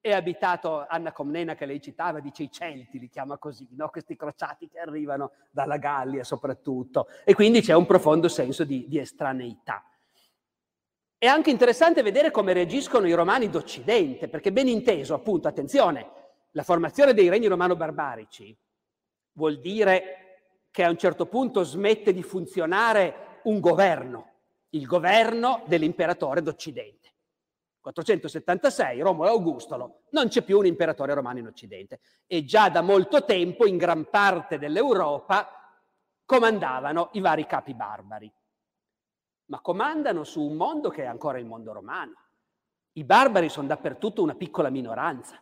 è 0.01 0.13
abitato, 0.13 0.87
Anna 0.89 1.13
Comnena 1.13 1.57
che 1.57 1.67
lei 1.67 1.81
citava, 1.81 2.21
dice 2.21 2.45
i 2.45 2.51
Celti, 2.53 3.01
li 3.01 3.09
chiama 3.09 3.37
così, 3.37 3.67
no? 3.73 3.89
questi 3.89 4.17
crociati 4.17 4.69
che 4.69 4.79
arrivano 4.79 5.33
dalla 5.51 5.77
Gallia 5.77 6.23
soprattutto, 6.23 7.09
e 7.25 7.35
quindi 7.35 7.61
c'è 7.61 7.75
un 7.75 7.87
profondo 7.87 8.29
senso 8.29 8.65
di, 8.65 8.87
di 8.87 8.99
estraneità. 8.99 9.85
È 11.19 11.27
anche 11.27 11.51
interessante 11.51 12.03
vedere 12.03 12.31
come 12.31 12.53
reagiscono 12.53 13.09
i 13.09 13.13
romani 13.13 13.51
d'Occidente, 13.51 14.29
perché 14.29 14.53
ben 14.53 14.69
inteso, 14.69 15.15
appunto, 15.15 15.49
attenzione, 15.49 16.11
la 16.53 16.63
formazione 16.63 17.13
dei 17.13 17.29
regni 17.29 17.49
romano-barbarici 17.49 18.57
vuol 19.39 19.61
dire 19.61 20.17
che 20.73 20.83
a 20.83 20.91
un 20.91 20.99
certo 20.99 21.27
punto 21.27 21.63
smette 21.63 22.13
di 22.13 22.25
funzionare 22.25 23.41
un 23.45 23.61
governo, 23.61 24.33
il 24.71 24.85
governo 24.85 25.63
dell'imperatore 25.67 26.43
d'Occidente. 26.43 26.97
476, 27.81 29.01
Romolo 29.01 29.31
Augustolo, 29.31 30.01
non 30.11 30.27
c'è 30.27 30.43
più 30.43 30.59
un 30.59 30.67
imperatore 30.67 31.15
romano 31.15 31.39
in 31.39 31.47
Occidente 31.47 32.01
e 32.27 32.45
già 32.45 32.69
da 32.69 32.83
molto 32.83 33.25
tempo 33.25 33.67
in 33.67 33.77
gran 33.77 34.11
parte 34.11 34.59
dell'Europa 34.59 35.49
comandavano 36.25 37.11
i 37.13 37.21
vari 37.21 37.47
capi 37.47 37.73
barbari 37.73 38.31
ma 39.49 39.61
comandano 39.61 40.25
su 40.25 40.43
un 40.43 40.57
mondo 40.57 40.91
che 40.91 41.03
è 41.03 41.07
ancora 41.07 41.39
il 41.39 41.47
mondo 41.47 41.73
romano. 41.73 42.17
I 42.93 43.05
barbari 43.05 43.49
sono 43.49 43.67
dappertutto 43.67 44.23
una 44.23 44.35
piccola 44.35 44.71
minoranza. 44.71 45.41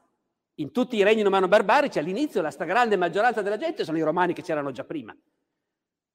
In 0.58 0.72
tutti 0.72 0.96
i 0.96 1.02
regni 1.02 1.22
romano-barbarici 1.22 1.98
all'inizio 1.98 2.40
la 2.40 2.50
stragrande 2.50 2.96
maggioranza 2.96 3.42
della 3.42 3.58
gente 3.58 3.84
sono 3.84 3.98
i 3.98 4.02
romani 4.02 4.32
che 4.32 4.42
c'erano 4.42 4.70
già 4.70 4.84
prima. 4.84 5.14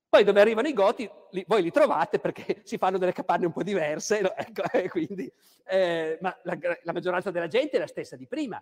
Poi 0.10 0.24
dove 0.24 0.42
arrivano 0.42 0.68
i 0.68 0.74
goti, 0.74 1.10
li, 1.30 1.46
voi 1.48 1.62
li 1.62 1.72
trovate 1.72 2.20
perché 2.20 2.62
si 2.66 2.78
fanno 2.78 2.98
delle 2.98 3.14
capanne 3.14 3.46
un 3.46 3.52
po' 3.52 3.64
diverse, 3.64 4.22
no? 4.22 4.36
ecco, 4.36 4.64
quindi, 4.90 5.32
eh, 5.66 6.18
ma 6.22 6.36
la, 6.44 6.58
la 6.84 6.92
maggioranza 6.92 7.32
della 7.32 7.48
gente 7.48 7.78
è 7.78 7.80
la 7.80 7.88
stessa 7.88 8.16
di 8.16 8.28
prima. 8.28 8.62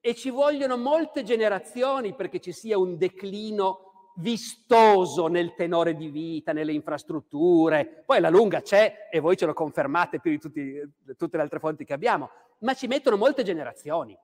E 0.00 0.14
ci 0.14 0.30
vogliono 0.30 0.76
molte 0.76 1.22
generazioni 1.22 2.14
perché 2.14 2.40
ci 2.40 2.52
sia 2.52 2.76
un 2.76 2.98
declino 2.98 4.10
vistoso 4.16 5.28
nel 5.28 5.54
tenore 5.54 5.94
di 5.94 6.08
vita, 6.08 6.52
nelle 6.52 6.72
infrastrutture. 6.72 8.02
Poi 8.04 8.20
la 8.20 8.28
lunga 8.28 8.60
c'è 8.60 9.08
e 9.10 9.20
voi 9.20 9.36
ce 9.36 9.46
lo 9.46 9.54
confermate 9.54 10.18
più 10.18 10.32
di 10.32 10.38
tutti, 10.38 10.78
tutte 11.16 11.36
le 11.36 11.42
altre 11.44 11.60
fonti 11.60 11.84
che 11.84 11.92
abbiamo, 11.92 12.28
ma 12.58 12.74
ci 12.74 12.88
mettono 12.88 13.16
molte 13.16 13.44
generazioni. 13.44 14.18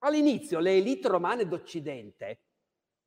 All'inizio 0.00 0.58
le 0.58 0.76
elite 0.76 1.08
romane 1.08 1.46
d'Occidente 1.46 2.40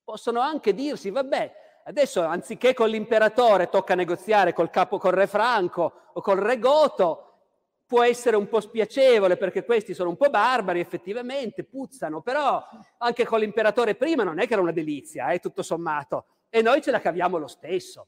possono 0.04 0.40
anche 0.40 0.74
dirsi, 0.74 1.10
vabbè, 1.10 1.82
adesso 1.86 2.24
anziché 2.24 2.74
con 2.74 2.90
l'imperatore 2.90 3.70
tocca 3.70 3.96
negoziare 3.96 4.54
col 4.54 4.70
capo, 4.70 4.98
col 4.98 5.14
re 5.14 5.28
Franco 5.28 5.94
o 6.14 6.22
col 6.22 6.38
re 6.38 6.58
Goto, 6.58 7.26
può 7.86 8.04
essere 8.04 8.36
un 8.36 8.48
po' 8.48 8.60
spiacevole 8.60 9.36
perché 9.36 9.66
questi 9.66 9.96
sono 9.96 10.10
un 10.10 10.18
po' 10.18 10.30
barbari, 10.30 10.80
effettivamente, 10.80 11.64
puzzano, 11.64 12.22
però 12.22 12.64
anche 13.00 13.26
con 13.26 13.40
l'imperatore 13.40 13.96
prima 13.96 14.24
non 14.24 14.40
è 14.40 14.46
che 14.46 14.54
era 14.54 14.62
una 14.62 14.72
delizia, 14.72 15.30
eh, 15.30 15.40
tutto 15.40 15.64
sommato, 15.64 16.26
e 16.50 16.62
noi 16.62 16.82
ce 16.82 16.92
la 16.92 17.02
caviamo 17.02 17.38
lo 17.38 17.48
stesso. 17.48 18.08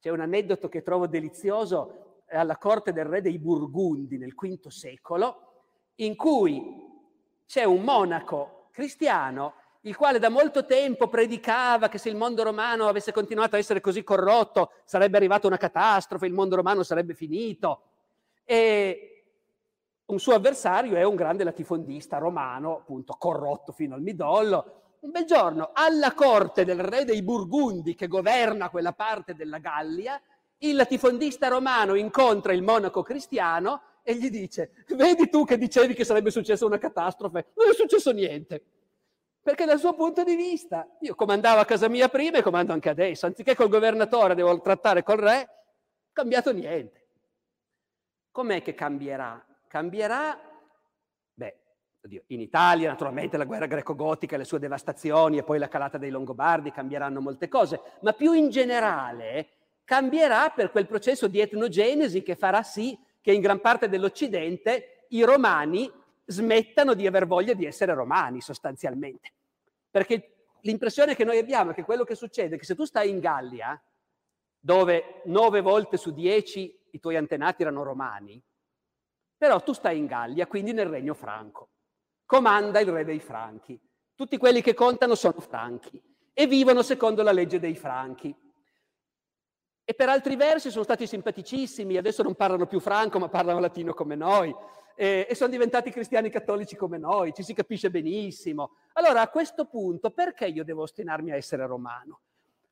C'è 0.00 0.10
un 0.10 0.20
aneddoto 0.20 0.68
che 0.68 0.82
trovo 0.82 1.08
delizioso 1.08 2.22
alla 2.28 2.56
corte 2.56 2.92
del 2.92 3.06
re 3.06 3.20
dei 3.20 3.38
Burgundi 3.40 4.16
nel 4.16 4.34
V 4.34 4.68
secolo, 4.68 5.64
in 5.96 6.14
cui 6.14 6.87
c'è 7.48 7.64
un 7.64 7.82
monaco 7.82 8.68
cristiano 8.72 9.54
il 9.82 9.96
quale 9.96 10.18
da 10.18 10.28
molto 10.28 10.66
tempo 10.66 11.08
predicava 11.08 11.88
che 11.88 11.96
se 11.96 12.10
il 12.10 12.16
mondo 12.16 12.42
romano 12.42 12.88
avesse 12.88 13.10
continuato 13.10 13.56
a 13.56 13.58
essere 13.58 13.80
così 13.80 14.04
corrotto 14.04 14.72
sarebbe 14.84 15.16
arrivata 15.16 15.46
una 15.46 15.56
catastrofe, 15.56 16.26
il 16.26 16.34
mondo 16.34 16.56
romano 16.56 16.82
sarebbe 16.82 17.14
finito. 17.14 17.82
E 18.44 19.24
un 20.06 20.18
suo 20.18 20.34
avversario 20.34 20.96
è 20.96 21.04
un 21.04 21.14
grande 21.14 21.42
latifondista 21.42 22.18
romano, 22.18 22.78
appunto 22.78 23.14
corrotto 23.18 23.72
fino 23.72 23.94
al 23.94 24.02
midollo. 24.02 24.82
Un 25.00 25.10
bel 25.10 25.24
giorno, 25.24 25.70
alla 25.72 26.12
corte 26.12 26.66
del 26.66 26.80
re 26.80 27.04
dei 27.04 27.22
Burgundi 27.22 27.94
che 27.94 28.08
governa 28.08 28.68
quella 28.68 28.92
parte 28.92 29.34
della 29.34 29.58
Gallia, 29.58 30.20
il 30.58 30.74
latifondista 30.74 31.48
romano 31.48 31.94
incontra 31.94 32.52
il 32.52 32.62
monaco 32.62 33.02
cristiano 33.02 33.80
e 34.08 34.14
gli 34.14 34.30
dice, 34.30 34.70
vedi 34.96 35.28
tu 35.28 35.44
che 35.44 35.58
dicevi 35.58 35.92
che 35.92 36.02
sarebbe 36.02 36.30
successa 36.30 36.64
una 36.64 36.78
catastrofe, 36.78 37.48
non 37.56 37.68
è 37.68 37.74
successo 37.74 38.10
niente. 38.10 38.64
Perché 39.42 39.66
dal 39.66 39.78
suo 39.78 39.92
punto 39.92 40.24
di 40.24 40.34
vista, 40.34 40.88
io 41.00 41.14
comandavo 41.14 41.60
a 41.60 41.66
casa 41.66 41.90
mia 41.90 42.08
prima 42.08 42.38
e 42.38 42.42
comando 42.42 42.72
anche 42.72 42.88
adesso, 42.88 43.26
anziché 43.26 43.54
col 43.54 43.68
governatore 43.68 44.34
devo 44.34 44.58
trattare 44.62 45.02
col 45.02 45.18
re, 45.18 45.48
cambiato 46.10 46.54
niente. 46.54 47.08
Com'è 48.30 48.62
che 48.62 48.72
cambierà? 48.72 49.44
Cambierà, 49.66 50.40
beh, 51.34 51.58
oddio, 52.02 52.22
in 52.28 52.40
Italia 52.40 52.88
naturalmente 52.88 53.36
la 53.36 53.44
guerra 53.44 53.66
greco-gotica, 53.66 54.38
le 54.38 54.44
sue 54.44 54.58
devastazioni 54.58 55.36
e 55.36 55.42
poi 55.42 55.58
la 55.58 55.68
calata 55.68 55.98
dei 55.98 56.08
Longobardi 56.08 56.72
cambieranno 56.72 57.20
molte 57.20 57.48
cose, 57.48 57.78
ma 58.00 58.14
più 58.14 58.32
in 58.32 58.48
generale 58.48 59.50
cambierà 59.84 60.48
per 60.48 60.70
quel 60.70 60.86
processo 60.86 61.28
di 61.28 61.40
etnogenesi 61.40 62.22
che 62.22 62.36
farà 62.36 62.62
sì 62.62 62.98
che 63.20 63.32
in 63.32 63.40
gran 63.40 63.60
parte 63.60 63.88
dell'Occidente 63.88 65.06
i 65.10 65.22
romani 65.22 65.90
smettano 66.24 66.94
di 66.94 67.06
aver 67.06 67.26
voglia 67.26 67.54
di 67.54 67.64
essere 67.64 67.94
romani 67.94 68.40
sostanzialmente. 68.40 69.32
Perché 69.90 70.46
l'impressione 70.60 71.14
che 71.14 71.24
noi 71.24 71.38
abbiamo 71.38 71.70
è 71.70 71.74
che 71.74 71.84
quello 71.84 72.04
che 72.04 72.14
succede 72.14 72.56
è 72.56 72.58
che 72.58 72.64
se 72.64 72.74
tu 72.74 72.84
stai 72.84 73.08
in 73.08 73.18
Gallia, 73.18 73.80
dove 74.58 75.22
nove 75.24 75.60
volte 75.60 75.96
su 75.96 76.12
dieci 76.12 76.78
i 76.90 77.00
tuoi 77.00 77.16
antenati 77.16 77.62
erano 77.62 77.82
romani, 77.82 78.42
però 79.36 79.62
tu 79.62 79.72
stai 79.72 79.98
in 79.98 80.06
Gallia, 80.06 80.46
quindi 80.46 80.72
nel 80.72 80.88
regno 80.88 81.14
franco. 81.14 81.68
Comanda 82.26 82.80
il 82.80 82.90
re 82.90 83.04
dei 83.04 83.20
franchi. 83.20 83.80
Tutti 84.14 84.36
quelli 84.36 84.60
che 84.60 84.74
contano 84.74 85.14
sono 85.14 85.40
franchi 85.40 86.02
e 86.34 86.46
vivono 86.46 86.82
secondo 86.82 87.22
la 87.22 87.32
legge 87.32 87.60
dei 87.60 87.76
franchi. 87.76 88.34
E 89.90 89.94
per 89.94 90.10
altri 90.10 90.36
versi 90.36 90.70
sono 90.70 90.84
stati 90.84 91.06
simpaticissimi, 91.06 91.96
adesso 91.96 92.22
non 92.22 92.34
parlano 92.34 92.66
più 92.66 92.78
franco 92.78 93.18
ma 93.18 93.30
parlano 93.30 93.58
latino 93.58 93.94
come 93.94 94.16
noi 94.16 94.54
e, 94.94 95.26
e 95.26 95.34
sono 95.34 95.48
diventati 95.48 95.90
cristiani 95.90 96.28
cattolici 96.28 96.76
come 96.76 96.98
noi, 96.98 97.32
ci 97.32 97.42
si 97.42 97.54
capisce 97.54 97.88
benissimo. 97.88 98.72
Allora 98.92 99.22
a 99.22 99.28
questo 99.28 99.64
punto 99.64 100.10
perché 100.10 100.44
io 100.44 100.62
devo 100.62 100.82
ostinarmi 100.82 101.30
a 101.30 101.36
essere 101.36 101.66
romano? 101.66 102.20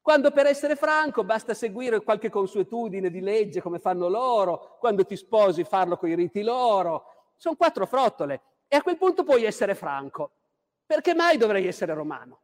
Quando 0.03 0.31
per 0.31 0.45
essere 0.45 0.77
franco 0.77 1.25
basta 1.25 1.55
seguire 1.55 2.03
qualche 2.03 2.29
consuetudine 2.29 3.09
di 3.09 3.21
legge 3.21 3.63
come 3.63 3.79
fanno 3.79 4.09
loro, 4.09 4.77
quando 4.79 5.07
ti 5.07 5.17
sposi 5.17 5.65
farlo 5.65 5.97
con 5.97 6.11
i 6.11 6.15
riti 6.15 6.43
loro. 6.43 7.31
Sono 7.37 7.57
quattro 7.57 7.87
frottole 7.87 8.43
e 8.69 8.77
a 8.77 8.83
quel 8.83 8.99
punto 8.99 9.25
puoi 9.25 9.45
essere 9.45 9.75
franco. 9.75 10.33
Perché 10.85 11.15
mai 11.15 11.39
dovrei 11.39 11.67
essere 11.67 11.95
romano? 11.95 12.41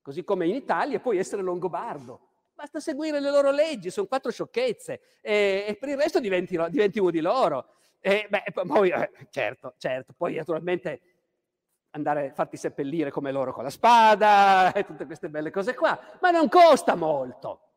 Così 0.00 0.24
come 0.24 0.46
in 0.46 0.54
Italia 0.54 0.98
puoi 0.98 1.18
essere 1.18 1.42
longobardo. 1.42 2.28
Basta 2.64 2.80
seguire 2.80 3.20
le 3.20 3.30
loro 3.30 3.50
leggi, 3.50 3.90
sono 3.90 4.06
quattro 4.06 4.30
sciocchezze 4.30 4.98
e, 5.20 5.66
e 5.68 5.76
per 5.78 5.90
il 5.90 5.98
resto 5.98 6.18
diventi, 6.18 6.58
diventi 6.70 6.98
uno 6.98 7.10
di 7.10 7.20
loro. 7.20 7.74
E, 8.00 8.26
beh, 8.26 8.44
poi, 8.66 8.88
eh, 8.88 9.10
certo, 9.28 9.74
certo, 9.76 10.14
poi 10.16 10.36
naturalmente 10.36 11.00
andare 11.90 12.30
a 12.30 12.32
farti 12.32 12.56
seppellire 12.56 13.10
come 13.10 13.32
loro 13.32 13.52
con 13.52 13.64
la 13.64 13.68
spada 13.68 14.72
e 14.72 14.86
tutte 14.86 15.04
queste 15.04 15.28
belle 15.28 15.50
cose 15.50 15.74
qua, 15.74 16.00
ma 16.22 16.30
non 16.30 16.48
costa 16.48 16.94
molto. 16.94 17.72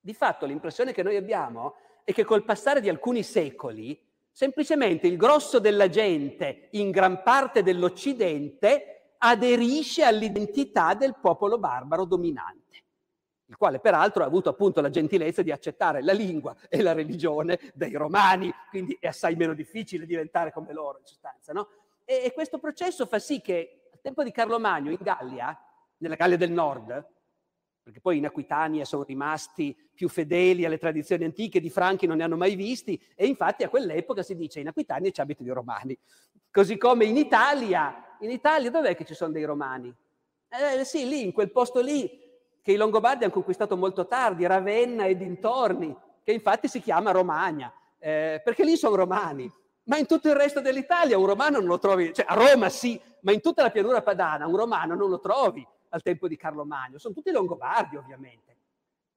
Di 0.00 0.12
fatto 0.12 0.44
l'impressione 0.44 0.92
che 0.92 1.04
noi 1.04 1.14
abbiamo 1.14 1.76
è 2.02 2.12
che 2.12 2.24
col 2.24 2.42
passare 2.42 2.80
di 2.80 2.88
alcuni 2.88 3.22
secoli, 3.22 3.96
semplicemente 4.32 5.06
il 5.06 5.16
grosso 5.16 5.60
della 5.60 5.88
gente 5.88 6.66
in 6.72 6.90
gran 6.90 7.22
parte 7.22 7.62
dell'Occidente 7.62 9.12
aderisce 9.18 10.02
all'identità 10.02 10.94
del 10.94 11.14
popolo 11.20 11.60
barbaro 11.60 12.04
dominante 12.04 12.61
il 13.52 13.58
quale 13.58 13.80
peraltro 13.80 14.22
ha 14.22 14.26
avuto 14.26 14.48
appunto 14.48 14.80
la 14.80 14.88
gentilezza 14.88 15.42
di 15.42 15.52
accettare 15.52 16.02
la 16.02 16.14
lingua 16.14 16.56
e 16.70 16.80
la 16.80 16.94
religione 16.94 17.60
dei 17.74 17.92
romani, 17.92 18.50
quindi 18.70 18.96
è 18.98 19.08
assai 19.08 19.36
meno 19.36 19.52
difficile 19.52 20.06
diventare 20.06 20.50
come 20.50 20.72
loro 20.72 20.98
in 20.98 21.04
sostanza. 21.04 21.52
No? 21.52 21.68
E, 22.06 22.22
e 22.24 22.32
questo 22.32 22.58
processo 22.58 23.04
fa 23.04 23.18
sì 23.18 23.42
che 23.42 23.88
al 23.92 24.00
tempo 24.00 24.24
di 24.24 24.32
Carlo 24.32 24.58
Magno 24.58 24.90
in 24.90 24.98
Gallia, 24.98 25.54
nella 25.98 26.14
Gallia 26.14 26.38
del 26.38 26.50
Nord, 26.50 27.06
perché 27.82 28.00
poi 28.00 28.16
in 28.16 28.24
Aquitania 28.24 28.86
sono 28.86 29.02
rimasti 29.02 29.76
più 29.92 30.08
fedeli 30.08 30.64
alle 30.64 30.78
tradizioni 30.78 31.24
antiche, 31.24 31.60
di 31.60 31.68
Franchi 31.68 32.06
non 32.06 32.16
ne 32.16 32.24
hanno 32.24 32.38
mai 32.38 32.54
visti, 32.54 32.98
e 33.14 33.26
infatti 33.26 33.64
a 33.64 33.68
quell'epoca 33.68 34.22
si 34.22 34.34
dice 34.34 34.60
in 34.60 34.68
Aquitania 34.68 35.10
ci 35.10 35.20
abitano 35.20 35.50
i 35.50 35.52
romani. 35.52 35.98
Così 36.50 36.78
come 36.78 37.04
in 37.04 37.18
Italia, 37.18 38.16
in 38.20 38.30
Italia 38.30 38.70
dov'è 38.70 38.96
che 38.96 39.04
ci 39.04 39.14
sono 39.14 39.32
dei 39.32 39.44
romani? 39.44 39.94
Eh, 40.48 40.84
sì, 40.84 41.06
lì, 41.06 41.24
in 41.24 41.32
quel 41.32 41.50
posto 41.50 41.80
lì, 41.80 42.21
che 42.62 42.72
i 42.72 42.76
Longobardi 42.76 43.24
hanno 43.24 43.32
conquistato 43.32 43.76
molto 43.76 44.06
tardi, 44.06 44.46
Ravenna 44.46 45.04
e 45.04 45.16
dintorni, 45.16 45.94
che 46.22 46.32
infatti 46.32 46.68
si 46.68 46.80
chiama 46.80 47.10
Romagna, 47.10 47.72
eh, 47.98 48.40
perché 48.42 48.64
lì 48.64 48.76
sono 48.76 48.94
romani. 48.94 49.52
Ma 49.84 49.98
in 49.98 50.06
tutto 50.06 50.28
il 50.28 50.36
resto 50.36 50.60
dell'Italia 50.60 51.18
un 51.18 51.26
romano 51.26 51.58
non 51.58 51.66
lo 51.66 51.78
trovi, 51.78 52.14
cioè 52.14 52.24
a 52.28 52.34
Roma 52.34 52.68
sì, 52.68 53.00
ma 53.22 53.32
in 53.32 53.40
tutta 53.40 53.62
la 53.62 53.70
pianura 53.70 54.00
padana 54.00 54.46
un 54.46 54.56
romano 54.56 54.94
non 54.94 55.10
lo 55.10 55.18
trovi 55.18 55.66
al 55.88 56.02
tempo 56.02 56.28
di 56.28 56.36
Carlo 56.36 56.64
Magno. 56.64 56.98
Sono 56.98 57.14
tutti 57.14 57.32
Longobardi 57.32 57.96
ovviamente. 57.96 58.56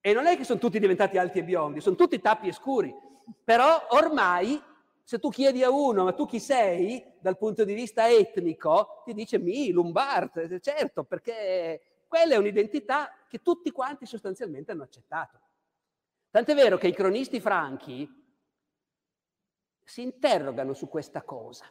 E 0.01 0.13
non 0.13 0.25
è 0.25 0.35
che 0.35 0.43
sono 0.43 0.59
tutti 0.59 0.79
diventati 0.79 1.19
alti 1.19 1.39
e 1.39 1.43
biondi, 1.43 1.81
sono 1.81 1.95
tutti 1.95 2.19
tappi 2.19 2.47
e 2.47 2.51
scuri. 2.51 2.93
Però 3.43 3.87
ormai 3.89 4.59
se 5.03 5.19
tu 5.19 5.29
chiedi 5.29 5.63
a 5.63 5.69
uno, 5.69 6.05
ma 6.05 6.13
tu 6.13 6.25
chi 6.25 6.39
sei 6.39 7.03
dal 7.19 7.37
punto 7.37 7.63
di 7.63 7.75
vista 7.75 8.09
etnico, 8.09 9.03
ti 9.05 9.13
dice 9.13 9.37
mi, 9.37 9.69
Lombard, 9.71 10.59
certo, 10.59 11.03
perché 11.03 11.79
quella 12.07 12.33
è 12.33 12.37
un'identità 12.37 13.11
che 13.35 13.41
tutti 13.41 13.69
quanti 13.71 14.05
sostanzialmente 14.05 14.71
hanno 14.71 14.83
accettato. 14.83 15.41
Tant'è 16.29 16.55
vero 16.55 16.77
che 16.77 16.87
i 16.87 16.93
cronisti 16.93 17.41
franchi 17.41 18.09
si 19.83 20.01
interrogano 20.01 20.73
su 20.73 20.87
questa 20.87 21.21
cosa. 21.23 21.69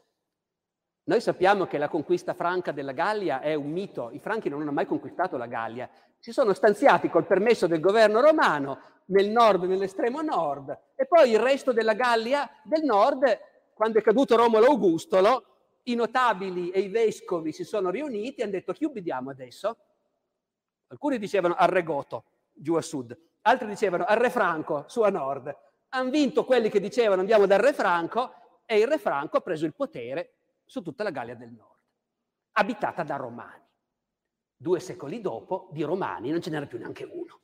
Noi 1.04 1.20
sappiamo 1.22 1.66
che 1.66 1.78
la 1.78 1.88
conquista 1.88 2.34
franca 2.34 2.70
della 2.70 2.92
Gallia 2.92 3.40
è 3.40 3.54
un 3.54 3.70
mito, 3.70 4.10
i 4.10 4.18
franchi 4.18 4.50
non 4.50 4.60
hanno 4.60 4.72
mai 4.72 4.84
conquistato 4.84 5.38
la 5.38 5.46
Gallia, 5.46 5.88
si 6.18 6.32
sono 6.32 6.52
stanziati 6.52 7.08
col 7.08 7.26
permesso 7.26 7.66
del 7.66 7.80
governo 7.80 8.20
romano 8.20 8.80
nel 9.06 9.30
nord, 9.30 9.64
nell'estremo 9.64 10.20
nord, 10.20 10.78
e 10.94 11.06
poi 11.06 11.30
il 11.30 11.38
resto 11.38 11.72
della 11.72 11.94
Gallia 11.94 12.46
del 12.62 12.84
nord, 12.84 13.38
quando 13.72 13.98
è 13.98 14.02
caduto 14.02 14.36
Romolo 14.36 14.66
Augustolo, 14.66 15.44
i 15.84 15.94
notabili 15.94 16.70
e 16.70 16.80
i 16.80 16.88
vescovi 16.88 17.52
si 17.52 17.64
sono 17.64 17.88
riuniti 17.88 18.40
e 18.40 18.44
hanno 18.44 18.52
detto 18.52 18.72
chi 18.74 18.84
ubbidiamo 18.84 19.30
adesso? 19.30 19.78
Alcuni 20.94 21.18
dicevano 21.18 21.54
al 21.56 21.68
Re 21.68 21.82
Goto, 21.82 22.24
giù 22.52 22.74
a 22.74 22.80
sud, 22.80 23.16
altri 23.42 23.66
dicevano 23.66 24.04
al 24.04 24.16
Re 24.16 24.30
Franco, 24.30 24.84
su 24.86 25.02
a 25.02 25.10
nord. 25.10 25.54
Hanno 25.88 26.10
vinto 26.10 26.44
quelli 26.44 26.70
che 26.70 26.78
dicevano 26.78 27.20
andiamo 27.20 27.46
dal 27.46 27.58
Re 27.58 27.72
Franco 27.72 28.34
e 28.64 28.78
il 28.78 28.86
Re 28.86 28.98
Franco 28.98 29.38
ha 29.38 29.40
preso 29.40 29.66
il 29.66 29.74
potere 29.74 30.34
su 30.64 30.82
tutta 30.82 31.02
la 31.02 31.10
Gallia 31.10 31.34
del 31.34 31.50
Nord, 31.50 31.80
abitata 32.52 33.02
da 33.02 33.16
romani. 33.16 33.62
Due 34.56 34.80
secoli 34.80 35.20
dopo 35.20 35.68
di 35.72 35.82
romani 35.82 36.30
non 36.30 36.40
ce 36.40 36.50
n'era 36.50 36.66
più 36.66 36.78
neanche 36.78 37.04
uno. 37.04 37.40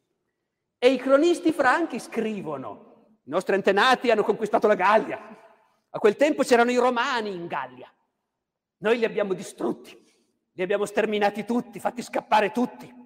E 0.79 0.93
i 0.93 0.97
cronisti 0.97 1.53
franchi 1.53 1.99
scrivono, 1.99 3.19
i 3.25 3.31
nostri 3.31 3.55
antenati 3.55 4.11
hanno 4.11 4.23
conquistato 4.23 4.69
la 4.69 4.77
Gallia, 4.77 5.19
a 5.91 5.99
quel 5.99 6.15
tempo 6.15 6.45
c'erano 6.45 6.71
i 6.71 6.77
romani 6.77 7.35
in 7.35 7.49
Gallia, 7.49 7.93
noi 8.79 8.99
li 8.99 9.05
abbiamo 9.05 9.35
distrutti, 9.35 10.01
li 10.53 10.63
abbiamo 10.63 10.85
sterminati 10.85 11.45
tutti, 11.45 11.81
fatti 11.81 12.01
scappare 12.01 12.53
tutti. 12.53 13.00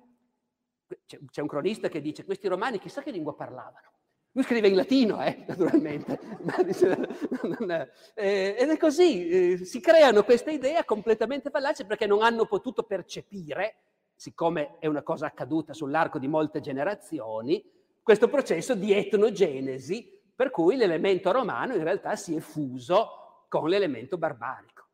C'è, 1.06 1.40
un 1.40 1.46
cronista 1.46 1.88
che 1.88 2.00
dice 2.00 2.24
questi 2.24 2.48
romani 2.48 2.78
chissà 2.78 3.02
che 3.02 3.10
lingua 3.10 3.34
parlavano. 3.34 3.92
Lui 4.32 4.44
scrive 4.44 4.68
in 4.68 4.74
latino, 4.74 5.22
eh, 5.24 5.44
naturalmente, 5.46 6.18
eh, 8.14 8.56
ed 8.58 8.68
è 8.68 8.76
così, 8.76 9.28
eh, 9.28 9.64
si 9.64 9.80
creano 9.80 10.24
queste 10.24 10.50
idee 10.52 10.84
completamente 10.84 11.50
fallaci 11.50 11.84
perché 11.84 12.06
non 12.06 12.22
hanno 12.22 12.44
potuto 12.44 12.82
percepire, 12.82 13.76
siccome 14.16 14.76
è 14.80 14.88
una 14.88 15.02
cosa 15.02 15.26
accaduta 15.26 15.72
sull'arco 15.72 16.18
di 16.18 16.26
molte 16.26 16.60
generazioni, 16.60 17.64
questo 18.02 18.28
processo 18.28 18.74
di 18.74 18.92
etnogenesi 18.92 20.20
per 20.34 20.50
cui 20.50 20.76
l'elemento 20.76 21.30
romano 21.30 21.74
in 21.74 21.84
realtà 21.84 22.16
si 22.16 22.34
è 22.34 22.40
fuso 22.40 23.46
con 23.48 23.68
l'elemento 23.68 24.18
barbarico. 24.18 24.86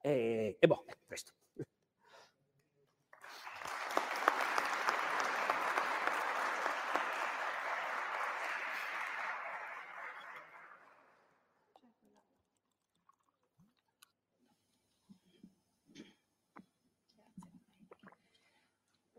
E, 0.00 0.56
e 0.58 0.66
boh, 0.66 0.84
questo. 1.06 1.32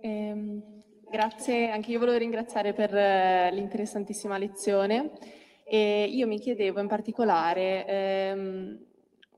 Eh, 0.01 0.61
grazie, 1.09 1.69
anche 1.71 1.91
io 1.91 1.99
volevo 1.99 2.17
ringraziare 2.17 2.71
per 2.71 2.95
eh, 2.95 3.51
l'interessantissima 3.51 4.38
lezione 4.38 5.11
e 5.65 6.05
io 6.05 6.26
mi 6.26 6.39
chiedevo 6.39 6.80
in 6.80 6.88
particolare 6.88 7.85
ehm, 7.85 8.80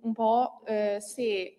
un 0.02 0.14
po' 0.14 0.62
eh, 0.66 0.98
se 1.00 1.56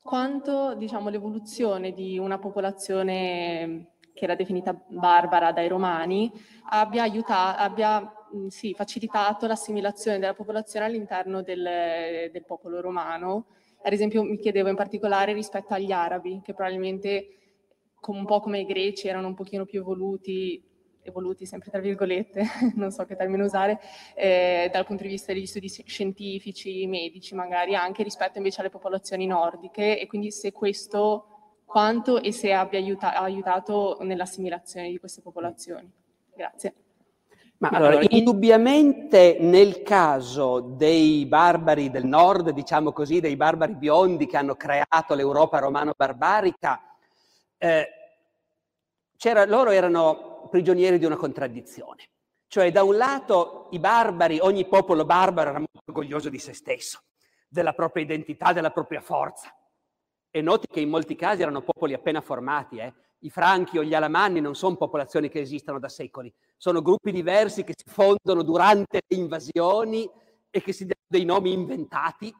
quanto 0.00 0.74
diciamo, 0.74 1.08
l'evoluzione 1.08 1.92
di 1.92 2.18
una 2.18 2.38
popolazione 2.38 3.94
che 4.14 4.24
era 4.24 4.36
definita 4.36 4.80
barbara 4.88 5.50
dai 5.50 5.66
romani 5.66 6.30
abbia, 6.70 7.02
aiutato, 7.02 7.60
abbia 7.60 8.00
mh, 8.00 8.46
sì, 8.46 8.74
facilitato 8.74 9.48
l'assimilazione 9.48 10.20
della 10.20 10.34
popolazione 10.34 10.86
all'interno 10.86 11.42
del, 11.42 12.30
del 12.30 12.44
popolo 12.46 12.80
romano. 12.80 13.46
Ad 13.82 13.92
esempio 13.92 14.22
mi 14.22 14.38
chiedevo 14.38 14.68
in 14.68 14.76
particolare 14.76 15.32
rispetto 15.32 15.74
agli 15.74 15.90
arabi, 15.90 16.40
che 16.44 16.54
probabilmente 16.54 17.39
un 18.06 18.24
po' 18.24 18.40
come 18.40 18.60
i 18.60 18.66
greci 18.66 19.08
erano 19.08 19.28
un 19.28 19.34
pochino 19.34 19.64
più 19.64 19.80
evoluti, 19.80 20.62
evoluti 21.02 21.46
sempre 21.46 21.70
tra 21.70 21.80
virgolette, 21.80 22.44
non 22.76 22.90
so 22.90 23.04
che 23.04 23.16
termine 23.16 23.44
usare, 23.44 23.80
eh, 24.14 24.68
dal 24.72 24.86
punto 24.86 25.02
di 25.02 25.10
vista 25.10 25.32
degli 25.32 25.46
studi 25.46 25.68
scientifici, 25.68 26.86
medici 26.86 27.34
magari, 27.34 27.74
anche 27.74 28.02
rispetto 28.02 28.38
invece 28.38 28.60
alle 28.60 28.70
popolazioni 28.70 29.26
nordiche 29.26 29.98
e 29.98 30.06
quindi 30.06 30.30
se 30.30 30.52
questo 30.52 31.26
quanto 31.64 32.20
e 32.20 32.32
se 32.32 32.52
abbia 32.52 32.78
aiuta- 32.78 33.14
aiutato 33.14 33.98
nell'assimilazione 34.00 34.90
di 34.90 34.98
queste 34.98 35.20
popolazioni. 35.20 35.88
Grazie. 36.34 36.74
Ma 37.58 37.68
allora, 37.68 38.00
indubbiamente 38.08 39.36
nel 39.38 39.82
caso 39.82 40.60
dei 40.60 41.26
barbari 41.26 41.90
del 41.90 42.06
nord, 42.06 42.50
diciamo 42.52 42.90
così, 42.90 43.20
dei 43.20 43.36
barbari 43.36 43.74
biondi 43.74 44.26
che 44.26 44.38
hanno 44.38 44.54
creato 44.54 45.14
l'Europa 45.14 45.58
romano-barbarica, 45.58 46.89
eh, 47.62 47.88
loro 49.46 49.70
erano 49.70 50.48
prigionieri 50.50 50.98
di 50.98 51.04
una 51.04 51.16
contraddizione. 51.16 52.08
Cioè, 52.46 52.72
da 52.72 52.82
un 52.82 52.96
lato, 52.96 53.68
i 53.70 53.78
barbari, 53.78 54.38
ogni 54.40 54.66
popolo 54.66 55.04
barbaro 55.04 55.50
era 55.50 55.58
molto 55.58 55.80
orgoglioso 55.84 56.28
di 56.30 56.38
se 56.38 56.52
stesso, 56.52 57.02
della 57.46 57.74
propria 57.74 58.02
identità, 58.02 58.52
della 58.52 58.70
propria 58.70 59.00
forza. 59.00 59.54
E 60.30 60.40
noti 60.40 60.66
che 60.66 60.80
in 60.80 60.88
molti 60.88 61.14
casi 61.14 61.42
erano 61.42 61.62
popoli 61.62 61.92
appena 61.92 62.20
formati. 62.20 62.78
Eh? 62.78 62.92
I 63.20 63.30
franchi 63.30 63.78
o 63.78 63.84
gli 63.84 63.94
alamanni 63.94 64.40
non 64.40 64.54
sono 64.54 64.76
popolazioni 64.76 65.28
che 65.28 65.40
esistono 65.40 65.78
da 65.78 65.88
secoli, 65.88 66.32
sono 66.56 66.80
gruppi 66.80 67.12
diversi 67.12 67.62
che 67.62 67.74
si 67.76 67.88
fondono 67.88 68.42
durante 68.42 69.02
le 69.06 69.16
invasioni 69.16 70.10
e 70.48 70.62
che 70.62 70.72
si 70.72 70.86
danno 70.86 71.06
dei 71.06 71.24
nomi 71.24 71.52
inventati. 71.52 72.34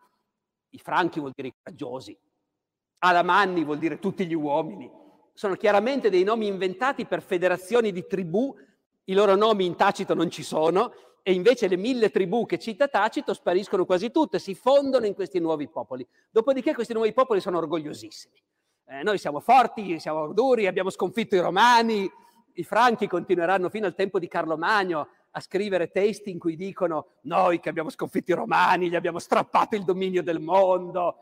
I 0.73 0.79
franchi 0.79 1.21
vuol 1.21 1.33
dire 1.35 1.49
i 1.49 1.55
coraggiosi, 1.63 2.19
alamanni 3.01 3.65
vuol 3.65 3.79
dire 3.79 3.99
tutti 3.99 4.27
gli 4.27 4.35
uomini, 4.35 4.91
sono 5.41 5.55
chiaramente 5.55 6.11
dei 6.11 6.23
nomi 6.23 6.49
inventati 6.49 7.07
per 7.07 7.23
federazioni 7.23 7.93
di 7.93 8.07
tribù, 8.07 8.55
i 9.05 9.15
loro 9.15 9.37
nomi 9.37 9.65
in 9.65 9.75
Tacito 9.75 10.13
non 10.13 10.29
ci 10.29 10.43
sono, 10.43 10.93
e 11.23 11.33
invece 11.33 11.67
le 11.67 11.79
mille 11.79 12.11
tribù 12.11 12.45
che 12.45 12.59
cita 12.59 12.89
Tacito 12.89 13.33
spariscono 13.33 13.87
quasi 13.87 14.11
tutte, 14.11 14.39
si 14.39 14.55
fondono 14.55 15.07
in 15.07 15.15
questi 15.15 15.39
nuovi 15.39 15.67
popoli. 15.67 16.07
Dopodiché 16.31 16.75
questi 16.75 16.93
nuovi 16.93 17.15
popoli 17.15 17.41
sono 17.41 17.57
orgogliosissimi. 17.57 18.35
Eh, 18.85 19.03
noi 19.03 19.17
siamo 19.17 19.41
forti, 19.41 19.99
siamo 19.99 20.35
duri, 20.35 20.67
abbiamo 20.67 20.91
sconfitto 20.91 21.37
i 21.37 21.41
romani, 21.41 22.07
i 22.53 22.63
franchi 22.63 23.07
continueranno 23.07 23.71
fino 23.71 23.87
al 23.87 23.95
tempo 23.95 24.19
di 24.19 24.29
Carlo 24.29 24.59
Magno 24.59 25.09
a 25.31 25.41
scrivere 25.41 25.91
testi 25.91 26.31
in 26.31 26.39
cui 26.39 26.55
dicono 26.55 27.13
noi 27.23 27.61
che 27.61 27.71
abbiamo 27.71 27.89
sconfitto 27.89 28.33
i 28.33 28.35
romani, 28.35 28.91
gli 28.91 28.95
abbiamo 28.95 29.19
strappato 29.19 29.75
il 29.75 29.85
dominio 29.85 30.23
del 30.23 30.41
mondo, 30.41 31.17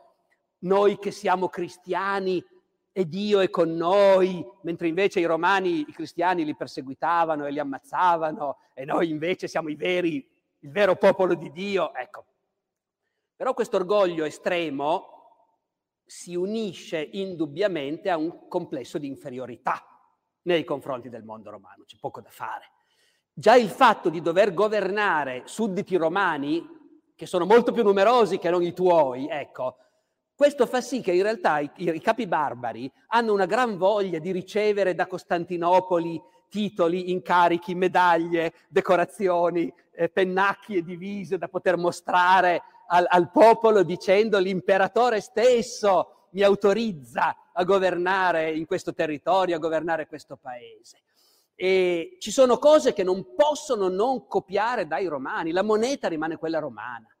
noi 0.63 0.99
che 0.99 1.11
siamo 1.11 1.47
cristiani 1.47 2.43
e 2.91 3.07
Dio 3.07 3.39
è 3.39 3.49
con 3.49 3.75
noi, 3.75 4.45
mentre 4.63 4.87
invece 4.87 5.19
i 5.19 5.25
romani, 5.25 5.81
i 5.81 5.91
cristiani 5.91 6.43
li 6.43 6.55
perseguitavano 6.55 7.45
e 7.45 7.51
li 7.51 7.59
ammazzavano 7.59 8.57
e 8.73 8.85
noi 8.85 9.09
invece 9.09 9.47
siamo 9.47 9.69
i 9.69 9.75
veri, 9.75 10.27
il 10.59 10.71
vero 10.71 10.95
popolo 10.95 11.35
di 11.35 11.51
Dio. 11.51 11.93
Ecco. 11.93 12.25
Però 13.35 13.53
questo 13.53 13.77
orgoglio 13.77 14.25
estremo 14.25 15.17
si 16.05 16.35
unisce 16.35 16.99
indubbiamente 16.99 18.09
a 18.09 18.17
un 18.17 18.47
complesso 18.47 18.97
di 18.97 19.07
inferiorità 19.07 19.85
nei 20.41 20.63
confronti 20.63 21.07
del 21.09 21.23
mondo 21.23 21.51
romano, 21.51 21.83
c'è 21.85 21.97
poco 21.99 22.19
da 22.19 22.31
fare. 22.31 22.71
Già 23.31 23.55
il 23.55 23.69
fatto 23.69 24.09
di 24.09 24.19
dover 24.19 24.53
governare 24.53 25.43
sudditi 25.45 25.95
romani, 25.95 26.77
che 27.15 27.25
sono 27.25 27.45
molto 27.45 27.71
più 27.71 27.83
numerosi 27.83 28.39
che 28.39 28.49
non 28.49 28.63
i 28.63 28.73
tuoi, 28.73 29.27
ecco, 29.29 29.77
questo 30.39 30.67
fa 30.67 30.79
sì 30.79 31.01
che 31.01 31.11
in 31.11 31.21
realtà 31.21 31.59
i, 31.59 31.69
i, 31.75 31.99
capi 31.99 32.25
barbari 32.25 32.89
hanno 33.07 33.33
una 33.33 33.45
gran 33.45 33.75
voglia 33.75 34.19
di 34.19 34.31
ricevere 34.31 34.95
da 34.95 35.05
Costantinopoli 35.05 36.17
titoli, 36.47 37.11
incarichi, 37.11 37.75
medaglie, 37.75 38.53
decorazioni, 38.69 39.69
eh, 39.91 40.07
pennacchi 40.07 40.77
e 40.77 40.81
divise 40.81 41.37
da 41.37 41.49
poter 41.49 41.75
mostrare 41.75 42.61
al, 42.87 43.05
al 43.09 43.29
popolo 43.31 43.83
dicendo 43.83 44.39
l'imperatore 44.39 45.19
stesso 45.19 46.29
mi 46.31 46.41
autorizza 46.41 47.35
a 47.51 47.61
governare 47.65 48.49
in 48.49 48.65
questo 48.65 48.93
territorio, 48.93 49.57
a 49.57 49.59
governare 49.59 50.07
questo 50.07 50.37
paese. 50.37 51.01
E 51.53 52.15
ci 52.17 52.31
sono 52.31 52.59
cose 52.59 52.93
che 52.93 53.03
non 53.03 53.35
possono 53.35 53.89
non 53.89 54.25
copiare 54.25 54.87
dai 54.87 55.07
romani, 55.07 55.51
la 55.51 55.63
moneta 55.63 56.07
rimane 56.07 56.37
quella 56.37 56.59
romana. 56.59 57.13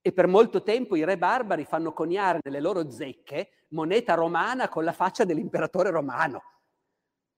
E 0.00 0.12
per 0.12 0.26
molto 0.26 0.62
tempo 0.62 0.96
i 0.96 1.04
re 1.04 1.18
barbari 1.18 1.64
fanno 1.64 1.92
coniare 1.92 2.38
nelle 2.42 2.60
loro 2.60 2.90
zecche 2.90 3.50
moneta 3.70 4.14
romana 4.14 4.68
con 4.68 4.84
la 4.84 4.92
faccia 4.92 5.24
dell'imperatore 5.24 5.90
romano, 5.90 6.42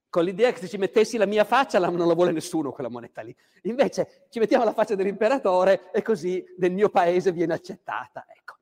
con 0.09 0.24
l'idea 0.24 0.53
che 0.53 0.59
se 0.59 0.69
ci 0.69 0.77
mettessi 0.77 1.16
la 1.16 1.27
mia 1.27 1.45
faccia 1.45 1.78
non 1.78 2.07
la 2.07 2.15
vuole 2.15 2.32
nessuno 2.32 2.73
quella 2.73 2.91
moneta 2.91 3.23
lì. 3.23 3.35
Invece 3.62 4.27
ci 4.28 4.39
mettiamo 4.39 4.65
la 4.65 4.73
faccia 4.73 4.95
dell'imperatore 4.95 5.91
e 5.93 6.03
così 6.03 6.45
del 6.57 6.73
mio 6.73 6.91
paese 6.91 7.32
viene 7.32 7.55
accettata. 7.55 8.27
Ecco. 8.28 8.59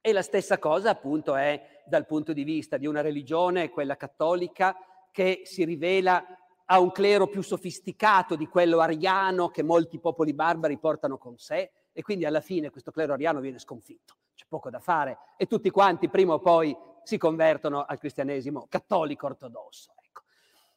E 0.00 0.12
la 0.12 0.22
stessa 0.22 0.58
cosa 0.58 0.90
appunto 0.90 1.34
è 1.34 1.82
dal 1.84 2.06
punto 2.06 2.32
di 2.32 2.44
vista 2.44 2.76
di 2.76 2.86
una 2.86 3.00
religione, 3.00 3.70
quella 3.70 3.96
cattolica, 3.96 4.76
che 5.10 5.42
si 5.44 5.64
rivela 5.64 6.24
a 6.66 6.80
un 6.80 6.90
clero 6.90 7.26
più 7.26 7.42
sofisticato 7.42 8.36
di 8.36 8.46
quello 8.46 8.80
ariano 8.80 9.48
che 9.48 9.62
molti 9.62 9.98
popoli 9.98 10.32
barbari 10.32 10.78
portano 10.78 11.16
con 11.16 11.38
sé 11.38 11.72
e 11.96 12.02
quindi 12.02 12.26
alla 12.26 12.42
fine 12.42 12.68
questo 12.68 12.90
clero 12.90 13.14
ariano 13.14 13.40
viene 13.40 13.58
sconfitto. 13.58 14.16
C'è 14.34 14.44
poco 14.46 14.68
da 14.68 14.80
fare 14.80 15.16
e 15.38 15.46
tutti 15.46 15.70
quanti 15.70 16.10
prima 16.10 16.34
o 16.34 16.40
poi 16.40 16.76
si 17.02 17.16
convertono 17.16 17.86
al 17.86 17.98
cristianesimo 17.98 18.66
cattolico 18.68 19.24
ortodosso. 19.24 19.94
Ecco. 20.04 20.24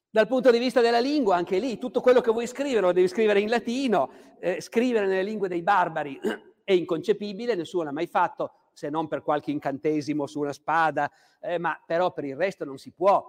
Dal 0.09 0.27
punto 0.27 0.49
di 0.49 0.59
vista 0.59 0.79
della 0.79 1.01
lingua, 1.01 1.35
anche 1.35 1.59
lì, 1.59 1.77
tutto 1.77 1.99
quello 1.99 2.21
che 2.21 2.31
vuoi 2.31 2.47
scrivere 2.47 2.79
lo 2.79 2.93
devi 2.93 3.09
scrivere 3.09 3.41
in 3.41 3.49
latino, 3.49 4.09
eh, 4.39 4.61
scrivere 4.61 5.07
nelle 5.07 5.23
lingue 5.23 5.49
dei 5.49 5.61
barbari 5.61 6.17
è 6.63 6.71
inconcepibile, 6.71 7.53
nessuno 7.53 7.83
l'ha 7.83 7.91
mai 7.91 8.07
fatto, 8.07 8.51
se 8.71 8.89
non 8.89 9.09
per 9.09 9.21
qualche 9.21 9.51
incantesimo 9.51 10.25
su 10.25 10.39
una 10.39 10.53
spada, 10.53 11.11
eh, 11.41 11.57
ma 11.57 11.77
però 11.85 12.13
per 12.13 12.23
il 12.23 12.37
resto 12.37 12.63
non 12.63 12.77
si 12.77 12.93
può. 12.93 13.21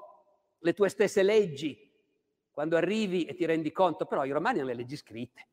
Le 0.61 0.75
tue 0.75 0.89
stesse 0.89 1.25
leggi, 1.25 1.91
quando 2.53 2.77
arrivi 2.77 3.25
e 3.25 3.35
ti 3.35 3.47
rendi 3.47 3.73
conto, 3.73 4.07
però 4.07 4.25
i 4.25 4.31
romani 4.31 4.61
hanno 4.61 4.69
le 4.69 4.75
leggi 4.75 4.95
scritte. 4.95 5.49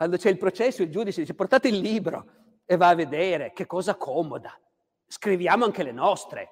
Quando 0.00 0.16
c'è 0.16 0.30
il 0.30 0.38
processo, 0.38 0.80
il 0.80 0.88
giudice 0.88 1.20
dice 1.20 1.34
portate 1.34 1.68
il 1.68 1.78
libro 1.78 2.24
e 2.64 2.78
va 2.78 2.88
a 2.88 2.94
vedere 2.94 3.52
che 3.52 3.66
cosa 3.66 3.96
comoda. 3.96 4.58
Scriviamo 5.06 5.66
anche 5.66 5.82
le 5.82 5.92
nostre. 5.92 6.48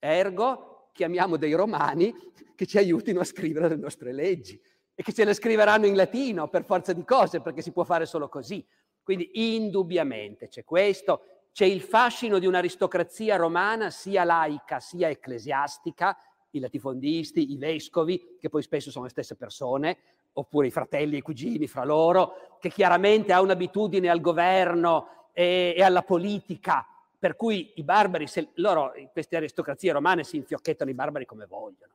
Ergo, 0.00 0.90
chiamiamo 0.92 1.36
dei 1.36 1.52
romani 1.52 2.12
che 2.56 2.66
ci 2.66 2.76
aiutino 2.76 3.20
a 3.20 3.24
scrivere 3.24 3.68
le 3.68 3.76
nostre 3.76 4.12
leggi 4.12 4.60
e 4.92 5.04
che 5.04 5.12
ce 5.12 5.22
le 5.22 5.34
scriveranno 5.34 5.86
in 5.86 5.94
latino 5.94 6.48
per 6.48 6.64
forza 6.64 6.92
di 6.92 7.04
cose, 7.04 7.40
perché 7.40 7.62
si 7.62 7.70
può 7.70 7.84
fare 7.84 8.06
solo 8.06 8.28
così. 8.28 8.66
Quindi 9.04 9.54
indubbiamente 9.54 10.48
c'è 10.48 10.64
questo, 10.64 11.20
c'è 11.52 11.64
il 11.64 11.80
fascino 11.80 12.40
di 12.40 12.46
un'aristocrazia 12.46 13.36
romana 13.36 13.90
sia 13.90 14.24
laica 14.24 14.80
sia 14.80 15.08
ecclesiastica, 15.08 16.18
i 16.50 16.58
latifondisti, 16.58 17.52
i 17.52 17.56
vescovi, 17.56 18.36
che 18.36 18.48
poi 18.48 18.62
spesso 18.62 18.90
sono 18.90 19.04
le 19.04 19.10
stesse 19.10 19.36
persone, 19.36 19.98
oppure 20.38 20.68
i 20.68 20.70
fratelli 20.70 21.14
e 21.14 21.18
i 21.18 21.22
cugini 21.22 21.66
fra 21.66 21.84
loro, 21.84 22.56
che 22.60 22.70
chiaramente 22.70 23.32
ha 23.32 23.40
un'abitudine 23.40 24.08
al 24.08 24.20
governo 24.20 25.30
e, 25.32 25.74
e 25.76 25.82
alla 25.82 26.02
politica, 26.02 26.86
per 27.18 27.34
cui 27.34 27.72
i 27.76 27.82
barbari, 27.82 28.26
se 28.26 28.50
loro, 28.54 28.92
queste 29.12 29.36
aristocrazie 29.36 29.92
romane 29.92 30.22
si 30.24 30.36
infiocchettano 30.36 30.90
i 30.90 30.94
barbari 30.94 31.26
come 31.26 31.46
vogliono. 31.46 31.94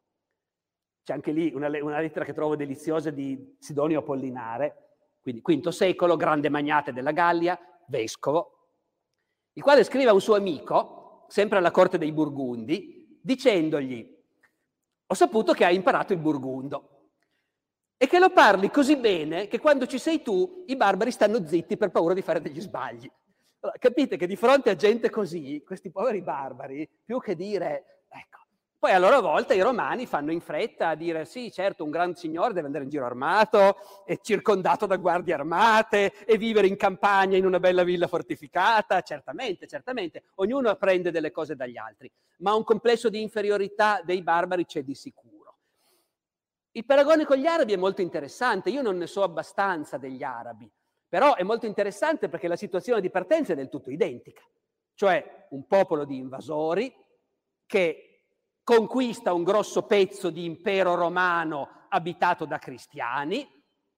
C'è 1.04 1.14
anche 1.14 1.32
lì 1.32 1.52
una, 1.54 1.68
una 1.82 2.00
lettera 2.00 2.26
che 2.26 2.34
trovo 2.34 2.56
deliziosa 2.56 3.10
di 3.10 3.56
Sidonio 3.60 4.00
Apollinare, 4.00 4.78
quindi 5.22 5.42
V 5.42 5.70
secolo, 5.70 6.18
grande 6.18 6.50
magnate 6.50 6.92
della 6.92 7.12
Gallia, 7.12 7.58
vescovo, 7.88 8.68
il 9.54 9.64
quale 9.64 9.84
scrive 9.84 10.10
a 10.10 10.14
un 10.14 10.22
suo 10.22 10.36
amico, 10.36 11.26
sempre 11.30 11.60
alla 11.60 11.72
corte 11.72 11.98
dei 11.98 12.12
Burgundi, 12.12 13.20
dicendogli, 13.22 14.22
ho 15.06 15.14
saputo 15.14 15.54
che 15.54 15.64
hai 15.64 15.76
imparato 15.76 16.12
il 16.12 16.20
burgundo 16.20 16.93
e 18.04 18.08
che 18.08 18.20
lo 18.20 18.32
parli 18.32 18.70
così 18.70 18.98
bene 18.98 19.48
che 19.48 19.60
quando 19.60 19.86
ci 19.86 19.98
sei 19.98 20.22
tu 20.22 20.66
i 20.68 20.76
barbari 20.76 21.10
stanno 21.10 21.48
zitti 21.48 21.78
per 21.78 21.90
paura 21.90 22.14
di 22.14 22.22
fare 22.22 22.42
degli 22.42 22.60
sbagli. 22.60 23.10
Allora, 23.62 23.78
capite 23.80 24.18
che 24.18 24.28
di 24.28 24.36
fronte 24.36 24.70
a 24.70 24.76
gente 24.76 25.10
così, 25.10 25.64
questi 25.66 25.90
poveri 25.90 26.22
barbari, 26.22 26.86
più 27.06 27.22
che 27.22 27.34
dire, 27.34 28.04
ecco, 28.10 28.40
poi 28.78 28.92
a 28.92 29.00
loro 29.00 29.22
volta 29.22 29.54
i 29.54 29.62
romani 29.62 30.06
fanno 30.06 30.34
in 30.34 30.42
fretta 30.42 30.90
a 30.90 30.96
dire 30.96 31.24
sì, 31.24 31.50
certo, 31.50 31.86
un 31.86 31.92
gran 31.92 32.14
signore 32.14 32.52
deve 32.52 32.66
andare 32.66 32.84
in 32.84 32.90
giro 32.90 33.06
armato, 33.06 33.78
e 34.06 34.20
circondato 34.22 34.86
da 34.86 34.98
guardie 34.98 35.36
armate 35.36 36.26
e 36.26 36.38
vivere 36.38 36.68
in 36.68 36.76
campagna 36.76 37.38
in 37.38 37.46
una 37.46 37.62
bella 37.62 37.86
villa 37.86 38.08
fortificata, 38.08 39.00
certamente, 39.00 39.66
certamente, 39.66 40.24
ognuno 40.36 40.68
apprende 40.68 41.10
delle 41.10 41.32
cose 41.32 41.56
dagli 41.56 41.78
altri, 41.78 42.12
ma 42.40 42.54
un 42.54 42.66
complesso 42.66 43.08
di 43.08 43.22
inferiorità 43.22 44.02
dei 44.04 44.22
barbari 44.22 44.66
c'è 44.66 44.84
di 44.84 44.94
sicuro. 44.94 45.33
Il 46.76 46.86
paragone 46.86 47.24
con 47.24 47.38
gli 47.38 47.46
arabi 47.46 47.74
è 47.74 47.78
molto 47.78 48.02
interessante, 48.02 48.72
io 48.72 48.82
non 48.82 48.98
ne 48.98 49.06
so 49.06 49.22
abbastanza 49.22 50.00
degli 50.00 50.24
arabi, 50.24 50.68
però 51.08 51.36
è 51.36 51.44
molto 51.44 51.68
interessante 51.68 52.30
perché 52.30 52.48
la 52.48 52.56
situazione 52.56 53.00
di 53.00 53.12
partenza 53.12 53.54
è 53.54 53.56
del 53.56 53.70
tutto 53.70 53.92
identica, 53.92 54.42
cioè 54.96 55.46
un 55.52 55.68
popolo 55.68 56.04
di 56.04 56.18
invasori 56.18 56.92
che 57.68 58.24
conquista 58.64 59.34
un 59.34 59.44
grosso 59.44 59.84
pezzo 59.84 60.32
di 60.32 60.46
impero 60.46 60.96
romano 60.96 61.86
abitato 61.90 62.46
da 62.46 62.58
cristiani 62.58 63.48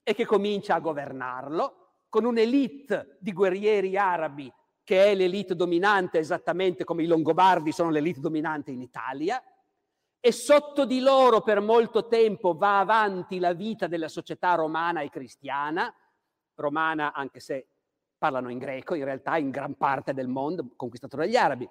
e 0.03 0.13
che 0.13 0.25
comincia 0.25 0.75
a 0.75 0.79
governarlo 0.79 2.03
con 2.09 2.25
un'elite 2.25 3.17
di 3.21 3.31
guerrieri 3.31 3.95
arabi 3.97 4.51
che 4.83 5.05
è 5.05 5.15
l'elite 5.15 5.55
dominante 5.55 6.19
esattamente 6.19 6.83
come 6.83 7.03
i 7.03 7.07
Longobardi 7.07 7.71
sono 7.71 7.89
l'elite 7.89 8.19
dominante 8.19 8.71
in 8.71 8.81
Italia 8.81 9.41
e 10.25 10.31
sotto 10.31 10.85
di 10.85 11.01
loro 11.01 11.41
per 11.41 11.61
molto 11.61 12.07
tempo 12.07 12.55
va 12.55 12.79
avanti 12.79 13.37
la 13.37 13.53
vita 13.53 13.85
della 13.85 14.07
società 14.07 14.55
romana 14.55 15.01
e 15.01 15.09
cristiana, 15.11 15.93
romana 16.55 17.13
anche 17.13 17.39
se 17.39 17.67
parlano 18.17 18.49
in 18.49 18.57
greco, 18.57 18.95
in 18.95 19.03
realtà 19.03 19.37
in 19.37 19.51
gran 19.51 19.75
parte 19.75 20.15
del 20.15 20.27
mondo 20.27 20.73
conquistato 20.75 21.15
dagli 21.15 21.35
arabi, 21.35 21.69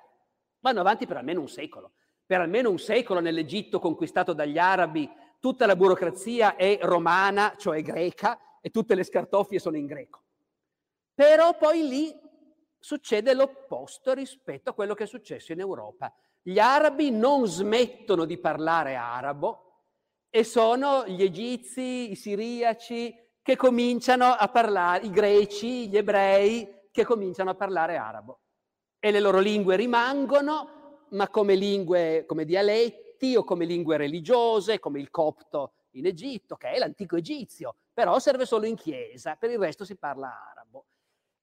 vanno 0.61 0.79
avanti 0.79 1.05
per 1.05 1.17
almeno 1.17 1.41
un 1.41 1.49
secolo 1.49 1.95
per 2.25 2.41
almeno 2.41 2.71
un 2.71 2.79
secolo 2.79 3.21
nell'Egitto 3.21 3.79
conquistato 3.79 4.33
dagli 4.33 4.57
arabi, 4.57 5.11
tutta 5.41 5.67
la 5.67 5.75
burocrazia 5.77 6.55
è 6.57 6.79
romana, 6.81 7.55
cioè 7.57 7.83
greca, 7.83 8.61
e 8.61 8.71
tutte 8.71 8.95
le 8.95 9.05
scartoffie 9.05 9.59
sono 9.59 9.77
in 9.77 9.87
greco. 9.87 10.23
Però 11.13 11.57
poi 11.57 11.87
lì 11.87 12.15
succede 12.79 13.35
l'opposto 13.35 14.15
rispetto 14.15 14.71
a 14.71 14.75
quello 14.75 14.95
che 14.95 15.05
è 15.05 15.07
successo 15.07 15.53
in 15.53 15.61
Europa. 15.61 16.15
Gli 16.47 16.59
arabi 16.59 17.11
non 17.11 17.47
smettono 17.47 18.27
di 18.27 18.37
parlare 18.37 18.97
arabo 18.97 19.85
e 20.29 20.45
sono 20.45 21.07
gli 21.07 21.23
egizi, 21.23 22.11
i 22.11 22.17
siriaci 22.17 23.17
che 23.41 23.57
cominciano 23.57 24.27
a 24.27 24.49
parlare, 24.49 25.07
i 25.07 25.11
greci, 25.11 25.89
gli 25.89 25.97
ebrei 25.97 26.89
che 26.91 27.03
cominciano 27.07 27.49
a 27.49 27.55
parlare 27.55 27.97
arabo. 27.97 28.41
E 28.99 29.11
le 29.11 29.21
loro 29.21 29.39
lingue 29.39 29.77
rimangono 29.77 31.07
ma 31.13 31.31
come 31.31 31.55
lingue, 31.55 32.27
come 32.27 32.45
dialetti, 32.45 33.37
o 33.37 33.43
come 33.43 33.65
lingue 33.65 33.97
religiose, 33.97 34.79
come 34.81 35.01
il 35.01 35.09
copto 35.09 35.73
in 35.93 36.05
Egitto, 36.05 36.57
che 36.57 36.73
è 36.73 36.79
l'antico 36.79 37.17
egizio, 37.17 37.77
però 37.91 38.19
serve 38.19 38.45
solo 38.45 38.67
in 38.67 38.77
chiesa, 38.77 39.37
per 39.37 39.49
il 39.49 39.59
resto 39.59 39.87
si 39.87 39.97
parla 39.97 40.51
arabo. 40.51 40.85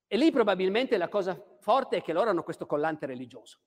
E 0.06 0.15
lì 0.15 0.30
probabilmente 0.30 0.95
la 0.98 1.10
cosa 1.10 1.36
forte 1.60 1.98
è 1.98 2.02
che 2.03 2.14
loro 2.14 2.30
hanno 2.30 2.44
questo 2.44 2.68
collante 2.68 3.07
religioso. 3.07 3.57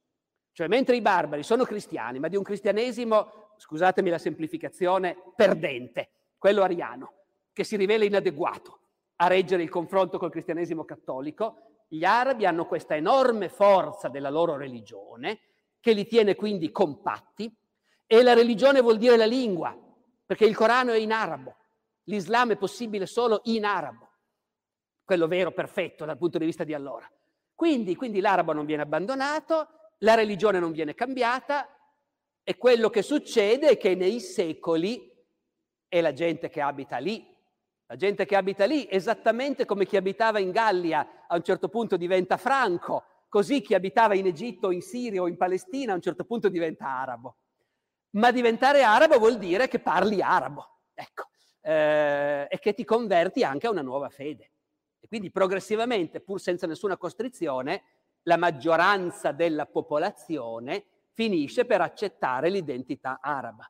Cioè, 0.54 0.68
mentre 0.68 0.94
i 0.94 1.00
barbari 1.00 1.42
sono 1.42 1.64
cristiani, 1.64 2.20
ma 2.20 2.28
di 2.28 2.36
un 2.36 2.44
cristianesimo, 2.44 3.54
scusatemi 3.56 4.08
la 4.08 4.18
semplificazione, 4.18 5.16
perdente, 5.34 6.10
quello 6.38 6.62
ariano, 6.62 7.12
che 7.52 7.64
si 7.64 7.74
rivela 7.74 8.04
inadeguato 8.04 8.78
a 9.16 9.26
reggere 9.26 9.64
il 9.64 9.68
confronto 9.68 10.16
col 10.16 10.30
cristianesimo 10.30 10.84
cattolico, 10.84 11.86
gli 11.88 12.04
arabi 12.04 12.46
hanno 12.46 12.66
questa 12.66 12.94
enorme 12.94 13.48
forza 13.48 14.08
della 14.08 14.30
loro 14.30 14.56
religione, 14.56 15.40
che 15.80 15.92
li 15.92 16.06
tiene 16.06 16.36
quindi 16.36 16.70
compatti, 16.70 17.52
e 18.06 18.22
la 18.22 18.32
religione 18.32 18.80
vuol 18.80 18.98
dire 18.98 19.16
la 19.16 19.26
lingua, 19.26 19.76
perché 20.24 20.44
il 20.44 20.54
Corano 20.54 20.92
è 20.92 20.98
in 20.98 21.10
arabo, 21.10 21.56
l'Islam 22.04 22.52
è 22.52 22.56
possibile 22.56 23.06
solo 23.06 23.40
in 23.46 23.64
arabo, 23.64 24.08
quello 25.04 25.26
vero, 25.26 25.50
perfetto 25.50 26.04
dal 26.04 26.16
punto 26.16 26.38
di 26.38 26.44
vista 26.44 26.62
di 26.62 26.74
allora. 26.74 27.10
Quindi, 27.56 27.96
quindi 27.96 28.20
l'arabo 28.20 28.52
non 28.52 28.66
viene 28.66 28.82
abbandonato, 28.82 29.68
la 29.98 30.14
religione 30.14 30.58
non 30.58 30.72
viene 30.72 30.94
cambiata 30.94 31.68
e 32.42 32.56
quello 32.56 32.90
che 32.90 33.02
succede 33.02 33.68
è 33.68 33.76
che 33.76 33.94
nei 33.94 34.20
secoli 34.20 35.10
è 35.88 36.00
la 36.00 36.12
gente 36.12 36.50
che 36.50 36.60
abita 36.60 36.98
lì, 36.98 37.26
la 37.86 37.96
gente 37.96 38.26
che 38.26 38.36
abita 38.36 38.64
lì, 38.64 38.86
esattamente 38.90 39.64
come 39.64 39.86
chi 39.86 39.96
abitava 39.96 40.38
in 40.38 40.50
Gallia 40.50 41.24
a 41.26 41.36
un 41.36 41.42
certo 41.42 41.68
punto 41.68 41.96
diventa 41.96 42.36
franco, 42.36 43.04
così 43.28 43.60
chi 43.62 43.74
abitava 43.74 44.14
in 44.14 44.26
Egitto, 44.26 44.70
in 44.70 44.82
Siria 44.82 45.22
o 45.22 45.28
in 45.28 45.36
Palestina 45.36 45.92
a 45.92 45.96
un 45.96 46.02
certo 46.02 46.24
punto 46.24 46.48
diventa 46.48 46.86
arabo. 46.86 47.36
Ma 48.10 48.30
diventare 48.30 48.82
arabo 48.82 49.18
vuol 49.18 49.38
dire 49.38 49.68
che 49.68 49.80
parli 49.80 50.22
arabo, 50.22 50.80
ecco, 50.94 51.28
eh, 51.62 52.46
e 52.48 52.58
che 52.58 52.74
ti 52.74 52.84
converti 52.84 53.42
anche 53.42 53.66
a 53.66 53.70
una 53.70 53.82
nuova 53.82 54.08
fede. 54.08 54.52
E 55.00 55.08
quindi 55.08 55.30
progressivamente, 55.30 56.20
pur 56.20 56.40
senza 56.40 56.66
nessuna 56.66 56.96
costrizione, 56.96 57.82
la 58.24 58.36
maggioranza 58.36 59.32
della 59.32 59.66
popolazione 59.66 60.84
finisce 61.12 61.64
per 61.64 61.80
accettare 61.80 62.50
l'identità 62.50 63.18
araba. 63.20 63.68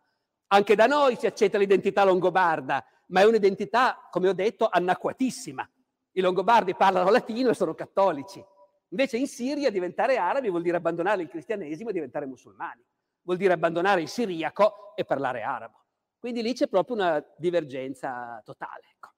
Anche 0.48 0.74
da 0.74 0.86
noi 0.86 1.16
si 1.16 1.26
accetta 1.26 1.58
l'identità 1.58 2.04
longobarda, 2.04 2.84
ma 3.08 3.20
è 3.20 3.26
un'identità, 3.26 4.08
come 4.10 4.28
ho 4.28 4.32
detto, 4.32 4.68
anacquatissima. 4.70 5.68
I 6.12 6.20
longobardi 6.20 6.74
parlano 6.74 7.10
latino 7.10 7.50
e 7.50 7.54
sono 7.54 7.74
cattolici. 7.74 8.44
Invece 8.88 9.16
in 9.16 9.26
Siria 9.26 9.70
diventare 9.70 10.16
arabi 10.16 10.48
vuol 10.48 10.62
dire 10.62 10.76
abbandonare 10.76 11.22
il 11.22 11.28
cristianesimo 11.28 11.90
e 11.90 11.92
diventare 11.92 12.26
musulmani. 12.26 12.84
Vuol 13.22 13.36
dire 13.36 13.54
abbandonare 13.54 14.02
il 14.02 14.08
siriaco 14.08 14.94
e 14.94 15.04
parlare 15.04 15.42
arabo. 15.42 15.84
Quindi 16.18 16.42
lì 16.42 16.54
c'è 16.54 16.68
proprio 16.68 16.96
una 16.96 17.24
divergenza 17.36 18.40
totale. 18.44 18.82
Ecco. 18.94 19.13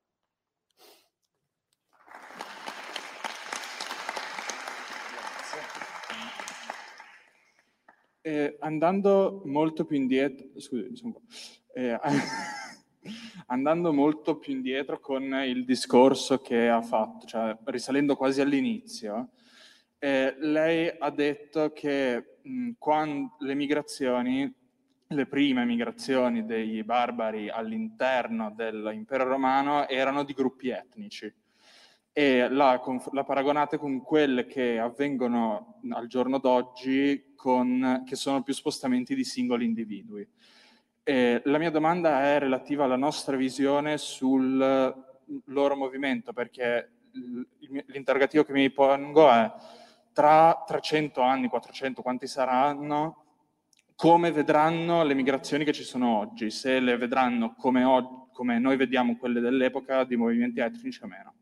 Eh, 8.27 8.57
andando 8.59 9.43
molto 9.45 9.85
più 9.85 9.97
indietro, 9.97 10.49
scusi, 10.59 10.89
insomma, 10.89 11.21
eh, 11.73 11.97
andando 13.47 13.93
molto 13.93 14.37
più 14.39 14.53
indietro 14.53 14.99
con 14.99 15.23
il 15.47 15.65
discorso 15.65 16.41
che 16.41 16.69
ha 16.69 16.83
fatto, 16.83 17.25
cioè 17.25 17.57
risalendo 17.67 18.17
quasi 18.17 18.41
all'inizio, 18.41 19.29
eh, 20.01 20.35
lei 20.41 20.93
ha 20.99 21.11
detto 21.11 21.71
che 21.71 22.39
mh, 22.43 22.71
quando 22.79 23.37
le 23.39 23.55
migrazioni, 23.55 24.53
le 25.07 25.27
prime 25.27 25.65
migrazioni 25.65 26.45
dei 26.45 26.83
barbari 26.83 27.49
all'interno 27.49 28.53
dell'impero 28.57 29.23
romano 29.23 29.87
erano 29.87 30.25
di 30.25 30.33
gruppi 30.33 30.71
etnici 30.71 31.33
e 32.19 32.49
la, 32.49 32.83
la, 33.13 33.25
paragonate 33.25 33.77
con 33.77 34.01
quelle 34.01 34.47
che 34.47 34.79
avvengono 34.79 35.81
al 35.91 36.07
giorno 36.07 36.39
d'oggi, 36.39 37.35
con, 37.37 38.05
che 38.07 38.17
sono 38.17 38.43
più 38.43 38.55
spostamenti 38.55 39.15
di 39.15 39.23
singoli 39.23 39.67
individui. 39.67 40.27
E 41.03 41.43
la 41.45 41.59
mia 41.59 41.71
domanda 41.71 42.23
è 42.23 42.39
relativa 42.39 42.85
alla 42.85 42.97
nostra 42.97 43.37
visione 43.37 43.99
sul 43.99 44.57
loro 45.45 45.77
movimento, 45.77 46.33
perché 46.33 46.91
l'interrogativo 47.89 48.45
che 48.45 48.53
mi 48.53 48.71
pongo 48.71 49.31
è 49.31 49.53
tra 50.15 50.65
300 50.67 51.21
anni, 51.21 51.49
400, 51.49 52.01
quanti 52.01 52.27
saranno, 52.27 53.25
come 53.95 54.33
vedranno 54.33 55.05
le 55.05 55.13
migrazioni 55.13 55.65
che 55.67 55.75
ci 55.75 55.85
sono 55.85 56.17
oggi, 56.17 56.49
se 56.49 56.81
le 56.81 56.97
vedranno 56.97 57.55
come, 57.59 57.85
oggi, 57.85 58.31
come 58.33 58.59
noi 58.59 58.79
vediamo 58.79 59.19
quelle 59.19 59.41
dell'epoca 59.41 60.05
di 60.05 60.17
movimenti 60.17 60.61
etnici 60.61 61.03
o 61.03 61.09
meno. 61.09 61.36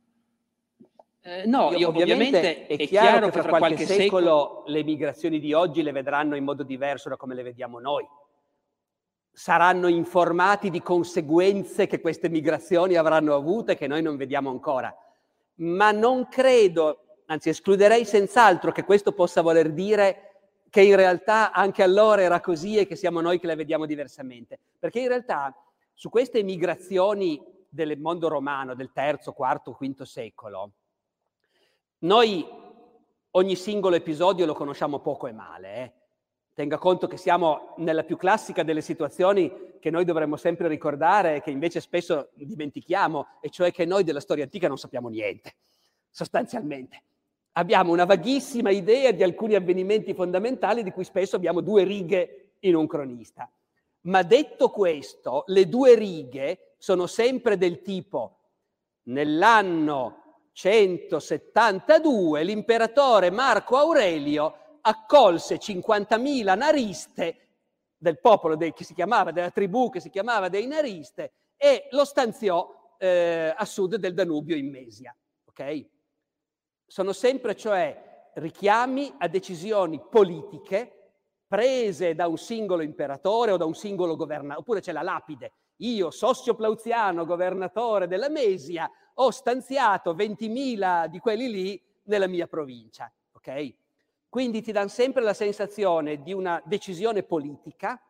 Eh, 1.26 1.46
no, 1.46 1.72
io, 1.72 1.88
ovviamente, 1.88 2.66
è, 2.66 2.76
chiaro, 2.86 3.30
che 3.30 3.40
fra 3.40 3.48
qualche, 3.48 3.76
qualche 3.76 3.86
secolo 3.86 4.62
le 4.66 4.84
migrazioni 4.84 5.40
di 5.40 5.54
oggi 5.54 5.82
le 5.82 5.90
vedranno 5.90 6.36
in 6.36 6.44
modo 6.44 6.62
diverso 6.62 7.08
da 7.08 7.16
come 7.16 7.34
le 7.34 7.42
vediamo 7.42 7.80
noi. 7.80 8.06
Saranno 9.32 9.88
informati 9.88 10.68
di 10.68 10.82
conseguenze 10.82 11.86
che 11.86 12.02
queste 12.02 12.28
migrazioni 12.28 12.96
avranno 12.96 13.34
avuto 13.34 13.72
e 13.72 13.74
che 13.74 13.86
noi 13.86 14.02
non 14.02 14.18
vediamo 14.18 14.50
ancora. 14.50 14.94
Ma 15.60 15.92
non 15.92 16.28
credo, 16.28 17.22
anzi 17.24 17.48
escluderei 17.48 18.04
senz'altro 18.04 18.70
che 18.70 18.84
questo 18.84 19.12
possa 19.12 19.40
voler 19.40 19.72
dire 19.72 20.32
che 20.68 20.82
in 20.82 20.94
realtà 20.94 21.52
anche 21.52 21.82
allora 21.82 22.20
era 22.20 22.40
così 22.40 22.76
e 22.76 22.86
che 22.86 22.96
siamo 22.96 23.22
noi 23.22 23.40
che 23.40 23.46
le 23.46 23.54
vediamo 23.54 23.86
diversamente. 23.86 24.58
Perché 24.78 25.00
in 25.00 25.08
realtà 25.08 25.56
su 25.94 26.10
queste 26.10 26.42
migrazioni 26.42 27.42
del 27.66 27.98
mondo 27.98 28.28
romano 28.28 28.74
del 28.74 28.92
terzo, 28.92 29.32
quarto, 29.32 29.72
quinto 29.72 30.04
secolo, 30.04 30.72
noi 32.04 32.46
ogni 33.32 33.56
singolo 33.56 33.96
episodio 33.96 34.46
lo 34.46 34.54
conosciamo 34.54 34.98
poco 35.00 35.26
e 35.26 35.32
male. 35.32 35.76
Eh? 35.76 35.92
Tenga 36.54 36.78
conto 36.78 37.06
che 37.06 37.16
siamo 37.16 37.74
nella 37.78 38.04
più 38.04 38.16
classica 38.16 38.62
delle 38.62 38.80
situazioni 38.80 39.72
che 39.80 39.90
noi 39.90 40.04
dovremmo 40.04 40.36
sempre 40.36 40.68
ricordare 40.68 41.36
e 41.36 41.40
che 41.42 41.50
invece 41.50 41.80
spesso 41.80 42.30
dimentichiamo, 42.34 43.26
e 43.40 43.50
cioè 43.50 43.72
che 43.72 43.84
noi 43.84 44.04
della 44.04 44.20
storia 44.20 44.44
antica 44.44 44.68
non 44.68 44.78
sappiamo 44.78 45.08
niente, 45.08 45.54
sostanzialmente. 46.10 47.02
Abbiamo 47.52 47.92
una 47.92 48.04
vaghissima 48.04 48.70
idea 48.70 49.10
di 49.10 49.22
alcuni 49.22 49.54
avvenimenti 49.54 50.14
fondamentali 50.14 50.82
di 50.82 50.90
cui 50.90 51.04
spesso 51.04 51.36
abbiamo 51.36 51.60
due 51.60 51.84
righe 51.84 52.52
in 52.60 52.76
un 52.76 52.86
cronista. 52.86 53.50
Ma 54.02 54.22
detto 54.22 54.68
questo, 54.70 55.44
le 55.46 55.68
due 55.68 55.94
righe 55.94 56.74
sono 56.78 57.06
sempre 57.06 57.56
del 57.56 57.82
tipo 57.82 58.38
nell'anno 59.04 60.23
172 60.54 62.44
l'imperatore 62.44 63.30
Marco 63.30 63.76
Aurelio 63.76 64.78
accolse 64.82 65.56
50.000 65.56 66.56
nariste 66.56 67.38
del 67.96 68.20
popolo 68.20 68.54
dei, 68.54 68.72
che 68.72 68.84
si 68.84 68.94
chiamava, 68.94 69.32
della 69.32 69.50
tribù 69.50 69.90
che 69.90 69.98
si 69.98 70.10
chiamava 70.10 70.48
dei 70.48 70.66
nariste 70.66 71.32
e 71.56 71.88
lo 71.90 72.04
stanziò 72.04 72.94
eh, 72.98 73.52
a 73.56 73.64
sud 73.64 73.96
del 73.96 74.14
Danubio 74.14 74.54
in 74.54 74.70
Mesia. 74.70 75.14
Okay? 75.46 75.90
Sono 76.86 77.12
sempre 77.12 77.56
cioè 77.56 78.30
richiami 78.34 79.12
a 79.18 79.26
decisioni 79.26 80.00
politiche 80.08 81.04
prese 81.48 82.14
da 82.14 82.28
un 82.28 82.36
singolo 82.36 82.82
imperatore 82.82 83.52
o 83.52 83.56
da 83.56 83.64
un 83.64 83.74
singolo 83.74 84.14
governatore, 84.16 84.60
oppure 84.60 84.80
c'è 84.80 84.92
la 84.92 85.02
lapide. 85.02 85.52
Io, 85.78 86.10
Sossio 86.10 86.54
Plauziano, 86.54 87.24
governatore 87.24 88.06
della 88.06 88.28
Mesia, 88.28 88.88
ho 89.14 89.30
stanziato 89.30 90.14
20.000 90.14 91.06
di 91.06 91.18
quelli 91.18 91.50
lì 91.50 91.82
nella 92.04 92.26
mia 92.26 92.46
provincia, 92.46 93.12
ok? 93.32 93.74
Quindi 94.28 94.62
ti 94.62 94.72
danno 94.72 94.88
sempre 94.88 95.22
la 95.22 95.34
sensazione 95.34 96.22
di 96.22 96.32
una 96.32 96.60
decisione 96.64 97.22
politica 97.22 98.00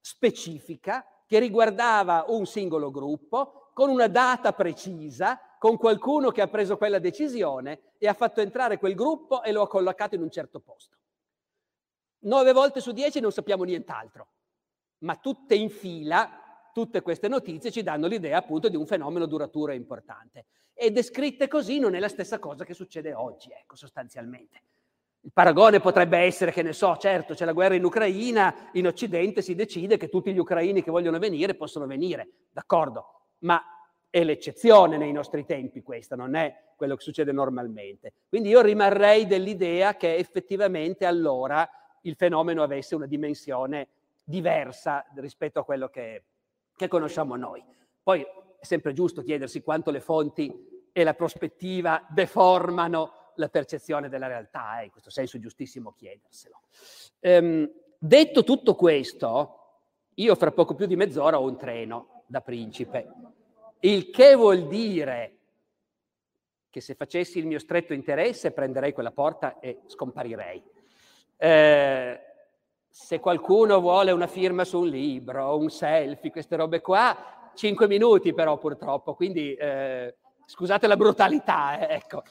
specifica 0.00 1.04
che 1.26 1.38
riguardava 1.38 2.24
un 2.28 2.46
singolo 2.46 2.90
gruppo, 2.90 3.70
con 3.74 3.90
una 3.90 4.06
data 4.06 4.52
precisa, 4.52 5.38
con 5.58 5.76
qualcuno 5.76 6.30
che 6.30 6.40
ha 6.40 6.48
preso 6.48 6.76
quella 6.76 6.98
decisione 6.98 7.92
e 7.98 8.08
ha 8.08 8.14
fatto 8.14 8.40
entrare 8.40 8.78
quel 8.78 8.94
gruppo 8.94 9.42
e 9.42 9.52
lo 9.52 9.62
ha 9.62 9.68
collocato 9.68 10.14
in 10.14 10.22
un 10.22 10.30
certo 10.30 10.60
posto. 10.60 10.96
Nove 12.20 12.52
volte 12.52 12.80
su 12.80 12.92
dieci 12.92 13.20
non 13.20 13.32
sappiamo 13.32 13.64
nient'altro, 13.64 14.28
ma 14.98 15.16
tutte 15.16 15.54
in 15.54 15.68
fila 15.68 16.45
tutte 16.76 17.00
queste 17.00 17.26
notizie 17.28 17.70
ci 17.70 17.82
danno 17.82 18.06
l'idea 18.06 18.36
appunto 18.36 18.68
di 18.68 18.76
un 18.76 18.84
fenomeno 18.84 19.24
duraturo 19.24 19.72
e 19.72 19.76
importante. 19.76 20.44
E 20.74 20.90
descritte 20.90 21.48
così 21.48 21.78
non 21.78 21.94
è 21.94 21.98
la 21.98 22.08
stessa 22.10 22.38
cosa 22.38 22.66
che 22.66 22.74
succede 22.74 23.14
oggi, 23.14 23.48
ecco, 23.50 23.76
sostanzialmente. 23.76 24.60
Il 25.22 25.30
paragone 25.32 25.80
potrebbe 25.80 26.18
essere 26.18 26.52
che 26.52 26.60
ne 26.60 26.74
so, 26.74 26.94
certo, 26.98 27.32
c'è 27.32 27.46
la 27.46 27.54
guerra 27.54 27.76
in 27.76 27.84
Ucraina, 27.84 28.68
in 28.74 28.86
Occidente 28.86 29.40
si 29.40 29.54
decide 29.54 29.96
che 29.96 30.10
tutti 30.10 30.34
gli 30.34 30.38
ucraini 30.38 30.82
che 30.82 30.90
vogliono 30.90 31.18
venire 31.18 31.54
possono 31.54 31.86
venire, 31.86 32.28
d'accordo, 32.52 33.22
ma 33.38 33.58
è 34.10 34.22
l'eccezione 34.22 34.98
nei 34.98 35.12
nostri 35.12 35.46
tempi 35.46 35.82
questa, 35.82 36.14
non 36.14 36.34
è 36.34 36.54
quello 36.76 36.94
che 36.94 37.02
succede 37.02 37.32
normalmente. 37.32 38.12
Quindi 38.28 38.50
io 38.50 38.60
rimarrei 38.60 39.26
dell'idea 39.26 39.96
che 39.96 40.16
effettivamente 40.16 41.06
allora 41.06 41.66
il 42.02 42.16
fenomeno 42.16 42.62
avesse 42.62 42.94
una 42.94 43.06
dimensione 43.06 43.88
diversa 44.22 45.06
rispetto 45.14 45.58
a 45.60 45.64
quello 45.64 45.88
che, 45.88 46.22
che 46.76 46.88
conosciamo 46.88 47.36
noi. 47.36 47.64
Poi 48.02 48.20
è 48.20 48.64
sempre 48.64 48.92
giusto 48.92 49.22
chiedersi 49.22 49.62
quanto 49.62 49.90
le 49.90 50.00
fonti 50.00 50.88
e 50.92 51.04
la 51.04 51.14
prospettiva 51.14 52.06
deformano 52.08 53.32
la 53.36 53.48
percezione 53.48 54.08
della 54.08 54.26
realtà, 54.26 54.80
è 54.80 54.84
in 54.84 54.90
questo 54.90 55.10
senso 55.10 55.36
è 55.36 55.40
giustissimo 55.40 55.92
chiederselo. 55.92 56.60
Ehm, 57.20 57.70
detto 57.98 58.44
tutto 58.44 58.74
questo, 58.74 59.60
io 60.14 60.34
fra 60.34 60.52
poco 60.52 60.74
più 60.74 60.86
di 60.86 60.96
mezz'ora 60.96 61.38
ho 61.38 61.44
un 61.44 61.56
treno 61.58 62.22
da 62.26 62.40
Principe, 62.40 63.12
il 63.80 64.10
che 64.10 64.34
vuol 64.34 64.66
dire 64.68 65.36
che 66.70 66.80
se 66.80 66.94
facessi 66.94 67.38
il 67.38 67.46
mio 67.46 67.58
stretto 67.58 67.92
interesse 67.92 68.52
prenderei 68.52 68.92
quella 68.92 69.12
porta 69.12 69.58
e 69.60 69.80
scomparirei. 69.86 70.62
Eh, 71.36 72.20
se 72.98 73.20
qualcuno 73.20 73.78
vuole 73.80 74.10
una 74.10 74.26
firma 74.26 74.64
su 74.64 74.80
un 74.80 74.88
libro, 74.88 75.56
un 75.58 75.68
selfie, 75.68 76.30
queste 76.30 76.56
robe 76.56 76.80
qua, 76.80 77.50
cinque 77.54 77.86
minuti 77.86 78.32
però 78.32 78.58
purtroppo, 78.58 79.14
quindi 79.14 79.54
eh, 79.54 80.16
scusate 80.46 80.86
la 80.86 80.96
brutalità, 80.96 81.78
eh, 81.78 81.94
ecco. 81.96 82.22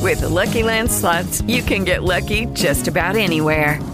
With 0.00 0.20
the 0.20 0.28
Lucky 0.28 0.62
Land 0.62 0.88
slots, 0.88 1.40
you 1.46 1.62
can 1.62 1.84
get 1.84 2.02
lucky 2.02 2.46
just 2.52 2.88
about 2.88 3.14
anywhere. 3.14 3.93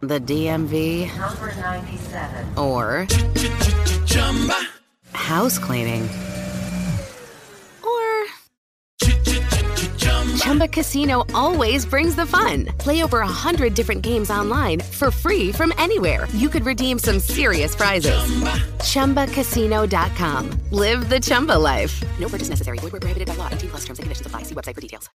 the 0.00 0.18
DMV 0.18 1.14
Number 1.18 1.54
97. 1.56 2.58
or 2.58 3.06
house 5.12 5.58
cleaning 5.58 6.02
or 7.82 8.24
Chumba 10.38 10.66
Casino 10.68 11.24
always 11.34 11.84
brings 11.84 12.16
the 12.16 12.24
fun. 12.26 12.66
Play 12.78 13.02
over 13.04 13.20
a 13.20 13.26
hundred 13.26 13.74
different 13.74 14.02
games 14.02 14.30
online 14.30 14.80
for 14.80 15.10
free 15.10 15.52
from 15.52 15.72
anywhere. 15.76 16.26
You 16.32 16.48
could 16.48 16.64
redeem 16.64 16.98
some 16.98 17.20
serious 17.20 17.76
prizes. 17.76 18.10
Chumba. 18.82 19.26
ChumbaCasino.com. 19.26 20.50
Live 20.70 21.08
the 21.10 21.20
Chumba 21.20 21.58
life. 21.58 22.02
No 22.18 22.28
purchase 22.28 22.48
necessary. 22.48 22.78
Void 22.78 22.92
where 22.92 23.00
prohibited 23.00 23.28
by 23.28 23.34
law. 23.34 23.48
18 23.52 23.70
plus 23.70 23.84
terms 23.84 23.98
and 23.98 24.04
conditions 24.04 24.26
apply. 24.26 24.42
See 24.44 24.54
website 24.54 24.74
for 24.74 24.80
details. 24.80 25.10